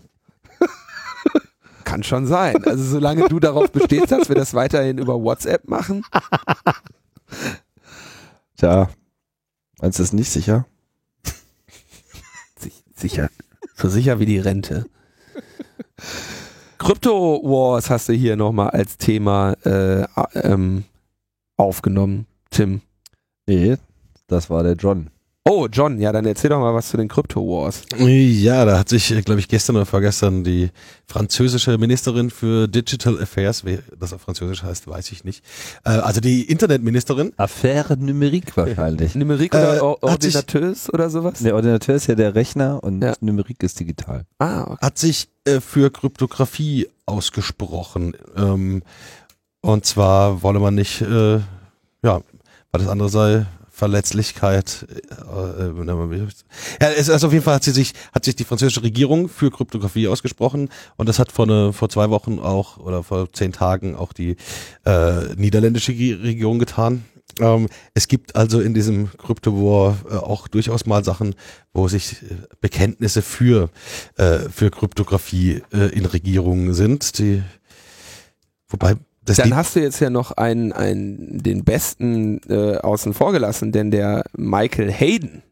Kann 1.93 2.03
schon 2.03 2.25
sein. 2.25 2.55
Also 2.65 2.83
solange 2.83 3.27
du 3.29 3.39
darauf 3.39 3.71
bestehst, 3.71 4.11
dass 4.11 4.27
wir 4.27 4.35
das 4.35 4.53
weiterhin 4.55 4.97
über 4.97 5.21
WhatsApp 5.21 5.67
machen. 5.67 6.03
Tja, 8.57 8.89
meinst 9.79 9.99
du 9.99 10.03
es 10.03 10.11
nicht 10.13 10.29
sicher? 10.31 10.65
Sich- 12.57 12.83
Sicher. 12.95 13.29
So 13.75 13.89
sicher 13.89 14.19
wie 14.19 14.25
die 14.25 14.39
Rente. 14.39 14.85
Crypto 16.79 17.41
Wars 17.43 17.89
hast 17.89 18.09
du 18.09 18.13
hier 18.13 18.35
nochmal 18.35 18.71
als 18.71 18.97
Thema 18.97 19.53
äh, 19.65 20.05
ähm, 20.35 20.85
aufgenommen, 21.57 22.25
Tim. 22.49 22.81
Nee, 23.47 23.77
das 24.27 24.49
war 24.49 24.63
der 24.63 24.73
John. 24.73 25.09
Oh, 25.45 25.67
John, 25.69 25.99
ja, 25.99 26.13
dann 26.13 26.25
erzähl 26.25 26.49
doch 26.49 26.59
mal 26.61 26.73
was 26.73 26.87
zu 26.87 26.95
den 26.95 27.09
Crypto 27.09 27.41
Wars. 27.41 27.81
Ja, 27.97 28.63
da 28.63 28.79
hat 28.79 28.87
sich, 28.87 29.07
glaube 29.25 29.41
ich, 29.41 29.49
gestern 29.49 29.75
oder 29.75 29.85
vorgestern 29.85 30.45
die 30.45 30.69
französische 31.05 31.77
Ministerin 31.77 32.29
für 32.29 32.69
Digital 32.69 33.21
Affairs, 33.21 33.65
wie 33.65 33.79
das 33.99 34.13
auf 34.13 34.21
Französisch 34.21 34.63
heißt, 34.63 34.87
weiß 34.87 35.11
ich 35.11 35.25
nicht. 35.25 35.43
Äh, 35.83 35.89
also 35.89 36.21
die 36.21 36.43
Internetministerin, 36.43 37.33
Affäre 37.35 37.97
Numerik 37.97 38.55
wahrscheinlich. 38.55 39.15
Numerik 39.15 39.53
Äh, 39.53 39.57
oder 39.57 39.83
Or 40.03 40.11
hat 40.11 40.23
sich- 40.23 40.33
Ordinateus 40.37 40.89
oder 40.93 41.09
sowas? 41.09 41.39
Der 41.39 41.55
Ordinateur 41.55 41.95
ist 41.95 42.07
ja 42.07 42.15
der 42.15 42.35
Rechner 42.35 42.81
und 42.81 43.01
Ja. 43.03 43.13
Numerik 43.19 43.61
ist 43.63 43.77
digital. 43.81 44.23
Ah, 44.39 44.61
okay. 44.63 44.77
hat 44.81 44.97
sich 44.97 45.27
äh, 45.43 45.59
für 45.59 45.91
Kryptographie 45.91 46.87
ausgesprochen. 47.05 48.15
Ähm, 48.37 48.81
und 49.59 49.85
zwar 49.85 50.41
wolle 50.41 50.61
man 50.61 50.75
nicht, 50.75 51.01
äh, 51.01 51.39
ja, 52.01 52.21
weil 52.71 52.79
das 52.81 52.87
andere 52.87 53.09
sei 53.09 53.45
Verletzlichkeit. 53.83 54.87
Äh, 55.09 55.63
äh, 55.65 56.27
ja, 56.81 56.87
es, 56.95 57.09
also 57.09 57.27
auf 57.27 57.33
jeden 57.33 57.43
Fall 57.43 57.55
hat 57.55 57.65
sie 57.65 57.71
sich, 57.71 57.93
hat 58.13 58.23
sich 58.23 58.37
die 58.37 58.45
französische 58.45 58.81
Regierung 58.81 59.27
für 59.27 59.51
Kryptographie 59.51 60.07
ausgesprochen 60.07 60.69
und 60.95 61.09
das 61.09 61.19
hat 61.19 61.33
vor, 61.33 61.45
ne, 61.47 61.73
vor 61.73 61.89
zwei 61.89 62.09
Wochen 62.09 62.39
auch 62.39 62.77
oder 62.77 63.03
vor 63.03 63.33
zehn 63.33 63.51
Tagen 63.51 63.97
auch 63.97 64.13
die 64.13 64.37
äh, 64.85 65.35
niederländische 65.35 65.91
Regierung 65.91 66.59
getan. 66.59 67.03
Ähm, 67.41 67.67
es 67.93 68.07
gibt 68.07 68.37
also 68.37 68.61
in 68.61 68.73
diesem 68.73 69.09
Crypto-War 69.17 69.97
äh, 70.09 70.15
auch 70.15 70.47
durchaus 70.47 70.85
mal 70.85 71.03
Sachen, 71.03 71.35
wo 71.73 71.89
sich 71.89 72.23
äh, 72.23 72.35
Bekenntnisse 72.61 73.21
für, 73.21 73.69
äh, 74.15 74.39
für 74.49 74.71
Kryptographie 74.71 75.61
äh, 75.73 75.89
in 75.89 76.05
Regierungen 76.05 76.73
sind. 76.73 77.17
Die, 77.19 77.43
wobei 78.69 78.95
Dann 79.25 79.55
hast 79.55 79.75
du 79.75 79.79
jetzt 79.79 79.99
ja 79.99 80.09
noch 80.09 80.31
einen, 80.31 80.73
einen 80.73 81.41
den 81.41 81.63
besten 81.63 82.41
äh, 82.49 82.77
außen 82.77 83.13
vor 83.13 83.31
gelassen, 83.31 83.71
denn 83.71 83.89
der 83.89 84.25
Michael 84.35 84.91
Hayden, 84.91 85.43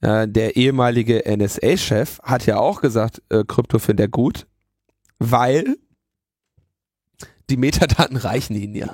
äh, 0.00 0.28
der 0.28 0.56
ehemalige 0.56 1.24
NSA-Chef, 1.26 2.20
hat 2.22 2.46
ja 2.46 2.58
auch 2.58 2.80
gesagt, 2.80 3.22
äh, 3.30 3.42
Krypto 3.46 3.78
findet 3.78 4.06
er 4.06 4.08
gut, 4.08 4.46
weil 5.18 5.76
die 7.50 7.56
Metadaten 7.56 8.16
reichen 8.16 8.54
ihnen 8.54 8.76
ja. 8.76 8.88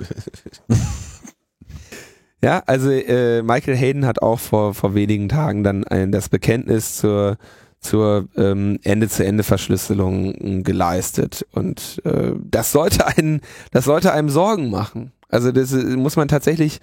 ja, 2.41 2.63
also 2.65 2.89
äh, 2.89 3.43
Michael 3.43 3.77
Hayden 3.77 4.05
hat 4.05 4.21
auch 4.21 4.39
vor, 4.39 4.73
vor 4.73 4.95
wenigen 4.95 5.29
Tagen 5.29 5.63
dann 5.63 5.83
ein, 5.83 6.11
das 6.11 6.29
Bekenntnis 6.29 6.97
zur 6.97 7.37
zur 7.85 8.27
ähm, 8.35 8.79
Ende-zu-Ende-Verschlüsselung 8.83 10.33
äh, 10.33 10.61
geleistet 10.61 11.45
und 11.51 12.01
äh, 12.03 12.33
das 12.39 12.71
sollte 12.71 13.07
einen, 13.07 13.41
das 13.71 13.85
sollte 13.85 14.11
einem 14.11 14.29
Sorgen 14.29 14.69
machen. 14.69 15.11
Also 15.29 15.51
das 15.51 15.71
äh, 15.73 15.95
muss 15.95 16.15
man 16.15 16.27
tatsächlich, 16.27 16.79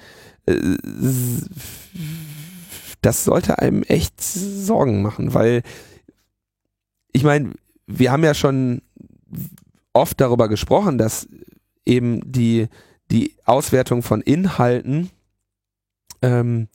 äh, 0.47 0.57
das 3.01 3.25
sollte 3.25 3.59
einem 3.59 3.83
echt 3.83 4.21
Sorgen 4.21 5.03
machen, 5.03 5.35
weil 5.35 5.63
ich 7.13 7.25
meine, 7.25 7.51
wir 7.87 8.13
haben 8.13 8.25
ja 8.25 8.35
schon 8.35 8.81
oft 9.93 10.21
darüber 10.21 10.49
gesprochen, 10.49 10.99
dass 10.99 11.29
eben 11.85 12.21
die 12.25 12.69
die 13.11 13.35
Auswertung 13.45 14.03
von 14.03 14.23
Inhalten 14.23 15.11
ähm, 16.23 16.69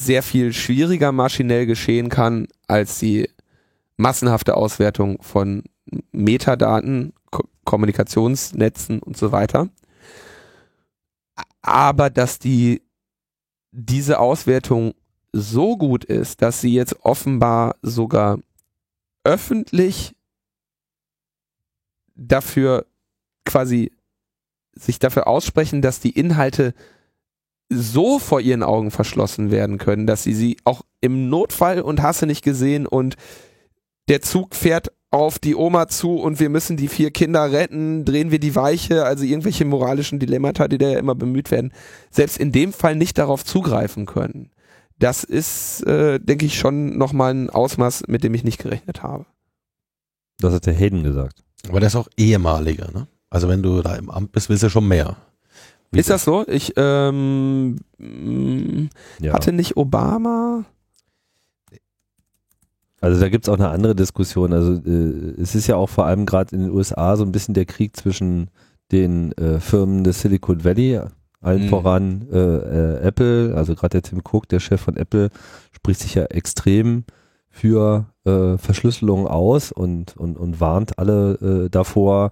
sehr 0.00 0.22
viel 0.22 0.54
schwieriger 0.54 1.12
maschinell 1.12 1.66
geschehen 1.66 2.08
kann 2.08 2.48
als 2.66 2.98
die 2.98 3.28
massenhafte 3.98 4.56
Auswertung 4.56 5.22
von 5.22 5.62
Metadaten, 6.10 7.12
Ko 7.30 7.44
Kommunikationsnetzen 7.64 9.00
und 9.00 9.16
so 9.16 9.30
weiter. 9.30 9.68
Aber 11.60 12.08
dass 12.08 12.38
die 12.38 12.82
diese 13.72 14.18
Auswertung 14.18 14.94
so 15.32 15.76
gut 15.76 16.04
ist, 16.04 16.40
dass 16.42 16.60
sie 16.62 16.72
jetzt 16.72 17.04
offenbar 17.04 17.76
sogar 17.82 18.38
öffentlich 19.22 20.16
dafür 22.16 22.86
quasi 23.44 23.92
sich 24.72 24.98
dafür 24.98 25.26
aussprechen, 25.26 25.82
dass 25.82 26.00
die 26.00 26.18
Inhalte 26.18 26.74
so 27.70 28.18
vor 28.18 28.40
ihren 28.40 28.62
Augen 28.62 28.90
verschlossen 28.90 29.50
werden 29.50 29.78
können, 29.78 30.06
dass 30.06 30.24
sie 30.24 30.34
sie 30.34 30.56
auch 30.64 30.82
im 31.00 31.28
Notfall 31.28 31.80
und 31.80 32.02
hasse 32.02 32.26
nicht 32.26 32.42
gesehen 32.42 32.86
und 32.86 33.16
der 34.08 34.20
Zug 34.22 34.54
fährt 34.54 34.92
auf 35.12 35.38
die 35.38 35.56
Oma 35.56 35.88
zu 35.88 36.16
und 36.16 36.38
wir 36.38 36.50
müssen 36.50 36.76
die 36.76 36.88
vier 36.88 37.10
Kinder 37.10 37.50
retten, 37.52 38.04
drehen 38.04 38.30
wir 38.30 38.38
die 38.38 38.54
Weiche, 38.54 39.04
also 39.04 39.24
irgendwelche 39.24 39.64
moralischen 39.64 40.18
Dilemmata, 40.18 40.68
die 40.68 40.78
da 40.78 40.88
ja 40.88 40.98
immer 40.98 41.14
bemüht 41.14 41.50
werden, 41.50 41.72
selbst 42.10 42.38
in 42.38 42.52
dem 42.52 42.72
Fall 42.72 42.96
nicht 42.96 43.18
darauf 43.18 43.44
zugreifen 43.44 44.06
können. 44.06 44.50
Das 44.98 45.24
ist, 45.24 45.82
äh, 45.86 46.20
denke 46.20 46.46
ich, 46.46 46.58
schon 46.58 46.98
nochmal 46.98 47.34
ein 47.34 47.50
Ausmaß, 47.50 48.04
mit 48.06 48.22
dem 48.22 48.34
ich 48.34 48.44
nicht 48.44 48.58
gerechnet 48.58 49.02
habe. 49.02 49.26
Das 50.38 50.52
hat 50.54 50.66
der 50.66 50.74
Hayden 50.74 51.02
gesagt. 51.02 51.42
aber 51.68 51.80
der 51.80 51.88
ist 51.88 51.96
auch 51.96 52.08
ehemaliger, 52.16 52.90
ne? 52.92 53.08
Also 53.30 53.48
wenn 53.48 53.62
du 53.62 53.80
da 53.80 53.94
im 53.94 54.10
Amt 54.10 54.32
bist, 54.32 54.48
willst 54.48 54.64
du 54.64 54.70
schon 54.70 54.88
mehr. 54.88 55.16
Wie 55.92 55.98
Ist 55.98 56.10
das 56.10 56.24
so? 56.24 56.44
Ich 56.46 56.72
ähm, 56.76 57.76
Ja. 59.20 59.32
hatte 59.32 59.52
nicht 59.52 59.76
Obama. 59.76 60.64
Also 63.00 63.18
da 63.20 63.28
gibt's 63.28 63.48
auch 63.48 63.54
eine 63.54 63.70
andere 63.70 63.94
Diskussion. 63.94 64.52
Also 64.52 64.74
äh, 64.74 65.40
es 65.40 65.54
ist 65.54 65.66
ja 65.66 65.76
auch 65.76 65.88
vor 65.88 66.06
allem 66.06 66.26
gerade 66.26 66.54
in 66.54 66.62
den 66.62 66.70
USA 66.70 67.16
so 67.16 67.24
ein 67.24 67.32
bisschen 67.32 67.54
der 67.54 67.64
Krieg 67.64 67.96
zwischen 67.96 68.50
den 68.92 69.32
äh, 69.32 69.58
Firmen 69.60 70.04
des 70.04 70.20
Silicon 70.20 70.64
Valley, 70.64 71.00
allen 71.40 71.64
Mhm. 71.64 71.68
voran 71.68 72.26
äh, 72.30 72.36
äh, 72.38 72.96
Apple, 73.00 73.54
also 73.56 73.74
gerade 73.74 74.00
der 74.00 74.02
Tim 74.02 74.20
Cook, 74.20 74.48
der 74.48 74.60
Chef 74.60 74.80
von 74.80 74.96
Apple, 74.96 75.30
spricht 75.72 76.00
sich 76.00 76.14
ja 76.14 76.24
extrem 76.24 77.04
für 77.48 78.06
äh, 78.26 78.58
Verschlüsselung 78.58 79.26
aus 79.26 79.72
und, 79.72 80.16
und, 80.16 80.36
und 80.36 80.60
warnt 80.60 80.98
alle 80.98 81.64
äh, 81.66 81.68
davor 81.70 82.30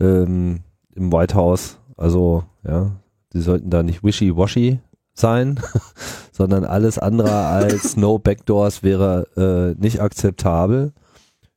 ähm, 0.00 0.60
im 0.94 1.12
White 1.12 1.34
House. 1.34 1.77
Also 1.98 2.44
ja, 2.66 2.92
sie 3.32 3.42
sollten 3.42 3.68
da 3.68 3.82
nicht 3.82 4.02
wishy-washy 4.02 4.78
sein, 5.14 5.60
sondern 6.32 6.64
alles 6.64 6.98
andere 6.98 7.46
als 7.46 7.96
No 7.98 8.18
Backdoors 8.18 8.82
wäre 8.82 9.26
äh, 9.76 9.80
nicht 9.82 10.00
akzeptabel. 10.00 10.92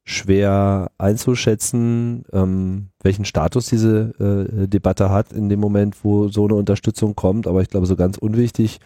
Schwer 0.03 0.91
einzuschätzen, 0.97 2.25
ähm, 2.33 2.89
welchen 3.03 3.23
Status 3.23 3.67
diese 3.67 4.49
äh, 4.59 4.67
Debatte 4.67 5.11
hat 5.11 5.31
in 5.31 5.47
dem 5.47 5.59
Moment, 5.59 6.03
wo 6.03 6.27
so 6.27 6.45
eine 6.45 6.55
Unterstützung 6.55 7.15
kommt. 7.15 7.45
Aber 7.45 7.61
ich 7.61 7.69
glaube, 7.69 7.85
so 7.85 7.95
ganz 7.95 8.17
unwichtig 8.17 8.79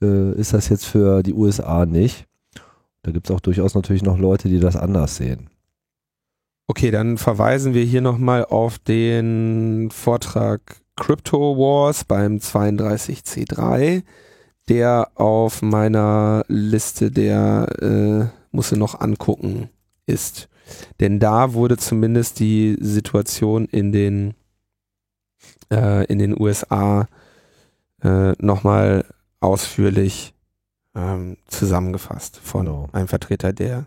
äh, 0.00 0.32
ist 0.34 0.54
das 0.54 0.68
jetzt 0.68 0.86
für 0.86 1.24
die 1.24 1.34
USA 1.34 1.86
nicht. 1.86 2.26
Da 3.02 3.10
gibt 3.10 3.28
es 3.28 3.34
auch 3.34 3.40
durchaus 3.40 3.74
natürlich 3.74 4.04
noch 4.04 4.16
Leute, 4.16 4.48
die 4.48 4.60
das 4.60 4.76
anders 4.76 5.16
sehen. 5.16 5.50
Okay, 6.68 6.92
dann 6.92 7.18
verweisen 7.18 7.74
wir 7.74 7.82
hier 7.82 8.00
nochmal 8.00 8.44
auf 8.44 8.78
den 8.78 9.90
Vortrag 9.90 10.80
Crypto 11.00 11.56
Wars 11.56 12.04
beim 12.04 12.36
32C3, 12.36 14.02
der 14.68 15.10
auf 15.16 15.62
meiner 15.62 16.44
Liste 16.46 17.10
der 17.10 17.66
äh, 17.82 18.26
musste 18.54 18.76
noch 18.76 19.00
angucken 19.00 19.68
ist. 20.06 20.48
Denn 21.00 21.18
da 21.18 21.54
wurde 21.54 21.76
zumindest 21.78 22.38
die 22.38 22.76
Situation 22.80 23.64
in 23.64 23.90
den 23.92 24.34
äh, 25.72 26.04
in 26.06 26.18
den 26.18 26.40
USA 26.40 27.08
äh, 28.02 28.32
nochmal 28.38 29.04
ausführlich 29.40 30.34
ähm, 30.94 31.36
zusammengefasst 31.46 32.36
von 32.36 32.66
Genau. 32.66 32.88
einem 32.92 33.08
Vertreter 33.08 33.52
der 33.52 33.86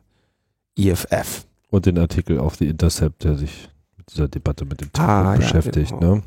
IFF. 0.75 1.45
Und 1.69 1.85
den 1.85 1.97
Artikel 1.99 2.39
auf 2.39 2.55
The 2.55 2.67
Intercept, 2.67 3.23
der 3.23 3.35
sich 3.35 3.69
mit 3.97 4.11
dieser 4.11 4.27
Debatte 4.27 4.65
mit 4.65 4.81
dem 4.81 4.91
Tim 4.91 5.03
Ah, 5.03 5.21
Cook 5.21 5.31
ja, 5.33 5.37
beschäftigt. 5.37 5.91
genau. 5.99 6.15
Ne? 6.15 6.23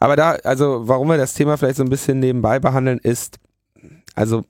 Aber 0.00 0.16
da, 0.16 0.32
also 0.44 0.88
warum 0.88 1.08
wir 1.08 1.18
das 1.18 1.34
Thema 1.34 1.56
vielleicht 1.56 1.76
so 1.76 1.84
ein 1.84 1.90
bisschen 1.90 2.18
nebenbei 2.18 2.58
behandeln, 2.58 2.98
ist, 2.98 3.38
also 4.14 4.44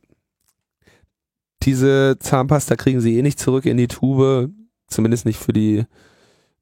diese 1.62 2.16
Zahnpasta 2.18 2.76
kriegen 2.76 3.00
sie 3.00 3.18
eh 3.18 3.22
nicht 3.22 3.38
zurück 3.38 3.66
in 3.66 3.76
die 3.76 3.88
Tube, 3.88 4.50
zumindest 4.86 5.26
nicht 5.26 5.38
für 5.38 5.52
die 5.52 5.84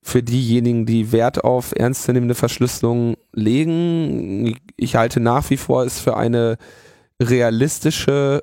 für 0.00 0.22
diejenigen, 0.22 0.86
die 0.86 1.12
Wert 1.12 1.44
auf 1.44 1.72
ernstzunehmende 1.76 2.34
Verschlüsselung 2.34 3.16
legen. 3.32 4.56
Ich 4.76 4.96
halte 4.96 5.20
nach 5.20 5.50
wie 5.50 5.56
vor 5.56 5.84
es 5.84 6.00
für 6.00 6.16
eine 6.16 6.56
realistische, 7.20 8.42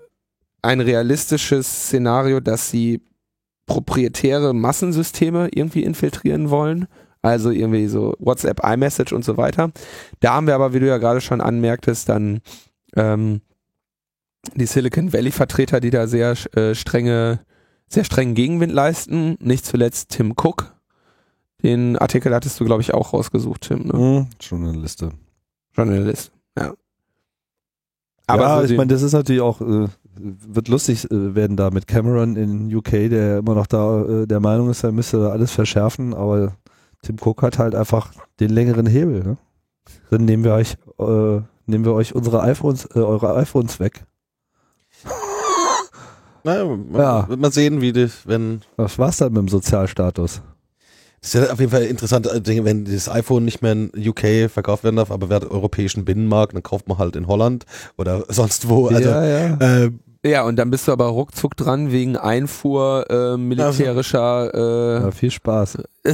ein 0.61 0.81
realistisches 0.81 1.67
Szenario, 1.67 2.39
dass 2.39 2.69
sie 2.69 3.01
proprietäre 3.65 4.53
Massensysteme 4.53 5.49
irgendwie 5.53 5.83
infiltrieren 5.83 6.49
wollen. 6.49 6.87
Also 7.25 7.49
irgendwie 7.49 7.87
so 7.87 8.13
WhatsApp, 8.19 8.61
iMessage 8.63 9.11
und 9.11 9.25
so 9.25 9.35
weiter. 9.35 9.71
Da 10.19 10.35
haben 10.35 10.45
wir 10.45 10.53
aber, 10.53 10.73
wie 10.73 10.79
du 10.79 10.87
ja 10.87 10.99
gerade 10.99 11.21
schon 11.21 11.41
anmerktest, 11.41 12.07
dann 12.07 12.41
ähm, 12.95 13.41
die 14.53 14.67
Silicon 14.67 15.11
Valley 15.11 15.31
Vertreter, 15.31 15.79
die 15.79 15.89
da 15.89 16.05
sehr 16.05 16.35
äh, 16.55 16.75
strenge, 16.75 17.39
sehr 17.87 18.03
strengen 18.03 18.35
Gegenwind 18.35 18.71
leisten. 18.71 19.37
Nicht 19.39 19.65
zuletzt 19.65 20.11
Tim 20.11 20.33
Cook. 20.33 20.75
Den 21.63 21.97
Artikel 21.97 22.31
hattest 22.31 22.59
du, 22.59 22.65
glaube 22.65 22.83
ich, 22.83 22.93
auch 22.93 23.13
rausgesucht, 23.13 23.61
Tim. 23.61 23.87
Ne? 23.87 24.27
Schon 24.39 24.63
eine 24.63 24.77
Liste. 24.77 25.09
Journalist. 25.73 26.31
Ja. 26.55 26.73
Aber 28.27 28.43
ja, 28.43 28.59
so 28.59 28.71
ich 28.71 28.77
meine, 28.77 28.93
das 28.93 29.01
ist 29.01 29.13
natürlich 29.13 29.41
auch, 29.41 29.61
äh, 29.61 29.87
wird 30.15 30.67
lustig 30.67 31.09
äh, 31.09 31.33
werden 31.33 31.57
da 31.57 31.71
mit 31.71 31.87
Cameron 31.87 32.35
in 32.35 32.73
UK, 32.73 33.09
der 33.09 33.39
immer 33.39 33.55
noch 33.55 33.65
da 33.65 34.03
äh, 34.03 34.27
der 34.27 34.41
Meinung 34.41 34.69
ist, 34.69 34.83
er 34.83 34.91
müsste 34.91 35.17
da 35.17 35.29
alles 35.29 35.51
verschärfen, 35.51 36.13
aber 36.13 36.55
Tim 37.05 37.17
Cook 37.21 37.41
hat 37.43 37.59
halt 37.59 37.75
einfach 37.75 38.11
den 38.39 38.49
längeren 38.49 38.85
Hebel. 38.87 39.23
Ne? 39.23 39.37
Dann 40.09 40.25
nehmen 40.25 40.43
wir 40.43 40.53
euch, 40.53 40.73
äh, 40.99 41.41
nehmen 41.67 41.85
wir 41.85 41.93
euch 41.93 42.15
unsere 42.15 42.41
iPhones, 42.41 42.85
äh, 42.95 42.99
eure 42.99 43.35
iPhones 43.35 43.79
weg. 43.79 44.05
Naja, 46.43 46.65
man, 46.65 46.93
Ja. 46.93 47.27
wird 47.27 47.39
man 47.39 47.51
sehen, 47.51 47.81
wie 47.81 47.91
das, 47.91 48.27
wenn. 48.27 48.61
Was 48.75 48.99
war's 48.99 49.17
dann 49.17 49.33
mit 49.33 49.41
dem 49.41 49.47
Sozialstatus? 49.49 50.41
Das 51.21 51.33
ist 51.33 51.41
ja 51.47 51.51
auf 51.51 51.59
jeden 51.59 51.71
Fall 51.71 51.83
interessant, 51.83 52.27
äh, 52.27 52.63
wenn 52.65 52.85
das 52.85 53.09
iPhone 53.09 53.45
nicht 53.45 53.63
mehr 53.63 53.71
in 53.71 53.91
UK 53.95 54.47
verkauft 54.47 54.83
werden 54.83 54.97
darf, 54.97 55.09
aber 55.09 55.29
wer 55.29 55.37
hat 55.37 55.45
europäischen 55.49 56.05
Binnenmarkt, 56.05 56.53
dann 56.53 56.61
kauft 56.61 56.87
man 56.87 56.99
halt 56.99 57.15
in 57.15 57.25
Holland 57.25 57.65
oder 57.97 58.25
sonst 58.29 58.69
wo. 58.69 58.87
Also, 58.87 59.09
ja. 59.09 59.55
äh, 59.55 59.91
ja, 60.25 60.43
und 60.43 60.55
dann 60.57 60.69
bist 60.71 60.87
du 60.87 60.91
aber 60.91 61.05
ruckzuck 61.07 61.55
dran 61.55 61.91
wegen 61.91 62.17
Einfuhr 62.17 63.05
äh, 63.09 63.37
militärischer 63.37 65.01
ja, 65.03 65.11
viel 65.11 65.31
Spaß. 65.31 65.75
äh, 65.75 65.83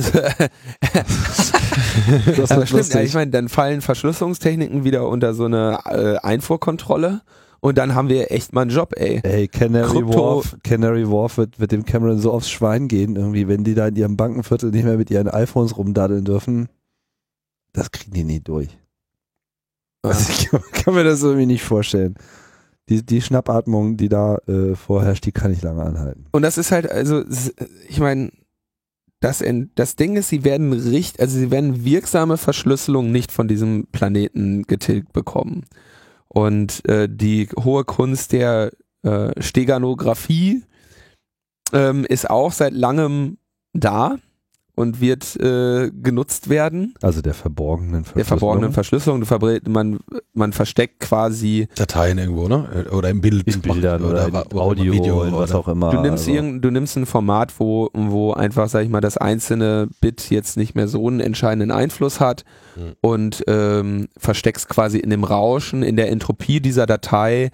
Das 2.38 2.50
wird 2.50 2.68
stimmt, 2.68 2.94
ja, 2.94 3.02
ich 3.02 3.14
meine, 3.14 3.32
dann 3.32 3.50
fallen 3.50 3.82
Verschlüsselungstechniken 3.82 4.84
wieder 4.84 5.08
unter 5.08 5.34
so 5.34 5.46
eine 5.46 5.80
äh, 5.86 6.18
Einfuhrkontrolle 6.18 7.22
und 7.60 7.78
dann 7.78 7.96
haben 7.96 8.10
wir 8.10 8.32
echt 8.32 8.54
mal 8.54 8.62
einen 8.62 8.72
Job, 8.72 8.94
ey. 8.98 9.22
Ey, 9.24 9.48
Canary 9.48 10.00
Krypto- 10.00 10.14
Wharf, 10.36 10.58
Canary 10.64 11.10
Wharf 11.10 11.38
wird, 11.38 11.60
wird 11.60 11.72
dem 11.72 11.86
Cameron 11.86 12.20
so 12.20 12.32
aufs 12.32 12.50
Schwein 12.50 12.88
gehen, 12.88 13.16
irgendwie, 13.16 13.48
wenn 13.48 13.64
die 13.64 13.76
da 13.76 13.88
in 13.88 13.96
ihrem 13.96 14.18
Bankenviertel 14.18 14.72
nicht 14.72 14.84
mehr 14.84 14.98
mit 14.98 15.12
ihren 15.12 15.28
iPhones 15.28 15.78
rumdaddeln 15.78 16.26
dürfen. 16.26 16.70
Das 17.74 17.92
kriegen 17.92 18.14
die 18.14 18.24
nie 18.24 18.40
durch. 18.40 18.78
Also 20.04 20.32
ich 20.38 20.50
kann, 20.50 20.62
kann 20.72 20.94
mir 20.96 21.04
das 21.04 21.22
irgendwie 21.22 21.46
nicht 21.46 21.64
vorstellen. 21.64 22.16
Die, 22.92 23.06
die 23.06 23.22
Schnappatmung, 23.22 23.96
die 23.96 24.10
da 24.10 24.36
äh, 24.48 24.76
vorherrscht, 24.76 25.26
die 25.26 25.32
kann 25.32 25.54
ich 25.54 25.62
lange 25.62 25.82
anhalten. 25.82 26.26
Und 26.34 26.42
das 26.42 26.58
ist 26.58 26.74
halt, 26.74 26.92
also, 26.92 27.24
ich 27.88 28.02
meine, 28.02 28.32
das, 29.22 29.42
das 29.76 29.96
Ding 29.96 30.18
ist, 30.18 30.28
sie 30.28 30.44
werden 30.44 30.74
richt, 30.74 31.22
also 31.22 31.38
sie 31.38 31.52
werden 31.52 31.86
wirksame 31.86 32.36
Verschlüsselung 32.36 33.10
nicht 33.12 33.32
von 33.32 33.48
diesem 33.48 33.88
Planeten 33.94 34.64
getilgt 34.64 35.14
bekommen. 35.14 35.64
Und 36.28 36.84
äh, 36.90 37.08
die 37.10 37.48
hohe 37.64 37.86
Kunst 37.86 38.34
der 38.34 38.72
äh, 39.04 39.42
Steganographie 39.42 40.64
ähm, 41.72 42.04
ist 42.04 42.30
auch 42.30 42.52
seit 42.52 42.74
langem 42.74 43.38
da 43.72 44.18
und 44.76 45.02
wird 45.02 45.36
äh, 45.40 45.92
genutzt 45.92 46.50
werden. 46.50 46.94
Also 47.02 47.22
der 47.22 47.34
verborgenen 47.34 48.04
Verschlüsselung. 48.04 48.16
Der 48.18 48.26
verborgenen 48.26 48.72
Verschlüsselung. 48.74 49.24
Man, 49.68 50.00
man 50.34 50.54
versteckt 50.54 51.00
quasi 51.00 51.68
Dateien 51.76 52.18
irgendwo, 52.18 52.48
ne? 52.48 52.88
Oder 52.92 53.10
im 53.10 53.22
Bild. 53.22 53.48
in 53.48 53.62
Bildern 53.62 54.04
oder, 54.04 54.28
in 54.28 54.36
Audio, 54.36 54.94
Video 54.94 55.24
in 55.24 55.34
was 55.34 55.52
oder- 55.52 55.60
auch 55.60 55.68
immer. 55.68 55.92
Du 55.92 56.02
nimmst, 56.02 56.28
also. 56.28 56.32
irgend, 56.32 56.64
du 56.66 56.72
nimmst 56.72 56.96
ein 56.98 57.06
Format, 57.06 57.54
wo, 57.60 57.90
wo 57.94 58.34
einfach, 58.34 58.70
sag 58.70 58.84
ich 58.84 58.90
mal, 58.90 59.02
das 59.02 59.18
einzelne 59.18 59.90
Bit 60.02 60.30
jetzt 60.30 60.58
nicht 60.58 60.76
mehr 60.76 60.88
so 60.88 61.08
einen 61.08 61.20
entscheidenden 61.20 61.72
Einfluss 61.72 62.20
hat 62.20 62.44
Mhm. 62.78 62.94
und 63.02 63.44
ähm, 63.48 64.08
versteckst 64.18 64.70
quasi 64.70 64.98
in 65.00 65.10
dem 65.10 65.26
Rauschen, 65.26 65.84
in 65.84 65.98
der 65.98 66.10
Entropie 66.10 66.62
dieser 66.62 66.86
Datei 66.86 67.52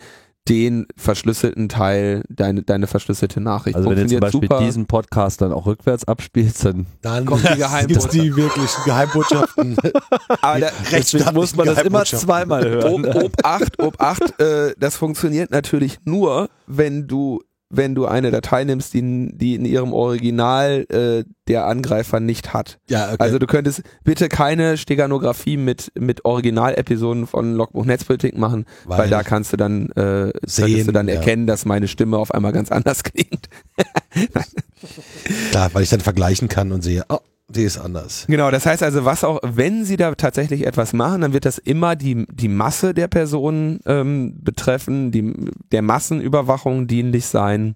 den 0.49 0.87
verschlüsselten 0.95 1.69
Teil, 1.69 2.23
deine, 2.29 2.63
deine 2.63 2.87
verschlüsselte 2.87 3.41
Nachricht. 3.41 3.75
Also 3.75 3.89
wenn 3.89 3.97
du 3.97 4.07
zum 4.07 4.19
Beispiel 4.19 4.41
super. 4.43 4.59
diesen 4.59 4.85
Podcast 4.85 5.41
dann 5.41 5.51
auch 5.51 5.65
rückwärts 5.65 6.07
abspielst, 6.07 6.65
dann 6.65 6.85
Dann 7.01 7.25
Kommt 7.25 7.43
die 7.43 7.57
Geheimbotschaft. 7.57 7.87
gibt's 8.11 8.23
die 8.23 8.35
wirklichen 8.35 8.83
Geheimbotschaften. 8.85 9.77
Aber 10.41 10.59
da, 10.59 10.67
Rechtsstaatlichen 10.91 11.33
muss 11.35 11.55
man 11.55 11.65
das 11.67 11.81
immer 11.83 12.05
zweimal 12.05 12.67
hören. 12.67 13.05
Ob, 13.05 13.15
ob 13.23 13.45
8, 13.45 13.79
ob 13.79 14.01
8, 14.01 14.39
äh, 14.39 14.73
das 14.79 14.95
funktioniert 14.97 15.51
natürlich 15.51 15.99
nur, 16.05 16.49
wenn 16.67 17.07
du, 17.07 17.41
wenn 17.69 17.95
du 17.95 18.05
eine 18.05 18.31
Datei 18.31 18.63
nimmst, 18.63 18.93
die, 18.93 19.29
die 19.33 19.55
in 19.55 19.65
ihrem 19.65 19.93
Original 19.93 20.85
äh, 20.89 21.23
der 21.47 21.65
Angreifer 21.65 22.19
nicht 22.19 22.53
hat. 22.53 22.79
Ja, 22.89 23.07
okay. 23.07 23.17
Also 23.19 23.39
du 23.39 23.47
könntest 23.47 23.83
bitte 24.03 24.29
keine 24.29 24.77
Steganographie 24.77 25.57
mit, 25.57 25.91
mit 25.99 26.23
Originalepisoden 26.25 27.27
von 27.27 27.55
Logbuch 27.55 27.85
Netzpolitik 27.85 28.37
machen, 28.37 28.65
weil, 28.85 29.09
da 29.09 29.23
kannst 29.23 29.53
du 29.53 29.57
dann, 29.57 29.89
äh, 29.91 30.31
Sehen, 30.45 30.85
du 30.85 30.93
dann 30.93 31.07
ja. 31.07 31.15
erkennen, 31.15 31.47
dass 31.47 31.65
meine 31.65 31.87
Stimme 31.87 32.17
auf 32.17 32.33
einmal 32.33 32.53
ganz 32.53 32.71
anders 32.77 33.03
klingt. 33.03 33.49
klar, 35.51 35.69
weil 35.73 35.83
ich 35.83 35.89
dann 35.89 36.01
vergleichen 36.01 36.47
kann 36.47 36.71
und 36.71 36.81
sehe, 36.81 37.03
oh, 37.09 37.19
die 37.49 37.63
ist 37.63 37.77
anders. 37.77 38.25
Genau, 38.27 38.51
das 38.51 38.65
heißt 38.65 38.83
also, 38.83 39.05
was 39.05 39.23
auch, 39.23 39.39
wenn 39.43 39.85
sie 39.85 39.95
da 39.95 40.13
tatsächlich 40.15 40.65
etwas 40.65 40.91
machen, 40.93 41.21
dann 41.21 41.33
wird 41.33 41.45
das 41.45 41.57
immer 41.57 41.95
die, 41.95 42.25
die 42.31 42.49
Masse 42.49 42.93
der 42.93 43.07
Personen 43.07 43.79
ähm, 43.85 44.35
betreffen, 44.43 45.11
die, 45.11 45.33
der 45.71 45.81
Massenüberwachung 45.81 46.87
dienlich 46.87 47.25
sein. 47.25 47.75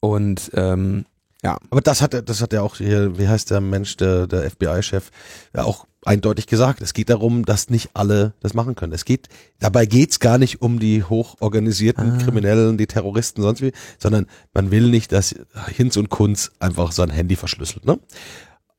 Und 0.00 0.50
ähm, 0.54 1.04
Ja. 1.42 1.58
Aber 1.70 1.80
das 1.80 2.02
hat 2.02 2.28
das 2.28 2.40
hat 2.42 2.52
er 2.52 2.62
auch 2.64 2.76
hier, 2.76 3.18
wie 3.18 3.28
heißt 3.28 3.50
der 3.50 3.60
Mensch, 3.60 3.96
der, 3.96 4.26
der 4.26 4.50
FBI-Chef, 4.50 5.10
ja 5.54 5.62
auch 5.64 5.86
eindeutig 6.04 6.46
gesagt. 6.46 6.80
Es 6.82 6.92
geht 6.94 7.10
darum, 7.10 7.44
dass 7.44 7.68
nicht 7.70 7.90
alle 7.94 8.34
das 8.40 8.54
machen 8.54 8.74
können. 8.74 8.92
Es 8.92 9.04
geht, 9.04 9.28
dabei 9.58 9.86
geht's 9.86 10.20
gar 10.20 10.38
nicht 10.38 10.62
um 10.62 10.78
die 10.78 11.02
hochorganisierten 11.02 12.12
Ah. 12.12 12.18
Kriminellen, 12.18 12.78
die 12.78 12.86
Terroristen, 12.86 13.42
sonst 13.42 13.60
wie, 13.60 13.72
sondern 13.98 14.26
man 14.54 14.70
will 14.70 14.88
nicht, 14.88 15.12
dass 15.12 15.34
Hinz 15.68 15.96
und 15.96 16.08
Kunz 16.08 16.52
einfach 16.60 16.92
sein 16.92 17.10
Handy 17.10 17.36
verschlüsselt. 17.36 17.86
Ne? 17.86 17.98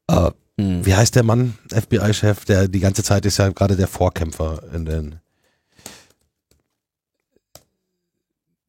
Äh, 0.09 0.31
Hm. 0.59 0.83
wie 0.85 0.95
heißt 0.95 1.15
der 1.15 1.23
Mann, 1.23 1.53
FBI-Chef, 1.71 2.45
der 2.45 2.67
die 2.67 2.79
ganze 2.79 3.03
Zeit 3.03 3.25
ist 3.27 3.37
ja 3.37 3.49
gerade 3.49 3.75
der 3.75 3.87
Vorkämpfer 3.87 4.63
in 4.73 4.85
den. 4.85 5.19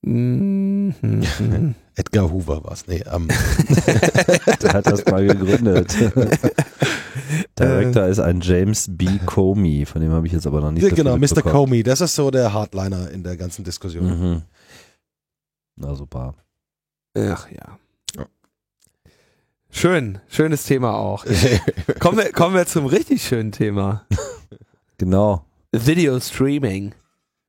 Mhm. 0.03 0.95
Edgar 1.97 2.31
Hoover 2.31 2.63
war's. 2.63 2.87
Nee, 2.87 3.03
ähm, 3.13 3.29
Der 4.63 4.73
hat 4.73 4.87
das 4.87 5.05
mal 5.07 5.27
gegründet. 5.27 5.97
Director 7.59 8.07
ist 8.07 8.21
ein 8.21 8.41
James 8.41 8.87
B. 8.89 9.07
Comey, 9.27 9.85
von 9.85 10.01
dem 10.01 10.13
habe 10.13 10.27
ich 10.27 10.33
jetzt 10.33 10.47
aber 10.47 10.61
noch 10.61 10.71
nicht 10.71 10.83
ja, 10.85 10.91
so 10.91 10.95
genau, 10.95 11.17
Mr. 11.17 11.43
Comey, 11.43 11.83
das 11.83 12.01
ist 12.01 12.15
so 12.15 12.31
der 12.31 12.53
Hardliner 12.53 13.11
in 13.11 13.25
der 13.25 13.37
ganzen 13.37 13.65
Diskussion. 13.65 14.05
Mhm. 14.07 14.43
Na 15.77 15.95
super. 15.95 16.35
Ach 17.17 17.51
ja. 17.51 17.79
Schön, 19.71 20.19
schönes 20.29 20.65
Thema 20.65 20.95
auch. 20.95 21.25
kommen, 22.01 22.19
wir, 22.19 22.33
kommen 22.33 22.55
wir 22.55 22.67
zum 22.67 22.87
richtig 22.87 23.23
schönen 23.23 23.53
Thema. 23.53 24.07
Genau. 24.97 25.45
Video 25.73 26.19
Streaming. 26.19 26.95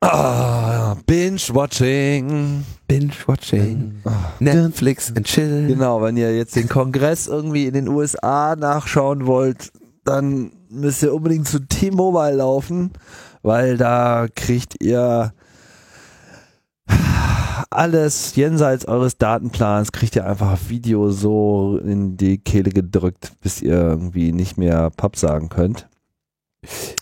Ah, 0.02 0.96
Binge-Watching. 1.06 2.64
Binge-Watching. 2.88 4.02
Netflix 4.40 5.12
and 5.16 5.26
Chill. 5.26 5.68
Genau, 5.68 6.02
wenn 6.02 6.16
ihr 6.16 6.36
jetzt 6.36 6.56
den 6.56 6.70
Kongress 6.70 7.28
irgendwie 7.28 7.66
in 7.66 7.74
den 7.74 7.88
USA 7.88 8.56
nachschauen 8.56 9.26
wollt, 9.26 9.72
dann 10.06 10.52
müsst 10.70 11.04
ihr 11.04 11.14
unbedingt 11.14 11.48
zu 11.48 11.60
T-Mobile 11.60 12.36
laufen, 12.36 12.92
weil 13.42 13.78
da 13.78 14.28
kriegt 14.34 14.82
ihr 14.84 15.34
alles 17.70 18.36
jenseits 18.36 18.86
eures 18.86 19.18
Datenplans, 19.18 19.92
kriegt 19.92 20.16
ihr 20.16 20.26
einfach 20.26 20.58
Video 20.70 21.12
so 21.12 21.80
in 21.84 22.18
die 22.18 22.40
Kehle 22.40 22.72
gedrückt, 22.72 23.34
bis 23.42 23.62
ihr 23.62 23.74
irgendwie 23.74 24.32
nicht 24.32 24.58
mehr 24.58 24.90
Papp 24.90 25.16
sagen 25.16 25.50
könnt. 25.50 25.88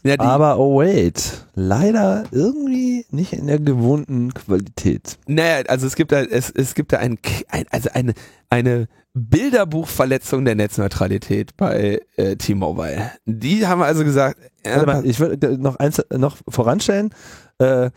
Ja, 0.04 0.20
Aber 0.20 0.60
oh 0.60 0.80
wait, 0.80 1.48
leider 1.56 2.26
irgendwie 2.32 3.06
nicht 3.10 3.34
in 3.34 3.48
der 3.48 3.60
gewohnten 3.60 4.34
Qualität. 4.34 5.18
naja, 5.26 5.64
also 5.68 5.88
es 5.88 5.96
gibt 5.96 6.12
da, 6.12 6.22
es, 6.22 6.52
es 6.52 6.76
gibt 6.76 6.94
da 6.94 6.98
ein, 7.00 7.18
ein, 7.50 7.66
also 7.72 7.90
eine, 7.92 8.14
eine 8.52 8.88
Bilderbuchverletzung 9.16 10.46
der 10.46 10.54
Netzneutralität 10.54 11.58
bei 11.58 12.02
äh, 12.18 12.36
T-Mobile. 12.36 13.12
Die 13.26 13.66
haben 13.66 13.82
also 13.82 14.04
gesagt, 14.04 14.38
äh, 14.64 15.02
ich 15.04 15.20
würde 15.20 15.58
noch 15.58 15.78
eins 15.78 16.04
noch 16.16 16.38
voranstellen. 16.48 17.10
Äh, 17.58 17.90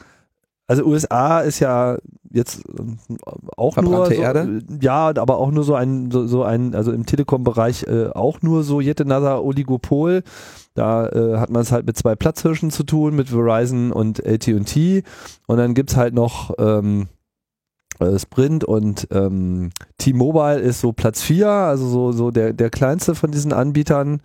also 0.71 0.85
USA 0.85 1.41
ist 1.41 1.59
ja 1.59 1.99
jetzt 2.31 2.63
ähm, 2.79 2.99
auch 3.57 3.77
nur 3.79 4.07
so, 4.07 4.13
Erde? 4.13 4.63
äh, 4.71 4.79
ja, 4.81 5.09
aber 5.17 5.39
auch 5.39 5.51
nur 5.51 5.65
so 5.65 5.75
ein 5.75 6.13
so, 6.13 6.29
so 6.29 6.45
ein 6.45 6.77
also 6.77 6.93
im 6.93 7.07
Telekom-Bereich 7.07 7.89
äh, 7.89 8.11
auch 8.11 8.41
nur 8.41 8.63
so 8.63 8.81
yet 8.81 9.01
another 9.01 9.43
Oligopol. 9.43 10.23
Da 10.75 11.09
äh, 11.09 11.39
hat 11.39 11.51
man 11.51 11.63
es 11.63 11.73
halt 11.73 11.87
mit 11.87 11.97
zwei 11.97 12.15
Platzhirschen 12.15 12.71
zu 12.71 12.85
tun, 12.85 13.17
mit 13.17 13.31
Verizon 13.31 13.91
und 13.91 14.25
AT&T 14.25 15.03
und 15.49 15.57
dann 15.57 15.75
gibt's 15.75 15.97
halt 15.97 16.15
noch 16.15 16.53
ähm, 16.59 17.09
äh, 17.99 18.17
Sprint 18.17 18.63
und 18.63 19.09
ähm, 19.11 19.71
T-Mobile 19.99 20.61
ist 20.61 20.81
so 20.81 20.93
Platz 20.93 21.21
4, 21.23 21.49
also 21.49 21.89
so, 21.89 22.13
so 22.13 22.31
der, 22.31 22.53
der 22.53 22.71
kleinste 22.71 23.17
von 23.17 23.33
diesen 23.33 23.53
Anbietern. 23.53 24.23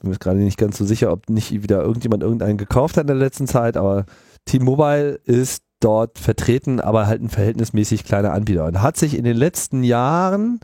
Bin 0.00 0.10
mir 0.10 0.16
gerade 0.16 0.38
nicht 0.38 0.56
ganz 0.56 0.78
so 0.78 0.86
sicher, 0.86 1.12
ob 1.12 1.28
nicht 1.28 1.52
wieder 1.62 1.82
irgendjemand 1.82 2.22
irgendeinen 2.22 2.56
gekauft 2.56 2.96
hat 2.96 3.02
in 3.02 3.08
der 3.08 3.16
letzten 3.16 3.46
Zeit, 3.46 3.76
aber 3.76 4.06
T-Mobile 4.46 5.20
ist 5.24 5.62
dort 5.80 6.18
vertreten, 6.18 6.80
aber 6.80 7.06
halt 7.06 7.22
ein 7.22 7.30
verhältnismäßig 7.30 8.04
kleiner 8.04 8.32
Anbieter. 8.32 8.66
Und 8.66 8.82
hat 8.82 8.96
sich 8.96 9.16
in 9.16 9.24
den 9.24 9.36
letzten 9.36 9.82
Jahren 9.82 10.60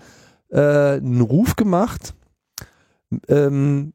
äh, 0.51 0.97
einen 0.97 1.21
Ruf 1.21 1.57
gemacht, 1.57 2.15
ähm, 3.29 3.93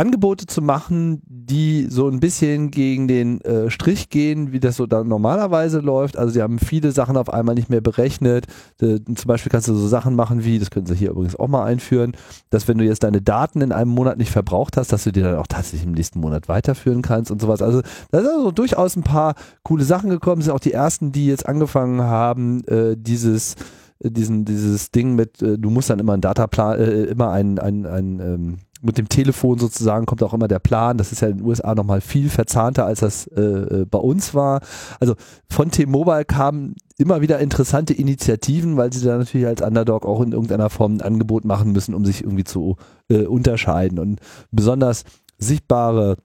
Angebote 0.00 0.46
zu 0.46 0.62
machen, 0.62 1.20
die 1.26 1.86
so 1.90 2.08
ein 2.08 2.20
bisschen 2.20 2.70
gegen 2.70 3.06
den 3.06 3.42
äh, 3.42 3.68
Strich 3.70 4.08
gehen, 4.08 4.50
wie 4.50 4.58
das 4.58 4.76
so 4.76 4.86
dann 4.86 5.08
normalerweise 5.08 5.80
läuft. 5.80 6.16
Also 6.16 6.32
sie 6.32 6.40
haben 6.40 6.58
viele 6.58 6.90
Sachen 6.90 7.18
auf 7.18 7.30
einmal 7.30 7.54
nicht 7.54 7.68
mehr 7.68 7.82
berechnet. 7.82 8.46
Äh, 8.80 9.00
zum 9.04 9.26
Beispiel 9.26 9.52
kannst 9.52 9.68
du 9.68 9.74
so 9.74 9.88
Sachen 9.88 10.16
machen 10.16 10.42
wie, 10.42 10.58
das 10.58 10.70
können 10.70 10.86
sie 10.86 10.94
hier 10.94 11.10
übrigens 11.10 11.36
auch 11.36 11.48
mal 11.48 11.64
einführen, 11.64 12.12
dass 12.48 12.66
wenn 12.66 12.78
du 12.78 12.84
jetzt 12.86 13.02
deine 13.02 13.20
Daten 13.20 13.60
in 13.60 13.72
einem 13.72 13.90
Monat 13.90 14.16
nicht 14.16 14.30
verbraucht 14.30 14.78
hast, 14.78 14.90
dass 14.90 15.04
du 15.04 15.12
die 15.12 15.20
dann 15.20 15.36
auch 15.36 15.46
tatsächlich 15.46 15.84
im 15.84 15.92
nächsten 15.92 16.20
Monat 16.20 16.48
weiterführen 16.48 17.02
kannst 17.02 17.30
und 17.30 17.42
sowas. 17.42 17.60
Also 17.60 17.82
da 18.10 18.22
sind 18.22 18.30
also 18.30 18.52
durchaus 18.52 18.96
ein 18.96 19.02
paar 19.02 19.34
coole 19.64 19.84
Sachen 19.84 20.08
gekommen. 20.08 20.40
Das 20.40 20.46
sind 20.46 20.54
auch 20.54 20.60
die 20.60 20.72
ersten, 20.72 21.12
die 21.12 21.26
jetzt 21.26 21.46
angefangen 21.46 22.00
haben, 22.00 22.64
äh, 22.68 22.96
dieses 22.96 23.54
äh, 24.02 24.10
diesen, 24.10 24.46
dieses 24.46 24.92
Ding 24.92 25.14
mit, 25.14 25.42
äh, 25.42 25.58
du 25.58 25.68
musst 25.68 25.90
dann 25.90 25.98
immer 25.98 26.14
einen 26.14 26.22
Dataplan, 26.22 26.78
äh, 26.78 27.02
immer 27.04 27.32
ein, 27.32 27.58
ein, 27.58 27.84
ein 27.84 28.20
ähm, 28.20 28.58
mit 28.82 28.98
dem 28.98 29.08
Telefon 29.08 29.58
sozusagen 29.58 30.06
kommt 30.06 30.22
auch 30.22 30.34
immer 30.34 30.48
der 30.48 30.58
Plan. 30.58 30.96
Das 30.96 31.12
ist 31.12 31.20
ja 31.20 31.28
in 31.28 31.38
den 31.38 31.46
USA 31.46 31.74
nochmal 31.74 32.00
viel 32.00 32.30
verzahnter, 32.30 32.86
als 32.86 33.00
das 33.00 33.26
äh, 33.26 33.40
äh, 33.40 33.86
bei 33.90 33.98
uns 33.98 34.34
war. 34.34 34.60
Also 35.00 35.14
von 35.48 35.70
T-Mobile 35.70 36.24
kamen 36.24 36.74
immer 36.96 37.20
wieder 37.20 37.38
interessante 37.38 37.94
Initiativen, 37.94 38.76
weil 38.76 38.92
sie 38.92 39.04
da 39.04 39.16
natürlich 39.18 39.46
als 39.46 39.62
Underdog 39.62 40.06
auch 40.06 40.20
in 40.20 40.32
irgendeiner 40.32 40.70
Form 40.70 40.96
ein 40.96 41.02
Angebot 41.02 41.44
machen 41.44 41.72
müssen, 41.72 41.94
um 41.94 42.04
sich 42.04 42.22
irgendwie 42.22 42.44
zu 42.44 42.76
äh, 43.08 43.26
unterscheiden. 43.26 43.98
Und 43.98 44.20
besonders 44.50 45.04
sichtbare 45.38 46.16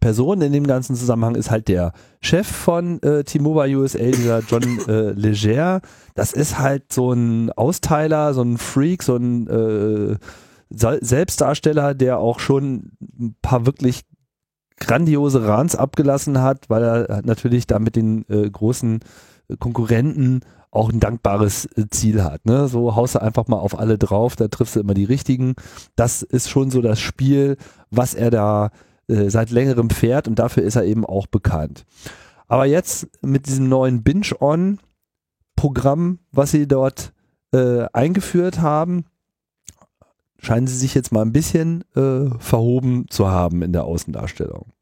Person 0.00 0.40
in 0.40 0.52
dem 0.52 0.66
ganzen 0.66 0.96
Zusammenhang 0.96 1.34
ist 1.34 1.50
halt 1.50 1.68
der 1.68 1.92
Chef 2.20 2.46
von 2.46 3.02
äh, 3.02 3.24
T-Mobile 3.24 3.78
USA, 3.78 4.10
dieser 4.10 4.40
John 4.40 4.80
äh, 4.88 5.10
Leger. 5.12 5.80
Das 6.14 6.32
ist 6.32 6.58
halt 6.58 6.92
so 6.92 7.12
ein 7.12 7.52
Austeiler, 7.52 8.34
so 8.34 8.42
ein 8.42 8.58
Freak, 8.58 9.02
so 9.02 9.16
ein 9.16 9.46
äh, 9.48 10.16
Selbstdarsteller, 10.70 11.94
der 11.94 12.18
auch 12.18 12.40
schon 12.40 12.92
ein 13.18 13.36
paar 13.42 13.66
wirklich 13.66 14.02
grandiose 14.76 15.46
Rants 15.46 15.76
abgelassen 15.76 16.40
hat, 16.40 16.68
weil 16.68 16.82
er 16.82 17.22
natürlich 17.24 17.66
da 17.66 17.78
mit 17.78 17.96
den 17.96 18.24
äh, 18.28 18.50
großen 18.50 19.00
äh, 19.48 19.56
Konkurrenten 19.56 20.40
auch 20.70 20.92
ein 20.92 21.00
dankbares 21.00 21.66
äh, 21.76 21.86
Ziel 21.90 22.22
hat. 22.24 22.46
Ne? 22.46 22.68
So 22.68 22.94
haust 22.96 23.14
du 23.14 23.22
einfach 23.22 23.46
mal 23.46 23.58
auf 23.58 23.78
alle 23.78 23.98
drauf, 23.98 24.36
da 24.36 24.48
triffst 24.48 24.76
du 24.76 24.80
immer 24.80 24.94
die 24.94 25.04
richtigen. 25.04 25.54
Das 25.96 26.22
ist 26.22 26.48
schon 26.50 26.70
so 26.70 26.80
das 26.82 27.00
Spiel, 27.00 27.56
was 27.90 28.14
er 28.14 28.30
da 28.30 28.70
äh, 29.06 29.30
seit 29.30 29.50
längerem 29.50 29.90
fährt 29.90 30.28
und 30.28 30.38
dafür 30.38 30.62
ist 30.64 30.76
er 30.76 30.84
eben 30.84 31.06
auch 31.06 31.26
bekannt. 31.26 31.84
Aber 32.48 32.66
jetzt 32.66 33.08
mit 33.22 33.46
diesem 33.46 33.68
neuen 33.68 34.02
Binge-On-Programm, 34.02 36.18
was 36.32 36.50
sie 36.50 36.66
dort 36.66 37.12
äh, 37.52 37.84
eingeführt 37.92 38.60
haben, 38.60 39.04
scheinen 40.44 40.66
sie 40.66 40.76
sich 40.76 40.94
jetzt 40.94 41.12
mal 41.12 41.22
ein 41.22 41.32
bisschen 41.32 41.84
äh, 41.96 42.30
verhoben 42.38 43.06
zu 43.08 43.28
haben 43.28 43.62
in 43.62 43.72
der 43.72 43.84
Außendarstellung. 43.84 44.72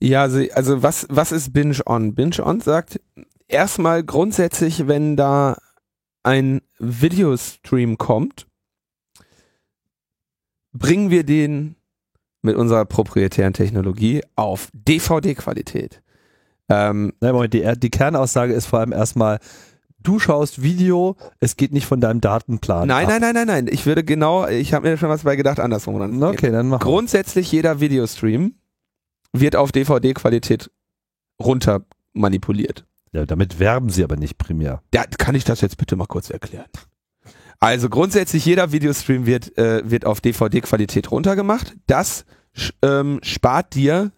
Ja, 0.00 0.22
also, 0.22 0.42
also 0.54 0.82
was, 0.82 1.06
was 1.10 1.32
ist 1.32 1.52
Binge 1.52 1.78
On? 1.86 2.14
Binge 2.14 2.44
On 2.44 2.60
sagt 2.60 3.00
erstmal 3.48 4.02
grundsätzlich, 4.02 4.86
wenn 4.88 5.16
da 5.16 5.58
ein 6.22 6.62
Videostream 6.78 7.98
kommt, 7.98 8.46
bringen 10.72 11.10
wir 11.10 11.24
den 11.24 11.76
mit 12.42 12.56
unserer 12.56 12.84
proprietären 12.86 13.52
Technologie 13.52 14.22
auf 14.36 14.70
DVD-Qualität. 14.72 16.02
Ähm, 16.68 17.12
Nein, 17.20 17.32
Moment, 17.32 17.52
die, 17.52 17.70
die 17.76 17.90
Kernaussage 17.90 18.52
ist 18.52 18.66
vor 18.66 18.78
allem 18.78 18.92
erstmal, 18.92 19.40
du 20.02 20.18
schaust 20.18 20.62
Video, 20.62 21.16
es 21.40 21.56
geht 21.56 21.72
nicht 21.72 21.86
von 21.86 22.00
deinem 22.00 22.20
Datenplan. 22.20 22.88
nein, 22.88 23.04
ab. 23.06 23.10
nein, 23.10 23.20
nein, 23.20 23.34
nein, 23.34 23.46
nein. 23.46 23.66
Ich 23.70 23.86
würde 23.86 24.04
genau, 24.04 24.46
ich 24.48 24.72
habe 24.74 24.88
mir 24.88 24.96
schon 24.96 25.08
was 25.08 25.22
bei 25.24 25.36
gedacht, 25.36 25.60
andersrum. 25.60 25.98
Dann 25.98 26.22
Okay, 26.22 26.50
dann 26.50 26.68
mach. 26.68 26.80
Grundsätzlich 26.80 27.50
jeder 27.52 27.80
Videostream 27.80 28.54
wird 29.32 29.56
auf 29.56 29.72
DVD-Qualität 29.72 30.70
runter 31.40 31.84
manipuliert. 32.12 32.84
Ja, 33.12 33.26
damit 33.26 33.58
werben 33.58 33.90
sie 33.90 34.04
aber 34.04 34.16
nicht 34.16 34.38
primär. 34.38 34.82
Ja, 34.94 35.04
kann 35.04 35.34
ich 35.34 35.44
das 35.44 35.60
jetzt 35.60 35.76
bitte 35.76 35.96
mal 35.96 36.06
kurz 36.06 36.30
erklären? 36.30 36.66
Also 37.58 37.88
grundsätzlich 37.88 38.44
jeder 38.46 38.72
Videostream 38.72 39.26
wird, 39.26 39.56
äh, 39.58 39.82
wird 39.88 40.06
auf 40.06 40.20
DVD-Qualität 40.20 41.10
runtergemacht. 41.10 41.74
Das 41.86 42.24
sch- 42.56 42.72
ähm, 42.82 43.20
spart 43.22 43.74
dir 43.74 44.12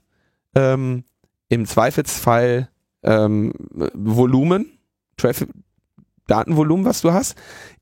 ähm, 0.54 1.04
im 1.48 1.66
Zweifelsfall 1.66 2.68
ähm, 3.02 3.52
Volumen, 3.94 4.78
Traffic, 5.16 5.48
Datenvolumen, 6.27 6.85
was 6.85 7.01
du 7.01 7.12
hast. 7.12 7.36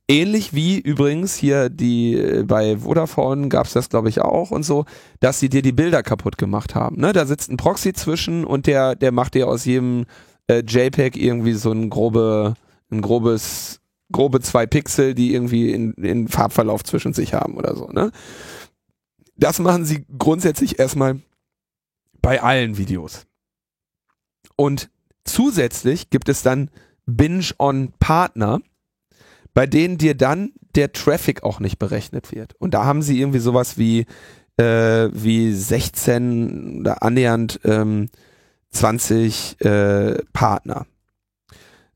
Ähnlich 0.08 0.52
wie 0.54 0.78
übrigens 0.78 1.36
hier 1.36 1.68
die 1.68 2.14
äh, 2.16 2.42
bei 2.42 2.78
Vodafone 2.78 3.48
gab's 3.48 3.72
das 3.72 3.88
glaube 3.88 4.08
ich 4.08 4.20
auch 4.20 4.50
und 4.50 4.64
so, 4.64 4.84
dass 5.20 5.38
sie 5.38 5.48
dir 5.48 5.62
die 5.62 5.72
Bilder 5.72 6.02
kaputt 6.02 6.36
gemacht 6.36 6.74
haben. 6.74 7.00
Ne? 7.00 7.12
Da 7.12 7.26
sitzt 7.26 7.50
ein 7.50 7.56
Proxy 7.56 7.92
zwischen 7.92 8.44
und 8.44 8.66
der 8.66 8.96
der 8.96 9.12
macht 9.12 9.34
dir 9.34 9.46
aus 9.46 9.64
jedem 9.64 10.06
äh, 10.48 10.64
JPEG 10.66 11.16
irgendwie 11.16 11.52
so 11.52 11.70
ein 11.70 11.90
grobe 11.90 12.54
ein 12.90 13.02
grobes 13.02 13.80
grobe 14.10 14.40
zwei 14.40 14.66
Pixel, 14.66 15.14
die 15.14 15.32
irgendwie 15.32 15.70
in, 15.70 15.92
in 15.94 16.28
Farbverlauf 16.28 16.82
zwischen 16.82 17.12
sich 17.12 17.34
haben 17.34 17.56
oder 17.56 17.76
so. 17.76 17.86
Ne? 17.88 18.10
Das 19.36 19.58
machen 19.58 19.84
sie 19.84 20.04
grundsätzlich 20.18 20.78
erstmal 20.78 21.20
bei 22.20 22.42
allen 22.42 22.76
Videos. 22.76 23.26
Und 24.56 24.90
zusätzlich 25.24 26.10
gibt 26.10 26.28
es 26.28 26.42
dann 26.42 26.70
Binge-on-Partner, 27.06 28.60
bei 29.54 29.66
denen 29.66 29.98
dir 29.98 30.14
dann 30.14 30.52
der 30.74 30.92
Traffic 30.92 31.42
auch 31.42 31.60
nicht 31.60 31.78
berechnet 31.78 32.32
wird. 32.32 32.54
Und 32.58 32.74
da 32.74 32.84
haben 32.84 33.02
sie 33.02 33.20
irgendwie 33.20 33.40
sowas 33.40 33.78
wie, 33.78 34.06
äh, 34.56 35.08
wie 35.12 35.52
16 35.52 36.80
oder 36.80 37.02
annähernd 37.02 37.60
ähm, 37.64 38.08
20 38.70 39.60
äh, 39.60 40.18
Partner. 40.32 40.86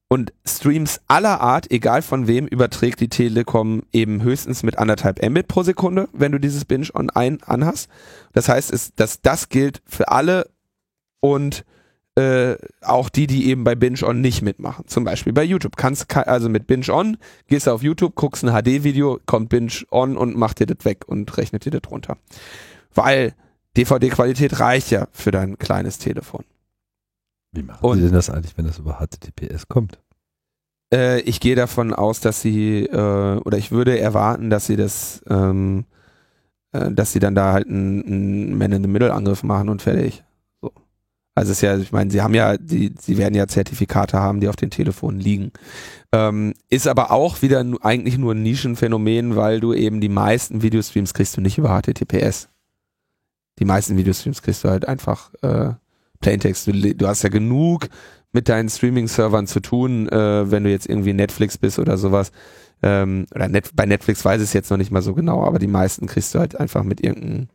Und 0.09 0.33
Streams 0.47 1.01
aller 1.09 1.41
Art, 1.41 1.71
egal 1.71 2.03
von 2.03 2.27
wem, 2.27 2.47
überträgt 2.47 3.01
die 3.01 3.09
Telekom 3.09 3.83
eben 3.93 4.23
höchstens 4.23 4.63
mit 4.63 4.79
anderthalb 4.79 5.21
Mbit 5.21 5.49
pro 5.49 5.63
Sekunde, 5.63 6.09
wenn 6.13 6.31
du 6.31 6.39
dieses 6.39 6.65
Binge-on 6.65 7.11
ein 7.11 7.43
anhast. 7.43 7.89
Das 8.33 8.49
heißt, 8.49 8.73
es, 8.73 8.95
dass 8.95 9.23
das 9.23 9.49
gilt 9.49 9.83
für 9.87 10.09
alle 10.09 10.51
und 11.21 11.65
äh, 12.17 12.57
auch 12.83 13.09
die, 13.09 13.27
die 13.27 13.49
eben 13.49 13.65
bei 13.65 13.75
Binge-On 13.75 14.21
nicht 14.21 14.43
mitmachen. 14.43 14.87
Zum 14.87 15.05
Beispiel 15.05 15.33
bei 15.33 15.43
YouTube. 15.43 15.77
Kannst 15.77 16.15
also 16.17 16.49
mit 16.49 16.67
Binge-On, 16.67 17.17
gehst 17.49 17.67
du 17.67 17.73
auf 17.73 17.83
YouTube, 17.83 18.15
guckst 18.15 18.45
ein 18.45 18.53
HD-Video, 18.53 19.19
kommt 19.27 19.49
Binge-On 19.49 20.17
und 20.17 20.37
macht 20.37 20.61
dir 20.61 20.67
das 20.67 20.85
weg 20.85 21.05
und 21.07 21.37
rechnet 21.37 21.65
dir 21.65 21.73
das 21.73 21.91
runter. 21.91 22.17
Weil 22.95 23.35
DVD-Qualität 23.77 24.61
reicht 24.61 24.91
ja 24.91 25.09
für 25.13 25.33
dein 25.33 25.59
kleines 25.59 25.99
Telefon. 25.99 26.45
Wie 27.51 27.63
machen 27.63 27.85
und, 27.85 27.97
Sie 27.97 28.05
denn 28.05 28.13
das 28.13 28.31
eigentlich, 28.31 28.57
wenn 28.57 28.67
das 28.67 28.79
über 28.79 29.01
HTTPS 29.01 29.69
kommt? 29.69 29.99
Äh, 30.93 31.21
ich 31.23 31.41
gehe 31.41 31.57
davon 31.57 31.93
aus, 31.93 32.21
dass 32.21 32.41
sie, 32.41 32.85
äh, 32.85 33.39
oder 33.39 33.59
ich 33.59 33.73
würde 33.73 33.99
erwarten, 33.99 34.51
dass 34.51 34.67
sie 34.67 34.77
das, 34.77 35.23
ähm, 35.29 35.87
äh, 36.73 36.93
dass 36.93 37.13
sie 37.13 37.19
dann 37.19 37.35
da 37.35 37.53
halt 37.53 37.67
einen, 37.67 38.05
einen 38.05 38.59
Man-in-the-Middle-Angriff 38.59 39.43
machen 39.43 39.69
und 39.69 39.83
fertig. 39.83 40.23
Also 41.35 41.51
es 41.51 41.59
ist 41.59 41.63
ja, 41.63 41.77
ich 41.77 41.91
meine, 41.91 42.11
sie 42.11 42.23
haben 42.23 42.35
ja, 42.35 42.57
die, 42.57 42.95
sie 43.01 43.19
werden 43.19 43.35
ja 43.35 43.49
Zertifikate 43.49 44.19
haben, 44.19 44.41
die 44.41 44.49
auf 44.49 44.57
den 44.57 44.71
Telefonen 44.71 45.19
liegen. 45.19 45.51
Ähm, 46.13 46.55
ist 46.71 46.87
aber 46.87 47.11
auch 47.11 47.43
wieder 47.43 47.65
eigentlich 47.81 48.19
nur 48.19 48.35
ein 48.35 48.43
Nischenphänomen, 48.43 49.35
weil 49.35 49.59
du 49.59 49.75
eben 49.75 50.01
die 50.01 50.09
meisten 50.09 50.63
Videostreams 50.63 51.13
kriegst 51.13 51.37
du 51.37 51.41
nicht 51.41 51.59
über 51.59 51.71
HTTPS. 51.71 52.49
Die 53.59 53.65
meisten 53.65 53.97
Videostreams 53.97 54.43
kriegst 54.43 54.63
du 54.63 54.69
halt 54.69 54.87
einfach 54.87 55.33
äh, 55.43 55.73
Plaintext. 56.21 56.69
Du, 56.69 56.73
du 56.73 57.07
hast 57.07 57.23
ja 57.23 57.29
genug 57.31 57.89
mit 58.33 58.49
deinen 58.49 58.69
Streaming-Servern 58.69 59.47
zu 59.47 59.61
tun, 59.61 60.09
äh, 60.09 60.51
wenn 60.51 60.65
du 60.65 60.71
jetzt 60.71 60.89
irgendwie 60.89 61.13
Netflix 61.13 61.59
bist 61.59 61.79
oder 61.79 61.99
sowas. 61.99 62.31
Ähm, 62.83 63.27
oder 63.35 63.49
Net 63.49 63.71
bei 63.75 63.87
Netflix 63.87 64.25
weiß 64.25 64.41
ich 64.41 64.49
es 64.49 64.53
jetzt 64.53 64.71
noch 64.71 64.77
nicht 64.77 64.91
mal 64.91 65.03
so 65.03 65.15
genau, 65.15 65.45
aber 65.45 65.59
die 65.59 65.69
meisten 65.69 66.07
kriegst 66.07 66.35
du 66.35 66.39
halt 66.39 66.59
einfach 66.59 66.83
mit 66.85 67.01
irgendeinem 67.01 67.49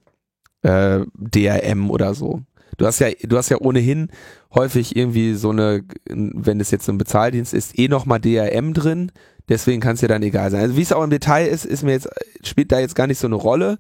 äh, 0.64 1.06
DRM 1.14 1.90
oder 1.90 2.14
so. 2.14 2.42
Du 2.78 2.86
hast 2.86 3.00
ja, 3.00 3.10
du 3.22 3.38
hast 3.38 3.50
ja 3.50 3.58
ohnehin 3.60 4.10
häufig 4.54 4.96
irgendwie 4.96 5.34
so 5.34 5.50
eine, 5.50 5.84
wenn 6.08 6.60
es 6.60 6.72
jetzt 6.72 6.90
ein 6.90 6.98
Bezahldienst 6.98 7.54
ist, 7.54 7.78
eh 7.78 7.88
nochmal 7.88 8.20
DRM 8.20 8.74
drin. 8.74 9.12
Deswegen 9.48 9.82
kann 9.82 9.96
es 9.96 10.02
ja 10.02 10.08
dann 10.08 10.24
egal 10.24 10.52
sein. 10.52 10.62
Also 10.62 10.78
wie 10.78 10.82
es 10.82 10.94
auch 10.94 11.04
im 11.04 11.10
Detail 11.10 11.48
ist, 11.48 11.66
ist 11.66 11.84
mir 11.84 11.92
jetzt, 11.92 12.10
spielt 12.44 12.72
da 12.72 12.80
jetzt 12.80 12.96
gar 12.96 13.08
nicht 13.08 13.20
so 13.20 13.28
eine 13.28 13.36
Rolle. 13.36 13.78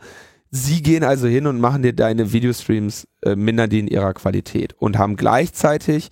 Sie 0.51 0.81
gehen 0.81 1.03
also 1.03 1.27
hin 1.27 1.45
und 1.45 1.59
machen 1.59 1.83
dir 1.83 1.93
deine 1.93 2.33
Videostreams, 2.33 3.07
äh, 3.21 3.35
mindern 3.35 3.69
die 3.69 3.79
in 3.79 3.87
ihrer 3.87 4.13
Qualität 4.13 4.73
und 4.73 4.97
haben 4.97 5.15
gleichzeitig 5.15 6.09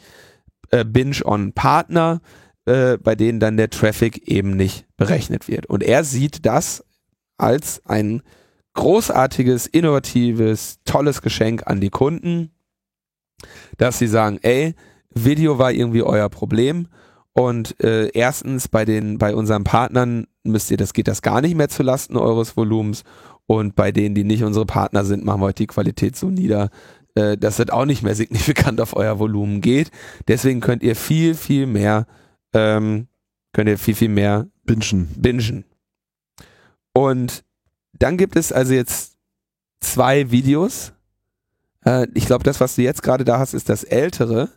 äh, 0.70 0.86
Binge-on-Partner, 0.86 2.22
äh, 2.66 2.98
bei 2.98 3.16
denen 3.16 3.40
dann 3.40 3.58
der 3.58 3.72
Traffic 3.72 4.28
eben 4.28 4.56
nicht 4.56 4.86
berechnet 4.96 5.48
wird. 5.48 5.66
Und 5.66 5.82
er 5.82 6.04
sieht 6.04 6.46
das 6.46 6.84
als 7.38 7.84
ein 7.86 8.22
großartiges, 8.76 9.66
innovatives, 9.66 10.80
tolles 10.86 11.24
Geschenk 11.24 11.64
an 11.66 11.82
die 11.82 11.90
Kunden, 11.90 12.52
dass 13.78 14.00
sie 14.00 14.08
sagen, 14.08 14.40
ey, 14.42 14.74
Video 15.10 15.58
war 15.58 15.72
irgendwie 15.72 16.04
euer 16.04 16.30
Problem 16.30 16.88
und 17.34 17.82
äh, 17.84 18.10
erstens 18.10 18.68
bei 18.68 18.86
den 18.86 19.18
bei 19.18 19.36
unseren 19.36 19.64
Partnern 19.64 20.28
müsst 20.44 20.72
ihr 20.72 20.78
das 20.78 20.94
geht 20.94 21.08
das 21.08 21.22
gar 21.22 21.42
nicht 21.42 21.56
mehr 21.56 21.70
zu 21.70 21.84
Lasten 21.84 22.18
eures 22.18 22.58
Volumens 22.58 23.04
und 23.46 23.76
bei 23.76 23.92
denen, 23.92 24.16
die 24.16 24.24
nicht 24.24 24.44
unsere 24.44 24.66
Partner 24.66 25.06
sind, 25.06 25.24
machen 25.24 25.42
wir 25.42 25.46
heute 25.46 25.64
die 25.64 25.68
Qualität 25.68 26.16
so 26.16 26.30
nieder, 26.30 26.70
äh, 27.16 27.38
dass 27.38 27.58
das 27.58 27.70
auch 27.70 27.86
nicht 27.86 28.04
mehr 28.04 28.16
signifikant 28.16 28.82
auf 28.82 28.96
euer 28.96 29.20
Volumen 29.20 29.62
geht. 29.62 29.92
Deswegen 30.28 30.60
könnt 30.60 30.84
ihr 30.84 30.96
viel 30.96 31.34
viel 31.34 31.66
mehr 31.66 32.08
ähm, 32.54 33.08
könnt 33.54 33.70
ihr 33.70 33.78
viel 33.78 33.96
viel 33.96 34.10
mehr 34.10 34.48
bingen. 34.66 35.10
bingen. 35.18 35.66
Und 36.94 37.44
dann 37.94 38.18
gibt 38.18 38.36
es 38.36 38.52
also 38.52 38.74
jetzt 38.74 39.18
zwei 39.80 40.32
Videos, 40.32 40.94
äh, 41.88 42.08
ich 42.14 42.26
glaube, 42.26 42.44
das, 42.44 42.60
was 42.60 42.76
du 42.76 42.82
jetzt 42.82 43.02
gerade 43.02 43.24
da 43.24 43.40
hast, 43.40 43.54
ist 43.54 43.70
das 43.70 43.84
ältere. 43.84 44.50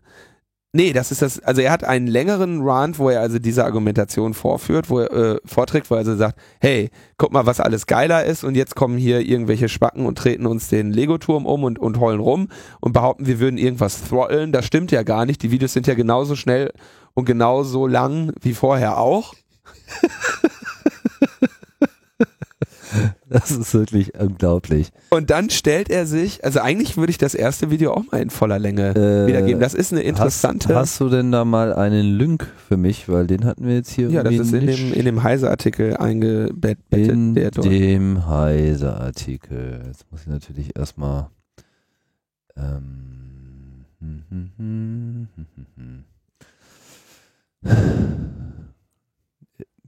Nee, 0.72 0.92
das 0.92 1.10
ist 1.10 1.20
das, 1.20 1.40
also 1.40 1.62
er 1.62 1.72
hat 1.72 1.82
einen 1.82 2.06
längeren 2.06 2.62
Rant, 2.62 3.00
wo 3.00 3.10
er 3.10 3.20
also 3.20 3.40
diese 3.40 3.64
Argumentation 3.64 4.34
vorführt, 4.34 4.88
wo 4.88 5.00
er 5.00 5.12
äh, 5.12 5.40
vorträgt, 5.44 5.90
wo 5.90 5.96
er 5.96 5.98
also 5.98 6.14
sagt, 6.14 6.38
hey, 6.60 6.90
guck 7.18 7.32
mal, 7.32 7.44
was 7.44 7.58
alles 7.58 7.86
geiler 7.86 8.24
ist 8.24 8.44
und 8.44 8.54
jetzt 8.54 8.76
kommen 8.76 8.96
hier 8.96 9.20
irgendwelche 9.20 9.68
Spacken 9.68 10.06
und 10.06 10.16
treten 10.16 10.46
uns 10.46 10.68
den 10.68 10.92
Lego-Turm 10.92 11.44
um 11.44 11.64
und, 11.64 11.80
und 11.80 11.98
heulen 11.98 12.20
rum 12.20 12.48
und 12.80 12.92
behaupten, 12.92 13.26
wir 13.26 13.40
würden 13.40 13.58
irgendwas 13.58 14.08
throtteln. 14.08 14.52
Das 14.52 14.64
stimmt 14.64 14.92
ja 14.92 15.02
gar 15.02 15.26
nicht. 15.26 15.42
Die 15.42 15.50
Videos 15.50 15.72
sind 15.72 15.88
ja 15.88 15.94
genauso 15.94 16.36
schnell 16.36 16.72
und 17.14 17.24
genauso 17.24 17.88
lang 17.88 18.32
wie 18.40 18.54
vorher 18.54 18.98
auch. 18.98 19.34
Das 23.28 23.52
ist 23.52 23.72
wirklich 23.74 24.18
unglaublich. 24.18 24.90
Und 25.10 25.30
dann 25.30 25.50
stellt 25.50 25.88
er 25.88 26.06
sich, 26.06 26.44
also 26.44 26.60
eigentlich 26.60 26.96
würde 26.96 27.10
ich 27.10 27.18
das 27.18 27.34
erste 27.34 27.70
Video 27.70 27.92
auch 27.92 28.02
mal 28.10 28.20
in 28.20 28.30
voller 28.30 28.58
Länge 28.58 28.90
äh, 28.90 29.26
wiedergeben. 29.28 29.60
Das 29.60 29.74
ist 29.74 29.92
eine 29.92 30.02
interessante. 30.02 30.70
Hast, 30.70 30.76
hast, 30.76 31.00
du 31.00 31.08
denn 31.08 31.30
da 31.30 31.44
mal 31.44 31.72
einen 31.72 32.18
Link 32.18 32.46
für 32.68 32.76
mich? 32.76 33.08
Weil 33.08 33.28
den 33.28 33.44
hatten 33.44 33.66
wir 33.66 33.74
jetzt 33.74 33.92
hier. 33.92 34.10
Ja, 34.10 34.24
das 34.24 34.34
ist 34.34 34.52
in 34.52 34.66
dem, 34.66 34.92
in 34.92 35.04
dem 35.04 35.22
Heise-Artikel 35.22 35.96
eingebettet. 35.96 36.78
In 36.90 37.34
dem 37.34 38.26
Heise-Artikel. 38.26 39.82
Jetzt 39.86 40.10
muss 40.10 40.22
ich 40.22 40.28
natürlich 40.28 40.76
erstmal. 40.76 41.30
Ähm, 42.56 43.84
hm, 44.00 44.24
hm, 44.28 44.50
hm, 44.56 45.28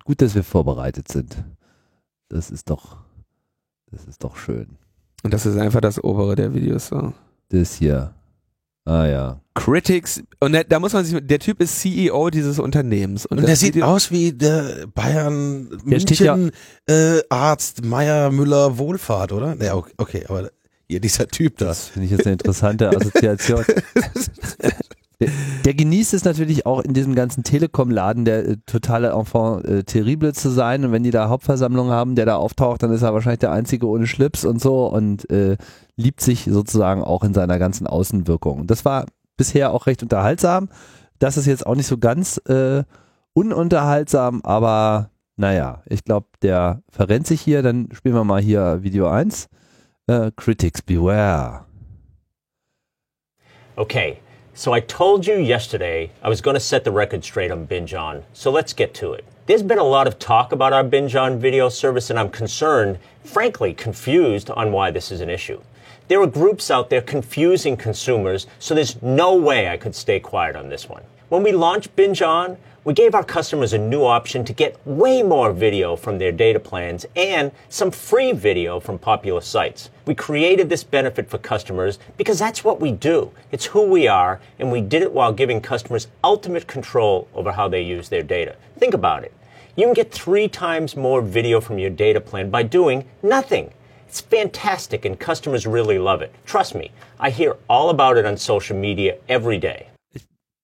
Gut, 0.05 0.20
dass 0.20 0.35
wir 0.35 0.45
vorbereitet 0.45 1.09
sind. 1.09 1.37
Das 2.33 2.51
ist 2.51 2.71
doch, 2.71 2.97
das 3.91 4.07
ist 4.07 4.25
doch 4.25 4.37
schön. 4.37 4.79
Und 5.23 5.35
das 5.35 5.45
ist 5.45 5.59
einfach 5.59 5.83
das 5.83 6.03
obere 6.03 6.35
der 6.35 6.55
Videos 6.55 6.87
so. 6.89 7.13
Das 7.51 7.75
hier. 7.75 8.15
Ah 8.87 9.07
ja. 9.07 9.41
Critics, 9.55 10.23
und 10.41 10.53
da, 10.55 10.65
da 10.65 10.81
muss 10.81 10.95
man 10.95 11.05
sich, 11.05 11.21
der 11.23 11.39
Typ 11.39 11.61
ist 11.61 11.79
CEO 11.81 12.31
dieses 12.31 12.59
Unternehmens. 12.59 13.27
Und, 13.27 13.39
und 13.39 13.47
der 13.47 13.55
sieht 13.55 13.75
Video, 13.75 13.87
aus 13.87 14.11
wie 14.11 14.33
der 14.33 14.87
Bayern 14.87 15.69
der 15.69 15.79
München 15.85 16.53
ja, 16.89 17.17
äh, 17.17 17.23
Arzt 17.29 17.85
Meier 17.85 18.33
Müller 18.33 18.79
Wohlfahrt, 18.79 19.33
oder? 19.33 19.55
Ja, 19.63 19.75
okay, 19.75 19.93
okay, 19.99 20.25
aber 20.27 20.51
hier 20.89 21.01
dieser 21.01 21.29
Typ 21.29 21.59
da. 21.59 21.67
Das 21.67 21.89
finde 21.89 22.07
ich 22.07 22.13
jetzt 22.13 22.25
eine 22.25 22.33
interessante 22.33 22.89
Assoziation. 22.89 23.63
Der 25.65 25.74
genießt 25.74 26.15
es 26.15 26.24
natürlich 26.24 26.66
auch 26.66 26.81
in 26.81 26.94
diesem 26.94 27.15
ganzen 27.15 27.44
Telekom-Laden 27.44 28.24
der 28.24 28.49
äh, 28.49 28.57
totale 28.66 29.11
Enfant 29.11 29.65
äh, 29.65 29.85
terrible 29.85 30.32
zu 30.32 30.51
sein. 30.51 30.85
Und 30.85 30.93
wenn 30.93 31.03
die 31.03 31.11
da 31.11 31.28
Hauptversammlung 31.28 31.90
haben, 31.90 32.15
der 32.15 32.27
da 32.27 32.36
auftaucht, 32.36 32.82
dann 32.82 32.93
ist 32.93 33.03
er 33.03 33.15
wahrscheinlich 33.15 33.40
der 33.40 33.53
Einzige 33.53 33.86
ohne 33.86 34.07
Schlips 34.07 34.44
und 34.44 34.61
so 34.61 34.86
und 34.86 35.28
äh, 35.31 35.57
liebt 35.97 36.20
sich 36.20 36.44
sozusagen 36.44 37.03
auch 37.03 37.24
in 37.24 37.35
seiner 37.35 37.59
ganzen 37.59 37.86
Außenwirkung. 37.86 38.66
Das 38.66 38.85
war 38.85 39.07
bisher 39.36 39.73
auch 39.73 39.86
recht 39.86 40.03
unterhaltsam. 40.03 40.69
Das 41.19 41.36
ist 41.36 41.47
jetzt 41.47 41.66
auch 41.66 41.77
nicht 41.77 41.86
so 41.86 41.99
ganz 41.99 42.39
äh, 42.49 42.85
ununterhaltsam, 43.32 44.40
aber 44.43 45.11
naja, 45.36 45.82
ich 45.86 46.05
glaube, 46.05 46.27
der 46.43 46.82
verrennt 46.89 47.27
sich 47.27 47.40
hier. 47.40 47.62
Dann 47.62 47.89
spielen 47.93 48.15
wir 48.15 48.24
mal 48.24 48.40
hier 48.40 48.82
Video 48.82 49.09
1. 49.09 49.49
Äh, 50.07 50.31
Critics 50.36 50.82
Beware. 50.82 51.65
Okay. 53.77 54.19
So 54.55 54.74
I 54.74 54.81
told 54.81 55.27
you 55.27 55.37
yesterday 55.37 56.11
I 56.23 56.29
was 56.29 56.43
going 56.43 56.53
to 56.53 56.61
set 56.61 56.85
the 56.85 56.93
record 56.93 57.24
straight 57.24 57.51
on 57.51 57.65
Binge 57.65 57.95
On. 57.95 58.23
So 58.35 58.51
let's 58.51 58.74
get 58.74 58.93
to 58.95 59.15
it. 59.15 59.24
There's 59.47 59.62
been 59.62 59.79
a 59.79 59.83
lot 59.83 60.07
of 60.07 60.19
talk 60.19 60.53
about 60.53 60.74
our 60.74 60.85
Binge 60.85 61.16
On 61.16 61.39
video 61.39 61.70
service, 61.70 62.11
and 62.11 62.19
I'm 62.19 62.29
concerned, 62.29 62.99
frankly, 63.24 63.73
confused 63.73 64.51
on 64.51 64.70
why 64.70 64.91
this 64.91 65.11
is 65.11 65.23
an 65.23 65.31
issue. 65.31 65.62
There 66.09 66.20
are 66.20 66.27
groups 66.27 66.70
out 66.70 66.91
there 66.91 67.01
confusing 67.01 67.79
consumers, 67.79 68.47
so 68.59 68.74
there's 68.74 69.01
no 69.01 69.35
way 69.35 69.69
I 69.69 69.79
could 69.79 69.95
stay 69.95 70.20
quiet 70.20 70.55
on 70.55 70.69
this 70.69 70.87
one. 70.87 71.03
When 71.31 71.43
we 71.43 71.53
launched 71.53 71.97
Binge 71.97 72.20
On, 72.20 72.59
we 72.85 72.93
gave 72.93 73.15
our 73.15 73.23
customers 73.23 73.73
a 73.73 73.79
new 73.79 74.05
option 74.05 74.45
to 74.45 74.53
get 74.53 74.85
way 74.85 75.23
more 75.23 75.53
video 75.53 75.95
from 75.95 76.19
their 76.19 76.33
data 76.33 76.59
plans 76.59 77.07
and 77.15 77.53
some 77.69 77.93
free 77.93 78.33
video 78.33 78.81
from 78.81 78.99
popular 78.99 79.41
sites. 79.41 79.89
We 80.05 80.17
created 80.17 80.69
this 80.69 80.83
benefit 80.83 81.31
for 81.31 81.39
customers 81.39 82.01
because 82.17 82.41
that's 82.41 82.65
what 82.65 82.81
we 82.81 82.91
do. 82.91 83.31
It's 83.53 83.67
who 83.67 83.85
we 83.85 84.09
are, 84.09 84.41
and 84.59 84.73
we 84.73 84.81
did 84.81 85.03
it 85.03 85.13
while 85.13 85.33
giving 85.33 85.61
customers 85.61 86.09
ultimate 86.25 86.67
control 86.67 87.29
over 87.35 87.53
how 87.53 87.69
they 87.69 87.83
use 87.83 88.09
their 88.09 88.25
data. 88.25 88.57
Think 88.79 88.95
about 88.95 89.23
it. 89.23 89.33
You 89.77 89.85
can 89.85 89.95
get 89.95 90.11
three 90.11 90.49
times 90.49 90.97
more 90.97 91.23
video 91.23 91.61
from 91.61 91.79
your 91.79 91.91
data 91.91 92.21
plan 92.21 92.51
by 92.51 92.65
doing 92.65 93.05
nothing. 93.23 93.73
It's 94.09 94.21
fantastic 94.21 95.05
and 95.05 95.19
customers 95.19 95.69
really 95.69 96.01
love 96.01 96.21
it. 96.21 96.35
Trust 96.45 96.75
me, 96.75 96.91
I 97.21 97.31
hear 97.31 97.57
all 97.71 97.91
about 97.91 98.19
it 98.19 98.27
on 98.27 98.37
social 98.37 98.77
media 98.77 99.19
every 99.29 99.59
day. 99.59 99.87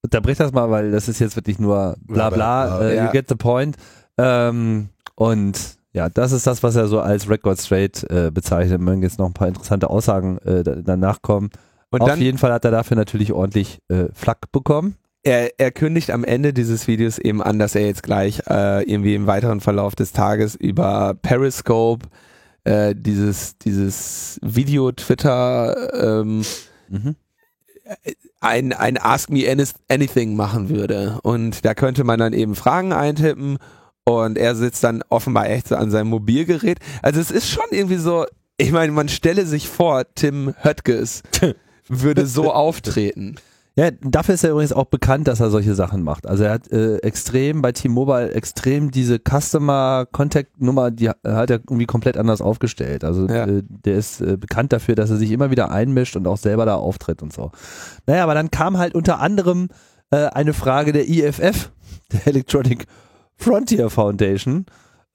Unterbrich 0.08 0.38
das 0.38 0.52
mal, 0.52 0.70
weil 0.70 0.90
das 0.90 1.08
ist 1.08 1.18
jetzt 1.18 1.36
wirklich 1.36 1.58
nur 1.58 1.96
bla 2.00 2.30
bla, 2.30 2.66
Bla, 2.66 2.78
bla, 2.78 2.92
ja. 2.92 3.04
you 3.06 3.12
get 3.12 3.28
the 3.28 3.34
point. 3.36 3.76
Ähm, 4.16 4.88
und 5.14 5.76
ja, 5.92 6.08
das 6.08 6.32
ist 6.32 6.46
das, 6.46 6.62
was 6.62 6.76
er 6.76 6.88
so 6.88 7.00
als 7.00 7.28
Record 7.28 7.58
Straight 7.60 8.04
äh, 8.10 8.30
bezeichnet. 8.30 8.80
Mögen 8.80 9.02
jetzt 9.02 9.18
noch 9.18 9.26
ein 9.26 9.34
paar 9.34 9.48
interessante 9.48 9.90
Aussagen 9.90 10.38
äh, 10.38 10.62
da- 10.62 10.76
danach 10.76 11.22
kommen. 11.22 11.50
Und 11.90 12.02
Auf 12.02 12.08
dann, 12.08 12.20
jeden 12.20 12.38
Fall 12.38 12.52
hat 12.52 12.64
er 12.64 12.70
dafür 12.70 12.96
natürlich 12.96 13.32
ordentlich 13.32 13.78
äh, 13.88 14.06
Flack 14.12 14.50
bekommen. 14.52 14.96
er, 15.22 15.58
er 15.58 15.70
kündigt 15.72 16.10
am 16.10 16.22
Ende 16.24 16.52
dieses 16.52 16.86
Videos 16.86 17.18
eben 17.18 17.42
an, 17.42 17.58
dass 17.58 17.74
er 17.74 17.86
jetzt 17.86 18.02
gleich 18.02 18.40
äh, 18.48 18.82
irgendwie 18.90 19.14
im 19.14 19.26
weiteren 19.26 19.60
Verlauf 19.60 19.94
des 19.96 20.12
Tages 20.12 20.54
über 20.54 21.14
Periscope 21.20 22.06
äh, 22.64 22.94
dieses, 22.94 23.56
dieses 23.58 24.38
Video-Twitter 24.42 26.20
ähm, 26.20 26.42
Mhm. 26.90 27.16
Ein, 28.40 28.72
ein 28.72 28.96
Ask 28.98 29.30
Me 29.30 29.48
Any- 29.50 29.64
Anything 29.88 30.36
machen 30.36 30.68
würde. 30.68 31.18
Und 31.22 31.64
da 31.64 31.74
könnte 31.74 32.04
man 32.04 32.18
dann 32.18 32.32
eben 32.32 32.54
Fragen 32.54 32.92
eintippen 32.92 33.58
und 34.04 34.38
er 34.38 34.54
sitzt 34.54 34.84
dann 34.84 35.02
offenbar 35.08 35.48
echt 35.50 35.68
so 35.68 35.76
an 35.76 35.90
seinem 35.90 36.08
Mobilgerät. 36.08 36.78
Also 37.02 37.20
es 37.20 37.30
ist 37.30 37.48
schon 37.50 37.66
irgendwie 37.70 37.96
so, 37.96 38.26
ich 38.56 38.72
meine, 38.72 38.92
man 38.92 39.08
stelle 39.08 39.44
sich 39.46 39.68
vor, 39.68 40.04
Tim 40.14 40.54
Höttges 40.62 41.22
würde 41.88 42.26
so 42.26 42.52
auftreten. 42.52 43.36
Ja, 43.78 43.92
dafür 43.92 44.34
ist 44.34 44.42
er 44.42 44.50
übrigens 44.50 44.72
auch 44.72 44.86
bekannt, 44.86 45.28
dass 45.28 45.38
er 45.38 45.50
solche 45.50 45.76
Sachen 45.76 46.02
macht. 46.02 46.26
Also 46.26 46.42
er 46.42 46.50
hat 46.50 46.72
äh, 46.72 46.96
extrem 46.96 47.62
bei 47.62 47.70
T-Mobile 47.70 48.32
extrem 48.32 48.90
diese 48.90 49.20
Customer 49.20 50.04
Contact 50.10 50.60
Nummer, 50.60 50.90
die 50.90 51.10
hat 51.10 51.22
er 51.24 51.58
irgendwie 51.58 51.86
komplett 51.86 52.16
anders 52.16 52.40
aufgestellt. 52.40 53.04
Also 53.04 53.28
Ja. 53.28 53.44
äh, 53.46 53.62
der 53.68 53.94
ist 53.94 54.20
äh, 54.20 54.36
bekannt 54.36 54.72
dafür, 54.72 54.96
dass 54.96 55.10
er 55.10 55.16
sich 55.16 55.30
immer 55.30 55.52
wieder 55.52 55.70
einmischt 55.70 56.16
und 56.16 56.26
auch 56.26 56.38
selber 56.38 56.66
da 56.66 56.74
auftritt 56.74 57.22
und 57.22 57.32
so. 57.32 57.52
Naja, 58.06 58.24
aber 58.24 58.34
dann 58.34 58.50
kam 58.50 58.78
halt 58.78 58.96
unter 58.96 59.20
anderem 59.20 59.68
äh, 60.10 60.26
eine 60.26 60.54
Frage 60.54 60.90
der 60.92 61.08
IFF, 61.08 61.70
der 62.12 62.26
Electronic 62.26 62.86
Frontier 63.36 63.90
Foundation. 63.90 64.66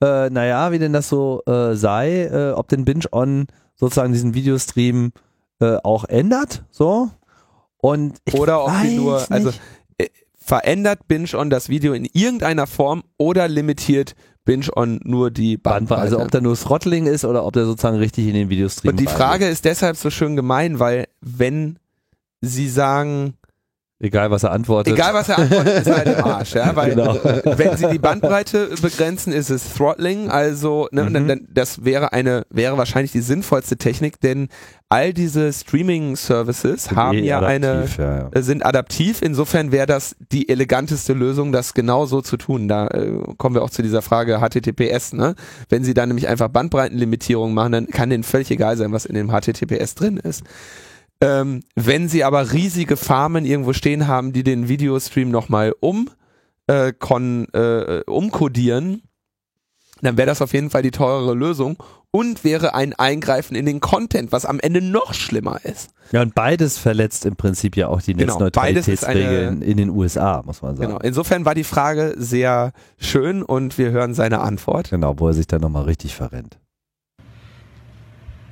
Äh, 0.02 0.30
naja, 0.30 0.72
wie 0.72 0.78
denn 0.78 0.94
das 0.94 1.10
so 1.10 1.42
äh, 1.44 1.74
sei, 1.74 2.22
äh, 2.24 2.52
ob 2.52 2.68
denn 2.68 2.86
Binge 2.86 3.12
On 3.12 3.46
sozusagen 3.74 4.14
diesen 4.14 4.32
Videostream 4.32 5.12
auch 5.60 6.04
ändert, 6.04 6.64
so. 6.70 7.10
Und 7.84 8.14
Oder 8.32 8.64
ob 8.64 8.72
sie 8.82 8.96
nur, 8.96 9.30
also 9.30 9.48
nicht. 9.48 9.60
äh, 9.98 10.06
verändert 10.34 11.06
Binge 11.06 11.34
On 11.34 11.50
das 11.50 11.68
Video 11.68 11.92
in 11.92 12.06
irgendeiner 12.10 12.66
Form 12.66 13.04
oder 13.18 13.46
limitiert 13.46 14.14
Binge 14.46 14.68
On 14.74 15.00
nur 15.04 15.30
die 15.30 15.58
Bandbreite. 15.58 16.00
Also 16.00 16.18
ob 16.18 16.30
da 16.30 16.40
nur 16.40 16.56
Throttling 16.56 17.04
ist 17.04 17.26
oder 17.26 17.44
ob 17.44 17.52
der 17.52 17.66
sozusagen 17.66 17.98
richtig 17.98 18.26
in 18.26 18.32
den 18.32 18.48
Videostream 18.48 18.92
Und 18.92 19.00
die. 19.00 19.06
Frage 19.06 19.46
ist 19.46 19.66
deshalb 19.66 19.98
so 19.98 20.08
schön 20.08 20.34
gemein, 20.34 20.78
weil 20.78 21.08
wenn 21.20 21.78
sie 22.40 22.70
sagen, 22.70 23.34
egal 24.00 24.30
was 24.30 24.42
er 24.42 24.52
antwortet. 24.52 24.92
egal 24.94 25.14
was 25.14 25.28
er 25.28 25.38
antwortet, 25.38 25.86
ist 25.86 25.90
halt 25.90 26.18
im 26.18 26.24
Arsch, 26.24 26.54
ja, 26.54 26.74
weil 26.76 26.90
Genau. 26.94 27.14
wenn 27.44 27.76
sie 27.76 27.88
die 27.88 27.98
Bandbreite 27.98 28.70
begrenzen, 28.82 29.32
ist 29.32 29.50
es 29.50 29.74
Throttling, 29.74 30.28
also 30.30 30.88
ne, 30.92 31.04
Mhm. 31.04 31.14
dann, 31.14 31.28
dann, 31.28 31.48
das 31.52 31.84
wäre 31.84 32.12
eine 32.12 32.44
wäre 32.50 32.76
wahrscheinlich 32.78 33.12
die 33.12 33.20
sinnvollste 33.20 33.76
Technik, 33.76 34.20
denn 34.20 34.48
all 34.90 35.12
diese 35.12 35.52
Streaming 35.52 36.14
Services 36.16 36.92
haben 36.92 37.18
Eh 37.18 37.24
ja 37.24 37.40
eine 37.40 37.68
adaptiv, 37.70 37.98
ja, 37.98 38.18
ja. 38.18 38.28
äh, 38.32 38.42
sind 38.42 38.64
adaptiv. 38.64 39.22
Insofern 39.22 39.72
wäre 39.72 39.86
das 39.86 40.14
die 40.30 40.48
eleganteste 40.48 41.14
Lösung, 41.14 41.50
das 41.50 41.74
genau 41.74 42.06
so 42.06 42.20
zu 42.20 42.36
tun. 42.36 42.68
Da 42.68 42.86
äh, 42.88 43.10
kommen 43.38 43.56
wir 43.56 43.62
auch 43.62 43.70
zu 43.70 43.82
dieser 43.82 44.02
Frage 44.02 44.38
HTTPS. 44.38 45.14
Ne? 45.14 45.34
Wenn 45.68 45.82
Sie 45.82 45.94
dann 45.94 46.10
nämlich 46.10 46.28
einfach 46.28 46.48
Bandbreitenlimitierung 46.48 47.54
machen, 47.54 47.72
dann 47.72 47.86
kann 47.88 48.10
denen 48.10 48.22
völlig 48.22 48.50
egal 48.52 48.76
sein, 48.76 48.92
was 48.92 49.04
in 49.04 49.14
dem 49.14 49.30
HTTPS 49.30 49.94
drin 49.96 50.16
ist. 50.18 50.44
Ähm, 51.20 51.62
wenn 51.74 52.08
Sie 52.08 52.24
aber 52.24 52.52
riesige 52.52 52.96
Farmen 52.96 53.44
irgendwo 53.44 53.72
stehen 53.72 54.06
haben, 54.08 54.32
die 54.32 54.42
den 54.42 54.68
Videostream 54.68 55.30
nochmal 55.30 55.74
um, 55.80 56.10
äh, 56.66 56.92
kon, 56.92 57.46
äh, 57.52 58.02
umkodieren, 58.06 59.02
dann 60.02 60.16
wäre 60.16 60.26
das 60.26 60.42
auf 60.42 60.52
jeden 60.52 60.70
Fall 60.70 60.82
die 60.82 60.90
teurere 60.90 61.34
Lösung 61.34 61.76
und 62.10 62.44
wäre 62.44 62.74
ein 62.74 62.92
Eingreifen 62.92 63.56
in 63.56 63.66
den 63.66 63.80
Content, 63.80 64.30
was 64.30 64.44
am 64.44 64.60
Ende 64.60 64.80
noch 64.80 65.14
schlimmer 65.14 65.64
ist. 65.64 65.90
Ja, 66.12 66.22
und 66.22 66.34
beides 66.34 66.78
verletzt 66.78 67.26
im 67.26 67.36
Prinzip 67.36 67.76
ja 67.76 67.88
auch 67.88 68.02
die 68.02 68.14
Genau, 68.14 68.34
Netzneutralitätsregeln 68.34 69.62
in 69.62 69.76
den 69.76 69.90
USA, 69.90 70.42
muss 70.44 70.62
man 70.62 70.76
sagen. 70.76 70.90
Genau. 70.90 71.00
Insofern 71.00 71.44
war 71.44 71.54
die 71.54 71.64
Frage 71.64 72.14
sehr 72.16 72.72
schön 72.98 73.42
und 73.42 73.78
wir 73.78 73.90
hören 73.90 74.14
seine 74.14 74.40
Antwort. 74.40 74.90
Genau, 74.90 75.18
wo 75.18 75.28
er 75.28 75.34
sich 75.34 75.46
dann 75.46 75.60
nochmal 75.60 75.84
richtig 75.84 76.14
verrennt. 76.14 76.58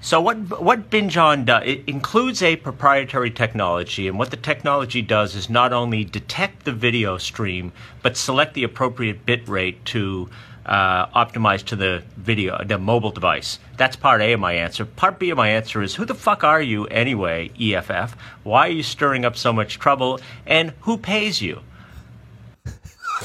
So 0.04 0.20
what 0.20 0.60
what 0.60 0.90
BingeOn 0.90 1.44
does 1.44 1.62
it 1.64 1.84
includes 1.86 2.42
a 2.42 2.56
proprietary 2.56 3.30
technology, 3.30 4.08
and 4.08 4.18
what 4.18 4.32
the 4.32 4.36
technology 4.36 5.00
does 5.00 5.36
is 5.36 5.48
not 5.48 5.72
only 5.72 6.02
detect 6.02 6.64
the 6.64 6.72
video 6.72 7.18
stream, 7.18 7.72
but 8.02 8.16
select 8.16 8.54
the 8.54 8.64
appropriate 8.64 9.24
bit 9.24 9.48
rate 9.48 9.84
to 9.86 10.28
uh, 10.66 11.06
optimize 11.06 11.64
to 11.66 11.76
the 11.76 12.02
video, 12.16 12.64
the 12.64 12.78
mobile 12.78 13.12
device. 13.12 13.60
That's 13.76 13.94
part 13.94 14.22
A 14.22 14.32
of 14.32 14.40
my 14.40 14.54
answer. 14.54 14.84
Part 14.84 15.20
B 15.20 15.30
of 15.30 15.38
my 15.38 15.50
answer 15.50 15.82
is 15.82 15.94
who 15.94 16.04
the 16.04 16.16
fuck 16.16 16.42
are 16.42 16.60
you 16.60 16.86
anyway, 16.86 17.52
EFF? 17.60 18.16
Why 18.42 18.66
are 18.66 18.72
you 18.72 18.82
stirring 18.82 19.24
up 19.24 19.36
so 19.36 19.52
much 19.52 19.78
trouble? 19.78 20.18
And 20.46 20.72
who 20.80 20.98
pays 20.98 21.40
you? 21.40 21.60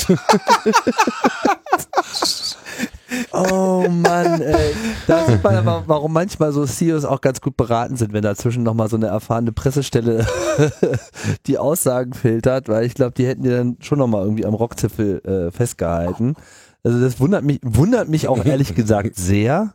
Oh 3.31 3.85
Mann, 3.89 4.41
ey. 4.41 4.73
Da 5.07 5.25
sieht 5.25 5.43
man 5.43 5.55
aber, 5.55 5.83
warum 5.87 6.11
manchmal 6.13 6.51
so 6.51 6.65
CEOs 6.65 7.05
auch 7.05 7.21
ganz 7.21 7.39
gut 7.41 7.55
beraten 7.55 7.95
sind, 7.95 8.11
wenn 8.13 8.21
dazwischen 8.21 8.63
nochmal 8.63 8.89
so 8.89 8.97
eine 8.97 9.07
erfahrene 9.07 9.51
Pressestelle 9.51 10.25
die 11.47 11.57
Aussagen 11.57 12.13
filtert, 12.13 12.67
weil 12.69 12.85
ich 12.85 12.93
glaube, 12.95 13.13
die 13.13 13.25
hätten 13.27 13.43
die 13.43 13.49
dann 13.49 13.77
schon 13.79 13.99
nochmal 13.99 14.23
irgendwie 14.23 14.45
am 14.45 14.53
Rockzipfel 14.53 15.21
äh, 15.25 15.51
festgehalten. 15.51 16.35
Also 16.83 16.99
das 16.99 17.19
wundert 17.19 17.43
mich, 17.43 17.59
wundert 17.63 18.09
mich 18.09 18.27
auch 18.27 18.43
ehrlich 18.45 18.75
gesagt 18.75 19.15
sehr. 19.15 19.73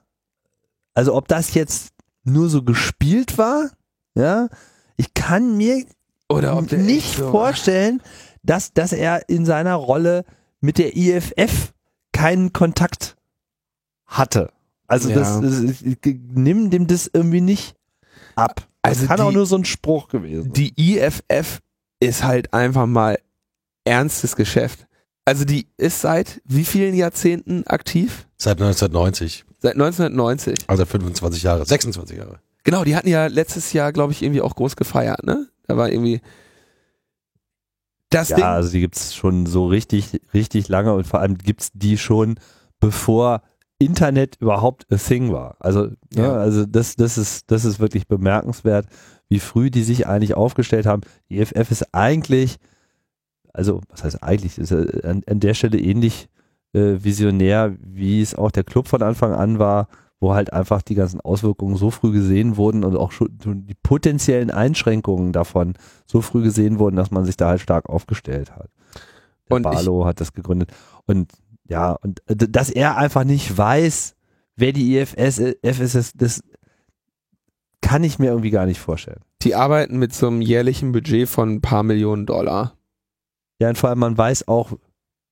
Also 0.94 1.14
ob 1.14 1.28
das 1.28 1.54
jetzt 1.54 1.90
nur 2.24 2.48
so 2.48 2.62
gespielt 2.62 3.38
war, 3.38 3.70
ja, 4.14 4.48
ich 4.96 5.14
kann 5.14 5.56
mir 5.56 5.84
nicht 6.70 7.16
so- 7.16 7.30
vorstellen, 7.30 8.02
dass, 8.42 8.72
dass 8.72 8.92
er 8.92 9.28
in 9.28 9.46
seiner 9.46 9.74
Rolle 9.74 10.24
mit 10.60 10.78
der 10.78 10.96
IFF 10.96 11.72
keinen 12.12 12.52
Kontakt 12.52 13.16
hatte. 14.18 14.50
Also 14.86 15.08
Ja. 15.10 15.16
das, 15.16 15.40
das 15.40 15.82
nimm 16.34 16.70
dem 16.70 16.86
das 16.86 17.10
irgendwie 17.12 17.40
nicht 17.40 17.74
ab. 18.36 18.66
Das 18.82 18.98
Also 18.98 19.06
kann 19.06 19.20
auch 19.20 19.30
die- 19.30 19.36
nur 19.36 19.46
so 19.46 19.56
ein 19.56 19.64
Spruch 19.64 20.08
gewesen. 20.08 20.44
sein. 20.44 20.52
Die 20.54 20.74
IFF 20.98 21.60
ist 22.00 22.22
halt 22.24 22.52
einfach 22.52 22.86
mal 22.86 23.18
ernstes 23.84 24.36
Geschäft. 24.36 24.86
Also 25.24 25.44
die 25.44 25.68
ist 25.76 26.00
seit 26.00 26.40
wie 26.44 26.64
vielen 26.64 26.94
Jahrzehnten 26.94 27.64
aktiv? 27.66 28.26
Seit 28.36 28.60
1990. 28.60 29.44
Seit 29.60 29.74
1990. 29.74 30.68
Also 30.68 30.84
25 30.84 31.42
Jahre, 31.44 31.64
26 31.64 32.18
Jahre. 32.18 32.40
Genau, 32.64 32.82
die 32.84 32.96
hatten 32.96 33.08
ja 33.08 33.26
letztes 33.28 33.72
Jahr, 33.72 33.92
glaube 33.92 34.12
ich, 34.12 34.22
irgendwie 34.22 34.40
auch 34.40 34.56
groß 34.56 34.74
gefeiert, 34.76 35.24
ne? 35.24 35.48
Da 35.68 35.76
war 35.76 35.90
irgendwie 35.90 36.20
das 38.10 38.28
ja, 38.30 38.36
Ding. 38.36 38.44
also 38.44 38.70
die 38.70 38.80
gibt's 38.80 39.14
schon 39.14 39.46
so 39.46 39.66
richtig, 39.66 40.20
richtig 40.34 40.68
lange 40.68 40.92
und 40.92 41.06
vor 41.06 41.20
allem 41.20 41.38
gibt's 41.38 41.70
die 41.72 41.96
schon, 41.98 42.38
bevor 42.80 43.42
Internet 43.84 44.36
überhaupt 44.40 44.86
a 44.92 44.96
thing 44.96 45.32
war. 45.32 45.56
Also, 45.60 45.88
ja. 46.14 46.22
Ja. 46.22 46.32
also 46.34 46.66
das, 46.66 46.96
das 46.96 47.18
ist, 47.18 47.50
das 47.50 47.64
ist 47.64 47.80
wirklich 47.80 48.06
bemerkenswert, 48.06 48.86
wie 49.28 49.38
früh 49.38 49.70
die 49.70 49.82
sich 49.82 50.06
eigentlich 50.06 50.34
aufgestellt 50.34 50.86
haben. 50.86 51.02
Die 51.30 51.38
EFF 51.38 51.70
ist 51.70 51.94
eigentlich, 51.94 52.58
also 53.52 53.80
was 53.88 54.04
heißt 54.04 54.22
eigentlich, 54.22 54.58
ist 54.58 54.72
an, 54.72 55.22
an 55.26 55.40
der 55.40 55.54
Stelle 55.54 55.78
ähnlich 55.78 56.28
äh, 56.74 57.02
visionär, 57.02 57.74
wie 57.80 58.20
es 58.20 58.34
auch 58.34 58.50
der 58.50 58.64
Club 58.64 58.88
von 58.88 59.02
Anfang 59.02 59.32
an 59.32 59.58
war, 59.58 59.88
wo 60.20 60.34
halt 60.34 60.52
einfach 60.52 60.82
die 60.82 60.94
ganzen 60.94 61.20
Auswirkungen 61.20 61.76
so 61.76 61.90
früh 61.90 62.12
gesehen 62.12 62.56
wurden 62.56 62.84
und 62.84 62.96
auch 62.96 63.10
schon 63.10 63.28
die 63.40 63.74
potenziellen 63.82 64.50
Einschränkungen 64.50 65.32
davon 65.32 65.74
so 66.06 66.20
früh 66.20 66.42
gesehen 66.42 66.78
wurden, 66.78 66.96
dass 66.96 67.10
man 67.10 67.24
sich 67.24 67.36
da 67.36 67.48
halt 67.48 67.60
stark 67.60 67.88
aufgestellt 67.88 68.54
hat. 68.54 68.70
Der 69.48 69.56
Und 69.56 69.62
Barlow 69.62 70.04
hat 70.04 70.20
das 70.20 70.32
gegründet. 70.32 70.70
Und 71.06 71.32
ja, 71.72 71.92
und 71.92 72.22
äh, 72.28 72.36
dass 72.36 72.68
er 72.68 72.98
einfach 72.98 73.24
nicht 73.24 73.56
weiß, 73.56 74.14
wer 74.56 74.72
die 74.72 74.98
IFS 74.98 75.38
ist, 75.38 75.94
das, 75.94 76.12
das 76.12 76.42
kann 77.80 78.04
ich 78.04 78.18
mir 78.18 78.26
irgendwie 78.26 78.50
gar 78.50 78.66
nicht 78.66 78.78
vorstellen. 78.78 79.22
Die 79.40 79.54
arbeiten 79.54 79.98
mit 79.98 80.12
so 80.12 80.26
einem 80.28 80.42
jährlichen 80.42 80.92
Budget 80.92 81.28
von 81.28 81.54
ein 81.54 81.60
paar 81.62 81.82
Millionen 81.82 82.26
Dollar. 82.26 82.76
Ja, 83.58 83.70
und 83.70 83.78
vor 83.78 83.88
allem 83.88 84.00
man 84.00 84.18
weiß 84.18 84.48
auch, 84.48 84.72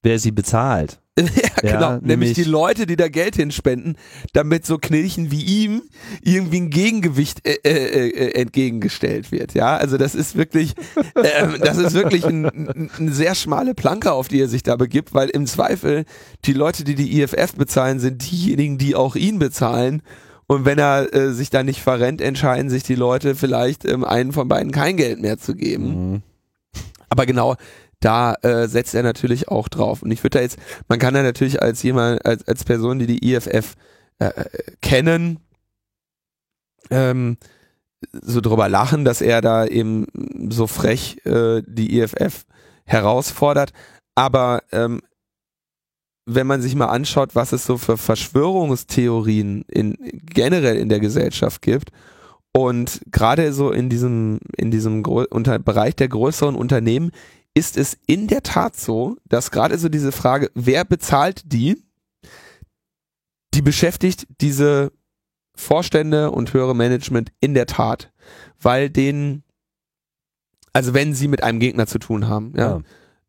wer 0.02 0.18
sie 0.18 0.30
bezahlt. 0.30 0.99
ja, 1.18 1.24
Ja, 1.62 1.72
genau. 1.72 1.90
Nämlich, 1.92 2.06
nämlich- 2.08 2.32
die 2.34 2.44
Leute, 2.44 2.86
die 2.86 2.96
da 2.96 3.08
Geld 3.08 3.36
hinspenden, 3.36 3.96
damit 4.32 4.64
so 4.64 4.78
Knilchen 4.78 5.30
wie 5.30 5.42
ihm 5.42 5.82
irgendwie 6.22 6.60
ein 6.60 6.70
Gegengewicht 6.70 7.46
äh, 7.46 7.56
äh, 7.64 8.08
äh, 8.08 8.40
entgegengestellt 8.40 9.32
wird. 9.32 9.54
Ja, 9.54 9.76
also 9.76 9.98
das 9.98 10.14
ist 10.14 10.36
wirklich, 10.36 10.74
ähm, 11.16 11.56
das 11.60 11.76
ist 11.78 11.94
wirklich 11.94 12.24
ein, 12.24 12.46
ein, 12.46 12.90
eine 12.96 13.12
sehr 13.12 13.34
schmale 13.34 13.74
Planke, 13.74 14.12
auf 14.12 14.28
die 14.28 14.40
er 14.40 14.48
sich 14.48 14.62
da 14.62 14.76
begibt, 14.76 15.12
weil 15.12 15.28
im 15.30 15.46
Zweifel 15.46 16.04
die 16.44 16.52
Leute, 16.52 16.84
die 16.84 16.94
die 16.94 17.20
IFF 17.20 17.54
bezahlen, 17.56 18.00
sind 18.00 18.30
diejenigen, 18.30 18.78
die 18.78 18.94
auch 18.94 19.16
ihn 19.16 19.38
bezahlen. 19.38 20.02
Und 20.46 20.64
wenn 20.64 20.78
er 20.78 21.14
äh, 21.14 21.32
sich 21.32 21.50
da 21.50 21.62
nicht 21.62 21.80
verrennt, 21.80 22.20
entscheiden 22.20 22.70
sich 22.70 22.82
die 22.82 22.96
Leute 22.96 23.36
vielleicht 23.36 23.84
ähm, 23.84 24.04
einen 24.04 24.32
von 24.32 24.48
beiden 24.48 24.72
kein 24.72 24.96
Geld 24.96 25.20
mehr 25.20 25.38
zu 25.38 25.54
geben. 25.54 26.12
Mhm. 26.12 26.22
Aber 27.08 27.26
genau, 27.26 27.56
da 28.00 28.34
äh, 28.42 28.66
setzt 28.66 28.94
er 28.94 29.02
natürlich 29.02 29.48
auch 29.48 29.68
drauf. 29.68 30.02
Und 30.02 30.10
ich 30.10 30.22
würde 30.24 30.38
da 30.38 30.42
jetzt, 30.42 30.58
man 30.88 30.98
kann 30.98 31.14
da 31.14 31.22
natürlich 31.22 31.62
als 31.62 31.82
jemand, 31.82 32.24
als, 32.24 32.46
als 32.48 32.64
Person, 32.64 32.98
die 32.98 33.06
die 33.06 33.32
IFF 33.32 33.76
äh, 34.18 34.26
äh, 34.26 34.44
kennen, 34.80 35.38
ähm, 36.90 37.36
so 38.12 38.40
drüber 38.40 38.68
lachen, 38.68 39.04
dass 39.04 39.20
er 39.20 39.42
da 39.42 39.66
eben 39.66 40.06
so 40.50 40.66
frech 40.66 41.18
äh, 41.26 41.62
die 41.66 41.98
IFF 41.98 42.46
herausfordert. 42.84 43.72
Aber 44.14 44.62
ähm, 44.72 45.00
wenn 46.26 46.46
man 46.46 46.62
sich 46.62 46.74
mal 46.74 46.86
anschaut, 46.86 47.34
was 47.34 47.52
es 47.52 47.66
so 47.66 47.76
für 47.76 47.96
Verschwörungstheorien 47.96 49.64
in, 49.68 49.96
generell 50.22 50.76
in 50.76 50.88
der 50.88 51.00
Gesellschaft 51.00 51.62
gibt 51.62 51.90
und 52.52 53.00
gerade 53.10 53.52
so 53.52 53.70
in 53.70 53.88
diesem, 53.88 54.40
in 54.56 54.70
diesem 54.70 55.04
unter 55.04 55.58
Bereich 55.58 55.96
der 55.96 56.08
größeren 56.08 56.54
Unternehmen 56.54 57.10
ist 57.54 57.76
es 57.76 57.96
in 58.06 58.26
der 58.26 58.42
Tat 58.42 58.76
so, 58.76 59.16
dass 59.28 59.50
gerade 59.50 59.78
so 59.78 59.88
diese 59.88 60.12
Frage, 60.12 60.50
wer 60.54 60.84
bezahlt 60.84 61.42
die, 61.52 61.82
die 63.54 63.62
beschäftigt 63.62 64.26
diese 64.40 64.92
Vorstände 65.54 66.30
und 66.30 66.54
höhere 66.54 66.74
Management 66.74 67.32
in 67.40 67.54
der 67.54 67.66
Tat, 67.66 68.12
weil 68.60 68.88
denen, 68.88 69.42
also 70.72 70.94
wenn 70.94 71.14
sie 71.14 71.28
mit 71.28 71.42
einem 71.42 71.60
Gegner 71.60 71.86
zu 71.86 71.98
tun 71.98 72.28
haben, 72.28 72.54
ja. 72.56 72.78
Ja. 72.78 72.80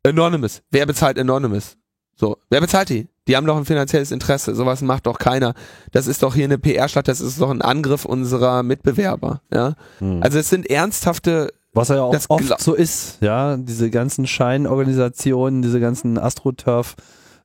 Anonymous, 0.04 0.62
wer 0.70 0.86
bezahlt 0.86 1.18
Anonymous? 1.18 1.76
So, 2.14 2.38
wer 2.50 2.60
bezahlt 2.60 2.88
die? 2.88 3.08
Die 3.28 3.36
haben 3.36 3.46
doch 3.46 3.56
ein 3.56 3.64
finanzielles 3.64 4.10
Interesse, 4.10 4.54
sowas 4.54 4.82
macht 4.82 5.06
doch 5.06 5.18
keiner. 5.18 5.54
Das 5.92 6.06
ist 6.06 6.22
doch 6.22 6.34
hier 6.34 6.44
eine 6.44 6.58
PR-Stadt, 6.58 7.06
das 7.08 7.20
ist 7.20 7.40
doch 7.40 7.50
ein 7.50 7.62
Angriff 7.62 8.04
unserer 8.04 8.62
Mitbewerber, 8.62 9.42
ja. 9.52 9.74
Mhm. 10.00 10.22
Also 10.22 10.38
es 10.38 10.48
sind 10.48 10.68
ernsthafte 10.68 11.52
Was 11.74 11.88
ja 11.88 12.02
auch 12.02 12.12
Das 12.12 12.28
oft 12.28 12.60
so 12.60 12.74
ist, 12.74 13.18
ja, 13.22 13.56
diese 13.56 13.88
ganzen 13.90 14.26
Scheinorganisationen, 14.26 15.62
diese 15.62 15.80
ganzen 15.80 16.18
AstroTurf 16.18 16.96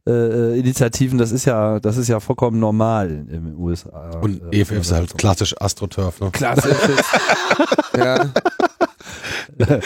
äh, 0.06 0.12
äh, 0.12 0.60
Initiativen, 0.60 1.18
das 1.18 1.32
ist 1.32 1.46
ja, 1.46 1.80
das 1.80 1.98
ist 1.98 2.08
ja 2.08 2.20
vollkommen 2.20 2.60
normal 2.60 3.26
den 3.26 3.56
USA. 3.58 4.20
Und 4.22 4.42
Äh, 4.54 4.62
EFF 4.62 4.72
ist 4.72 4.92
halt 4.92 5.18
klassisch 5.18 5.56
AstroTurf, 5.60 6.20
ne? 6.20 6.32
klassisches. 6.32 6.78
ja. 7.98 8.26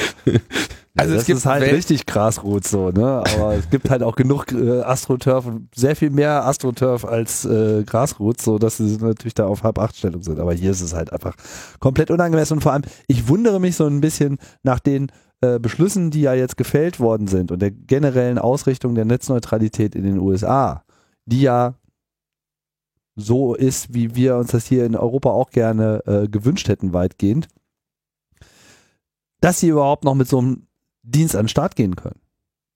Also 0.98 1.14
das 1.14 1.22
es 1.22 1.28
gibt 1.28 1.38
ist 1.38 1.46
halt 1.46 1.62
Welt- 1.64 1.74
richtig 1.74 2.06
Grasrot 2.06 2.66
so, 2.68 2.90
ne? 2.90 3.24
Aber 3.36 3.56
es 3.56 3.70
gibt 3.70 3.90
halt 3.90 4.04
auch 4.04 4.16
genug 4.16 4.52
äh, 4.52 4.82
AstroTurf 4.82 5.46
und 5.46 5.70
sehr 5.74 5.96
viel 5.96 6.10
mehr 6.10 6.46
AstroTurf 6.46 7.06
als 7.06 7.46
äh, 7.46 7.84
Grasrot, 7.86 8.42
so 8.42 8.58
dass 8.58 8.78
sie 8.78 8.98
natürlich 8.98 9.34
da 9.34 9.48
auf 9.48 9.64
halb 9.64 9.80
acht 9.80 9.96
Stellung 9.96 10.22
sind. 10.22 10.40
Aber 10.40 10.54
hier 10.54 10.72
ist 10.72 10.82
es 10.82 10.94
halt 10.94 11.14
einfach 11.14 11.36
komplett 11.80 12.12
unangemessen 12.12 12.58
und 12.58 12.62
vor 12.62 12.74
allem, 12.74 12.84
ich 13.08 13.30
wundere 13.30 13.62
mich 13.62 13.78
so 13.78 13.86
ein 13.88 14.02
bisschen 14.02 14.38
nach 14.64 14.80
den 14.80 15.12
äh, 15.40 15.60
Beschlüssen, 15.60 16.12
die 16.12 16.22
ja 16.22 16.34
jetzt 16.34 16.58
gefällt 16.58 17.00
worden 17.00 17.28
sind 17.28 17.52
und 17.52 17.62
der 17.62 17.72
generellen 17.72 18.38
Ausrichtung 18.38 18.94
der 18.94 19.06
Netzneutralität 19.06 19.96
in 19.96 20.04
den 20.04 20.20
USA, 20.20 20.84
die 21.26 21.42
ja 21.42 21.76
so 23.16 23.56
ist, 23.56 23.94
wie 23.94 24.16
wir 24.16 24.36
uns 24.36 24.52
das 24.52 24.66
hier 24.68 24.86
in 24.86 24.96
Europa 24.96 25.30
auch 25.30 25.52
gerne 25.52 26.02
äh, 26.06 26.28
gewünscht 26.28 26.68
hätten, 26.68 26.94
weitgehend, 26.94 27.48
dass 29.40 29.60
sie 29.60 29.70
überhaupt 29.70 30.04
noch 30.04 30.16
mit 30.16 30.28
so 30.28 30.40
einem 30.40 30.68
Dienst 31.04 31.36
an 31.36 31.44
den 31.44 31.50
Start 31.50 31.76
gehen 31.76 31.96
können. 31.96 32.20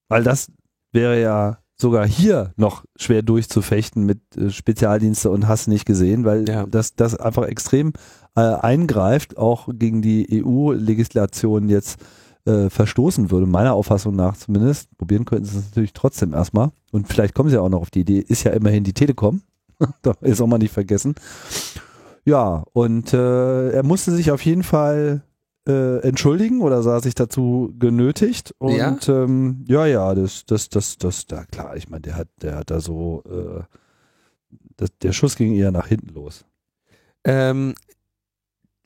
Weil 0.10 0.24
das 0.24 0.52
wäre 0.92 1.22
ja 1.22 1.58
sogar 1.78 2.08
hier 2.08 2.54
noch 2.56 2.86
schwer 2.96 3.22
durchzufechten 3.22 4.06
mit 4.06 4.20
äh, 4.38 4.50
Spezialdienste 4.50 5.30
und 5.30 5.48
hast 5.48 5.68
nicht 5.68 5.86
gesehen, 5.86 6.24
weil 6.24 6.48
Ja. 6.48 6.66
das, 6.66 6.96
das 6.96 7.16
einfach 7.16 7.44
extrem 7.44 7.92
äh, 8.36 8.42
eingreift, 8.42 9.38
auch 9.38 9.68
gegen 9.74 10.02
die 10.02 10.42
EU-Legislation 10.44 11.68
jetzt 11.70 12.00
äh, 12.46 12.70
verstoßen 12.70 13.32
würde, 13.32 13.46
meiner 13.46 13.74
Auffassung 13.74 14.16
nach 14.16 14.38
zumindest. 14.38 14.96
Probieren 14.98 15.26
könnten 15.26 15.46
sie 15.46 15.58
es 15.58 15.66
natürlich 15.66 15.94
trotzdem 15.94 16.34
erstmal. 16.34 16.70
Und 16.92 17.08
vielleicht 17.08 17.34
kommen 17.34 17.50
sie 17.50 17.58
auch 17.62 17.70
noch 17.70 17.82
auf 17.82 17.90
die 17.92 18.02
Idee, 18.02 18.20
ist 18.20 18.44
ja 18.44 18.52
immerhin 18.52 18.84
die 18.84 18.94
Telekom. 18.94 19.42
da 20.02 20.14
ist 20.22 20.40
auch 20.42 20.48
mal 20.48 20.58
nicht 20.60 20.74
vergessen. 20.74 21.16
Ja, 22.24 22.64
und 22.74 23.14
äh, 23.14 23.72
er 23.72 23.84
musste 23.84 24.12
sich 24.12 24.32
auf 24.32 24.44
jeden 24.46 24.64
Fall 24.64 25.24
äh, 25.68 26.00
entschuldigen 26.00 26.62
oder 26.62 26.82
sah 26.84 27.00
sich 27.00 27.16
dazu 27.16 27.74
genötigt. 27.80 28.54
Und 28.58 28.76
Ja? 28.76 28.98
ja, 29.06 29.24
ähm, 29.24 29.66
ja, 29.68 29.86
ja, 29.86 30.16
das, 30.16 30.46
das, 30.46 30.70
das, 30.70 30.98
das, 30.98 31.26
da 31.26 31.46
klar, 31.46 31.76
ich 31.76 31.90
meine, 31.90 32.02
der 32.02 32.16
hat, 32.16 32.28
der 32.42 32.56
hat 32.56 32.70
da 32.70 32.80
so, 32.80 33.24
äh, 33.30 33.64
das, 34.78 34.90
der 35.02 35.14
Schuss 35.14 35.36
ging 35.36 35.54
eher 35.54 35.72
nach 35.72 35.88
hinten 35.88 36.14
los. 36.14 36.46
Ähm, 37.24 37.74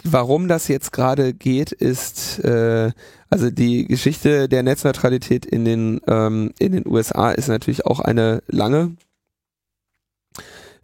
warum 0.03 0.47
das 0.47 0.67
jetzt 0.67 0.91
gerade 0.93 1.33
geht, 1.33 1.71
ist, 1.71 2.39
äh, 2.39 2.91
also 3.29 3.49
die 3.49 3.85
Geschichte 3.85 4.47
der 4.47 4.63
Netzneutralität 4.63 5.45
in 5.45 5.65
den, 5.65 6.01
ähm, 6.07 6.53
in 6.59 6.71
den 6.71 6.87
USA 6.87 7.31
ist 7.31 7.47
natürlich 7.47 7.85
auch 7.85 7.99
eine 7.99 8.41
lange. 8.47 8.95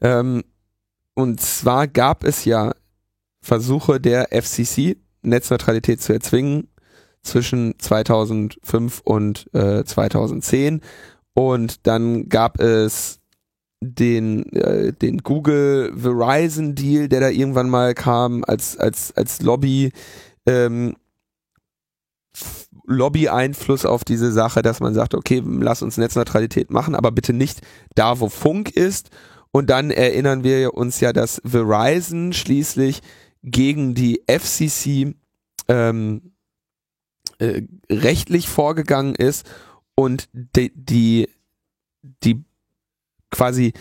Ähm, 0.02 0.44
und 1.14 1.40
zwar 1.40 1.88
gab 1.88 2.26
es 2.26 2.44
ja 2.44 2.74
Versuche 3.42 4.02
der 4.02 4.34
FCC, 4.34 4.98
Netzneutralität 5.26 6.02
zu 6.02 6.14
erzwingen 6.14 6.68
zwischen 7.22 7.78
2005 7.80 9.02
und 9.04 9.50
äh, 9.54 9.84
2010. 9.84 10.82
Und 11.34 11.88
dann 11.88 12.30
gab 12.30 12.60
es 12.60 13.20
den, 13.82 14.52
äh, 14.54 14.94
den 14.94 15.20
Google 15.20 15.92
Verizon 15.96 16.76
Deal, 16.76 17.10
der 17.10 17.20
da 17.20 17.30
irgendwann 17.30 17.70
mal 17.70 17.94
kam 17.94 18.44
als, 18.48 18.78
als, 18.78 19.12
als 19.16 19.42
Lobby, 19.42 19.92
ähm, 20.46 20.96
Lobby-Einfluss 22.88 23.86
auf 23.86 24.04
diese 24.04 24.32
Sache, 24.32 24.62
dass 24.62 24.80
man 24.80 24.94
sagt, 24.94 25.16
okay, 25.16 25.42
lass 25.46 25.82
uns 25.82 25.98
Netzneutralität 25.98 26.70
machen, 26.70 26.96
aber 26.96 27.12
bitte 27.12 27.34
nicht 27.34 27.62
da, 27.96 28.20
wo 28.20 28.30
Funk 28.30 28.70
ist. 28.70 29.10
Und 29.52 29.70
dann 29.70 29.90
erinnern 29.90 30.44
wir 30.44 30.74
uns 30.74 31.00
ja, 31.00 31.14
dass 31.14 31.42
Verizon 31.46 32.34
schließlich 32.34 33.02
gegen 33.46 33.94
die 33.94 34.22
FCC 34.28 35.16
ähm, 35.68 36.34
äh, 37.38 37.62
rechtlich 37.90 38.50
vorgegangen 38.50 39.16
ist 39.16 39.48
und 39.94 40.28
die, 40.34 40.72
die, 40.76 41.30
die 42.24 42.44
quasi 43.30 43.74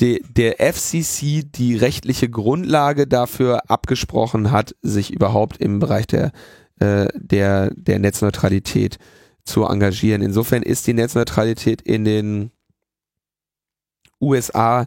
de, 0.00 0.20
der 0.28 0.56
FCC 0.58 1.44
die 1.44 1.76
rechtliche 1.76 2.28
Grundlage 2.28 3.06
dafür 3.06 3.70
abgesprochen 3.70 4.50
hat, 4.50 4.74
sich 4.82 5.12
überhaupt 5.12 5.58
im 5.58 5.78
Bereich 5.78 6.06
der, 6.08 6.32
äh, 6.80 7.06
der, 7.14 7.70
der 7.74 8.00
Netzneutralität 8.00 8.98
zu 9.44 9.64
engagieren. 9.64 10.22
Insofern 10.22 10.62
ist 10.62 10.86
die 10.86 10.94
Netzneutralität 10.94 11.82
in 11.82 12.04
den 12.04 12.50
USA 14.20 14.86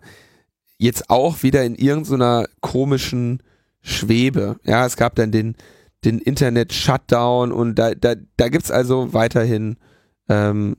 jetzt 0.78 1.10
auch 1.10 1.44
wieder 1.44 1.64
in 1.64 1.76
irgendeiner 1.76 2.48
komischen 2.60 3.42
Schwebe. 3.88 4.60
Ja, 4.64 4.86
es 4.86 4.98
gab 4.98 5.16
dann 5.16 5.32
den, 5.32 5.56
den 6.04 6.20
Internet-Shutdown 6.20 7.52
und 7.52 7.76
da, 7.76 7.96
da, 7.96 8.16
da 8.36 8.50
gibt's 8.50 8.72
also 8.72 9.14
weiterhin 9.14 9.78
ähm, 10.30 10.78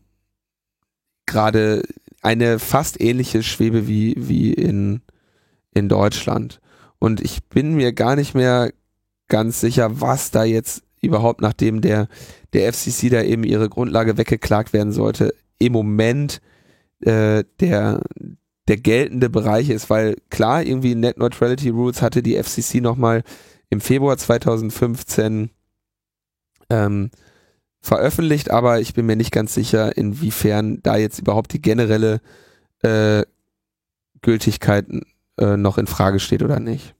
gerade 1.26 1.82
eine 2.22 2.58
fast 2.58 3.00
ähnliche 3.00 3.42
Schwebe 3.42 3.86
wie, 3.88 4.14
wie 4.16 4.52
in, 4.52 5.02
in 5.72 5.88
Deutschland. 5.88 6.60
Und 6.98 7.20
ich 7.20 7.44
bin 7.44 7.74
mir 7.74 7.92
gar 7.92 8.16
nicht 8.16 8.34
mehr 8.34 8.72
ganz 9.28 9.60
sicher, 9.60 10.00
was 10.00 10.30
da 10.30 10.44
jetzt 10.44 10.82
überhaupt, 11.00 11.40
nachdem 11.40 11.80
der, 11.80 12.08
der 12.52 12.72
FCC 12.72 13.08
da 13.10 13.22
eben 13.22 13.44
ihre 13.44 13.68
Grundlage 13.68 14.18
weggeklagt 14.18 14.72
werden 14.72 14.92
sollte, 14.92 15.32
im 15.58 15.72
Moment 15.72 16.40
äh, 17.00 17.44
der, 17.60 18.02
der 18.68 18.76
geltende 18.76 19.30
Bereich 19.30 19.70
ist, 19.70 19.90
weil 19.90 20.16
klar, 20.30 20.62
irgendwie 20.62 20.94
Net 20.94 21.18
Neutrality 21.18 21.70
Rules 21.70 22.02
hatte 22.02 22.22
die 22.22 22.40
FCC 22.40 22.80
nochmal 22.80 23.24
im 23.70 23.80
Februar 23.80 24.16
2015 24.16 25.50
ähm, 26.70 27.10
veröffentlicht, 27.80 28.50
aber 28.50 28.80
ich 28.80 28.94
bin 28.94 29.06
mir 29.06 29.16
nicht 29.16 29.32
ganz 29.32 29.54
sicher, 29.54 29.96
inwiefern 29.96 30.80
da 30.82 30.96
jetzt 30.96 31.18
überhaupt 31.18 31.52
die 31.52 31.62
generelle 31.62 32.20
äh, 32.82 33.22
Gültigkeit 34.20 34.86
äh, 35.38 35.56
noch 35.56 35.78
in 35.78 35.86
Frage 35.86 36.20
steht 36.20 36.42
oder 36.42 36.60
nicht. 36.60 36.94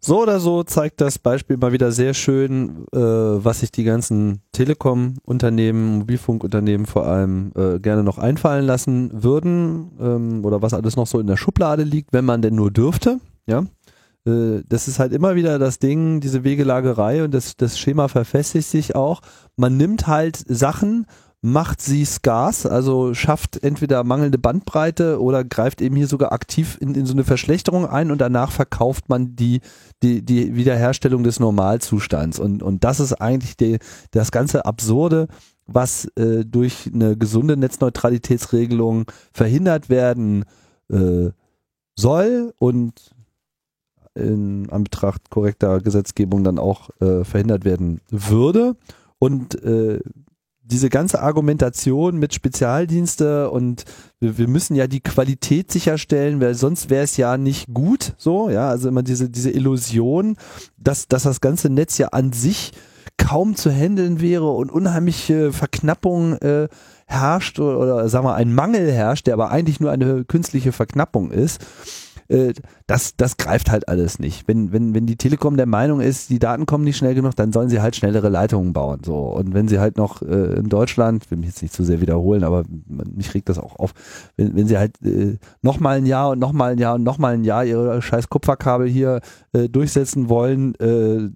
So 0.00 0.22
oder 0.22 0.40
so 0.40 0.62
zeigt 0.62 1.00
das 1.00 1.18
Beispiel 1.18 1.56
mal 1.56 1.72
wieder 1.72 1.90
sehr 1.90 2.14
schön, 2.14 2.86
äh, 2.92 2.98
was 2.98 3.60
sich 3.60 3.72
die 3.72 3.84
ganzen 3.84 4.42
Telekom-Unternehmen, 4.52 5.98
Mobilfunkunternehmen 5.98 6.86
vor 6.86 7.06
allem 7.06 7.52
äh, 7.56 7.80
gerne 7.80 8.04
noch 8.04 8.18
einfallen 8.18 8.66
lassen 8.66 9.10
würden 9.22 9.92
ähm, 9.98 10.44
oder 10.44 10.62
was 10.62 10.74
alles 10.74 10.96
noch 10.96 11.06
so 11.06 11.18
in 11.18 11.26
der 11.26 11.36
Schublade 11.36 11.82
liegt, 11.82 12.12
wenn 12.12 12.24
man 12.24 12.42
denn 12.42 12.54
nur 12.54 12.70
dürfte. 12.70 13.18
Ja, 13.46 13.64
äh, 14.26 14.62
das 14.68 14.88
ist 14.88 14.98
halt 14.98 15.12
immer 15.12 15.34
wieder 15.34 15.58
das 15.58 15.78
Ding, 15.78 16.20
diese 16.20 16.44
Wegelagerei 16.44 17.24
und 17.24 17.32
das, 17.32 17.56
das 17.56 17.78
Schema 17.78 18.08
verfestigt 18.08 18.68
sich 18.68 18.94
auch. 18.94 19.22
Man 19.56 19.76
nimmt 19.76 20.06
halt 20.06 20.36
Sachen 20.46 21.06
macht 21.42 21.80
sie 21.80 22.04
scarce, 22.04 22.66
also 22.66 23.14
schafft 23.14 23.62
entweder 23.62 24.02
mangelnde 24.04 24.38
Bandbreite 24.38 25.20
oder 25.20 25.44
greift 25.44 25.80
eben 25.80 25.94
hier 25.94 26.06
sogar 26.08 26.32
aktiv 26.32 26.78
in, 26.80 26.94
in 26.94 27.06
so 27.06 27.12
eine 27.12 27.24
Verschlechterung 27.24 27.86
ein 27.86 28.10
und 28.10 28.20
danach 28.20 28.50
verkauft 28.50 29.08
man 29.08 29.36
die, 29.36 29.60
die, 30.02 30.22
die 30.22 30.56
Wiederherstellung 30.56 31.22
des 31.22 31.38
Normalzustands. 31.38 32.38
Und, 32.38 32.62
und 32.62 32.84
das 32.84 33.00
ist 33.00 33.12
eigentlich 33.14 33.56
die, 33.56 33.78
das 34.10 34.32
ganze 34.32 34.64
Absurde, 34.64 35.28
was 35.66 36.06
äh, 36.16 36.44
durch 36.44 36.90
eine 36.92 37.16
gesunde 37.16 37.56
Netzneutralitätsregelung 37.56 39.10
verhindert 39.32 39.88
werden 39.88 40.44
äh, 40.90 41.30
soll 41.96 42.54
und 42.58 43.10
in 44.14 44.70
Anbetracht 44.70 45.30
korrekter 45.30 45.80
Gesetzgebung 45.80 46.42
dann 46.42 46.58
auch 46.58 46.90
äh, 47.00 47.24
verhindert 47.24 47.64
werden 47.64 48.00
würde. 48.08 48.76
Und 49.18 49.62
äh, 49.62 50.00
diese 50.66 50.90
ganze 50.90 51.22
Argumentation 51.22 52.18
mit 52.18 52.34
Spezialdienste 52.34 53.50
und 53.50 53.84
wir, 54.20 54.36
wir 54.38 54.48
müssen 54.48 54.74
ja 54.74 54.86
die 54.86 55.00
Qualität 55.00 55.70
sicherstellen, 55.70 56.40
weil 56.40 56.54
sonst 56.54 56.90
wäre 56.90 57.04
es 57.04 57.16
ja 57.16 57.36
nicht 57.36 57.72
gut, 57.72 58.14
so, 58.18 58.50
ja, 58.50 58.68
also 58.68 58.88
immer 58.88 59.02
diese, 59.02 59.30
diese 59.30 59.50
Illusion, 59.50 60.36
dass, 60.76 61.08
dass 61.08 61.22
das 61.22 61.40
ganze 61.40 61.70
Netz 61.70 61.98
ja 61.98 62.08
an 62.08 62.32
sich 62.32 62.72
kaum 63.16 63.54
zu 63.56 63.70
handeln 63.70 64.20
wäre 64.20 64.50
und 64.50 64.70
unheimliche 64.70 65.52
Verknappung 65.52 66.34
äh, 66.34 66.68
herrscht 67.06 67.58
oder, 67.60 67.78
oder 67.78 68.08
sagen 68.08 68.26
wir 68.26 68.34
ein 68.34 68.52
Mangel 68.52 68.90
herrscht, 68.90 69.26
der 69.26 69.34
aber 69.34 69.50
eigentlich 69.50 69.80
nur 69.80 69.92
eine 69.92 70.24
künstliche 70.24 70.72
Verknappung 70.72 71.30
ist 71.30 71.64
äh, 72.28 72.52
das, 72.86 73.16
das 73.16 73.36
greift 73.36 73.70
halt 73.70 73.88
alles 73.88 74.18
nicht. 74.18 74.48
Wenn, 74.48 74.72
wenn, 74.72 74.94
wenn 74.94 75.06
die 75.06 75.16
Telekom 75.16 75.56
der 75.56 75.66
Meinung 75.66 76.00
ist, 76.00 76.30
die 76.30 76.38
Daten 76.38 76.66
kommen 76.66 76.84
nicht 76.84 76.96
schnell 76.96 77.14
genug, 77.14 77.36
dann 77.36 77.52
sollen 77.52 77.68
sie 77.68 77.80
halt 77.80 77.96
schnellere 77.96 78.28
Leitungen 78.28 78.72
bauen. 78.72 79.00
So. 79.04 79.16
Und 79.16 79.54
wenn 79.54 79.68
sie 79.68 79.78
halt 79.78 79.96
noch 79.96 80.22
äh, 80.22 80.58
in 80.58 80.68
Deutschland, 80.68 81.30
will 81.30 81.38
mich 81.38 81.48
jetzt 81.48 81.62
nicht 81.62 81.74
zu 81.74 81.84
sehr 81.84 82.00
wiederholen, 82.00 82.44
aber 82.44 82.64
mich 82.88 83.34
regt 83.34 83.48
das 83.48 83.58
auch 83.58 83.76
auf, 83.76 83.92
wenn, 84.36 84.56
wenn 84.56 84.66
sie 84.66 84.78
halt 84.78 85.00
äh, 85.02 85.38
nochmal 85.62 85.98
ein 85.98 86.06
Jahr 86.06 86.30
und 86.30 86.38
nochmal 86.38 86.72
ein 86.72 86.78
Jahr 86.78 86.96
und 86.96 87.02
nochmal 87.02 87.34
ein 87.34 87.44
Jahr 87.44 87.64
ihre 87.64 88.00
scheiß 88.02 88.28
Kupferkabel 88.28 88.88
hier 88.88 89.20
äh, 89.52 89.68
durchsetzen 89.68 90.28
wollen, 90.28 90.74
äh, 90.76 91.30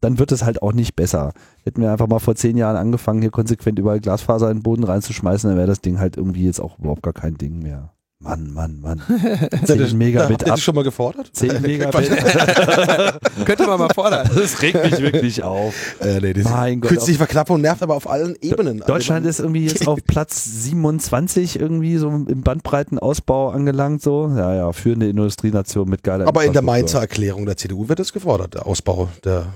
dann 0.00 0.18
wird 0.18 0.32
es 0.32 0.44
halt 0.44 0.62
auch 0.62 0.72
nicht 0.72 0.96
besser. 0.96 1.32
Hätten 1.64 1.82
wir 1.82 1.90
einfach 1.90 2.06
mal 2.06 2.18
vor 2.18 2.34
zehn 2.34 2.56
Jahren 2.56 2.76
angefangen, 2.76 3.20
hier 3.20 3.30
konsequent 3.30 3.78
überall 3.78 4.00
Glasfaser 4.00 4.50
in 4.50 4.58
den 4.58 4.62
Boden 4.62 4.84
reinzuschmeißen, 4.84 5.50
dann 5.50 5.58
wäre 5.58 5.66
das 5.66 5.80
Ding 5.80 5.98
halt 5.98 6.16
irgendwie 6.16 6.44
jetzt 6.44 6.60
auch 6.60 6.78
überhaupt 6.78 7.02
gar 7.02 7.12
kein 7.12 7.34
Ding 7.34 7.58
mehr. 7.58 7.92
Mann, 8.20 8.52
Mann, 8.52 8.80
Mann. 8.80 9.00
10 9.64 9.96
Megabit 9.96 10.42
ab. 10.42 10.50
Hast 10.50 10.58
du 10.58 10.64
schon 10.64 10.74
mal 10.74 10.82
gefordert? 10.82 11.30
10 11.34 11.62
Megabit. 11.62 12.08
Könnte 13.44 13.66
man 13.66 13.78
mal 13.78 13.90
fordern. 13.94 14.28
Das 14.34 14.60
regt 14.60 14.82
mich 14.82 15.00
wirklich 15.00 15.44
auf. 15.44 15.72
Äh, 16.00 16.18
nee, 16.20 16.34
mein 16.42 16.80
Gott. 16.80 16.90
Künstliche 16.90 17.18
Verknappung 17.18 17.60
nervt 17.60 17.80
aber 17.80 17.94
auf 17.94 18.10
allen 18.10 18.34
Ebenen. 18.40 18.80
Deutschland 18.80 19.24
ist 19.24 19.38
irgendwie 19.38 19.66
jetzt 19.66 19.86
auf 19.86 20.00
Platz 20.04 20.44
27 20.64 21.60
irgendwie 21.60 21.96
so 21.96 22.08
im 22.08 22.42
Bandbreitenausbau 22.42 23.50
angelangt 23.50 24.02
so. 24.02 24.32
Ja, 24.34 24.52
ja, 24.52 24.72
führende 24.72 25.08
Industrienation 25.08 25.88
mit 25.88 26.02
geiler 26.02 26.26
Aber 26.26 26.44
in 26.44 26.52
der 26.52 26.62
Mainzer 26.62 26.98
Erklärung 26.98 27.46
der 27.46 27.56
CDU 27.56 27.88
wird 27.88 28.00
es 28.00 28.12
gefordert, 28.12 28.54
der 28.54 28.66
Ausbau 28.66 29.08
der 29.24 29.46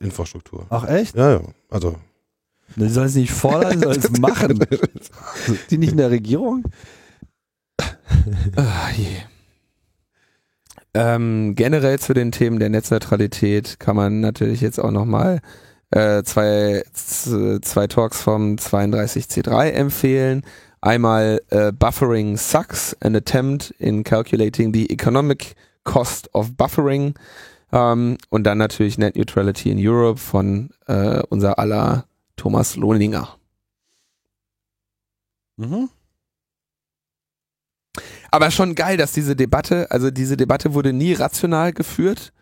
Infrastruktur. 0.00 0.66
Ach 0.68 0.86
echt? 0.86 1.16
Ja, 1.16 1.32
ja. 1.32 1.40
Also. 1.70 1.96
Die 2.76 2.88
sollen 2.88 3.06
es 3.06 3.14
nicht 3.14 3.32
fordern, 3.32 3.78
die 3.78 3.84
sollen 3.84 3.98
es 3.98 4.10
machen. 4.20 4.58
Die 5.70 5.78
nicht 5.78 5.92
in 5.92 5.98
der 5.98 6.10
Regierung? 6.10 6.64
Je. 8.96 9.16
Ähm, 10.94 11.54
generell 11.56 11.98
zu 11.98 12.14
den 12.14 12.30
Themen 12.30 12.60
der 12.60 12.70
Netzneutralität 12.70 13.80
kann 13.80 13.96
man 13.96 14.20
natürlich 14.20 14.60
jetzt 14.60 14.78
auch 14.78 14.92
nochmal 14.92 15.40
äh, 15.90 16.22
zwei, 16.22 16.84
zwei 16.92 17.86
Talks 17.88 18.20
vom 18.20 18.56
32C3 18.56 19.70
empfehlen. 19.70 20.42
Einmal 20.80 21.40
äh, 21.50 21.72
Buffering 21.72 22.36
Sucks, 22.36 22.96
an 23.00 23.16
attempt 23.16 23.70
in 23.78 24.04
calculating 24.04 24.72
the 24.72 24.90
economic 24.90 25.54
cost 25.82 26.32
of 26.34 26.56
buffering. 26.56 27.14
Ähm, 27.72 28.18
und 28.30 28.44
dann 28.44 28.58
natürlich 28.58 28.98
Net 28.98 29.16
Neutrality 29.16 29.70
in 29.70 29.78
Europe 29.80 30.20
von 30.20 30.70
äh, 30.86 31.22
unser 31.28 31.58
aller 31.58 32.06
Thomas 32.36 32.76
Lohninger. 32.76 33.36
Mhm. 35.56 35.88
Aber 38.34 38.50
schon 38.50 38.74
geil, 38.74 38.96
dass 38.96 39.12
diese 39.12 39.36
Debatte, 39.36 39.92
also 39.92 40.10
diese 40.10 40.36
Debatte 40.36 40.74
wurde 40.74 40.92
nie 40.92 41.12
rational 41.12 41.72
geführt 41.72 42.32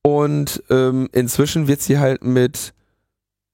und 0.00 0.62
ähm, 0.70 1.10
inzwischen 1.12 1.68
wird 1.68 1.82
sie 1.82 1.98
halt 1.98 2.24
mit 2.24 2.72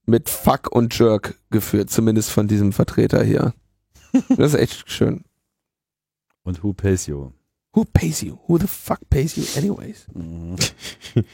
mit 0.07 0.29
Fuck 0.29 0.71
und 0.71 0.97
Jerk 0.97 1.35
geführt, 1.51 1.91
zumindest 1.91 2.31
von 2.31 2.47
diesem 2.47 2.73
Vertreter 2.73 3.25
hier. 3.25 3.53
Das 4.37 4.55
ist 4.55 4.61
echt 4.61 4.89
schön. 4.89 5.25
Und 6.45 6.63
who 6.63 6.73
pays 6.73 7.09
you? 7.09 7.33
Who 7.73 7.85
pays 7.85 8.21
you? 8.21 8.39
Who 8.47 8.59
the 8.59 8.69
fuck 8.69 9.01
pays 9.11 9.35
you 9.35 9.43
anyways? 9.57 10.07
Mhm. 10.15 10.55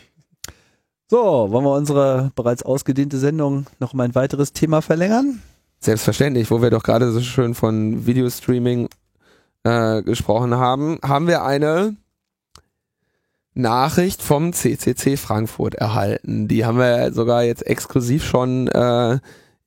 So, 1.10 1.50
wollen 1.50 1.64
wir 1.66 1.76
unsere 1.76 2.32
bereits 2.34 2.62
ausgedehnte 2.62 3.18
Sendung 3.18 3.66
noch 3.80 3.92
mal 3.92 4.04
ein 4.04 4.14
weiteres 4.14 4.54
Thema 4.54 4.80
verlängern? 4.80 5.42
Selbstverständlich, 5.78 6.50
wo 6.50 6.62
wir 6.62 6.70
doch 6.70 6.84
gerade 6.84 7.12
so 7.12 7.20
schön 7.20 7.54
von 7.54 8.06
Videostreaming 8.06 8.88
äh, 9.64 10.02
gesprochen 10.02 10.55
haben, 10.56 10.98
haben 11.02 11.26
wir 11.26 11.44
eine 11.44 11.97
Nachricht 13.55 14.22
vom 14.22 14.52
CCC 14.52 15.16
Frankfurt 15.16 15.74
erhalten. 15.74 16.48
Die 16.48 16.64
haben 16.64 16.78
wir 16.78 17.12
sogar 17.12 17.44
jetzt 17.44 17.66
exklusiv 17.66 18.24
schon 18.24 18.68
äh, 18.68 19.18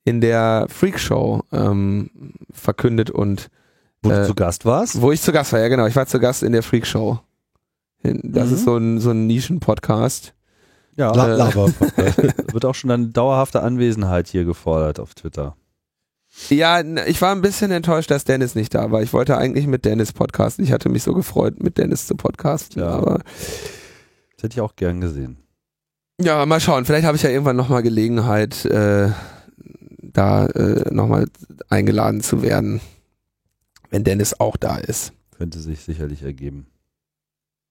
in 0.04 0.20
der 0.20 0.66
Freakshow 0.68 1.42
ähm, 1.52 2.10
verkündet 2.50 3.10
und 3.10 3.48
wo 4.02 4.10
äh, 4.10 4.20
du 4.20 4.26
zu 4.28 4.34
Gast 4.34 4.64
warst? 4.64 5.00
Wo 5.00 5.12
ich 5.12 5.22
zu 5.22 5.32
Gast 5.32 5.52
war, 5.52 5.60
ja 5.60 5.68
genau. 5.68 5.86
Ich 5.86 5.96
war 5.96 6.06
zu 6.06 6.18
Gast 6.18 6.42
in 6.42 6.52
der 6.52 6.62
Freakshow. 6.62 7.20
Das 8.02 8.48
mhm. 8.48 8.54
ist 8.54 8.64
so 8.64 8.76
ein, 8.76 9.00
so 9.00 9.10
ein 9.10 9.26
Nischen-Podcast. 9.26 10.34
Ja, 10.96 11.12
äh, 11.12 11.54
wird 12.52 12.64
auch 12.64 12.74
schon 12.74 12.90
eine 12.90 13.08
dauerhafte 13.08 13.62
Anwesenheit 13.62 14.28
hier 14.28 14.44
gefordert 14.44 14.98
auf 14.98 15.14
Twitter. 15.14 15.56
Ja, 16.48 16.80
ich 17.06 17.20
war 17.22 17.32
ein 17.32 17.40
bisschen 17.40 17.70
enttäuscht, 17.70 18.10
dass 18.10 18.24
Dennis 18.24 18.54
nicht 18.54 18.74
da 18.74 18.90
war. 18.90 19.02
Ich 19.02 19.12
wollte 19.12 19.36
eigentlich 19.36 19.66
mit 19.66 19.84
Dennis 19.84 20.12
podcasten. 20.12 20.64
Ich 20.64 20.72
hatte 20.72 20.88
mich 20.88 21.02
so 21.02 21.14
gefreut, 21.14 21.62
mit 21.62 21.78
Dennis 21.78 22.06
zu 22.06 22.14
podcasten. 22.14 22.82
Ja, 22.82 22.90
aber 22.90 23.20
das 24.34 24.44
hätte 24.44 24.54
ich 24.54 24.60
auch 24.60 24.76
gern 24.76 25.00
gesehen. 25.00 25.38
Ja, 26.20 26.44
mal 26.46 26.60
schauen. 26.60 26.84
Vielleicht 26.84 27.06
habe 27.06 27.16
ich 27.16 27.22
ja 27.22 27.30
irgendwann 27.30 27.56
nochmal 27.56 27.82
Gelegenheit, 27.82 28.64
äh, 28.64 29.10
da 30.00 30.46
äh, 30.46 30.94
nochmal 30.94 31.26
eingeladen 31.68 32.22
zu 32.22 32.42
werden, 32.42 32.80
wenn 33.90 34.04
Dennis 34.04 34.38
auch 34.38 34.56
da 34.56 34.76
ist. 34.76 35.12
Könnte 35.36 35.58
sich 35.58 35.80
sicherlich 35.80 36.22
ergeben. 36.22 36.66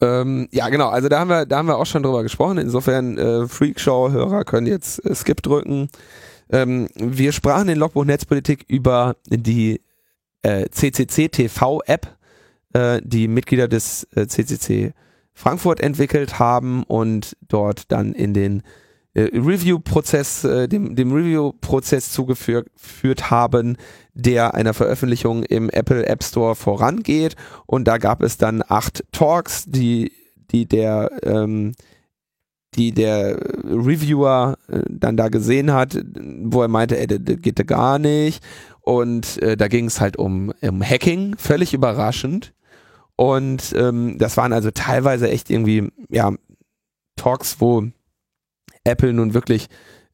Ähm, 0.02 0.48
ja, 0.52 0.70
genau. 0.70 0.90
Also 0.90 1.08
da 1.08 1.20
haben 1.20 1.30
wir, 1.30 1.46
da 1.46 1.58
haben 1.58 1.68
wir 1.68 1.78
auch 1.78 1.86
schon 1.86 2.04
drüber 2.04 2.24
gesprochen. 2.24 2.58
Insofern 2.58 3.18
äh, 3.18 3.48
Freakshow-Hörer 3.48 4.44
können 4.44 4.68
jetzt 4.68 5.04
äh, 5.06 5.16
Skip 5.16 5.42
drücken. 5.42 5.90
Ähm, 6.49 6.88
wir 6.95 7.31
sprachen 7.31 7.69
in 7.69 7.77
Logbuch 7.77 8.05
Netzpolitik 8.05 8.65
über 8.67 9.15
die 9.27 9.81
äh, 10.43 10.69
CCC 10.69 11.30
TV 11.30 11.81
App, 11.85 12.17
äh, 12.73 13.01
die 13.03 13.27
Mitglieder 13.27 13.67
des 13.67 14.07
äh, 14.15 14.27
CCC 14.27 14.93
Frankfurt 15.34 15.81
entwickelt 15.81 16.39
haben 16.39 16.84
und 16.84 17.35
dort 17.47 17.91
dann 17.91 18.13
in 18.13 18.34
den 18.34 18.63
äh, 19.15 19.23
Review-Prozess, 19.34 20.43
äh, 20.43 20.67
dem, 20.67 20.95
dem 20.95 21.11
Review-Prozess 21.11 22.11
zugeführt 22.11 23.31
haben, 23.31 23.77
der 24.13 24.53
einer 24.53 24.73
Veröffentlichung 24.73 25.43
im 25.43 25.69
Apple 25.69 26.05
App 26.05 26.23
Store 26.23 26.55
vorangeht. 26.55 27.35
Und 27.65 27.88
da 27.88 27.97
gab 27.97 28.22
es 28.22 28.38
dann 28.38 28.63
acht 28.67 29.03
Talks, 29.11 29.65
die, 29.65 30.11
die 30.51 30.67
der 30.67 31.11
ähm, 31.23 31.73
die 32.76 32.91
der 32.91 33.38
Reviewer 33.64 34.57
äh, 34.68 34.81
dann 34.89 35.18
da 35.18 35.30
gesehen 35.30 35.73
hat, 35.73 35.97
wo 36.43 36.61
er 36.61 36.68
meinte, 36.68 36.97
ey, 36.97 37.07
das, 37.07 37.19
geht 37.41 37.65
gar 37.68 37.99
nicht. 37.99 38.43
Und 38.81 39.41
äh, 39.41 39.57
da 39.57 39.68
ging 39.68 39.85
es 39.85 39.99
halt 39.99 40.18
um, 40.18 40.53
um 40.61 40.84
Hacking, 40.84 41.35
völlig 41.38 41.73
überraschend. 41.73 42.53
Und 43.15 43.73
ähm, 43.76 44.18
das 44.18 44.38
waren 44.38 44.53
also 44.53 44.72
teilweise 44.72 45.30
echt 45.30 45.49
irgendwie, 45.49 45.89
ja, 46.10 46.34
Talks, 47.15 47.57
wo 47.60 47.88
Apple 48.84 49.14
nun 49.14 49.34
wirklich, 49.34 49.68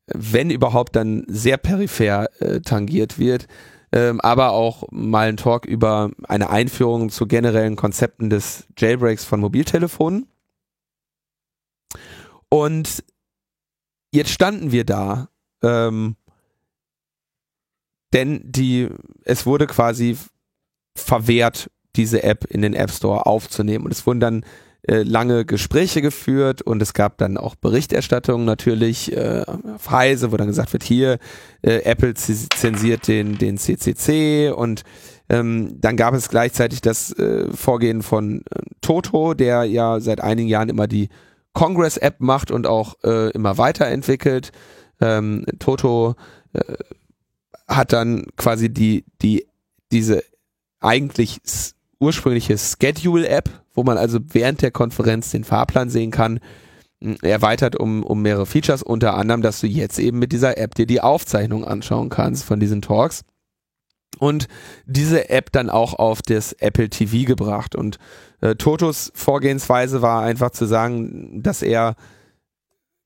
wenn 0.06 0.50
überhaupt, 0.50 0.96
dann 0.96 1.26
sehr 1.28 1.58
peripher 1.58 2.30
äh, 2.40 2.62
tangiert 2.62 3.18
wird. 3.18 3.48
Ähm, 3.94 4.22
aber 4.22 4.52
auch 4.52 4.86
mal 4.92 5.28
ein 5.28 5.38
Talk 5.38 5.66
über 5.66 6.12
eine 6.28 6.50
Einführung 6.50 7.10
zu 7.10 7.28
generellen 7.28 7.76
Konzepten 7.76 8.30
des 8.30 8.66
Jailbreaks 8.78 9.26
von 9.26 9.42
Mobiltelefonen. 9.42 10.28
Und 12.54 13.04
jetzt 14.14 14.32
standen 14.32 14.72
wir 14.72 14.84
da, 14.84 15.30
ähm, 15.64 16.16
denn 18.14 18.42
die, 18.44 18.90
es 19.24 19.46
wurde 19.46 19.68
quasi 19.68 20.18
verwehrt, 20.98 21.72
diese 21.96 22.24
App 22.24 22.46
in 22.46 22.62
den 22.62 22.74
App 22.74 22.92
Store 22.92 23.26
aufzunehmen. 23.26 23.86
Und 23.86 23.92
es 23.92 24.06
wurden 24.06 24.20
dann 24.20 24.46
äh, 24.88 25.04
lange 25.04 25.46
Gespräche 25.46 26.02
geführt 26.02 26.62
und 26.62 26.82
es 26.82 26.94
gab 26.94 27.18
dann 27.20 27.38
auch 27.38 27.56
Berichterstattung 27.56 28.46
natürlich 28.46 29.16
äh, 29.16 29.44
auf 29.76 29.92
Heise, 29.92 30.32
wo 30.32 30.38
dann 30.38 30.48
gesagt 30.48 30.74
wird, 30.74 30.84
hier 30.84 31.20
äh, 31.62 31.84
Apple 31.84 32.16
zensiert 32.16 33.08
den, 33.08 33.38
den 33.38 33.58
CCC 33.58 34.50
und 34.50 34.84
ähm, 35.30 35.78
dann 35.80 35.98
gab 35.98 36.16
es 36.16 36.30
gleichzeitig 36.30 36.82
das 36.82 37.14
äh, 37.14 37.48
Vorgehen 37.54 38.02
von 38.02 38.40
äh, 38.40 38.62
Toto, 38.82 39.36
der 39.36 39.66
ja 39.66 40.00
seit 40.00 40.20
einigen 40.20 40.50
Jahren 40.50 40.70
immer 40.70 40.88
die 40.88 41.10
Congress-App 41.54 42.20
macht 42.20 42.52
und 42.52 42.68
auch 42.68 42.96
äh, 43.04 43.32
immer 43.32 43.58
weiterentwickelt. 43.58 44.52
Ähm, 45.00 45.46
Toto 45.60 46.16
äh, 46.54 46.76
hat 47.68 47.94
dann 47.94 48.26
quasi 48.38 48.70
die, 48.70 49.06
die, 49.22 49.48
diese 49.92 50.24
eigentlich 50.80 51.40
ursprüngliche 52.00 52.58
Schedule-App, 52.58 53.50
wo 53.74 53.84
man 53.84 53.98
also 53.98 54.20
während 54.32 54.62
der 54.62 54.72
Konferenz 54.72 55.32
den 55.32 55.44
Fahrplan 55.44 55.90
sehen 55.90 56.12
kann, 56.12 56.40
erweitert 57.22 57.76
um, 57.76 58.04
um 58.04 58.22
mehrere 58.22 58.46
Features, 58.46 58.84
unter 58.84 59.16
anderem, 59.16 59.42
dass 59.42 59.60
du 59.60 59.68
jetzt 59.68 60.00
eben 60.00 60.20
mit 60.20 60.32
dieser 60.32 60.58
App 60.58 60.76
dir 60.76 60.86
die 60.86 61.02
Aufzeichnung 61.02 61.66
anschauen 61.66 62.10
kannst 62.10 62.44
von 62.44 62.60
diesen 62.60 62.82
Talks. 62.82 63.24
Und 64.20 64.48
diese 64.86 65.30
App 65.30 65.52
dann 65.52 65.70
auch 65.70 65.94
auf 65.94 66.22
das 66.22 66.54
Apple 66.54 66.90
TV 66.90 67.26
gebracht. 67.26 67.76
Und 67.76 67.98
äh, 68.42 68.56
Totos 68.56 69.12
Vorgehensweise 69.16 70.02
war 70.02 70.22
einfach 70.22 70.52
zu 70.52 70.66
sagen, 70.66 71.42
dass 71.42 71.62
er 71.62 71.96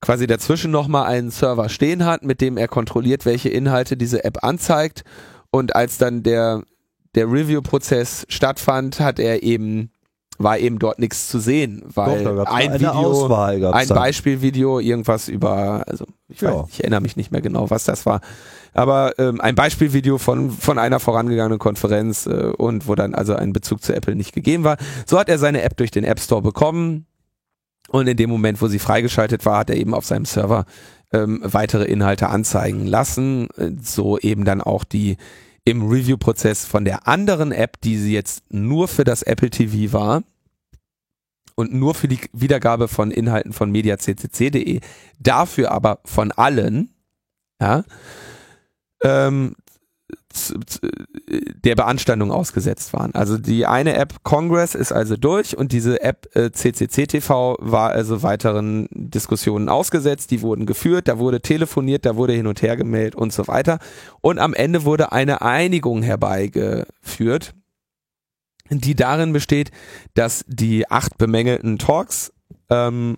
quasi 0.01 0.27
dazwischen 0.27 0.71
nochmal 0.71 1.05
einen 1.05 1.31
Server 1.31 1.69
stehen 1.69 2.05
hat, 2.05 2.23
mit 2.23 2.41
dem 2.41 2.57
er 2.57 2.67
kontrolliert, 2.67 3.25
welche 3.25 3.49
Inhalte 3.49 3.97
diese 3.97 4.23
App 4.23 4.43
anzeigt. 4.43 5.03
Und 5.51 5.75
als 5.75 5.97
dann 5.97 6.21
der 6.23 6.63
der 7.15 7.31
Review-Prozess 7.31 8.25
stattfand, 8.29 8.99
hat 8.99 9.19
er 9.19 9.41
eben 9.41 9.89
war 10.37 10.57
eben 10.57 10.79
dort 10.79 10.99
nichts 10.99 11.29
zu 11.29 11.39
sehen, 11.39 11.81
weil 11.85 12.25
Doch, 12.25 12.45
ein 12.47 12.73
Video, 12.73 13.25
ein. 13.71 13.87
Beispielvideo, 13.87 14.79
irgendwas 14.81 15.29
über, 15.29 15.85
also 15.87 16.05
ich, 16.27 16.41
Ja. 16.41 16.59
weiß, 16.59 16.65
ich 16.71 16.81
erinnere 16.81 16.99
mich 16.99 17.15
nicht 17.15 17.31
mehr 17.31 17.39
genau, 17.39 17.69
was 17.69 17.85
das 17.85 18.05
war, 18.05 18.19
aber 18.75 19.17
ähm, 19.17 19.41
ein 19.41 19.55
Beispielvideo 19.55 20.17
von 20.17 20.51
von 20.51 20.77
einer 20.77 20.99
vorangegangenen 20.99 21.59
Konferenz 21.59 22.27
äh, 22.27 22.51
und 22.57 22.87
wo 22.87 22.95
dann 22.95 23.15
also 23.15 23.35
ein 23.35 23.53
Bezug 23.53 23.81
zu 23.81 23.95
Apple 23.95 24.15
nicht 24.15 24.33
gegeben 24.33 24.63
war. 24.63 24.77
So 25.05 25.17
hat 25.17 25.29
er 25.29 25.39
seine 25.39 25.63
App 25.63 25.77
durch 25.77 25.91
den 25.91 26.03
App 26.03 26.19
Store 26.19 26.41
bekommen 26.41 27.07
und 27.89 28.07
in 28.07 28.17
dem 28.17 28.29
Moment, 28.29 28.61
wo 28.61 28.67
sie 28.67 28.79
freigeschaltet 28.79 29.45
war, 29.45 29.59
hat 29.59 29.69
er 29.69 29.77
eben 29.77 29.93
auf 29.93 30.05
seinem 30.05 30.25
Server 30.25 30.65
ähm, 31.13 31.39
weitere 31.43 31.85
Inhalte 31.85 32.29
anzeigen 32.29 32.85
lassen, 32.85 33.47
äh, 33.57 33.71
so 33.81 34.19
eben 34.19 34.45
dann 34.45 34.61
auch 34.61 34.83
die 34.83 35.17
im 35.63 35.87
Review-Prozess 35.87 36.65
von 36.65 36.85
der 36.85 37.07
anderen 37.07 37.51
App, 37.51 37.81
die 37.81 37.97
sie 37.97 38.13
jetzt 38.13 38.43
nur 38.51 38.87
für 38.87 39.03
das 39.03 39.23
Apple 39.23 39.49
TV 39.49 39.93
war 39.93 40.23
und 41.55 41.73
nur 41.73 41.95
für 41.95 42.07
die 42.07 42.19
Wiedergabe 42.33 42.87
von 42.87 43.09
Inhalten 43.09 43.51
von 43.51 43.71
mediaccc.de, 43.71 44.79
dafür 45.19 45.71
aber 45.71 45.99
von 46.05 46.31
allen, 46.31 46.93
ja, 47.59 47.83
ähm, 49.05 49.55
der 51.63 51.75
Beanstandung 51.75 52.31
ausgesetzt 52.31 52.93
waren. 52.93 53.15
Also 53.15 53.37
die 53.37 53.65
eine 53.65 53.95
App 53.95 54.23
Congress 54.23 54.75
ist 54.75 54.91
also 54.91 55.15
durch 55.17 55.57
und 55.57 55.71
diese 55.71 56.01
App 56.01 56.27
äh, 56.35 56.51
CCC-TV 56.51 57.57
war 57.59 57.91
also 57.91 58.21
weiteren 58.21 58.87
Diskussionen 58.91 59.69
ausgesetzt, 59.69 60.31
die 60.31 60.41
wurden 60.41 60.65
geführt, 60.65 61.07
da 61.07 61.17
wurde 61.17 61.41
telefoniert, 61.41 62.05
da 62.05 62.15
wurde 62.15 62.33
hin 62.33 62.47
und 62.47 62.61
her 62.61 62.75
gemeldet 62.77 63.15
und 63.15 63.33
so 63.33 63.47
weiter. 63.47 63.79
Und 64.21 64.39
am 64.39 64.53
Ende 64.53 64.83
wurde 64.83 65.11
eine 65.11 65.41
Einigung 65.41 66.03
herbeigeführt, 66.03 67.53
die 68.69 68.95
darin 68.95 69.33
besteht, 69.33 69.71
dass 70.13 70.43
die 70.47 70.89
acht 70.91 71.17
bemängelten 71.17 71.77
Talks 71.79 72.33
ähm, 72.69 73.17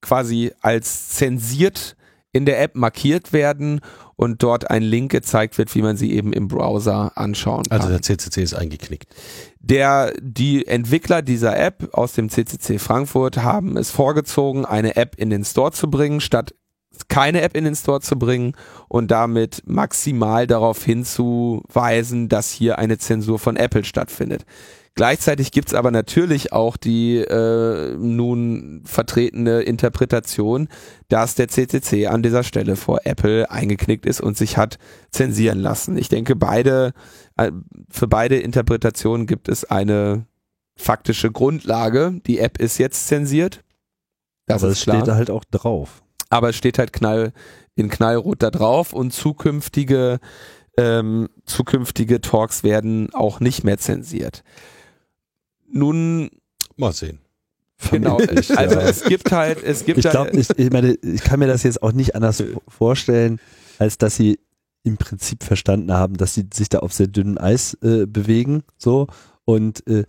quasi 0.00 0.52
als 0.62 1.10
zensiert 1.10 1.96
in 2.32 2.44
der 2.44 2.60
App 2.60 2.74
markiert 2.74 3.32
werden 3.32 3.80
und 4.16 4.42
dort 4.42 4.70
ein 4.70 4.82
Link 4.82 5.12
gezeigt 5.12 5.58
wird, 5.58 5.74
wie 5.74 5.82
man 5.82 5.96
sie 5.96 6.12
eben 6.12 6.32
im 6.32 6.48
Browser 6.48 7.12
anschauen 7.16 7.64
kann. 7.64 7.80
Also 7.80 7.88
der 7.90 8.02
CCC 8.02 8.42
ist 8.42 8.54
eingeknickt. 8.54 9.14
Der, 9.60 10.12
die 10.20 10.66
Entwickler 10.66 11.22
dieser 11.22 11.58
App 11.58 11.90
aus 11.92 12.14
dem 12.14 12.30
CCC 12.30 12.78
Frankfurt 12.78 13.38
haben 13.38 13.76
es 13.76 13.90
vorgezogen, 13.90 14.64
eine 14.64 14.96
App 14.96 15.16
in 15.16 15.30
den 15.30 15.44
Store 15.44 15.72
zu 15.72 15.90
bringen, 15.90 16.20
statt 16.20 16.54
keine 17.08 17.42
App 17.42 17.54
in 17.56 17.64
den 17.64 17.74
Store 17.74 18.00
zu 18.00 18.18
bringen 18.18 18.52
und 18.88 19.10
damit 19.10 19.62
maximal 19.66 20.46
darauf 20.46 20.82
hinzuweisen, 20.82 22.28
dass 22.28 22.50
hier 22.50 22.78
eine 22.78 22.96
Zensur 22.96 23.38
von 23.38 23.56
Apple 23.56 23.84
stattfindet. 23.84 24.46
Gleichzeitig 24.96 25.52
gibt's 25.52 25.74
aber 25.74 25.90
natürlich 25.90 26.54
auch 26.54 26.78
die 26.78 27.18
äh, 27.18 27.96
nun 27.98 28.82
vertretene 28.86 29.60
Interpretation, 29.60 30.68
dass 31.08 31.34
der 31.34 31.48
CCC 31.48 32.06
an 32.06 32.22
dieser 32.22 32.42
Stelle 32.42 32.76
vor 32.76 33.00
Apple 33.04 33.50
eingeknickt 33.50 34.06
ist 34.06 34.22
und 34.22 34.38
sich 34.38 34.56
hat 34.56 34.78
zensieren 35.10 35.58
lassen. 35.60 35.98
Ich 35.98 36.08
denke, 36.08 36.34
beide 36.34 36.94
äh, 37.36 37.52
für 37.90 38.08
beide 38.08 38.38
Interpretationen 38.38 39.26
gibt 39.26 39.50
es 39.50 39.64
eine 39.66 40.24
faktische 40.76 41.30
Grundlage. 41.30 42.18
Die 42.26 42.38
App 42.38 42.58
ist 42.58 42.78
jetzt 42.78 43.06
zensiert. 43.06 43.62
Das 44.46 44.62
Aber 44.62 44.72
ist 44.72 44.78
es 44.78 44.84
klar. 44.84 44.96
steht 44.96 45.08
da 45.08 45.14
halt 45.16 45.30
auch 45.30 45.44
drauf. 45.44 46.02
aber 46.30 46.48
es 46.48 46.56
steht 46.56 46.78
halt 46.78 46.94
knall 46.94 47.34
in 47.74 47.90
knallrot 47.90 48.42
da 48.42 48.50
drauf 48.50 48.94
und 48.94 49.12
zukünftige 49.12 50.20
ähm, 50.78 51.28
zukünftige 51.44 52.22
Talks 52.22 52.62
werden 52.62 53.12
auch 53.12 53.40
nicht 53.40 53.62
mehr 53.64 53.76
zensiert. 53.78 54.42
Nun 55.70 56.30
Mal 56.76 56.92
sehen. 56.92 57.20
genau, 57.90 58.16
also 58.16 58.54
ja. 58.54 58.80
es 58.80 59.04
gibt 59.04 59.30
halt 59.32 59.62
es 59.62 59.84
gibt 59.84 59.98
Ich 59.98 60.10
glaube, 60.10 60.30
halt, 60.30 60.36
ich, 60.36 60.58
ich 60.58 60.70
meine, 60.70 60.94
ich 60.94 61.22
kann 61.22 61.38
mir 61.38 61.46
das 61.46 61.62
jetzt 61.62 61.82
auch 61.82 61.92
nicht 61.92 62.14
anders 62.14 62.42
vorstellen, 62.68 63.38
als 63.78 63.98
dass 63.98 64.16
sie 64.16 64.38
im 64.82 64.96
Prinzip 64.96 65.42
verstanden 65.42 65.92
haben, 65.92 66.16
dass 66.16 66.34
sie 66.34 66.46
sich 66.52 66.68
da 66.68 66.78
auf 66.78 66.92
sehr 66.92 67.08
dünnem 67.08 67.38
Eis 67.38 67.74
äh, 67.82 68.06
bewegen, 68.06 68.62
so 68.78 69.08
und 69.44 69.86
äh, 69.88 70.04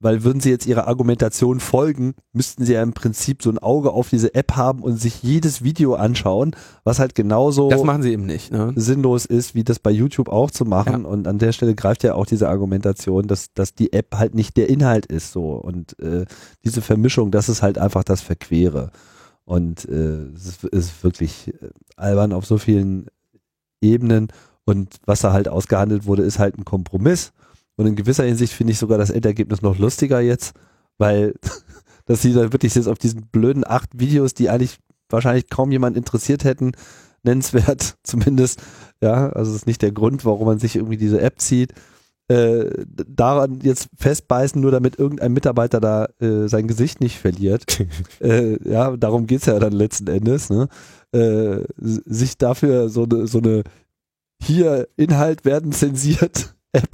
weil 0.00 0.22
würden 0.22 0.40
sie 0.40 0.50
jetzt 0.50 0.66
ihrer 0.66 0.86
Argumentation 0.86 1.58
folgen, 1.58 2.14
müssten 2.32 2.64
sie 2.64 2.74
ja 2.74 2.82
im 2.82 2.92
Prinzip 2.92 3.42
so 3.42 3.50
ein 3.50 3.58
Auge 3.58 3.90
auf 3.90 4.08
diese 4.08 4.34
App 4.34 4.54
haben 4.54 4.82
und 4.82 4.96
sich 4.96 5.22
jedes 5.22 5.64
Video 5.64 5.94
anschauen, 5.94 6.54
was 6.84 7.00
halt 7.00 7.14
genauso 7.14 7.68
das 7.68 7.82
machen 7.82 8.02
sie 8.02 8.12
eben 8.12 8.26
nicht. 8.26 8.52
Ne? 8.52 8.72
sinnlos 8.76 9.26
ist, 9.26 9.54
wie 9.54 9.64
das 9.64 9.80
bei 9.80 9.90
YouTube 9.90 10.28
auch 10.28 10.50
zu 10.50 10.64
machen. 10.64 11.04
Und 11.04 11.26
an 11.26 11.38
der 11.38 11.52
Stelle 11.52 11.74
greift 11.74 12.04
ja 12.04 12.14
auch 12.14 12.26
diese 12.26 12.48
Argumentation, 12.48 13.26
dass, 13.26 13.52
dass 13.54 13.74
die 13.74 13.92
App 13.92 14.14
halt 14.14 14.34
nicht 14.34 14.56
der 14.56 14.68
Inhalt 14.68 15.06
ist 15.06 15.32
so. 15.32 15.52
Und 15.52 15.98
äh, 15.98 16.26
diese 16.64 16.80
Vermischung, 16.80 17.30
das 17.30 17.48
ist 17.48 17.62
halt 17.62 17.78
einfach 17.78 18.04
das 18.04 18.20
Verquere. 18.20 18.90
Und 19.44 19.88
äh, 19.88 20.26
es 20.34 20.46
ist, 20.46 20.64
ist 20.64 21.04
wirklich 21.04 21.48
äh, 21.48 21.70
albern 21.96 22.32
auf 22.32 22.46
so 22.46 22.58
vielen 22.58 23.06
Ebenen. 23.80 24.28
Und 24.64 24.96
was 25.06 25.20
da 25.20 25.32
halt 25.32 25.48
ausgehandelt 25.48 26.06
wurde, 26.06 26.22
ist 26.22 26.38
halt 26.38 26.58
ein 26.58 26.64
Kompromiss. 26.64 27.32
Und 27.78 27.86
in 27.86 27.96
gewisser 27.96 28.24
Hinsicht 28.24 28.52
finde 28.52 28.72
ich 28.72 28.78
sogar 28.78 28.98
das 28.98 29.10
Endergebnis 29.10 29.62
noch 29.62 29.78
lustiger 29.78 30.20
jetzt, 30.20 30.52
weil 30.98 31.34
dass 32.06 32.20
sie 32.22 32.34
da 32.34 32.52
wirklich 32.52 32.74
jetzt 32.74 32.88
auf 32.88 32.98
diesen 32.98 33.28
blöden 33.28 33.64
acht 33.66 33.98
Videos, 33.98 34.34
die 34.34 34.50
eigentlich 34.50 34.78
wahrscheinlich 35.08 35.48
kaum 35.48 35.70
jemand 35.70 35.96
interessiert 35.96 36.44
hätten, 36.44 36.72
nennenswert 37.22 37.96
zumindest, 38.02 38.60
ja, 39.00 39.28
also 39.30 39.52
das 39.52 39.62
ist 39.62 39.66
nicht 39.66 39.80
der 39.80 39.92
Grund, 39.92 40.24
warum 40.24 40.46
man 40.46 40.58
sich 40.58 40.76
irgendwie 40.76 40.96
diese 40.96 41.20
App 41.20 41.40
zieht, 41.40 41.72
äh, 42.26 42.84
daran 42.90 43.60
jetzt 43.62 43.88
festbeißen, 43.96 44.60
nur 44.60 44.72
damit 44.72 44.98
irgendein 44.98 45.32
Mitarbeiter 45.32 45.80
da 45.80 46.08
äh, 46.20 46.48
sein 46.48 46.66
Gesicht 46.66 47.00
nicht 47.00 47.18
verliert. 47.18 47.86
äh, 48.20 48.58
ja, 48.68 48.96
darum 48.96 49.26
geht's 49.26 49.46
ja 49.46 49.58
dann 49.58 49.72
letzten 49.72 50.08
Endes, 50.08 50.50
ne? 50.50 50.68
Äh, 51.12 51.64
sich 51.78 52.36
dafür 52.36 52.88
so 52.90 53.04
eine, 53.04 53.26
so 53.26 53.38
eine 53.38 53.62
hier 54.42 54.88
Inhalt 54.96 55.44
werden 55.46 55.72
zensiert 55.72 56.54
App 56.72 56.88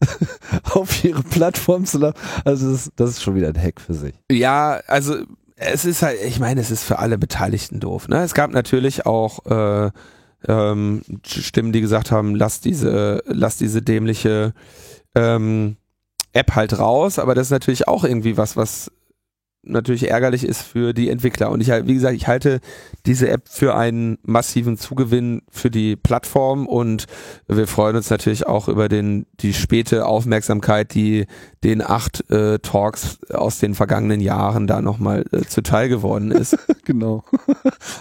auf 0.72 1.04
ihre 1.04 1.22
Plattform 1.22 1.84
zu 1.84 1.98
laden. 1.98 2.20
Also 2.44 2.72
das, 2.72 2.90
das 2.96 3.10
ist 3.10 3.22
schon 3.22 3.34
wieder 3.34 3.48
ein 3.48 3.60
Hack 3.60 3.80
für 3.80 3.94
sich. 3.94 4.14
Ja, 4.30 4.80
also 4.86 5.16
es 5.56 5.84
ist 5.84 6.02
halt, 6.02 6.18
ich 6.24 6.40
meine, 6.40 6.60
es 6.60 6.70
ist 6.70 6.84
für 6.84 6.98
alle 6.98 7.18
Beteiligten 7.18 7.80
doof. 7.80 8.08
Ne? 8.08 8.22
Es 8.22 8.34
gab 8.34 8.50
natürlich 8.50 9.06
auch 9.06 9.46
äh, 9.46 9.90
ähm, 10.48 11.02
Stimmen, 11.24 11.72
die 11.72 11.80
gesagt 11.80 12.10
haben, 12.10 12.34
lass 12.34 12.60
diese, 12.60 13.22
lass 13.26 13.56
diese 13.56 13.82
dämliche 13.82 14.54
ähm, 15.14 15.76
App 16.32 16.54
halt 16.54 16.78
raus, 16.78 17.18
aber 17.18 17.34
das 17.34 17.48
ist 17.48 17.52
natürlich 17.52 17.88
auch 17.88 18.04
irgendwie 18.04 18.36
was, 18.36 18.56
was 18.56 18.90
natürlich 19.62 20.10
ärgerlich 20.10 20.44
ist 20.44 20.62
für 20.62 20.92
die 20.92 21.08
Entwickler. 21.08 21.50
Und 21.50 21.60
ich 21.60 21.70
halt, 21.70 21.86
wie 21.86 21.94
gesagt, 21.94 22.14
ich 22.14 22.26
halte 22.26 22.60
diese 23.06 23.28
App 23.28 23.48
für 23.48 23.74
einen 23.74 24.18
massiven 24.22 24.76
Zugewinn 24.76 25.42
für 25.50 25.70
die 25.70 25.96
Plattform 25.96 26.66
und 26.66 27.06
wir 27.46 27.66
freuen 27.66 27.96
uns 27.96 28.10
natürlich 28.10 28.46
auch 28.46 28.68
über 28.68 28.88
den 28.88 29.26
die 29.40 29.54
späte 29.54 30.06
Aufmerksamkeit, 30.06 30.94
die 30.94 31.26
den 31.64 31.82
acht 31.82 32.28
äh, 32.30 32.58
Talks 32.58 33.18
aus 33.30 33.58
den 33.58 33.74
vergangenen 33.74 34.20
Jahren 34.20 34.66
da 34.66 34.82
nochmal 34.82 35.24
äh, 35.32 35.42
zuteil 35.42 35.88
geworden 35.88 36.30
ist. 36.30 36.56
genau. 36.84 37.24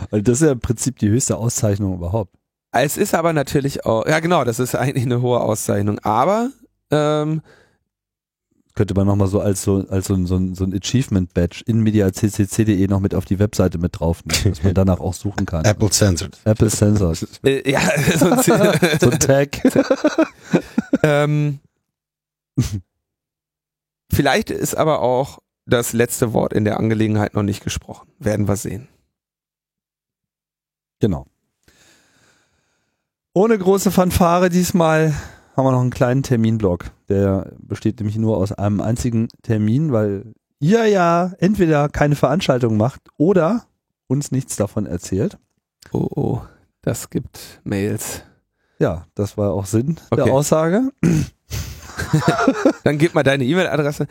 Also 0.10 0.24
das 0.24 0.42
ist 0.42 0.48
ja 0.48 0.54
im 0.54 0.60
Prinzip 0.60 1.00
die 1.00 1.10
höchste 1.10 1.38
Auszeichnung 1.38 1.94
überhaupt. 1.94 2.34
Es 2.72 2.98
ist 2.98 3.14
aber 3.14 3.34
natürlich 3.34 3.86
auch, 3.86 4.06
ja 4.06 4.20
genau, 4.20 4.44
das 4.44 4.60
ist 4.60 4.76
eigentlich 4.76 5.06
eine 5.06 5.22
hohe 5.22 5.40
Auszeichnung. 5.40 6.00
Aber 6.00 6.50
ähm, 6.90 7.42
könnte 8.82 8.96
man 8.96 9.06
nochmal 9.06 9.28
so 9.28 9.40
als 9.40 9.62
so, 9.62 9.86
als 9.90 10.08
so, 10.08 10.16
ein, 10.16 10.26
so 10.26 10.38
ein, 10.38 10.56
so 10.56 10.64
ein 10.64 10.74
Achievement-Badge 10.74 11.62
in 11.68 11.82
mediaccc.de 11.82 12.88
noch 12.88 13.00
mit 13.00 13.14
auf 13.14 13.26
die 13.26 13.38
Webseite 13.38 13.78
mit 13.78 14.00
drauf 14.00 14.26
nehmen, 14.26 14.56
dass 14.56 14.64
man 14.64 14.74
danach 14.74 15.00
auch 15.00 15.14
suchen 15.14 15.46
kann. 15.46 15.64
Apple 15.66 15.92
Censored. 15.92 16.36
Apple 16.46 16.70
Censored. 16.72 17.28
Äh, 17.44 17.70
ja, 17.70 17.80
so 18.18 18.32
ein, 18.32 18.42
so 18.42 19.12
ein 19.12 19.20
Tag. 19.20 19.62
ähm, 21.04 21.60
vielleicht 24.12 24.50
ist 24.50 24.74
aber 24.74 25.04
auch 25.04 25.38
das 25.68 25.94
letzte 25.94 26.34
Wort 26.34 26.52
in 26.52 26.66
der 26.66 26.80
Angelegenheit 26.80 27.36
noch 27.36 27.44
nicht 27.44 27.64
gesprochen. 27.64 28.10
Werden 28.18 28.48
wir 28.48 28.56
sehen. 28.56 28.88
Genau. 31.00 31.28
Ohne 33.36 33.60
große 33.60 33.92
Fanfare 33.92 34.50
diesmal 34.50 35.14
haben 35.56 35.66
wir 35.66 35.72
noch 35.72 35.82
einen 35.82 35.92
kleinen 35.92 36.24
Terminblock. 36.24 36.90
Der 37.12 37.52
besteht 37.60 38.00
nämlich 38.00 38.16
nur 38.16 38.38
aus 38.38 38.54
einem 38.54 38.80
einzigen 38.80 39.28
Termin, 39.42 39.92
weil 39.92 40.34
ihr 40.62 40.86
ja 40.86 41.34
entweder 41.40 41.90
keine 41.90 42.16
Veranstaltung 42.16 42.78
macht 42.78 43.02
oder 43.18 43.66
uns 44.08 44.32
nichts 44.32 44.56
davon 44.56 44.86
erzählt. 44.86 45.38
Oh, 45.92 46.08
oh, 46.16 46.42
das 46.82 47.10
gibt 47.10 47.60
Mails. 47.66 48.24
Ja, 48.80 49.08
das 49.14 49.38
war 49.38 49.52
auch 49.52 49.66
Sinn 49.66 49.98
okay. 50.10 50.24
der 50.24 50.34
Aussage. 50.34 50.90
Dann 52.86 52.98
gib 52.98 53.14
mal 53.14 53.24
deine 53.24 53.44
E-Mail-Adresse. 53.44 54.08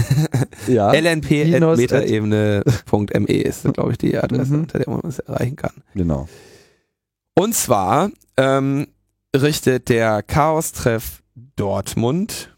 ja. 0.66 0.92
lnp.metaebene.me 0.92 3.32
ist, 3.32 3.72
glaube 3.72 3.92
ich, 3.92 3.98
die 3.98 4.18
Adresse, 4.18 4.52
mhm. 4.52 4.60
unter 4.60 4.78
der 4.78 4.90
man 4.90 5.00
uns 5.00 5.20
erreichen 5.20 5.56
kann. 5.56 5.72
Genau. 5.94 6.28
Und 7.34 7.54
zwar 7.54 8.10
ähm, 8.36 8.88
richtet 9.34 9.88
der 9.88 10.22
Chaos-Treff 10.22 11.22
Dortmund 11.56 12.56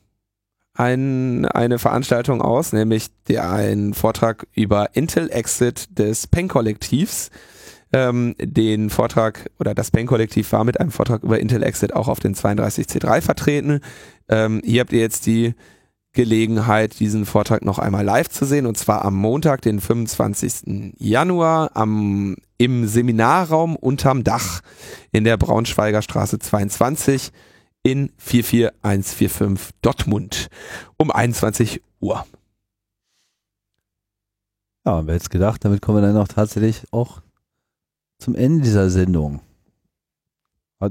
ein, 0.78 1.44
eine 1.46 1.78
Veranstaltung 1.78 2.40
aus, 2.40 2.72
nämlich 2.72 3.08
der, 3.26 3.50
ein 3.50 3.94
Vortrag 3.94 4.46
über 4.54 4.94
Intel 4.94 5.28
Exit 5.30 5.98
des 5.98 6.28
PEN-Kollektivs. 6.28 7.30
Ähm, 7.92 8.36
den 8.38 8.90
Vortrag 8.90 9.50
oder 9.58 9.74
das 9.74 9.90
PEN-Kollektiv 9.90 10.52
war 10.52 10.62
mit 10.62 10.78
einem 10.78 10.90
Vortrag 10.92 11.24
über 11.24 11.40
Intel 11.40 11.62
Exit 11.62 11.94
auch 11.94 12.06
auf 12.06 12.20
den 12.20 12.34
32C3 12.34 13.22
vertreten. 13.22 13.80
Ähm, 14.28 14.60
hier 14.64 14.82
habt 14.82 14.92
ihr 14.92 15.00
jetzt 15.00 15.26
die 15.26 15.54
Gelegenheit, 16.12 17.00
diesen 17.00 17.26
Vortrag 17.26 17.64
noch 17.64 17.78
einmal 17.78 18.04
live 18.04 18.28
zu 18.28 18.44
sehen, 18.44 18.66
und 18.66 18.78
zwar 18.78 19.04
am 19.04 19.14
Montag, 19.14 19.62
den 19.62 19.80
25. 19.80 20.94
Januar, 20.98 21.70
am, 21.74 22.36
im 22.56 22.86
Seminarraum 22.86 23.74
unterm 23.74 24.22
Dach 24.22 24.60
in 25.12 25.24
der 25.24 25.36
Braunschweiger 25.36 26.02
Straße 26.02 26.38
22 26.38 27.32
in 27.90 28.10
44145 28.18 29.74
Dortmund 29.82 30.48
um 30.96 31.10
21 31.10 31.82
Uhr. 32.00 32.24
Ja, 34.84 35.06
wer 35.06 35.14
hätte 35.14 35.28
gedacht, 35.28 35.64
damit 35.64 35.82
kommen 35.82 36.02
wir 36.02 36.06
dann 36.06 36.16
auch 36.16 36.28
tatsächlich 36.28 36.82
auch 36.92 37.20
zum 38.18 38.34
Ende 38.34 38.62
dieser 38.62 38.90
Sendung. 38.90 39.40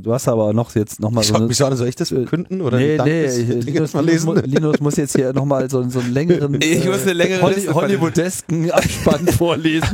Du 0.01 0.13
hast 0.13 0.27
aber 0.27 0.51
noch 0.51 0.75
jetzt 0.75 0.99
nochmal 0.99 1.23
so. 1.23 1.33
Eine, 1.35 1.47
mich 1.47 1.55
so 1.55 1.65
an, 1.65 1.77
soll 1.77 1.87
ich 1.87 1.95
das 1.95 2.09
verkünden? 2.09 2.59
Oder 2.61 2.77
nee, 2.77 2.97
nee, 2.97 3.25
Linus, 3.25 3.93
mal 3.93 4.03
lesen? 4.03 4.35
Linus 4.43 4.81
muss 4.81 4.97
jetzt 4.97 5.15
hier 5.15 5.31
nochmal 5.31 5.69
so, 5.69 5.87
so 5.89 6.01
einen 6.01 6.11
längeren, 6.11 6.59
ich 6.61 6.85
muss 6.85 7.03
eine 7.03 7.13
längere 7.13 7.41
Holly, 7.41 7.67
Hollywoodesken 7.67 8.69
Abspann 8.69 9.25
vorlesen. 9.37 9.87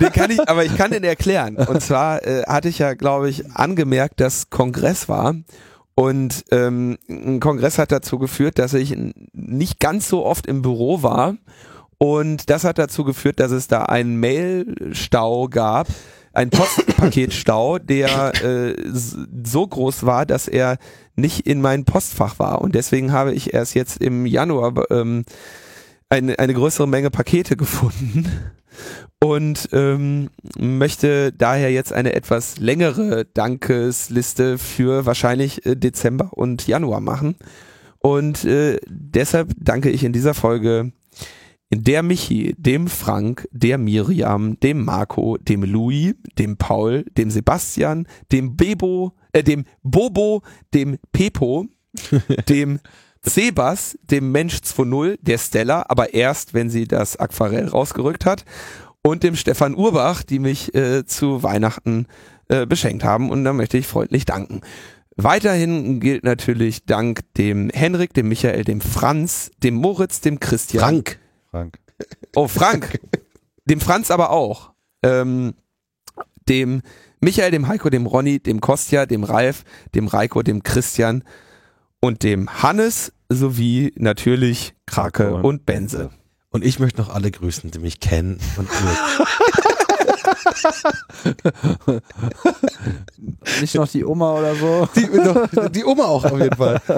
den 0.00 0.12
kann 0.12 0.32
ich, 0.32 0.48
aber 0.48 0.64
ich 0.64 0.76
kann 0.76 0.90
den 0.90 1.04
erklären. 1.04 1.54
Und 1.56 1.82
zwar 1.82 2.26
äh, 2.26 2.42
hatte 2.48 2.68
ich 2.68 2.80
ja, 2.80 2.94
glaube 2.94 3.30
ich, 3.30 3.48
angemerkt, 3.52 4.18
dass 4.18 4.50
Kongress 4.50 5.08
war. 5.08 5.36
Und 5.98 6.44
ähm, 6.50 6.98
ein 7.08 7.40
Kongress 7.40 7.78
hat 7.78 7.90
dazu 7.90 8.18
geführt, 8.18 8.58
dass 8.58 8.74
ich 8.74 8.94
nicht 9.32 9.80
ganz 9.80 10.08
so 10.08 10.26
oft 10.26 10.46
im 10.46 10.60
Büro 10.60 11.02
war. 11.02 11.36
Und 11.96 12.50
das 12.50 12.64
hat 12.64 12.76
dazu 12.76 13.02
geführt, 13.02 13.40
dass 13.40 13.50
es 13.50 13.66
da 13.66 13.84
einen 13.84 14.20
Mailstau 14.20 15.48
gab, 15.48 15.88
ein 16.34 16.50
Postpaketstau, 16.50 17.78
der 17.78 18.34
äh, 18.44 18.74
so 18.92 19.66
groß 19.66 20.04
war, 20.04 20.26
dass 20.26 20.48
er 20.48 20.76
nicht 21.14 21.46
in 21.46 21.62
mein 21.62 21.86
Postfach 21.86 22.38
war. 22.38 22.60
Und 22.60 22.74
deswegen 22.74 23.12
habe 23.12 23.32
ich 23.32 23.54
erst 23.54 23.74
jetzt 23.74 24.02
im 24.02 24.26
Januar 24.26 24.74
ähm, 24.90 25.24
eine, 26.10 26.38
eine 26.38 26.52
größere 26.52 26.86
Menge 26.86 27.10
Pakete 27.10 27.56
gefunden 27.56 28.30
und 29.22 29.68
ähm, 29.72 30.30
möchte 30.58 31.32
daher 31.32 31.72
jetzt 31.72 31.92
eine 31.92 32.14
etwas 32.14 32.58
längere 32.58 33.24
Dankesliste 33.24 34.58
für 34.58 35.06
wahrscheinlich 35.06 35.64
äh, 35.66 35.76
Dezember 35.76 36.30
und 36.32 36.66
Januar 36.66 37.00
machen. 37.00 37.36
Und 37.98 38.44
äh, 38.44 38.78
deshalb 38.86 39.52
danke 39.58 39.90
ich 39.90 40.04
in 40.04 40.12
dieser 40.12 40.34
Folge 40.34 40.92
der 41.74 42.02
Michi, 42.02 42.54
dem 42.56 42.86
Frank, 42.86 43.48
der 43.50 43.78
Miriam, 43.78 44.60
dem 44.60 44.84
Marco, 44.84 45.36
dem 45.36 45.64
Louis, 45.64 46.14
dem 46.38 46.56
Paul, 46.56 47.04
dem 47.16 47.30
Sebastian, 47.30 48.06
dem 48.30 48.56
Bebo, 48.56 49.14
äh, 49.32 49.42
dem 49.42 49.64
Bobo, 49.82 50.42
dem 50.72 50.98
Pepo, 51.12 51.66
dem 52.48 52.78
Sebas, 53.26 53.98
dem 54.02 54.32
Mensch 54.32 54.56
2.0, 54.56 55.18
der 55.20 55.38
Stella, 55.38 55.84
aber 55.88 56.14
erst, 56.14 56.54
wenn 56.54 56.70
sie 56.70 56.86
das 56.86 57.16
Aquarell 57.16 57.68
rausgerückt 57.68 58.24
hat, 58.24 58.44
und 59.02 59.22
dem 59.22 59.36
Stefan 59.36 59.74
Urbach, 59.74 60.22
die 60.24 60.40
mich 60.40 60.74
äh, 60.74 61.06
zu 61.06 61.42
Weihnachten 61.42 62.06
äh, 62.48 62.66
beschenkt 62.66 63.04
haben. 63.04 63.30
Und 63.30 63.44
da 63.44 63.52
möchte 63.52 63.78
ich 63.78 63.86
freundlich 63.86 64.24
danken. 64.24 64.62
Weiterhin 65.16 66.00
gilt 66.00 66.24
natürlich 66.24 66.84
Dank 66.84 67.20
dem 67.34 67.70
Henrik, 67.70 68.14
dem 68.14 68.28
Michael, 68.28 68.64
dem 68.64 68.80
Franz, 68.80 69.50
dem 69.62 69.74
Moritz, 69.74 70.20
dem 70.20 70.40
Christian. 70.40 70.82
Frank. 70.82 71.18
Frank. 71.50 71.78
Oh, 72.34 72.48
Frank. 72.48 73.00
dem 73.64 73.80
Franz 73.80 74.10
aber 74.10 74.30
auch. 74.30 74.72
Ähm, 75.02 75.54
dem 76.48 76.82
Michael, 77.20 77.50
dem 77.50 77.68
Heiko, 77.68 77.88
dem 77.90 78.06
Ronny, 78.06 78.40
dem 78.40 78.60
Kostja, 78.60 79.06
dem 79.06 79.24
Ralf, 79.24 79.64
dem 79.94 80.06
Reiko, 80.06 80.42
dem 80.42 80.62
Christian 80.62 81.24
und 82.00 82.22
dem 82.22 82.62
Hannes 82.62 83.12
sowie 83.28 83.92
natürlich 83.96 84.74
Krake 84.86 85.34
und, 85.34 85.44
und 85.44 85.66
Benze. 85.66 86.10
Und 86.50 86.64
ich 86.64 86.78
möchte 86.78 87.00
noch 87.00 87.10
alle 87.10 87.30
grüßen, 87.30 87.70
die 87.70 87.78
mich 87.78 88.00
kennen 88.00 88.38
und 88.56 88.68
Nicht 93.60 93.74
noch 93.74 93.88
die 93.88 94.04
Oma 94.04 94.38
oder 94.38 94.54
so. 94.54 94.88
Die, 94.96 95.08
die 95.70 95.84
Oma 95.84 96.04
auch 96.04 96.24
auf 96.24 96.40
jeden 96.40 96.56
Fall. 96.56 96.80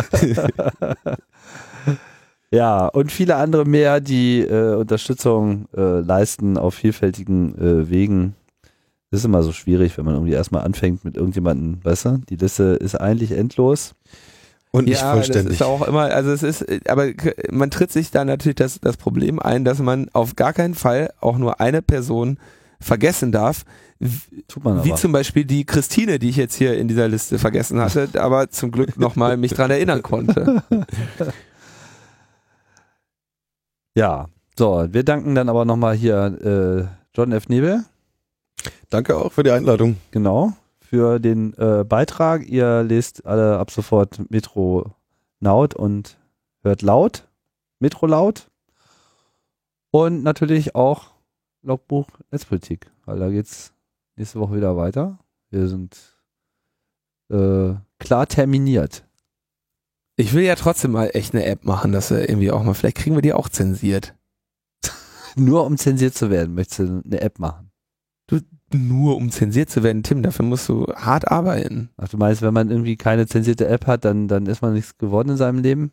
Ja, 2.51 2.87
und 2.87 3.13
viele 3.13 3.37
andere 3.37 3.67
mehr, 3.67 4.01
die 4.01 4.41
äh, 4.41 4.75
Unterstützung 4.75 5.69
äh, 5.77 6.01
leisten 6.01 6.57
auf 6.57 6.75
vielfältigen 6.75 7.55
äh, 7.59 7.91
Wegen. 7.91 8.35
Das 9.11 9.21
ist 9.21 9.27
immer 9.27 9.43
so 9.43 9.53
schwierig, 9.53 9.99
wenn 9.99 10.07
man 10.07 10.15
irgendwie 10.15 10.33
erstmal 10.33 10.65
anfängt 10.65 11.05
mit 11.05 11.17
irgendjemandem, 11.17 11.85
weißt 11.85 12.05
du? 12.07 12.19
Die 12.29 12.37
Liste 12.37 12.79
ist 12.81 12.95
eigentlich 12.95 13.33
endlos. 13.33 13.95
Und 14.71 14.85
nicht 14.87 15.01
ja, 15.01 15.13
vollständig. 15.13 15.59
Das 15.59 15.61
ist 15.61 15.63
auch 15.63 15.87
immer, 15.87 16.03
also 16.03 16.31
es 16.31 16.43
ist, 16.43 16.89
aber 16.89 17.09
man 17.51 17.71
tritt 17.71 17.91
sich 17.91 18.11
da 18.11 18.25
natürlich 18.25 18.57
das, 18.57 18.81
das 18.81 18.97
Problem 18.97 19.41
ein, 19.41 19.65
dass 19.65 19.79
man 19.79 20.09
auf 20.13 20.37
gar 20.37 20.53
keinen 20.53 20.75
Fall 20.75 21.11
auch 21.21 21.39
nur 21.39 21.61
eine 21.61 21.81
Person 21.81 22.39
vergessen 22.81 23.33
darf. 23.33 23.65
Tut 24.47 24.63
man 24.63 24.85
Wie 24.85 24.91
aber. 24.91 24.99
zum 24.99 25.13
Beispiel 25.13 25.45
die 25.45 25.65
Christine, 25.65 26.19
die 26.19 26.29
ich 26.29 26.37
jetzt 26.37 26.55
hier 26.55 26.77
in 26.79 26.87
dieser 26.87 27.09
Liste 27.09 27.39
vergessen 27.39 27.81
hatte, 27.81 28.09
aber 28.21 28.51
zum 28.51 28.71
Glück 28.71 28.99
nochmal 28.99 29.37
mich 29.37 29.55
dran 29.55 29.71
erinnern 29.71 30.03
konnte. 30.03 30.63
Ja, 33.95 34.29
so, 34.57 34.87
wir 34.93 35.03
danken 35.03 35.35
dann 35.35 35.49
aber 35.49 35.65
nochmal 35.65 35.97
hier 35.97 36.87
äh, 36.87 36.87
John 37.17 37.33
F. 37.33 37.49
Nebel. 37.49 37.85
Danke 38.91 39.17
auch 39.17 39.33
für 39.33 39.43
die 39.43 39.51
Einladung. 39.51 39.97
Genau, 40.13 40.53
für 40.89 41.19
den 41.19 41.53
äh, 41.59 41.85
Beitrag. 41.85 42.49
Ihr 42.49 42.83
lest 42.83 43.27
alle 43.27 43.59
ab 43.59 43.71
sofort 43.71 44.31
Metro 44.31 44.95
Naut 45.39 45.75
und 45.75 46.19
hört 46.63 46.81
laut, 46.81 47.29
Metro 47.79 48.07
laut. 48.07 48.51
Und 49.91 50.23
natürlich 50.23 50.75
auch 50.75 51.13
Logbuch 51.63 52.07
Netzpolitik, 52.31 52.91
weil 53.05 53.19
da 53.19 53.29
geht's 53.29 53.75
nächste 54.17 54.41
Woche 54.41 54.57
wieder 54.57 54.77
weiter. 54.77 55.19
Wir 55.51 55.69
sind 55.69 55.97
äh, 57.31 57.75
klar 57.99 58.27
terminiert. 58.27 59.05
Ich 60.17 60.33
will 60.33 60.45
ja 60.45 60.55
trotzdem 60.55 60.93
mal 60.93 61.11
echt 61.13 61.35
eine 61.35 61.45
App 61.45 61.65
machen, 61.65 61.93
dass 61.93 62.11
wir 62.11 62.29
irgendwie 62.29 62.51
auch 62.51 62.63
mal, 62.63 62.75
vielleicht 62.75 62.97
kriegen 62.97 63.15
wir 63.15 63.23
die 63.23 63.35
auch 63.35 63.51
zensiert. 63.51 64.15
nur 65.37 65.65
um 65.67 65.77
zensiert 65.77 66.15
zu 66.15 66.31
werden, 66.31 66.55
möchtest 66.55 66.81
du 66.81 67.03
eine 67.05 67.21
App 67.21 67.39
machen? 67.39 67.71
Nur 68.73 69.17
um 69.17 69.31
zensiert 69.31 69.71
zu 69.71 69.83
werden, 69.83 70.03
Tim, 70.03 70.23
dafür 70.23 70.45
musst 70.45 70.69
du 70.69 70.87
hart 70.95 71.31
arbeiten. 71.31 71.89
Ach, 71.97 72.09
du 72.09 72.19
meinst, 72.19 72.43
wenn 72.43 72.53
man 72.53 72.71
irgendwie 72.71 72.97
keine 72.97 73.27
zensierte 73.27 73.67
App 73.67 73.87
hat, 73.87 74.05
dann, 74.05 74.29
dann 74.29 74.47
ist 74.47 74.61
man 74.61 74.75
nichts 74.75 74.99
geworden 74.99 75.31
in 75.31 75.37
seinem 75.39 75.61
Leben? 75.61 75.93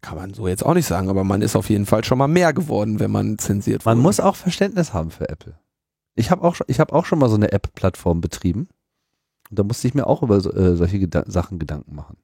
Kann 0.00 0.16
man 0.16 0.32
so 0.32 0.46
jetzt 0.46 0.64
auch 0.64 0.74
nicht 0.74 0.86
sagen, 0.86 1.08
aber 1.08 1.24
man 1.24 1.42
ist 1.42 1.56
auf 1.56 1.70
jeden 1.70 1.86
Fall 1.86 2.04
schon 2.04 2.18
mal 2.18 2.28
mehr 2.28 2.52
geworden, 2.52 3.00
wenn 3.00 3.10
man 3.10 3.36
zensiert 3.36 3.84
Man 3.84 3.98
wurde. 3.98 4.02
muss 4.02 4.20
auch 4.20 4.36
Verständnis 4.36 4.92
haben 4.92 5.10
für 5.10 5.28
Apple. 5.28 5.58
Ich 6.14 6.30
habe 6.30 6.42
auch, 6.42 6.56
ich 6.68 6.78
hab 6.78 6.92
auch 6.92 7.04
schon 7.04 7.18
mal 7.18 7.28
so 7.28 7.34
eine 7.34 7.50
App-Plattform 7.50 8.20
betrieben. 8.20 8.68
Und 9.50 9.58
da 9.58 9.64
musste 9.64 9.88
ich 9.88 9.94
mir 9.94 10.06
auch 10.06 10.22
über 10.22 10.40
so, 10.40 10.52
äh, 10.52 10.76
solche 10.76 11.00
Geda 11.00 11.24
Sachen 11.26 11.58
Gedanken 11.58 11.96
machen. 11.96 12.16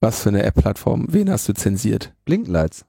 Was 0.00 0.22
für 0.22 0.28
eine 0.28 0.42
App-Plattform? 0.42 1.06
Wen 1.08 1.30
hast 1.30 1.48
du 1.48 1.54
zensiert? 1.54 2.14
Blinklights. 2.24 2.84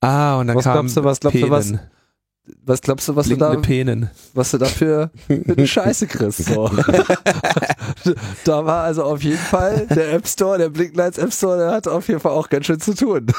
Ah, 0.00 0.38
und 0.38 0.46
dann 0.48 0.56
Was 0.56 0.64
kam 0.64 0.74
glaubst 0.74 0.96
du, 0.96 1.04
was 1.04 1.20
glaubst 1.20 1.42
du, 1.42 1.50
was- 1.50 1.66
Penen. 1.66 1.80
Was 2.64 2.80
glaubst 2.80 3.08
du, 3.08 3.16
was 3.16 3.26
du 3.26 3.30
Blinkende 3.36 3.56
da, 3.56 3.60
Penen. 3.66 4.10
was 4.32 4.52
du 4.52 4.58
dafür 4.58 5.10
für 5.26 5.52
eine 5.56 5.66
Scheiße 5.66 6.06
kriegst? 6.06 6.44
So. 6.46 6.70
da 8.44 8.64
war 8.64 8.84
also 8.84 9.02
auf 9.02 9.20
jeden 9.24 9.36
Fall 9.38 9.86
der 9.88 10.12
App 10.12 10.28
Store, 10.28 10.56
der 10.56 10.68
Blinklights 10.68 11.18
App 11.18 11.32
Store, 11.32 11.58
der 11.58 11.72
hatte 11.72 11.90
auf 11.90 12.06
jeden 12.06 12.20
Fall 12.20 12.30
auch 12.32 12.48
ganz 12.48 12.66
schön 12.66 12.78
zu 12.78 12.94
tun. 12.94 13.26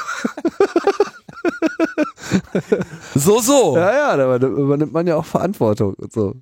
So, 3.14 3.40
so. 3.40 3.76
Ja, 3.76 4.16
ja, 4.16 4.38
da 4.38 4.46
übernimmt 4.46 4.92
man 4.92 5.06
ja 5.06 5.16
auch 5.16 5.24
Verantwortung 5.24 5.94
und 5.94 6.12
so. 6.12 6.34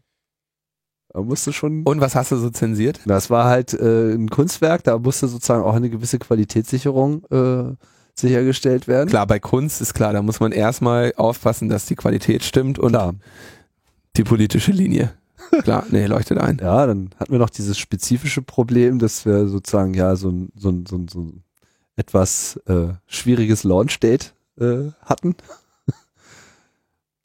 Da 1.12 1.20
musste 1.22 1.52
schon. 1.52 1.82
Und 1.84 2.00
was 2.00 2.14
hast 2.14 2.32
du 2.32 2.36
so 2.36 2.50
zensiert? 2.50 3.00
Das 3.06 3.30
war 3.30 3.44
halt 3.44 3.72
äh, 3.74 4.12
ein 4.12 4.28
Kunstwerk, 4.28 4.82
da 4.84 4.98
musste 4.98 5.28
sozusagen 5.28 5.62
auch 5.62 5.74
eine 5.74 5.88
gewisse 5.90 6.18
Qualitätssicherung 6.18 7.24
äh, 7.30 7.74
sichergestellt 8.18 8.88
werden. 8.88 9.08
Klar, 9.08 9.26
bei 9.26 9.38
Kunst 9.38 9.80
ist 9.80 9.94
klar, 9.94 10.12
da 10.12 10.22
muss 10.22 10.40
man 10.40 10.52
erstmal 10.52 11.12
aufpassen, 11.16 11.68
dass 11.68 11.86
die 11.86 11.96
Qualität 11.96 12.42
stimmt 12.44 12.78
und 12.78 12.92
Klar. 12.92 13.14
die 14.16 14.24
politische 14.24 14.72
Linie. 14.72 15.12
Klar, 15.62 15.84
nee, 15.90 16.06
leuchtet 16.06 16.38
ein. 16.38 16.58
Ja, 16.60 16.86
dann 16.86 17.10
hatten 17.20 17.30
wir 17.32 17.38
noch 17.38 17.50
dieses 17.50 17.78
spezifische 17.78 18.42
Problem, 18.42 18.98
dass 18.98 19.26
wir 19.26 19.46
sozusagen 19.46 19.94
ja 19.94 20.16
so 20.16 20.30
ein, 20.30 20.50
so 20.56 20.70
ein, 20.70 20.86
so 20.86 20.96
ein, 20.96 21.08
so 21.08 21.20
ein 21.20 21.42
etwas 21.94 22.56
äh, 22.66 22.88
schwieriges 23.06 23.64
Launch-Date 23.64 24.34
äh, 24.58 24.90
hatten. 25.02 25.34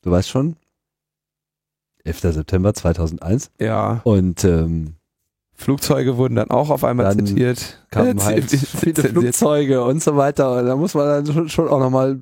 Du 0.04 0.10
weißt 0.10 0.30
schon. 0.30 0.56
11. 2.04 2.22
September 2.22 2.74
2001. 2.74 3.52
Ja, 3.60 4.02
Und 4.04 4.44
ähm, 4.44 4.96
Flugzeuge 5.62 6.18
wurden 6.18 6.36
dann 6.36 6.50
auch 6.50 6.70
auf 6.70 6.84
einmal 6.84 7.16
Dann 7.16 7.26
zitiert. 7.26 7.86
kamen 7.92 8.18
Äh, 8.18 8.22
halt 8.22 8.52
viele. 8.52 9.04
Flugzeuge 9.04 9.84
und 9.84 10.02
so 10.04 10.18
weiter. 10.18 10.58
Und 10.60 10.66
da 10.66 10.76
muss 10.76 10.94
man 10.94 11.06
dann 11.06 11.34
schon, 11.34 11.50
schon 11.50 11.68
auch 11.68 11.80
nochmal 11.80 12.20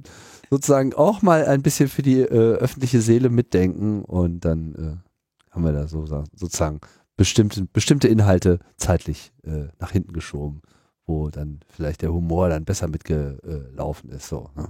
sozusagen 0.50 0.94
auch 0.94 1.22
mal 1.22 1.46
ein 1.46 1.62
bisschen 1.62 1.90
für 1.90 2.02
die 2.02 2.20
äh, 2.22 2.28
öffentliche 2.56 3.02
Seele 3.02 3.30
mitdenken 3.30 4.04
und 4.04 4.46
dann 4.46 4.76
äh, 4.76 5.52
haben 5.54 5.64
wir 5.64 5.72
da 5.74 5.88
so 5.88 6.06
sozusagen 6.06 6.80
bestimmte, 7.18 7.66
bestimmte 7.72 8.08
Inhalte 8.08 8.60
zeitlich 8.78 9.32
äh, 9.44 9.68
nach 9.80 9.92
hinten 9.92 10.14
geschoben, 10.14 10.62
wo 11.06 11.30
dann 11.30 11.60
vielleicht 11.70 12.02
der 12.02 12.14
Humor 12.14 12.50
dann 12.50 12.66
besser 12.66 12.88
mitgelaufen 12.88 14.10
ist. 14.10 14.28
So, 14.28 14.50
ne? 14.56 14.70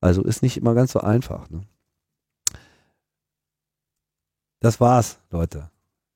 Also 0.00 0.22
ist 0.22 0.42
nicht 0.42 0.56
immer 0.56 0.74
ganz 0.74 0.92
so 0.92 1.00
einfach. 1.00 1.50
Ne? 1.50 1.62
Das 4.60 4.80
war's, 4.80 5.18
Leute. 5.30 5.70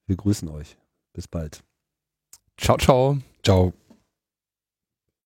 Wir 0.07 0.17
grüßen 0.17 0.49
euch. 0.49 0.77
Bis 1.13 1.29
bald. 1.29 1.63
Ciao, 2.57 2.77
ciao. 2.77 3.19
Ciao. 3.43 3.73